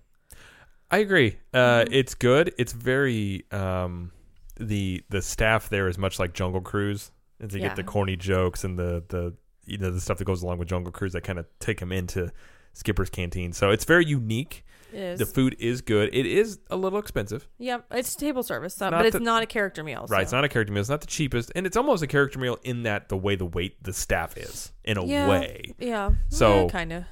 I 0.90 1.00
agree. 1.00 1.38
Uh, 1.54 1.82
Mhm. 1.84 1.88
It's 1.92 2.16
good. 2.16 2.54
It's 2.58 2.72
very 2.72 3.44
um, 3.52 4.12
the 4.60 5.04
the 5.10 5.22
staff 5.22 5.68
there 5.70 5.88
is 5.90 5.98
much 5.98 6.18
like 6.18 6.34
Jungle 6.34 6.62
Cruise, 6.62 7.12
and 7.40 7.50
to 7.52 7.60
Yeah. 7.60 7.68
get 7.68 7.76
the 7.76 7.84
corny 7.84 8.16
jokes 8.16 8.64
and 8.64 8.78
the 8.78 9.04
the 9.10 9.34
you 9.66 9.78
know 9.78 9.92
the 9.92 10.00
stuff 10.02 10.18
that 10.18 10.26
goes 10.26 10.44
along 10.44 10.58
with 10.60 10.68
Jungle 10.70 10.92
Cruise 10.92 11.14
that 11.14 11.22
kind 11.24 11.40
of 11.40 11.46
take 11.60 11.80
them 11.80 11.92
into 11.92 12.32
Skipper's 12.74 13.10
Canteen. 13.10 13.52
So 13.54 13.70
it's 13.72 13.86
very 13.86 14.06
unique. 14.06 14.64
It. 14.94 15.18
The 15.18 15.26
food 15.26 15.58
is 15.60 15.82
good. 15.82 16.10
It 16.16 16.26
is 16.26 16.60
a 16.70 16.78
little 16.78 16.98
expensive, 16.98 17.46
yep, 17.60 17.86
it's 17.92 18.16
table 18.16 18.42
service, 18.42 18.74
so, 18.74 18.90
but 18.90 19.06
it's 19.06 19.16
the- 19.18 19.20
not 19.20 19.44
a 19.44 19.46
character 19.46 19.84
meal. 19.84 20.06
right? 20.08 20.22
It's 20.22 20.32
not 20.32 20.46
a 20.46 20.48
character 20.50 20.72
meal. 20.72 20.80
It's 20.80 20.90
not 20.90 21.02
the 21.02 21.08
cheapest, 21.08 21.52
and 21.56 21.68
it's 21.68 21.76
almost 21.76 22.02
a 22.04 22.08
character 22.08 22.40
meal 22.40 22.58
in 22.64 22.84
that 22.84 23.10
the 23.10 23.18
way 23.18 23.36
the 23.36 23.46
weight 23.46 23.84
the 23.84 23.92
staff 23.92 24.38
is 24.38 24.72
in 24.86 24.98
a 24.98 25.04
Yeah. 25.06 25.28
way. 25.28 25.74
Yeah. 25.78 26.12
So- 26.30 26.70
kind 26.70 26.94
of. 26.94 27.04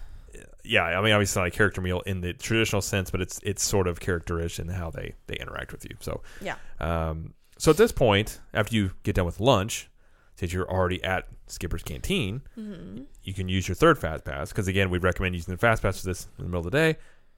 yeah, 0.64 0.84
I 0.84 1.02
mean, 1.02 1.12
obviously 1.12 1.42
not 1.42 1.48
a 1.50 1.52
character 1.52 1.82
meal 1.82 2.00
in 2.06 2.22
the 2.22 2.32
traditional 2.32 2.82
sense, 2.82 3.12
but 3.12 3.20
it's 3.22 3.42
it's 3.44 3.62
sort 3.62 3.88
of 3.88 4.00
characterish 4.00 4.58
in 4.58 4.70
how 4.70 4.90
they 4.90 5.16
they 5.28 5.36
interact 5.36 5.74
with 5.74 5.84
you. 5.84 5.98
So 6.00 6.22
Yeah. 6.40 6.56
Um, 6.80 7.34
so 7.58 7.72
at 7.72 7.78
this 7.78 7.92
point, 7.92 8.40
after 8.54 8.74
you 8.74 8.92
get 9.04 9.16
done 9.16 9.26
with 9.26 9.42
lunch, 9.42 9.90
since 10.36 10.52
you're 10.54 10.70
already 10.70 11.04
at 11.04 11.28
Skipper's 11.48 11.84
Canteen, 11.84 12.42
hmm 12.56 13.04
you 13.24 13.34
can 13.34 13.50
use 13.50 13.68
your 13.68 13.74
third 13.76 13.98
fast 13.98 14.24
pass. 14.24 14.50
Because 14.50 14.68
again, 14.68 14.90
we 14.92 15.00
recommend 15.00 15.34
using 15.36 15.54
the 15.54 15.58
fast 15.58 15.82
pass 15.82 16.00
for 16.02 16.06
this 16.06 16.28
in 16.38 16.44
the 16.46 16.50
middle 16.50 16.60
of 16.60 16.72
the 16.72 16.78
day. 16.78 16.98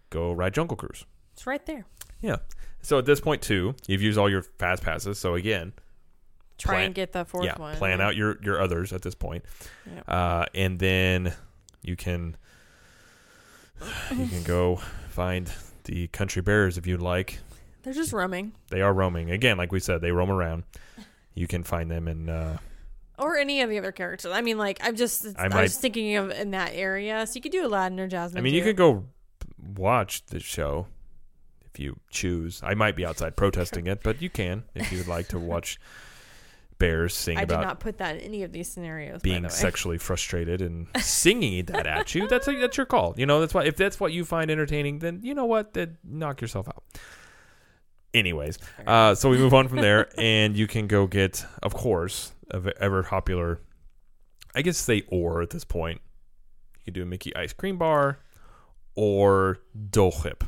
Go 0.09 0.33
ride 0.33 0.53
Jungle 0.53 0.75
Cruise. 0.75 1.05
It's 1.33 1.47
right 1.47 1.65
there. 1.65 1.85
Yeah. 2.21 2.37
So 2.81 2.97
at 2.97 3.05
this 3.05 3.19
point 3.21 3.41
too, 3.41 3.75
you've 3.87 4.01
used 4.01 4.17
all 4.17 4.29
your 4.29 4.41
fast 4.41 4.83
passes. 4.83 5.17
So 5.19 5.35
again, 5.35 5.73
Try 6.57 6.73
Plan- 6.73 6.85
and 6.87 6.95
get 6.95 7.11
the 7.13 7.23
fourth 7.23 7.45
yeah, 7.45 7.55
one. 7.57 7.75
plan 7.75 8.01
out 8.01 8.15
your 8.15 8.37
your 8.41 8.59
others 8.59 8.91
at 8.91 9.01
this 9.03 9.13
point, 9.15 9.45
uh, 10.07 10.45
and 10.55 10.79
then 10.79 11.31
you 11.83 11.95
can 11.95 12.35
you 14.11 14.27
can 14.27 14.43
go 14.43 14.77
find 15.09 15.51
the 15.83 16.07
country 16.07 16.41
bears 16.41 16.77
if 16.77 16.87
you'd 16.87 17.01
like. 17.01 17.39
They're 17.83 17.93
just 17.93 18.11
roaming. 18.11 18.53
They 18.69 18.81
are 18.81 18.93
roaming 18.93 19.29
again, 19.31 19.57
like 19.57 19.71
we 19.71 19.79
said. 19.79 20.01
They 20.01 20.11
roam 20.11 20.31
around. 20.31 20.63
You 21.35 21.47
can 21.47 21.63
find 21.63 21.89
them 21.91 22.07
in. 22.07 22.27
Uh, 22.29 22.57
Or 23.18 23.38
any 23.38 23.61
of 23.61 23.70
the 23.70 23.78
other 23.80 23.91
characters. 23.91 24.32
I 24.32 24.41
mean, 24.41 24.57
like 24.57 24.80
I'm 24.82 24.95
just 24.95 25.26
I 25.38 25.45
I, 25.45 25.47
might- 25.47 25.61
was 25.63 25.78
thinking 25.78 26.15
of 26.18 26.30
in 26.32 26.51
that 26.51 26.72
area, 26.74 27.26
so 27.26 27.34
you 27.36 27.41
could 27.41 27.51
do 27.51 27.65
Aladdin 27.65 27.99
or 27.99 28.07
Jasmine. 28.07 28.39
I 28.39 28.41
mean, 28.43 28.53
you 28.53 28.61
too. 28.61 28.68
could 28.68 28.78
go 28.78 29.05
watch 29.76 30.26
the 30.28 30.39
show 30.39 30.88
if 31.65 31.80
you 31.80 31.97
choose. 32.09 32.61
I 32.63 32.74
might 32.76 32.95
be 32.95 33.05
outside 33.05 33.36
protesting 33.36 33.88
it, 33.88 34.01
but 34.03 34.22
you 34.22 34.30
can 34.30 34.63
if 34.76 34.91
you 34.91 34.99
would 34.99 35.07
like 35.07 35.28
to 35.30 35.39
watch 35.39 35.80
bears 36.80 37.15
sing 37.15 37.38
I 37.38 37.41
did 37.41 37.53
about 37.53 37.63
not 37.63 37.80
put 37.80 37.97
that 37.97 38.18
in 38.18 38.22
any 38.22 38.43
of 38.43 38.51
these 38.51 38.70
scenarios. 38.70 39.15
by 39.15 39.24
being 39.24 39.41
the 39.41 39.47
way. 39.47 39.53
sexually 39.53 39.97
frustrated 39.97 40.61
and 40.61 40.88
singing 40.99 41.65
that 41.65 41.88
at 41.88 42.13
you. 42.13 42.28
That's 42.28 42.45
that's 42.45 42.78
your 42.78 42.86
call. 42.86 43.15
You 43.18 43.26
know, 43.26 43.39
that's 43.39 43.53
why 43.53 43.63
if 43.65 43.76
that's 43.76 43.99
what 43.99 44.13
you 44.13 44.26
find 44.26 44.51
entertaining, 44.51 44.99
then 44.99 45.22
you 45.24 45.34
know 45.34 45.45
what, 45.45 45.74
then 45.74 45.97
knock 46.03 46.39
yourself 46.39 46.68
out. 46.68 46.84
Anyways, 48.13 48.57
uh, 48.86 49.13
so 49.15 49.30
we 49.30 49.38
move 49.38 49.53
on 49.53 49.68
from 49.68 49.80
there, 49.80 50.07
and 50.18 50.55
you 50.55 50.65
can 50.65 50.88
go 50.88 51.07
get, 51.07 51.45
of 51.61 51.74
course, 51.74 52.32
ever 52.51 53.03
popular. 53.03 53.59
I 54.55 54.61
guess 54.61 54.77
say 54.77 55.03
or 55.09 55.41
at 55.41 55.49
this 55.51 55.63
point. 55.63 56.01
You 56.79 56.83
can 56.85 56.93
do 56.93 57.03
a 57.03 57.05
Mickey 57.05 57.35
ice 57.35 57.53
cream 57.53 57.77
bar, 57.77 58.19
or 58.95 59.59
Dole 59.89 60.13
Whip. 60.23 60.43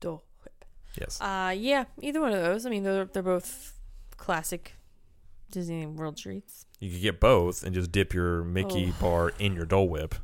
Dole 0.00 0.24
Whip. 0.42 0.64
Yes. 0.98 1.20
Uh, 1.20 1.54
yeah, 1.56 1.84
either 2.00 2.20
one 2.20 2.32
of 2.32 2.42
those. 2.42 2.66
I 2.66 2.70
mean, 2.70 2.82
they're 2.82 3.04
they're 3.06 3.22
both 3.22 3.74
classic 4.16 4.74
Disney 5.50 5.86
World 5.86 6.16
treats. 6.16 6.66
You 6.80 6.90
could 6.90 7.00
get 7.02 7.20
both 7.20 7.62
and 7.62 7.74
just 7.74 7.92
dip 7.92 8.12
your 8.14 8.42
Mickey 8.44 8.92
Oh. 8.96 9.00
bar 9.00 9.32
in 9.38 9.54
your 9.54 9.66
Dole 9.66 9.88
Whip. 9.88 10.14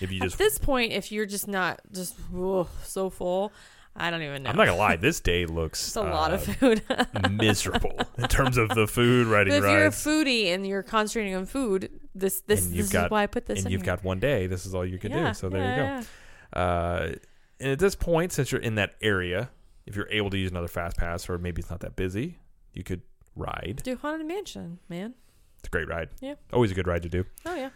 If 0.00 0.12
you 0.12 0.20
just 0.20 0.34
At 0.34 0.38
this 0.38 0.58
point, 0.58 0.92
if 0.92 1.10
you're 1.10 1.26
just 1.26 1.48
not 1.48 1.80
just 1.90 2.14
ugh, 2.36 2.68
so 2.84 3.08
full, 3.10 3.50
I 3.98 4.10
don't 4.10 4.22
even 4.22 4.42
know. 4.42 4.50
I'm 4.50 4.56
not 4.56 4.66
gonna 4.66 4.78
lie, 4.78 4.96
this 4.96 5.20
day 5.20 5.46
looks 5.46 5.86
It's 5.88 5.96
a 5.96 6.02
lot 6.02 6.32
of 6.34 6.48
uh, 6.48 6.52
food. 6.52 6.82
miserable 7.30 7.98
in 8.18 8.28
terms 8.28 8.56
of 8.56 8.68
the 8.70 8.86
food 8.86 9.26
riding 9.26 9.52
But 9.52 9.64
if 9.66 9.70
you're 9.70 9.86
a 9.86 9.90
foodie 9.90 10.46
and 10.54 10.66
you're 10.66 10.82
concentrating 10.82 11.34
on 11.34 11.46
food, 11.46 11.90
this 12.14 12.40
this, 12.42 12.66
this 12.66 12.72
you've 12.72 12.94
is 12.94 13.10
why 13.10 13.22
I 13.22 13.26
put 13.26 13.46
this. 13.46 13.58
and 13.58 13.66
in 13.66 13.72
you've 13.72 13.82
here. 13.82 13.96
got 13.96 14.04
one 14.04 14.18
day. 14.20 14.46
This 14.46 14.66
is 14.66 14.74
all 14.74 14.84
you 14.84 14.98
can 14.98 15.12
Yeah, 15.12 15.28
do. 15.28 15.34
So 15.34 15.48
there 15.48 15.60
yeah, 15.62 15.98
you 15.98 16.06
go. 16.54 16.60
Uh, 16.60 17.12
and 17.60 17.70
at 17.72 17.78
this 17.78 17.94
point, 17.94 18.32
since 18.32 18.52
you're 18.52 18.60
in 18.60 18.74
that 18.76 18.94
area, 19.00 19.50
if 19.86 19.96
you're 19.96 20.08
able 20.10 20.30
to 20.30 20.36
use 20.38 20.50
another 20.50 20.68
fast 20.68 20.96
pass, 20.96 21.28
or 21.28 21.38
maybe 21.38 21.60
it's 21.60 21.70
not 21.70 21.80
that 21.80 21.96
busy, 21.96 22.38
you 22.74 22.82
could 22.84 23.00
ride. 23.34 23.80
Do 23.82 23.96
Haunted 23.96 24.26
Mansion, 24.26 24.78
man. 24.88 25.14
It's 25.60 25.68
a 25.68 25.70
great 25.70 25.88
ride. 25.88 26.10
Yeah. 26.20 26.34
always 26.52 26.70
a 26.70 26.74
good 26.74 26.86
ride 26.86 27.02
to 27.04 27.08
do. 27.08 27.24
Oh 27.46 27.54
yeah, 27.54 27.70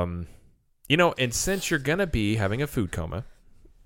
Um, 0.00 0.26
you 0.88 0.96
know, 0.96 1.14
and 1.18 1.34
since 1.34 1.70
you're 1.70 1.78
gonna 1.80 2.06
be 2.06 2.36
having 2.36 2.62
a 2.62 2.66
food 2.66 2.92
coma, 2.92 3.24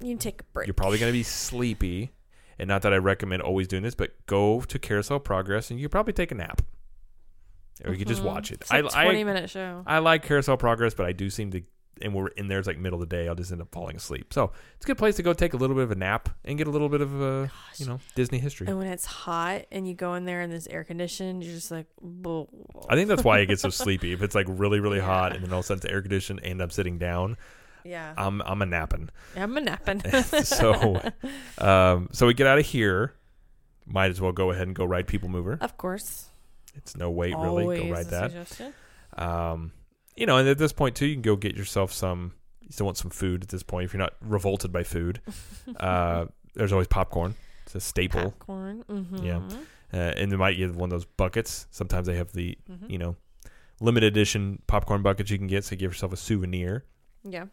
you 0.02 0.10
can 0.12 0.18
take 0.18 0.40
a 0.40 0.44
break. 0.52 0.66
you're 0.66 0.74
probably 0.74 0.98
gonna 0.98 1.12
be 1.12 1.22
sleepy. 1.22 2.12
And 2.58 2.68
not 2.68 2.82
that 2.82 2.92
I 2.92 2.98
recommend 2.98 3.42
always 3.42 3.66
doing 3.66 3.82
this, 3.82 3.94
but 3.94 4.12
go 4.26 4.60
to 4.60 4.78
Carousel 4.78 5.18
Progress 5.20 5.70
and 5.70 5.80
you 5.80 5.88
probably 5.88 6.12
take 6.12 6.30
a 6.30 6.34
nap. 6.34 6.62
Or 7.84 7.92
you 7.92 7.98
could 7.98 8.06
just 8.08 8.22
Mhm. 8.22 8.26
watch 8.26 8.52
it. 8.52 8.60
It's 8.60 8.70
a 8.70 8.74
I, 8.76 8.80
twenty 8.82 9.20
I 9.22 9.24
minute 9.24 9.50
show. 9.50 9.82
I 9.86 9.98
like 9.98 10.22
Carousel 10.22 10.56
Progress, 10.58 10.94
but 10.94 11.06
I 11.06 11.12
do 11.12 11.30
seem 11.30 11.50
to, 11.52 11.62
and 12.00 12.14
we're 12.14 12.28
in 12.28 12.46
there. 12.46 12.58
It's 12.58 12.68
like 12.68 12.78
middle 12.78 13.02
of 13.02 13.08
the 13.08 13.16
day. 13.16 13.26
I'll 13.26 13.34
just 13.34 13.50
end 13.50 13.60
up 13.62 13.68
falling 13.72 13.96
asleep. 13.96 14.32
So 14.32 14.52
it's 14.76 14.84
a 14.84 14.86
good 14.86 14.98
place 14.98 15.16
to 15.16 15.22
go 15.22 15.32
take 15.32 15.54
a 15.54 15.56
little 15.56 15.74
bit 15.74 15.82
of 15.84 15.90
a 15.90 15.94
nap 15.96 16.28
and 16.44 16.56
get 16.58 16.66
a 16.68 16.70
little 16.70 16.88
bit 16.90 17.00
of 17.00 17.20
uh, 17.20 17.48
you 17.78 17.86
know 17.86 17.98
Disney 18.14 18.38
history. 18.38 18.68
and 18.68 18.78
when 18.78 18.86
it's 18.86 19.06
hot 19.06 19.62
and 19.72 19.88
you 19.88 19.94
go 19.94 20.14
in 20.14 20.24
there 20.26 20.42
and 20.42 20.52
there's 20.52 20.68
air 20.68 20.84
conditioned, 20.84 21.42
you're 21.42 21.54
just 21.54 21.70
like, 21.72 21.86
"Bull." 22.00 22.48
I 22.88 22.94
think 22.94 23.08
that's 23.08 23.24
why 23.24 23.38
I 23.40 23.44
get 23.46 23.58
so 23.58 23.70
sleepy. 23.70 24.12
If 24.12 24.22
it's 24.22 24.34
like 24.36 24.46
really 24.48 24.78
really 24.78 25.00
hot 25.00 25.34
and 25.34 25.42
then 25.42 25.52
all 25.52 25.60
of 25.60 25.64
a 25.64 25.66
sudden 25.66 25.78
it's 25.78 25.86
air 25.92 26.02
conditioned 26.02 26.40
and 26.44 26.60
I'm 26.62 26.70
sitting 26.70 26.98
down, 26.98 27.36
yeah, 27.84 28.14
I'm 28.16 28.40
I'm 28.42 28.62
a 28.62 28.66
napping. 28.66 29.10
I'm 29.36 29.56
a 29.56 29.60
napping. 29.60 30.00
so 30.44 31.00
um, 31.58 32.08
so 32.12 32.26
we 32.26 32.34
get 32.34 32.46
out 32.46 32.58
of 32.58 32.66
here. 32.66 33.14
Might 33.86 34.10
as 34.10 34.20
well 34.20 34.32
go 34.32 34.50
ahead 34.52 34.66
and 34.68 34.76
go 34.76 34.84
ride 34.84 35.06
People 35.08 35.28
Mover. 35.28 35.58
of 35.60 35.76
course, 35.76 36.26
It's 36.76 36.96
no 36.96 37.10
wait 37.10 37.34
really. 37.36 37.82
Go 37.88 37.90
ride 37.92 38.06
that. 38.06 38.30
suggestion. 38.30 38.72
Um, 39.18 39.72
you 40.16 40.26
know, 40.26 40.36
and 40.38 40.48
at 40.48 40.58
this 40.58 40.72
point 40.72 40.94
too, 40.94 41.06
you 41.06 41.14
can 41.14 41.22
go 41.22 41.36
get 41.36 41.56
yourself 41.56 41.92
some. 41.92 42.34
You 42.60 42.68
still 42.70 42.86
want 42.86 42.96
some 42.96 43.10
food 43.10 43.42
at 43.42 43.48
this 43.48 43.62
point 43.62 43.86
if 43.86 43.92
you're 43.92 43.98
not 43.98 44.14
revolted 44.20 44.72
by 44.72 44.84
food. 44.84 45.20
Uh, 45.76 46.26
there's 46.54 46.72
always 46.72 46.86
popcorn. 46.88 47.34
It's 47.64 47.74
a 47.74 47.80
staple. 47.80 48.22
Popcorn. 48.32 48.84
Mm-hmm. 48.88 49.24
Yeah. 49.24 49.40
Uh, 49.92 49.96
and 49.96 50.30
they 50.30 50.36
might 50.36 50.54
get 50.56 50.74
one 50.74 50.86
of 50.88 50.90
those 50.90 51.04
buckets. 51.04 51.66
Sometimes 51.70 52.06
they 52.06 52.16
have 52.16 52.32
the 52.32 52.58
Mm-hmm. 52.70 52.90
you 52.90 52.98
know 52.98 53.16
limited 53.80 54.06
edition 54.12 54.60
popcorn 54.66 55.02
buckets 55.02 55.30
you 55.30 55.38
can 55.38 55.46
get. 55.48 55.64
So 55.64 55.72
you 55.72 55.76
give 55.78 55.90
yourself 55.92 56.12
a 56.12 56.16
souvenir. 56.16 56.84
Yeah, 57.24 57.46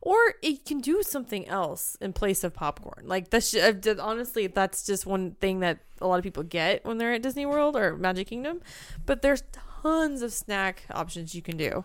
or 0.00 0.16
it 0.42 0.64
can 0.64 0.80
do 0.80 1.02
something 1.02 1.46
else 1.48 1.96
in 2.00 2.12
place 2.12 2.42
of 2.42 2.52
popcorn. 2.54 3.04
Like 3.06 3.30
that's 3.30 3.52
ju- 3.52 3.96
honestly, 4.00 4.48
that's 4.48 4.84
just 4.84 5.06
one 5.06 5.32
thing 5.40 5.60
that 5.60 5.78
a 6.00 6.06
lot 6.08 6.16
of 6.18 6.24
people 6.24 6.42
get 6.42 6.84
when 6.84 6.98
they're 6.98 7.12
at 7.12 7.22
Disney 7.22 7.46
World 7.46 7.76
or 7.76 7.96
Magic 7.96 8.26
Kingdom. 8.26 8.60
But 9.06 9.22
there's 9.22 9.44
tons 9.82 10.22
of 10.22 10.32
snack 10.32 10.84
options 10.90 11.34
you 11.36 11.42
can 11.42 11.56
do. 11.56 11.84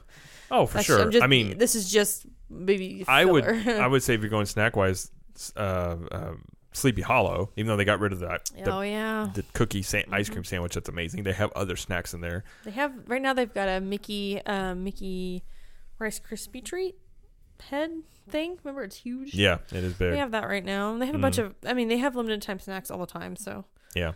Oh, 0.50 0.66
for 0.66 0.74
That's- 0.80 0.86
sure. 0.86 1.10
Just- 1.12 1.24
I 1.24 1.28
mean, 1.28 1.58
this 1.60 1.76
is 1.76 1.92
just 1.92 2.26
maybe. 2.50 3.06
I 3.08 3.24
would. 3.26 3.46
I 3.68 3.86
would 3.86 4.02
say 4.02 4.16
if 4.16 4.22
you're 4.22 4.30
going 4.32 4.48
snack 4.48 4.76
wise, 4.76 5.12
uh, 5.56 5.96
uh, 6.12 6.32
Sleepy 6.74 7.02
Hollow. 7.04 7.52
Even 7.56 7.68
though 7.68 7.78
they 7.78 7.86
got 7.86 8.00
rid 8.00 8.14
of 8.14 8.20
that. 8.22 8.46
the, 8.64 8.72
oh 8.72 8.82
yeah, 8.82 9.30
the 9.36 9.44
cookie 9.54 9.84
sa- 9.84 10.00
ice 10.12 10.28
Mhm. 10.30 10.32
cream 10.32 10.44
sandwich, 10.44 10.74
that's 10.74 10.90
amazing. 10.90 11.22
They 11.24 11.34
have 11.34 11.52
other 11.54 11.76
snacks 11.76 12.16
in 12.16 12.22
there. 12.22 12.44
they 12.64 12.72
have 12.72 12.94
right 13.08 13.22
now. 13.22 13.34
They've 13.34 13.54
got 13.54 13.68
a 13.70 13.80
Mickey, 13.80 14.42
uh, 14.44 14.74
Mickey 14.74 15.44
Rice 16.00 16.20
Krispie 16.20 16.64
treat 16.66 16.96
head 17.62 17.91
thing. 18.30 18.58
Remember, 18.64 18.84
it's 18.84 18.97
huge. 18.97 19.34
Yeah, 19.34 19.58
it 19.72 19.84
is 19.84 19.93
big. 19.93 20.12
They 20.12 20.18
have 20.18 20.32
that 20.32 20.45
right 20.47 20.64
now. 20.66 20.97
They 20.97 21.05
have 21.05 21.16
a 21.16 21.20
bunch 21.20 21.38
Mhm. 21.38 21.45
of. 21.45 21.55
I 21.66 21.74
mean, 21.74 21.88
they 21.88 21.97
have 21.97 22.16
limited 22.16 22.41
time 22.41 22.60
snacks 22.60 22.89
all 22.91 22.99
the 22.99 23.05
time. 23.05 23.36
So 23.36 23.66
Yeah. 23.95 24.14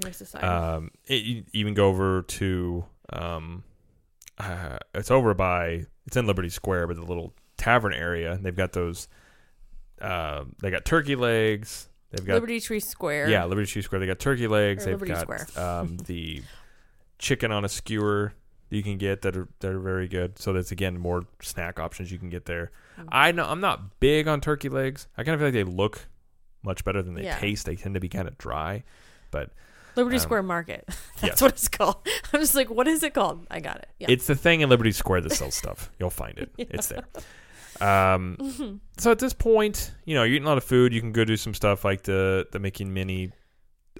guys 0.00 0.18
decide. 0.18 0.44
Um, 0.44 0.90
it, 1.06 1.24
you 1.24 1.44
even 1.52 1.74
go 1.74 1.88
over 1.88 2.22
to 2.22 2.84
um, 3.12 3.64
uh, 4.38 4.78
it's 4.94 5.10
over 5.10 5.34
by 5.34 5.86
it's 6.06 6.16
in 6.16 6.26
Liberty 6.26 6.48
Square, 6.50 6.86
but 6.88 6.96
the 6.96 7.02
little 7.04 7.34
tavern 7.56 7.92
area. 7.92 8.38
They've 8.40 8.54
got 8.54 8.72
those. 8.72 9.08
Uh, 10.00 10.44
they 10.62 10.70
got 10.70 10.84
turkey 10.84 11.16
legs. 11.16 11.88
They've 12.10 12.24
got 12.24 12.34
Liberty 12.34 12.60
Tree 12.60 12.80
Square. 12.80 13.28
yeah, 13.30 13.44
Liberty 13.44 13.66
Tree 13.66 13.82
Square. 13.82 14.00
They 14.00 14.06
got 14.06 14.18
turkey 14.18 14.46
legs. 14.46 14.84
Or 14.84 14.90
They've 14.90 15.00
Liberty 15.00 15.12
got 15.26 15.40
Square. 15.50 15.64
um, 15.80 15.96
the 16.06 16.42
chicken 17.18 17.50
on 17.52 17.64
a 17.64 17.68
skewer 17.68 18.32
you 18.70 18.82
can 18.82 18.98
get 18.98 19.22
that 19.22 19.36
are 19.36 19.48
that 19.60 19.72
are 19.72 19.80
very 19.80 20.08
good. 20.08 20.38
So 20.38 20.52
that's 20.52 20.72
again 20.72 20.98
more 20.98 21.24
snack 21.42 21.78
options 21.80 22.10
you 22.12 22.18
can 22.18 22.28
get 22.28 22.44
there. 22.46 22.70
Mm. 22.98 23.08
I 23.10 23.32
know 23.32 23.44
I'm 23.46 23.60
not 23.60 24.00
big 24.00 24.28
on 24.28 24.40
turkey 24.40 24.68
legs. 24.68 25.06
I 25.16 25.24
kind 25.24 25.34
of 25.34 25.40
feel 25.40 25.46
like 25.48 25.54
they 25.54 25.64
look 25.64 26.06
much 26.62 26.84
better 26.84 27.02
than 27.02 27.14
they 27.14 27.24
Yeah. 27.24 27.38
taste. 27.38 27.66
They 27.66 27.76
tend 27.76 27.94
to 27.94 28.00
be 28.00 28.08
kind 28.08 28.28
of 28.28 28.36
dry, 28.38 28.84
but 29.30 29.50
Liberty 29.96 30.16
Um, 30.16 30.20
Square 30.22 30.42
Market. 30.44 30.84
That's 31.20 31.22
yes. 31.22 31.40
what 31.42 31.52
it's 31.52 31.68
called. 31.68 31.96
I'm 32.32 32.40
just 32.40 32.54
like, 32.54 32.68
what 32.70 32.86
is 32.86 33.02
it 33.02 33.14
called? 33.14 33.46
I 33.50 33.60
got 33.60 33.76
it. 33.78 33.88
Yeah. 33.98 34.08
it's 34.10 34.26
the 34.26 34.34
thing 34.34 34.60
in 34.60 34.68
Liberty 34.68 34.92
Square 34.92 35.22
that 35.22 35.32
sells 35.32 35.54
stuff. 35.54 35.90
You'll 35.98 36.10
find 36.10 36.38
it. 36.38 36.50
It's 36.58 36.88
there. 36.88 37.04
Um, 37.80 38.80
so 38.96 39.10
at 39.12 39.18
this 39.20 39.32
point, 39.32 39.92
you 40.04 40.14
know, 40.14 40.24
you're 40.24 40.34
eating 40.36 40.46
a 40.46 40.48
lot 40.48 40.58
of 40.58 40.64
food. 40.64 40.92
You 40.92 41.00
can 41.00 41.12
go 41.12 41.24
do 41.24 41.36
some 41.36 41.54
stuff 41.54 41.84
like 41.84 42.02
the 42.02 42.46
the 42.50 42.58
Mickey 42.58 42.84
and 42.84 42.92
Minnie 42.92 43.30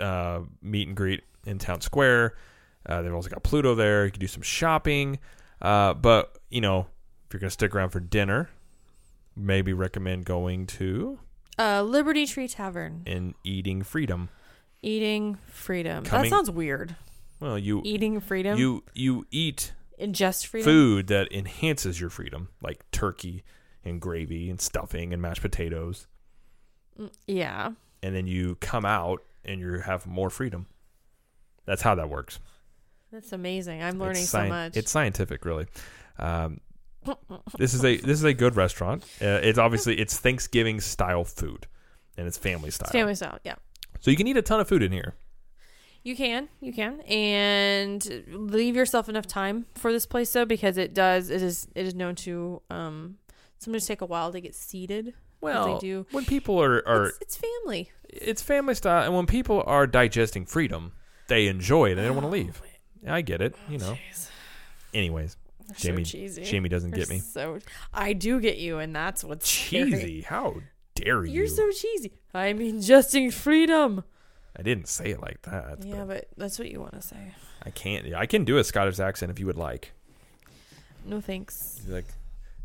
uh, 0.00 0.40
meet 0.62 0.88
and 0.88 0.96
greet 0.96 1.22
in 1.44 1.58
Town 1.58 1.80
Square. 1.80 2.34
Uh, 2.88 3.02
they've 3.02 3.14
also 3.14 3.28
got 3.28 3.42
Pluto 3.42 3.74
there. 3.74 4.04
You 4.06 4.10
can 4.10 4.20
do 4.20 4.26
some 4.26 4.42
shopping. 4.42 5.18
Uh, 5.60 5.92
but 5.94 6.38
you 6.50 6.60
know, 6.60 6.86
if 7.26 7.32
you're 7.34 7.40
gonna 7.40 7.50
stick 7.50 7.74
around 7.74 7.90
for 7.90 8.00
dinner, 8.00 8.48
maybe 9.36 9.72
recommend 9.72 10.24
going 10.24 10.66
to 10.66 11.18
uh, 11.58 11.82
Liberty 11.82 12.26
Tree 12.26 12.48
Tavern. 12.48 13.02
and 13.06 13.34
eating 13.44 13.82
freedom. 13.82 14.28
Eating 14.82 15.38
freedom. 15.48 16.04
Coming- 16.04 16.30
that 16.30 16.36
sounds 16.36 16.50
weird. 16.50 16.94
Well, 17.40 17.58
you 17.58 17.82
Eating 17.84 18.20
freedom. 18.20 18.58
you 18.58 18.84
you 18.94 19.26
eat 19.30 19.72
ingest 20.00 20.46
freedom. 20.46 20.64
food 20.64 21.06
that 21.08 21.30
enhances 21.32 22.00
your 22.00 22.10
freedom, 22.10 22.48
like 22.62 22.88
turkey 22.92 23.42
and 23.84 24.00
gravy 24.00 24.48
and 24.50 24.60
stuffing 24.60 25.12
and 25.12 25.20
mashed 25.22 25.42
potatoes, 25.42 26.06
Mm, 26.98 27.10
Yeah. 27.26 27.72
and 28.02 28.14
then 28.14 28.26
you 28.26 28.56
come 28.56 28.84
out 28.84 29.22
and 29.44 29.60
you 29.60 29.80
have 29.80 30.06
more 30.06 30.30
freedom. 30.30 30.66
That's 31.64 31.82
how 31.82 31.94
that 31.96 32.08
works. 32.08 32.38
That's 33.12 33.32
amazing. 33.32 33.82
I'm 33.82 33.98
learning 33.98 34.22
it's 34.22 34.30
so 34.30 34.46
much. 34.46 34.76
It's 34.76 34.90
scientific, 34.90 35.44
really. 35.44 35.66
Um, 36.18 36.60
this 37.58 37.74
is 37.74 37.84
a 37.84 37.96
this 37.96 38.18
is 38.18 38.24
a 38.24 38.34
good 38.34 38.56
restaurant. 38.56 39.04
Uh, 39.22 39.40
it's 39.42 39.58
obviously 39.58 39.98
it's 39.98 40.18
Thanksgiving 40.18 40.80
style 40.80 41.24
food, 41.24 41.66
and 42.16 42.26
it's 42.26 42.36
family 42.36 42.70
style. 42.70 42.86
It's 42.86 42.92
family 42.92 43.14
style. 43.14 43.38
Yeah. 43.44 43.54
So 44.00 44.10
you 44.10 44.16
can 44.16 44.26
eat 44.26 44.36
a 44.36 44.42
ton 44.42 44.60
of 44.60 44.68
food 44.68 44.82
in 44.82 44.92
here. 44.92 45.14
You 46.04 46.14
can, 46.16 46.48
you 46.60 46.72
can, 46.72 47.00
and 47.02 48.24
leave 48.28 48.76
yourself 48.76 49.08
enough 49.08 49.26
time 49.26 49.66
for 49.74 49.92
this 49.92 50.06
place 50.06 50.32
though, 50.32 50.44
because 50.44 50.76
it 50.78 50.94
does. 50.94 51.30
It 51.30 51.42
is. 51.42 51.66
It 51.74 51.86
is 51.86 51.94
known 51.94 52.14
to 52.16 52.62
um 52.70 53.16
sometimes 53.58 53.86
take 53.86 54.00
a 54.02 54.06
while 54.06 54.32
to 54.32 54.40
get 54.40 54.54
seated. 54.54 55.14
Well, 55.40 55.74
they 55.74 55.78
do. 55.86 56.06
when 56.10 56.24
people 56.24 56.60
are 56.60 56.86
are 56.86 57.06
It's, 57.06 57.18
it's 57.20 57.36
family. 57.36 57.90
it's 58.08 58.42
family 58.42 58.74
style, 58.74 59.04
and 59.04 59.14
when 59.14 59.26
people 59.26 59.62
are 59.66 59.86
digesting 59.86 60.44
freedom, 60.46 60.92
they 61.28 61.46
enjoy 61.46 61.86
it 61.86 61.92
and 61.92 62.00
they 62.00 62.04
don't 62.04 62.16
want 62.16 62.24
to 62.24 62.28
Oh, 62.28 62.30
leave. 62.42 62.60
I 63.06 63.20
get 63.22 63.40
it, 63.40 63.54
you 63.68 63.78
know. 63.78 63.96
Jeez. 64.10 64.30
Anyways, 64.94 65.36
They're 65.66 65.76
Jamie- 65.76 66.04
so 66.04 66.10
cheesy. 66.12 66.44
Jamie 66.44 66.68
doesn't 66.68 66.90
They're 66.90 67.00
get 67.00 67.10
me. 67.10 67.18
So 67.20 67.58
I 67.92 68.12
do 68.14 68.40
get 68.40 68.58
you, 68.58 68.78
and 68.78 68.94
that's 68.94 69.22
what's 69.24 69.48
scary. 69.48 69.90
Cheesy? 69.92 70.20
How 70.22 70.56
dare 70.94 71.24
you? 71.24 71.32
You're 71.32 71.46
so 71.46 71.70
cheesy. 71.70 72.12
I'm 72.34 72.58
ingesting 72.58 73.32
freedom. 73.32 74.04
I 74.56 74.62
didn't 74.62 74.88
say 74.88 75.10
it 75.10 75.20
like 75.20 75.42
that. 75.42 75.84
yeah, 75.84 75.98
but 76.04 76.06
but 76.06 76.28
that's 76.36 76.58
what 76.58 76.70
you 76.70 76.80
want 76.80 76.94
to 76.94 77.02
say. 77.02 77.32
I 77.64 77.70
can't. 77.70 78.14
I 78.14 78.26
can 78.26 78.44
do 78.44 78.58
a 78.58 78.64
Scottish 78.64 78.98
accent 78.98 79.30
if 79.30 79.38
you 79.38 79.46
would 79.46 79.56
like. 79.58 79.92
No 81.04 81.20
thanks. 81.20 81.80
Like, 81.88 82.06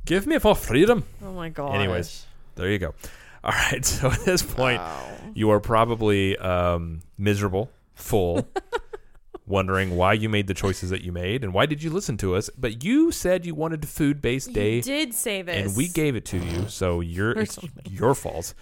give 0.05 0.25
me 0.25 0.39
for 0.39 0.55
freedom. 0.55 1.05
Oh 1.23 1.33
my 1.33 1.49
god. 1.49 1.75
Anyways, 1.75 2.25
There 2.55 2.69
you 2.69 2.79
go. 2.79 2.95
All 3.43 3.51
right. 3.51 3.83
So 3.85 4.09
at 4.09 4.21
this 4.25 4.41
point, 4.41 4.79
Wow. 4.79 5.07
you 5.33 5.49
are 5.51 5.59
probably 5.59 6.37
um, 6.37 7.01
miserable, 7.17 7.69
full, 7.93 8.47
wondering 9.45 9.95
why 9.95 10.13
you 10.13 10.29
made 10.29 10.47
the 10.47 10.53
choices 10.53 10.89
that 10.89 11.01
you 11.01 11.11
made 11.11 11.43
and 11.43 11.53
why 11.53 11.65
did 11.65 11.83
you 11.83 11.89
listen 11.89 12.17
to 12.17 12.35
us. 12.35 12.49
But 12.57 12.83
you 12.83 13.11
said 13.11 13.45
you 13.45 13.55
wanted 13.55 13.83
a 13.83 13.87
food-based 13.87 14.53
day, 14.53 14.77
You 14.77 14.81
did 14.81 15.13
say 15.13 15.41
this, 15.41 15.67
and 15.67 15.75
we 15.75 15.87
gave 15.87 16.15
it 16.15 16.25
to 16.25 16.37
you. 16.37 16.67
So 16.69 17.01
you're 17.01 17.31
it's 17.31 17.59
your 17.89 18.15
fault. 18.15 18.53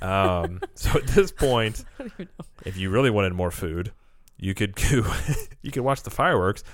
Um, 0.00 0.60
so 0.74 0.98
at 0.98 1.06
this 1.08 1.30
point, 1.30 1.84
I 1.98 2.02
don't 2.02 2.12
even 2.14 2.28
know. 2.38 2.46
if 2.64 2.76
you 2.76 2.90
really 2.90 3.10
wanted 3.10 3.34
more 3.34 3.50
food, 3.50 3.92
you 4.38 4.54
could 4.54 4.74
go, 4.74 5.04
you 5.62 5.70
could 5.70 5.82
watch 5.82 6.02
the 6.02 6.10
fireworks 6.10 6.64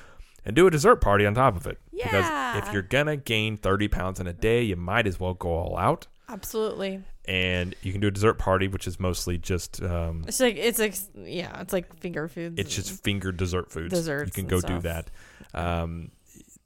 and 0.45 0.55
do 0.55 0.67
a 0.67 0.71
dessert 0.71 0.97
party 0.97 1.27
on 1.27 1.35
top 1.35 1.57
of 1.57 1.67
it. 1.67 1.79
Because 1.93 2.63
if 2.63 2.73
you're 2.73 2.83
gonna 2.83 3.17
gain 3.17 3.57
30 3.57 3.89
pounds 3.89 4.21
in 4.21 4.27
a 4.27 4.33
day, 4.33 4.63
you 4.63 4.77
might 4.77 5.07
as 5.07 5.19
well 5.19 5.35
go 5.35 5.51
all 5.51 5.77
out. 5.77 6.07
Absolutely. 6.29 7.03
And 7.25 7.75
you 7.83 7.93
can 7.93 8.01
do 8.01 8.09
a 8.09 8.11
dessert 8.11 8.35
party, 8.35 8.69
which 8.69 8.87
is 8.87 9.01
mostly 9.01 9.39
just 9.39 9.83
um, 9.83 10.25
It's 10.27 10.41
like 10.41 10.57
it's 10.57 10.79
like 10.79 10.95
yeah, 11.15 11.61
it's 11.61 11.73
like 11.73 11.99
finger 12.01 12.29
foods. 12.29 12.59
it's 12.59 12.75
just 12.75 13.03
finger 13.03 13.33
dessert 13.33 13.71
foods. 13.71 13.93
Desserts 13.95 14.37
you 14.37 14.43
can 14.43 14.49
go 14.49 14.61
do 14.61 14.81
stuff. 14.81 14.83
that. 14.83 15.11
Um, 15.55 16.11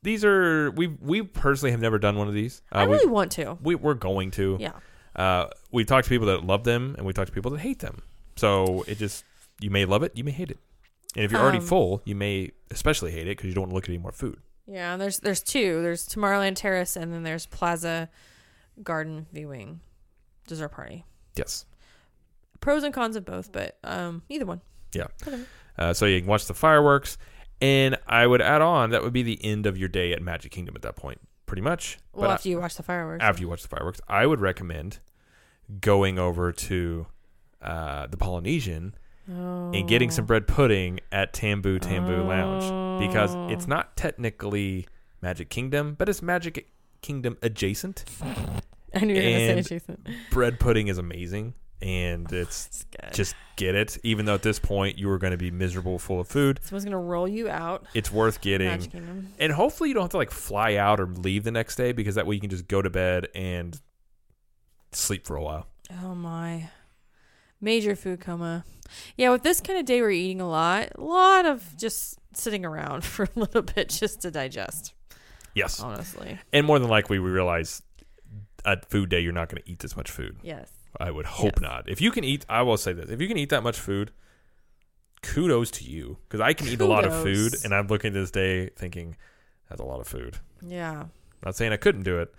these 0.03 0.25
are 0.25 0.71
we 0.73 0.89
we 0.89 1.23
personally 1.23 1.71
have 1.71 1.81
never 1.81 1.99
done 1.99 2.17
one 2.17 2.29
of 2.29 2.35
these. 2.35 2.63
Uh, 2.73 2.79
I 2.79 2.87
we, 2.87 2.95
really 2.95 3.07
want 3.11 3.33
to. 3.33 3.57
we 3.63 3.75
we're 3.77 3.95
going 3.95 4.31
to. 4.33 4.57
Yeah. 4.61 4.73
Uh, 5.15 5.49
we 5.71 5.85
talk 5.85 6.05
to 6.05 6.09
people 6.11 6.27
that 6.29 6.45
love 6.45 6.65
them, 6.65 6.95
and 6.97 7.07
we 7.07 7.13
talk 7.13 7.27
to 7.27 7.33
people 7.33 7.51
that 7.53 7.61
hate 7.61 7.79
them. 7.81 8.03
So 8.37 8.85
it 8.89 8.99
just 8.99 9.25
you 9.61 9.71
may 9.71 9.85
love 9.85 10.03
it, 10.03 10.13
you 10.17 10.25
may 10.25 10.31
hate 10.33 10.51
it, 10.51 10.59
and 11.15 11.25
if 11.25 11.31
you're 11.31 11.41
already 11.41 11.59
Um, 11.59 11.65
full, 11.67 12.03
you 12.05 12.17
may 12.17 12.51
especially 12.71 13.13
hate 13.13 13.29
it 13.29 13.37
because 13.37 13.47
you 13.49 13.55
don't 13.55 13.63
want 13.63 13.71
to 13.71 13.75
look 13.77 13.85
at 13.85 13.91
any 13.91 13.99
more 13.99 14.13
food. 14.13 14.39
Yeah, 14.67 14.93
and 14.93 15.01
there's 15.03 15.19
there's 15.21 15.43
two. 15.43 15.83
There's 15.83 16.09
Tomorrowland 16.09 16.57
Terrace 16.57 16.97
and 16.97 17.13
then 17.13 17.23
there's 17.25 17.47
Plaza 17.47 18.09
Garden 18.83 19.27
Viewing 19.33 19.81
dessert 20.47 20.71
party. 20.71 21.05
Yes. 21.37 21.67
Pros 22.61 22.83
and 22.85 22.95
cons 22.95 23.17
of 23.17 23.25
both, 23.25 23.51
but 23.53 23.79
um 23.85 24.23
either 24.29 24.47
one. 24.47 24.61
Yeah. 24.95 25.07
Uh, 25.79 25.93
so 25.95 26.05
you 26.07 26.21
can 26.21 26.29
watch 26.29 26.47
the 26.47 26.55
fireworks, 26.55 27.17
and 27.63 27.97
I 28.07 28.27
would 28.27 28.43
add 28.43 28.61
on 28.61 28.91
that 28.91 29.03
would 29.03 29.13
be 29.15 29.23
the 29.23 29.43
end 29.43 29.65
of 29.67 29.79
your 29.79 29.89
day 29.89 30.13
at 30.13 30.21
Magic 30.21 30.53
Kingdom 30.53 30.77
at 30.77 30.83
that 30.83 30.97
point, 30.97 31.19
pretty 31.47 31.63
much. 31.63 31.99
Well, 32.13 32.29
But 32.29 32.35
after 32.35 32.51
you 32.51 32.59
watch 32.61 32.77
the 32.77 32.83
fireworks. 32.83 33.23
after 33.25 33.41
you 33.41 33.49
watch 33.49 33.63
the 33.63 33.69
fireworks, 33.69 34.01
I 34.07 34.27
would 34.27 34.41
recommend 34.41 34.99
going 35.81 36.19
over 36.19 36.53
to 36.53 37.07
uh, 37.63 38.07
the 38.09 38.17
Polynesian 38.19 38.95
and 39.27 39.89
getting 39.89 40.11
some 40.11 40.25
Oh. 40.25 40.27
bread 40.27 40.47
pudding 40.47 41.01
at 41.11 41.33
Tambu 41.33 41.79
Tambu 41.81 42.27
Lounge 42.27 43.01
because 43.09 43.35
Oh. 43.35 43.49
it's 43.49 43.67
not 43.67 43.97
technically 43.97 44.87
Magic 45.23 45.49
Kingdom, 45.49 45.95
but 45.95 46.09
it's 46.09 46.21
Magic 46.21 46.72
Kingdom 47.03 47.37
adjacent. 47.43 48.05
I 48.95 49.01
knew 49.01 49.15
you 49.15 49.23
were 49.23 49.49
gonna 49.49 49.63
say 49.63 49.77
Jason. 49.79 50.07
Bread 50.31 50.59
pudding 50.61 50.89
is 50.89 50.99
amazing, 50.99 51.55
and 51.81 52.27
oh, 52.33 52.37
it's 52.37 52.67
It's 52.67 52.85
good. 52.85 53.13
just 53.15 53.35
get 53.57 53.75
it. 53.75 53.99
Even 54.03 54.25
though 54.27 54.35
at 54.35 54.43
this 54.43 54.59
point 54.59 54.99
you 54.99 55.09
are 55.11 55.19
going 55.19 55.31
to 55.33 55.37
be 55.39 55.51
miserable, 55.51 55.99
full 55.99 56.21
of 56.21 56.29
food, 56.29 56.61
Someone's 56.63 56.85
gonna 56.85 56.99
roll 56.99 57.27
you 57.27 57.49
out. 57.49 57.87
it's 57.95 58.11
worth 58.13 58.41
getting. 58.41 58.81
Kingdom. 58.81 59.29
And 59.39 59.53
hopefully 59.53 59.89
you 59.89 59.95
don't 59.95 60.05
have 60.05 60.11
to 60.11 60.17
like 60.19 60.31
fly 60.31 60.77
out 60.77 61.01
or 61.01 61.07
leave 61.07 61.45
the 61.45 61.51
next 61.51 61.77
day 61.77 61.93
because 61.93 62.15
that 62.17 62.27
way 62.27 62.35
you 62.35 62.41
can 62.41 62.51
just 62.51 62.69
go 62.69 62.83
to 62.83 62.91
bed 62.91 63.29
and 63.35 63.81
sleep 64.93 65.27
for 65.27 65.37
a 65.37 65.43
while. 65.43 65.67
Oh 66.03 66.15
my. 66.15 66.69
Major 67.61 67.95
food 67.97 68.21
coma. 68.21 68.65
Yeah, 69.17 69.31
with 69.31 69.43
this 69.43 69.61
kind 69.61 69.79
of 69.79 69.87
day 69.87 70.01
we're 70.03 70.11
eating 70.11 70.41
a 70.41 70.49
lot. 70.49 70.91
A 70.97 71.01
lot 71.01 71.47
of 71.47 71.77
just 71.79 72.19
sitting 72.35 72.65
around 72.65 73.05
for 73.07 73.25
a 73.25 73.29
little 73.39 73.63
bit 73.63 73.89
just 73.89 74.21
to 74.23 74.31
digest, 74.31 74.93
Yes. 75.55 75.81
honestly. 75.81 76.39
And 76.53 76.67
more 76.67 76.79
than 76.79 76.89
likely 76.89 77.19
we 77.19 77.29
realize 77.31 77.83
at 78.65 78.89
food 78.91 79.09
day 79.11 79.21
you're 79.21 79.33
not 79.33 79.49
going 79.49 79.63
to 79.63 79.69
eat 79.71 79.81
this 79.81 79.97
much 79.97 80.11
food. 80.11 80.37
Yes. 80.43 80.71
I 80.99 81.11
would 81.11 81.27
hope 81.27 81.55
Yes. 81.57 81.63
not. 81.63 81.89
If 81.89 82.01
you 82.01 82.11
can 82.11 82.23
eat, 82.25 82.45
I 82.49 82.63
will 82.63 82.77
say 82.77 82.93
this: 82.93 83.11
if 83.11 83.21
you 83.21 83.29
can 83.29 83.37
eat 83.39 83.49
that 83.51 83.63
much 83.63 83.79
food, 83.79 84.13
kudos 85.23 85.71
to 85.73 85.85
you 85.85 86.19
because 86.29 86.41
I 86.41 86.53
can 86.53 86.69
eat 86.69 86.81
a 86.81 86.87
lot 86.87 87.05
of 87.05 87.23
food, 87.23 87.55
and 87.65 87.75
I'm 87.75 87.87
looking 87.87 88.09
at 88.09 88.15
this 88.15 88.31
day 88.31 88.69
thinking 88.77 89.17
that's 89.69 89.81
a 89.81 89.85
lot 89.85 90.01
of 90.01 90.07
food. 90.07 90.39
Yeah. 90.61 91.05
Not 91.45 91.57
saying 91.57 91.73
I 91.73 91.77
couldn't 91.77 92.03
do 92.03 92.19
it. 92.21 92.33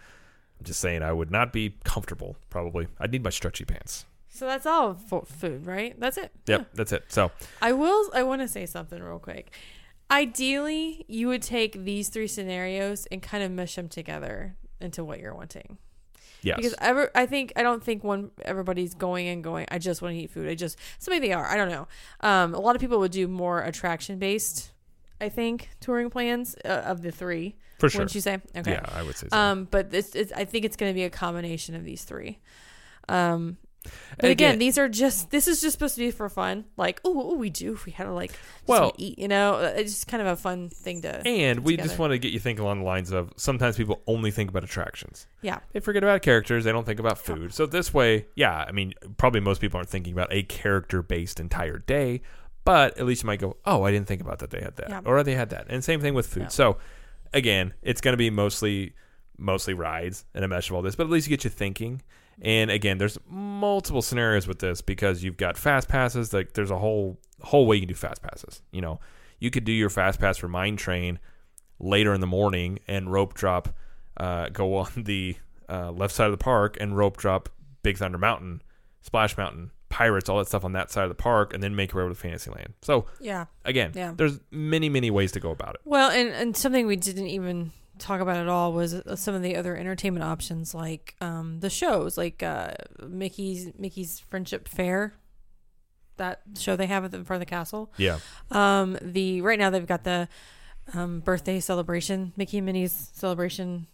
I'm 0.60 0.66
just 0.66 0.80
saying 0.80 1.02
I 1.04 1.12
would 1.12 1.32
not 1.32 1.52
be 1.52 1.76
comfortable. 1.84 2.38
Probably, 2.50 2.88
I'd 3.00 3.12
need 3.12 3.24
my 3.24 3.30
stretchy 3.32 3.66
pants. 3.66 4.06
So 4.30 4.46
that's 4.48 4.66
all 4.66 4.94
for 4.96 5.24
food, 5.26 5.66
right? 5.68 6.00
That's 6.00 6.18
it. 6.18 6.32
Yep, 6.48 6.60
Yeah. 6.62 6.66
that's 6.74 6.92
it. 6.92 7.06
So 7.10 7.32
I 7.62 7.72
will. 7.74 8.10
I 8.14 8.24
want 8.24 8.42
to 8.42 8.48
say 8.48 8.66
something 8.66 9.02
real 9.02 9.20
quick. 9.20 9.52
Ideally, 10.14 11.06
you 11.08 11.28
would 11.28 11.42
take 11.42 11.84
these 11.86 12.10
three 12.10 12.28
scenarios 12.28 13.08
and 13.12 13.20
kind 13.22 13.44
of 13.44 13.52
mesh 13.52 13.76
them 13.76 13.90
together 13.90 14.56
into 14.80 15.04
what 15.04 15.20
you're 15.20 15.34
wanting. 15.34 15.80
yes, 16.44 16.58
Because 16.58 16.76
ever, 16.80 17.10
I 17.16 17.26
think 17.26 17.52
I 17.56 17.64
don't 17.64 17.84
think 17.84 18.04
one 18.04 18.30
everybody's 18.44 18.94
going 18.94 19.28
and 19.28 19.44
going. 19.44 19.66
I 19.72 19.80
just 19.80 20.04
want 20.04 20.14
to 20.14 20.20
eat 20.20 20.30
food. 20.30 20.48
I 20.48 20.54
just 20.54 20.78
some 21.00 21.14
maybe 21.14 21.30
they 21.30 21.34
are. 21.34 21.46
I 21.46 21.58
don't 21.58 21.70
know. 21.70 21.88
Um, 22.22 22.54
a 22.54 22.60
lot 22.60 22.76
of 22.76 22.80
people 22.82 23.00
would 23.00 23.12
do 23.12 23.28
more 23.28 23.62
attraction 23.62 24.20
based. 24.20 24.72
I 25.20 25.30
think 25.30 25.70
touring 25.80 26.12
plans 26.12 26.56
uh, 26.64 26.84
of 26.86 27.02
the 27.02 27.12
three. 27.12 27.56
for 27.80 27.90
sure. 27.90 28.00
Wouldn't 28.02 28.14
you 28.14 28.22
say? 28.22 28.40
Okay. 28.56 28.72
Yeah, 28.74 28.86
I 28.94 29.02
would 29.02 29.16
say 29.16 29.30
so. 29.30 29.38
Um, 29.38 29.68
but 29.72 29.90
this 29.90 30.16
is, 30.16 30.32
I 30.32 30.46
think 30.46 30.64
it's 30.64 30.76
going 30.76 30.92
to 30.92 30.94
be 30.94 31.06
a 31.06 31.10
combination 31.10 31.74
of 31.76 31.84
these 31.84 32.04
three. 32.04 32.40
Um, 33.10 33.58
But 34.20 34.30
again, 34.32 34.60
these 34.60 34.78
are 34.78 34.88
just 34.88 35.32
this 35.32 35.48
is 35.48 35.60
just 35.62 35.74
supposed 35.74 35.96
to 35.96 36.02
be 36.02 36.12
for 36.12 36.30
fun. 36.30 36.66
Like, 36.78 37.02
oh, 37.04 37.36
we 37.36 37.50
do 37.50 37.74
if 37.74 37.86
we 37.86 37.92
had 37.92 38.06
to 38.06 38.14
like 38.14 38.32
Well- 38.68 38.94
eat, 38.98 39.18
you 39.20 39.28
know, 39.28 39.56
Uh, 39.56 39.74
it's 39.76 39.92
just 39.92 40.08
kind 40.08 40.22
of 40.22 40.28
a 40.28 40.36
fun 40.36 40.70
thing 40.70 41.02
to. 41.02 41.26
and 41.28 41.60
we 41.60 41.76
just 41.78 41.98
want 42.00 42.12
to 42.12 42.18
get 42.20 42.32
you 42.32 42.40
thinking 42.40 42.64
along 42.64 42.80
the 42.80 42.86
lines 42.86 43.12
of 43.12 43.32
sometimes 43.36 43.76
people 43.78 44.02
only 44.08 44.32
think 44.32 44.50
about 44.50 44.64
attractions. 44.64 45.28
yeah, 45.42 45.60
They 45.74 45.80
forget 45.80 46.04
about 46.04 46.22
characters. 46.22 46.64
They 46.64 46.72
don't 46.72 46.86
think 46.86 47.00
about 47.00 47.18
food. 47.18 47.54
So 47.54 47.66
this 47.66 47.94
way, 47.94 48.28
yeah, 48.36 48.66
I 48.68 48.72
mean, 48.72 48.94
probably 49.18 49.42
most 49.42 49.60
people 49.62 49.78
aren't 49.78 49.90
thinking 49.90 50.14
about 50.14 50.32
a 50.32 50.44
character-based 50.44 51.40
entire 51.40 51.80
day, 51.80 52.22
but 52.66 52.98
at 52.98 53.06
least 53.06 53.24
you 53.24 53.28
might 53.28 53.40
go, 53.40 53.58
"Oh, 53.66 53.84
I 53.84 53.92
didn't 53.92 54.08
think 54.08 54.22
about 54.22 54.40
that. 54.40 54.50
They 54.52 54.62
had 54.62 54.76
that, 54.78 54.90
Yeah. 54.90 55.02
or 55.06 55.22
they 55.24 55.36
had 55.36 55.50
that." 55.50 55.66
And 55.70 55.84
same 55.84 56.00
thing 56.02 56.14
with 56.14 56.28
food. 56.28 56.44
Yeah. 56.44 56.48
So 56.50 56.78
again, 57.34 57.74
it's 57.82 58.00
going 58.02 58.14
to 58.14 58.18
be 58.18 58.30
mostly 58.30 58.94
mostly 59.36 59.74
rides 59.74 60.26
and 60.36 60.46
a 60.46 60.48
mesh 60.48 60.70
of 60.70 60.76
all 60.76 60.82
this, 60.84 60.96
but 60.96 61.06
at 61.06 61.10
least 61.10 61.28
you 61.28 61.32
get 61.36 61.44
you 61.44 61.50
thinking. 61.50 62.02
And 62.42 62.72
again, 62.72 62.98
there's 62.98 63.18
multiple 63.30 64.02
scenarios 64.02 64.48
with 64.48 64.60
this 64.60 64.82
because 64.82 65.24
you've 65.24 65.38
got 65.38 65.58
fast 65.58 65.88
passes. 65.88 66.34
Like 66.34 66.54
there's 66.54 66.72
a 66.72 66.78
whole 66.80 67.20
whole 67.42 67.66
way 67.68 67.76
you 67.78 67.82
can 67.82 67.90
do 67.90 67.94
fast 67.96 68.22
passes. 68.22 68.62
You 68.72 68.82
know, 68.82 69.00
you 69.40 69.50
could 69.52 69.64
do 69.66 69.72
your 69.72 69.90
fast 69.90 70.20
pass 70.20 70.38
for 70.38 70.48
Mine 70.48 70.76
Train 70.78 71.20
later 71.80 72.14
in 72.14 72.22
the 72.22 72.28
morning 72.28 72.80
and 72.88 73.12
rope 73.12 73.34
drop, 73.34 73.70
uh, 74.18 74.50
go 74.50 74.76
on 74.78 74.90
the 75.04 75.36
uh, 75.70 75.92
left 75.92 76.14
side 76.14 76.26
of 76.26 76.32
the 76.32 76.38
park 76.44 76.78
and 76.80 76.98
rope 76.98 77.18
drop 77.18 77.50
Big 77.84 77.98
Thunder 77.98 78.18
Mountain, 78.18 78.62
Splash 79.02 79.38
Mountain, 79.38 79.72
Pirates, 79.90 80.28
all 80.30 80.38
that 80.40 80.48
stuff 80.48 80.64
on 80.66 80.72
that 80.74 80.90
side 80.92 81.04
of 81.04 81.10
the 81.10 81.16
park, 81.16 81.54
and 81.54 81.62
then 81.62 81.76
make 81.76 81.94
your 81.94 82.02
way 82.02 82.06
over 82.06 82.14
to 82.14 82.20
Fantasyland. 82.20 82.74
So 82.82 83.06
yeah. 83.20 83.46
again, 83.66 83.92
Yeah. 83.94 84.14
there's 84.16 84.40
many 84.52 84.90
many 84.90 85.12
ways 85.12 85.32
to 85.34 85.40
go 85.40 85.52
about 85.52 85.76
it. 85.76 85.82
Well, 85.86 86.10
and 86.10 86.30
and 86.30 86.58
something 86.58 86.88
we 86.88 86.96
didn't 86.96 87.28
even 87.28 87.72
talk 88.00 88.22
about 88.22 88.38
at 88.38 88.48
all 88.48 88.74
was 88.74 89.02
some 89.16 89.36
of 89.36 89.42
the 89.42 89.56
other 89.56 89.76
entertainment 89.76 90.24
options, 90.24 90.74
like 90.74 91.16
um 91.22 91.60
the 91.60 91.70
shows, 91.70 92.18
like 92.18 92.42
uh 92.44 92.74
Mickey's 93.08 93.72
Mickey's 93.78 94.20
Friendship 94.20 94.68
Fair. 94.68 95.14
That 96.18 96.42
show 96.60 96.76
they 96.76 96.86
have 96.86 97.06
at 97.06 97.12
the 97.12 97.18
in 97.18 97.26
front 97.26 97.42
of 97.42 97.48
the 97.48 97.50
castle. 97.50 97.92
Yeah, 97.98 98.20
Um, 98.52 98.98
the 99.02 99.42
right 99.42 99.58
now 99.58 99.72
they've 99.72 99.86
got 99.88 100.04
the 100.04 100.28
um, 100.94 101.22
birthday 101.22 101.60
celebration, 101.60 102.34
Mickey 102.36 102.58
and 102.60 102.66
Minnie's 102.68 103.10
celebration 103.14 103.88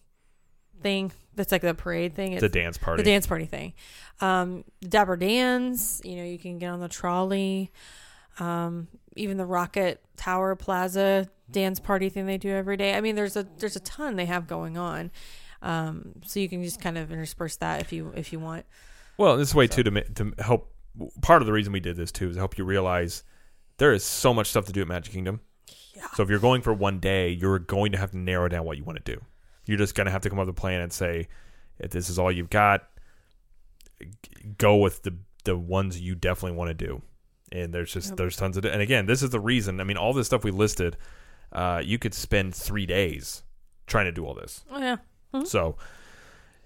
thing. 0.81 1.11
That's 1.35 1.51
like 1.51 1.61
the 1.61 1.73
parade 1.73 2.15
thing. 2.15 2.33
It's 2.33 2.41
the 2.41 2.49
dance 2.49 2.77
party. 2.77 3.03
The 3.03 3.09
dance 3.09 3.25
party 3.25 3.45
thing. 3.45 3.73
Um, 4.19 4.65
Dapper 4.81 5.15
Dans, 5.15 6.01
you 6.03 6.17
know, 6.17 6.23
you 6.25 6.37
can 6.37 6.57
get 6.57 6.67
on 6.71 6.79
the 6.81 6.89
trolley. 6.89 7.71
Um, 8.39 8.87
even 9.15 9.37
the 9.37 9.45
Rocket 9.45 10.01
Tower 10.17 10.55
Plaza 10.55 11.29
dance 11.51 11.79
party 11.79 12.09
thing 12.09 12.25
they 12.25 12.37
do 12.37 12.49
every 12.49 12.77
day. 12.77 12.93
I 12.95 13.01
mean, 13.01 13.15
there's 13.15 13.35
a 13.35 13.47
there's 13.57 13.75
a 13.75 13.79
ton 13.81 14.15
they 14.15 14.25
have 14.25 14.47
going 14.47 14.77
on. 14.77 15.11
Um, 15.61 16.13
so 16.25 16.39
you 16.39 16.47
can 16.47 16.63
just 16.63 16.79
kind 16.81 16.97
of 16.97 17.11
intersperse 17.11 17.57
that 17.57 17.81
if 17.81 17.91
you 17.91 18.13
if 18.15 18.31
you 18.31 18.39
want. 18.39 18.65
Well, 19.17 19.37
this 19.37 19.53
way 19.53 19.67
too 19.67 19.83
to 19.83 20.01
to 20.13 20.33
help. 20.39 20.73
Part 21.21 21.41
of 21.41 21.45
the 21.45 21.53
reason 21.53 21.71
we 21.71 21.79
did 21.79 21.95
this 21.97 22.11
too 22.11 22.29
is 22.29 22.35
to 22.35 22.39
help 22.39 22.57
you 22.57 22.63
realize 22.65 23.23
there 23.77 23.93
is 23.93 24.03
so 24.03 24.33
much 24.33 24.47
stuff 24.47 24.65
to 24.65 24.71
do 24.71 24.81
at 24.81 24.87
Magic 24.87 25.13
Kingdom. 25.13 25.41
Yeah. 25.95 26.07
So 26.15 26.23
if 26.23 26.29
you're 26.29 26.39
going 26.39 26.61
for 26.61 26.73
one 26.73 26.99
day, 26.99 27.29
you're 27.29 27.59
going 27.59 27.91
to 27.91 27.97
have 27.97 28.11
to 28.11 28.17
narrow 28.17 28.47
down 28.47 28.65
what 28.65 28.77
you 28.77 28.83
want 28.83 29.03
to 29.03 29.15
do. 29.15 29.21
You're 29.65 29.77
just 29.77 29.95
going 29.95 30.05
to 30.05 30.11
have 30.11 30.21
to 30.21 30.29
come 30.29 30.39
up 30.39 30.47
with 30.47 30.57
a 30.57 30.59
plan 30.59 30.81
and 30.81 30.91
say, 30.91 31.27
if 31.77 31.91
this 31.91 32.09
is 32.09 32.17
all 32.17 32.31
you've 32.31 32.49
got, 32.49 32.87
go 34.57 34.77
with 34.77 35.03
the 35.03 35.15
the 35.45 35.57
ones 35.57 35.99
you 35.99 36.15
definitely 36.15 36.57
want 36.57 36.69
to 36.69 36.73
do. 36.85 37.01
And 37.51 37.73
there's 37.73 37.93
just 37.93 38.09
Yep. 38.09 38.17
there's 38.17 38.35
tons 38.35 38.57
of 38.57 38.65
and 38.65 38.81
again, 38.81 39.05
this 39.05 39.23
is 39.23 39.29
the 39.29 39.39
reason. 39.39 39.79
I 39.79 39.83
mean, 39.83 39.97
all 39.97 40.13
this 40.13 40.27
stuff 40.27 40.43
we 40.43 40.51
listed, 40.51 40.97
uh, 41.51 41.81
you 41.83 41.97
could 41.99 42.13
spend 42.13 42.55
three 42.55 42.85
days 42.85 43.43
trying 43.87 44.05
to 44.05 44.11
do 44.11 44.25
all 44.25 44.33
this. 44.33 44.63
Oh 44.71 44.79
yeah. 44.79 44.97
Mhm. 45.33 45.45
So 45.47 45.75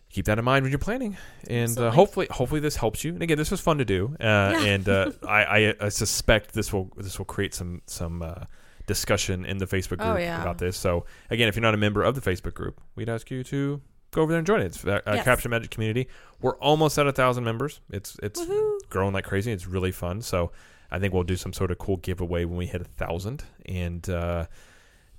keep 0.09 0.25
that 0.25 0.37
in 0.37 0.45
mind 0.45 0.63
when 0.63 0.71
you're 0.71 0.79
planning, 0.79 1.17
and 1.49 1.77
uh, 1.77 1.91
hopefully, 1.91 2.27
hopefully 2.29 2.59
this 2.61 2.75
helps 2.75 3.03
you. 3.03 3.13
And 3.13 3.21
again, 3.23 3.37
this 3.37 3.49
was 3.51 3.59
fun 3.61 3.77
to 3.79 3.85
do, 3.85 4.15
uh, 4.19 4.23
and 4.23 4.87
uh, 4.87 5.11
I, 5.27 5.43
I, 5.43 5.73
I 5.81 5.89
suspect 5.89 6.53
this 6.53 6.71
will 6.71 6.91
this 6.97 7.17
will 7.17 7.25
create 7.25 7.53
some 7.53 7.81
some 7.87 8.21
uh, 8.21 8.43
discussion 8.85 9.45
in 9.45 9.57
the 9.57 9.65
Facebook 9.65 9.97
group 9.97 10.01
Oh, 10.01 10.17
yeah. 10.17 10.41
about 10.41 10.57
this. 10.57 10.77
So 10.77 11.05
again, 11.29 11.47
if 11.47 11.55
you're 11.55 11.61
not 11.61 11.73
a 11.73 11.77
member 11.77 12.03
of 12.03 12.15
the 12.15 12.21
Facebook 12.21 12.53
group, 12.53 12.79
we'd 12.95 13.09
ask 13.09 13.31
you 13.31 13.43
to 13.45 13.81
go 14.11 14.21
over 14.21 14.31
there 14.31 14.37
and 14.39 14.45
join 14.47 14.61
it. 14.61 14.65
It's 14.67 14.85
uh, 14.85 14.99
Yes. 15.07 15.23
Capture 15.25 15.43
the 15.43 15.49
Magic 15.49 15.71
community. 15.71 16.07
We're 16.41 16.57
almost 16.57 16.97
at 16.99 17.07
a 17.07 17.11
thousand 17.11 17.43
members. 17.45 17.81
It's 17.89 18.17
it's 18.21 18.39
Woohoo. 18.41 18.79
growing 18.89 19.13
like 19.13 19.25
crazy. 19.25 19.51
It's 19.51 19.65
really 19.67 19.91
fun. 19.91 20.21
So 20.21 20.51
I 20.91 20.99
think 20.99 21.13
we'll 21.13 21.23
do 21.23 21.35
some 21.37 21.53
sort 21.53 21.71
of 21.71 21.79
cool 21.79 21.97
giveaway 21.97 22.45
when 22.45 22.57
we 22.57 22.67
hit 22.67 22.81
a 22.81 22.85
thousand, 22.85 23.43
and 23.65 24.07
uh, 24.09 24.45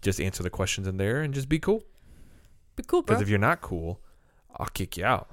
just 0.04 0.20
answer 0.20 0.42
the 0.42 0.50
questions 0.50 0.86
in 0.86 0.98
there 0.98 1.22
and 1.22 1.34
just 1.34 1.48
be 1.48 1.58
cool. 1.58 1.82
Be 2.76 2.84
cool, 2.84 3.02
bro. 3.02 3.14
Because 3.14 3.22
if 3.22 3.28
you're 3.28 3.38
not 3.38 3.60
cool, 3.60 4.00
I'll 4.56 4.66
kick 4.66 4.96
you 4.96 5.04
out. 5.04 5.30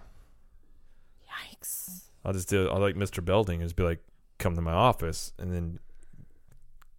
Yikes. 1.27 2.03
I'll 2.23 2.33
just 2.33 2.49
do. 2.49 2.67
I'll 2.69 2.79
like 2.79 2.95
Mr. 2.95 3.23
Belding 3.23 3.61
and 3.61 3.65
just 3.65 3.75
be 3.75 3.83
like, 3.83 3.99
come 4.39 4.55
to 4.55 4.61
my 4.61 4.73
office, 4.73 5.33
and 5.37 5.53
then 5.53 5.79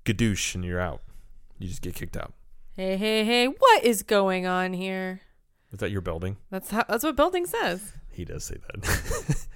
gadoosh, 0.05 0.55
and 0.55 0.65
you're 0.65 0.81
out. 0.81 1.01
You 1.59 1.69
just 1.69 1.83
get 1.83 1.95
kicked 1.95 2.17
out. 2.17 2.33
Hey, 2.75 2.97
hey, 2.97 3.25
hey! 3.25 3.47
What 3.47 3.85
is 3.85 4.03
going 4.03 4.47
on 4.47 4.73
here? 4.73 5.21
Is 5.73 5.79
that 5.79 5.91
your 5.91 6.01
building? 6.01 6.37
That's 6.51 6.71
how. 6.71 6.85
That's 6.89 7.05
what 7.05 7.17
Belding 7.17 7.47
says. 7.47 7.93
He 8.11 8.25
does 8.25 8.45
say 8.45 8.57
that. 8.57 9.47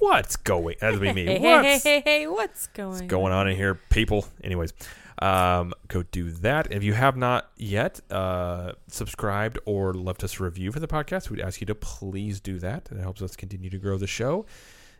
What's 0.00 0.36
going? 0.36 0.76
That'd 0.80 0.98
be 0.98 1.12
me. 1.12 1.26
Hey, 1.26 1.38
hey, 1.38 1.78
hey, 1.78 1.78
What's 1.78 1.84
hey! 1.84 2.26
What's 2.26 2.66
going? 2.68 3.06
going 3.06 3.32
on 3.34 3.48
in 3.48 3.54
here, 3.54 3.74
people? 3.74 4.26
Anyways, 4.42 4.72
um, 5.20 5.74
go 5.88 6.02
do 6.04 6.30
that. 6.30 6.72
If 6.72 6.82
you 6.82 6.94
have 6.94 7.18
not 7.18 7.50
yet 7.56 8.00
uh, 8.10 8.72
subscribed 8.88 9.58
or 9.66 9.92
left 9.92 10.24
us 10.24 10.40
a 10.40 10.44
review 10.44 10.72
for 10.72 10.80
the 10.80 10.88
podcast, 10.88 11.28
we'd 11.28 11.42
ask 11.42 11.60
you 11.60 11.66
to 11.66 11.74
please 11.74 12.40
do 12.40 12.58
that. 12.60 12.88
It 12.90 12.98
helps 12.98 13.20
us 13.20 13.36
continue 13.36 13.68
to 13.68 13.76
grow 13.76 13.98
the 13.98 14.06
show 14.06 14.46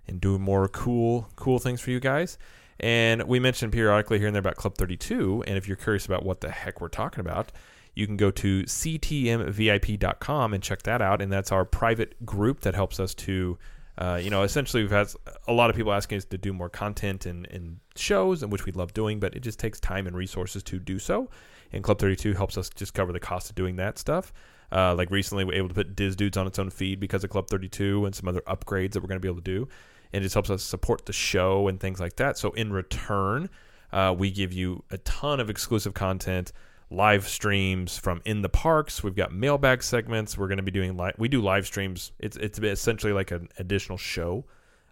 and 0.07 0.21
do 0.21 0.39
more 0.39 0.69
cool, 0.69 1.31
cool 1.35 1.59
things 1.59 1.81
for 1.81 1.91
you 1.91 1.99
guys. 2.01 2.37
And 2.79 3.23
we 3.23 3.41
mentioned 3.41 3.73
periodically 3.73 4.19
here 4.19 4.27
and 4.27 4.35
there 4.35 4.41
about 4.41 4.57
Club 4.57 4.75
32. 4.77 5.45
And 5.47 5.57
if 5.57 5.67
you're 5.67 5.79
curious 5.79 6.05
about 6.05 6.27
what 6.27 6.43
the 6.43 6.51
heck 6.51 6.83
we're 6.83 6.89
talking 6.89 7.21
about, 7.21 7.53
you 7.95 8.07
can 8.07 8.19
go 8.19 8.31
to 8.31 8.65
ctmvip.com 8.65 10.55
and 10.55 10.63
check 10.63 10.83
that 10.83 11.01
out. 11.01 11.23
And 11.23 11.33
that's 11.33 11.51
our 11.53 11.65
private 11.65 12.27
group 12.27 12.61
that 12.61 12.75
helps 12.75 13.01
us 13.01 13.15
to, 13.15 13.59
uh, 13.99 14.19
you 14.23 14.31
know, 14.31 14.43
essentially 14.43 14.83
we've 14.83 14.91
had 14.91 15.09
a 15.47 15.53
lot 15.53 15.71
of 15.71 15.77
people 15.77 15.93
asking 15.93 16.19
us 16.19 16.25
to 16.27 16.39
do 16.39 16.53
more 16.53 16.69
content 16.69 17.27
and, 17.27 17.47
and 17.49 17.81
shows, 17.97 18.43
and 18.43 18.51
which 18.51 18.65
we 18.65 18.73
love 18.73 18.95
doing, 18.95 19.21
but 19.21 19.35
it 19.35 19.41
just 19.41 19.59
takes 19.59 19.79
time 19.81 20.07
and 20.07 20.17
resources 20.17 20.63
to 20.65 20.79
do 20.79 20.99
so. 20.99 21.29
And 21.73 21.85
Club 21.85 21.99
32 21.99 22.33
helps 22.35 22.57
us 22.57 22.71
just 22.71 22.95
cover 22.95 23.13
the 23.13 23.21
cost 23.21 23.51
of 23.51 23.57
doing 23.57 23.77
that 23.77 23.99
stuff. 23.99 24.33
Uh, 24.73 24.95
like 24.95 25.11
recently, 25.11 25.45
we 25.45 25.49
were 25.49 25.59
able 25.59 25.69
to 25.69 25.75
put 25.75 25.97
Diz 25.97 26.17
Dudes 26.17 26.37
on 26.37 26.47
its 26.47 26.59
own 26.59 26.71
feed 26.71 27.01
because 27.01 27.25
of 27.25 27.31
Club 27.31 27.49
32 27.49 28.07
and 28.07 28.15
some 28.15 28.29
other 28.29 28.43
upgrades 28.43 28.93
that 28.93 29.01
we're 29.03 29.09
going 29.09 29.21
to 29.21 29.21
be 29.21 29.29
able 29.29 29.41
to 29.41 29.43
do. 29.43 29.69
And 30.13 30.23
it 30.23 30.25
just 30.25 30.35
helps 30.35 30.51
us 30.51 30.63
support 30.63 31.07
the 31.07 31.13
show 31.13 31.69
and 31.69 31.79
things 31.79 32.01
like 32.01 32.17
that. 32.17 32.39
So 32.39 32.51
in 32.53 32.73
return, 32.73 33.51
uh, 33.93 34.15
we 34.17 34.31
give 34.31 34.53
you 34.53 34.85
a 34.91 34.99
ton 34.99 35.41
of 35.41 35.51
exclusive 35.51 35.95
content, 35.95 36.53
live 36.91 37.29
streams 37.29 37.97
from 37.97 38.21
in 38.25 38.43
the 38.43 38.49
parks. 38.49 39.03
We've 39.03 39.15
got 39.15 39.33
mailbag 39.33 39.83
segments. 39.83 40.37
We're 40.37 40.49
going 40.49 40.59
to 40.59 40.63
be 40.63 40.73
doing 40.73 40.97
live. 40.97 41.15
We 41.19 41.29
do 41.29 41.41
live 41.41 41.67
streams. 41.67 42.13
It's 42.19 42.37
it's 42.37 42.59
essentially 42.59 43.13
like 43.13 43.31
an 43.31 43.49
additional 43.59 43.97
show, 43.97 44.45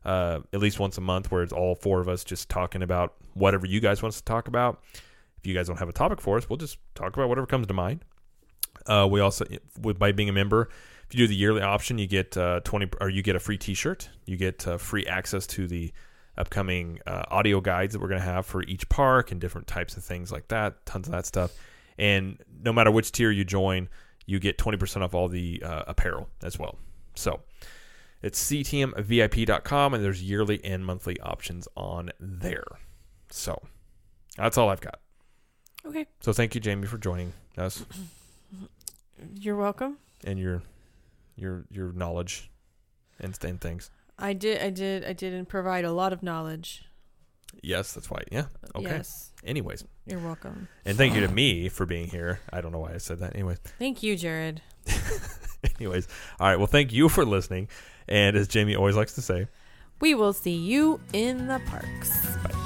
uh, 0.04 0.40
at 0.52 0.60
least 0.60 0.78
once 0.78 0.96
a 0.96 1.00
month, 1.00 1.30
where 1.30 1.42
it's 1.42 1.52
all 1.52 1.74
four 1.74 2.00
of 2.00 2.08
us 2.08 2.24
just 2.24 2.48
talking 2.48 2.82
about 2.82 3.14
whatever 3.34 3.66
you 3.66 3.80
guys 3.80 4.02
want 4.02 4.14
us 4.14 4.20
to 4.20 4.24
talk 4.24 4.48
about. 4.48 4.82
If 5.38 5.46
you 5.46 5.54
guys 5.54 5.66
don't 5.66 5.78
have 5.78 5.88
a 5.88 5.92
topic 5.92 6.20
for 6.20 6.36
us, 6.36 6.48
we'll 6.48 6.56
just 6.56 6.78
talk 6.94 7.16
about 7.16 7.28
whatever 7.28 7.46
comes 7.46 7.66
to 7.66 7.74
mind. 7.74 8.04
Uh, 8.86 9.06
we 9.10 9.20
also, 9.20 9.44
with 9.80 9.98
by 9.98 10.12
being 10.12 10.28
a 10.28 10.32
member, 10.32 10.68
if 11.08 11.14
you 11.14 11.18
do 11.18 11.26
the 11.26 11.34
yearly 11.34 11.62
option, 11.62 11.98
you 11.98 12.06
get 12.06 12.36
uh, 12.36 12.60
twenty 12.64 12.88
or 13.00 13.08
you 13.08 13.22
get 13.22 13.34
a 13.34 13.40
free 13.40 13.58
T-shirt. 13.58 14.08
You 14.24 14.36
get 14.36 14.66
uh, 14.66 14.78
free 14.78 15.06
access 15.06 15.46
to 15.48 15.66
the 15.66 15.92
upcoming 16.36 17.00
uh, 17.06 17.24
audio 17.28 17.60
guides 17.60 17.92
that 17.92 18.00
we're 18.00 18.08
going 18.08 18.20
to 18.20 18.26
have 18.26 18.46
for 18.46 18.62
each 18.62 18.88
park 18.88 19.32
and 19.32 19.40
different 19.40 19.66
types 19.66 19.96
of 19.96 20.04
things 20.04 20.30
like 20.30 20.46
that. 20.48 20.86
Tons 20.86 21.08
of 21.08 21.12
that 21.12 21.26
stuff. 21.26 21.52
And 21.98 22.38
no 22.62 22.72
matter 22.72 22.90
which 22.90 23.10
tier 23.12 23.30
you 23.30 23.44
join, 23.44 23.88
you 24.26 24.38
get 24.38 24.56
twenty 24.58 24.78
percent 24.78 25.02
off 25.02 25.14
all 25.14 25.28
the 25.28 25.62
uh, 25.64 25.82
apparel 25.86 26.28
as 26.42 26.58
well. 26.58 26.76
So 27.14 27.40
it's 28.22 28.42
ctmvip.com, 28.50 29.94
and 29.94 30.04
there's 30.04 30.22
yearly 30.22 30.64
and 30.64 30.84
monthly 30.84 31.18
options 31.20 31.66
on 31.76 32.10
there. 32.20 32.64
So 33.30 33.60
that's 34.36 34.56
all 34.58 34.68
I've 34.68 34.80
got. 34.80 35.00
Okay, 35.86 36.06
So 36.20 36.32
thank 36.32 36.54
you, 36.54 36.60
Jamie, 36.60 36.86
for 36.86 36.98
joining 36.98 37.32
us 37.56 37.84
you're 39.34 39.56
welcome. 39.56 39.96
and 40.24 40.38
your 40.38 40.62
your 41.36 41.64
your 41.70 41.92
knowledge 41.92 42.50
and, 43.20 43.36
and 43.44 43.60
things. 43.60 43.90
I 44.18 44.32
did, 44.32 44.60
I 44.60 44.70
did, 44.70 45.04
I 45.04 45.12
did 45.12 45.32
and 45.32 45.48
provide 45.48 45.84
a 45.84 45.92
lot 45.92 46.12
of 46.12 46.22
knowledge. 46.22 46.84
Yes, 47.62 47.92
that's 47.92 48.10
why. 48.10 48.22
Yeah. 48.30 48.46
Okay. 48.74 48.84
Yes, 48.86 49.32
Anyways, 49.44 49.84
you're 50.06 50.20
welcome. 50.20 50.68
and 50.84 50.96
thank 50.96 51.14
you 51.14 51.20
to 51.22 51.28
me 51.28 51.68
for 51.68 51.86
being 51.86 52.06
here. 52.08 52.40
I 52.52 52.60
don't 52.60 52.72
know 52.72 52.78
why 52.80 52.94
I 52.94 52.98
said 52.98 53.18
that. 53.20 53.34
Anyways, 53.34 53.58
Thank 53.78 54.02
you, 54.02 54.16
Jared. 54.16 54.62
anyways. 55.80 56.06
All 56.40 56.48
right. 56.48 56.56
Well, 56.56 56.66
thank 56.66 56.92
you 56.92 57.08
for 57.08 57.24
listening. 57.24 57.68
And 58.08 58.36
as 58.36 58.48
Jamie 58.48 58.74
always 58.76 58.96
likes 58.96 59.14
to 59.14 59.22
say, 59.22 59.48
We 60.00 60.14
will 60.14 60.32
see 60.32 60.56
you 60.56 61.00
in 61.12 61.46
the 61.48 61.60
parks. 61.66 62.36
bye. 62.44 62.64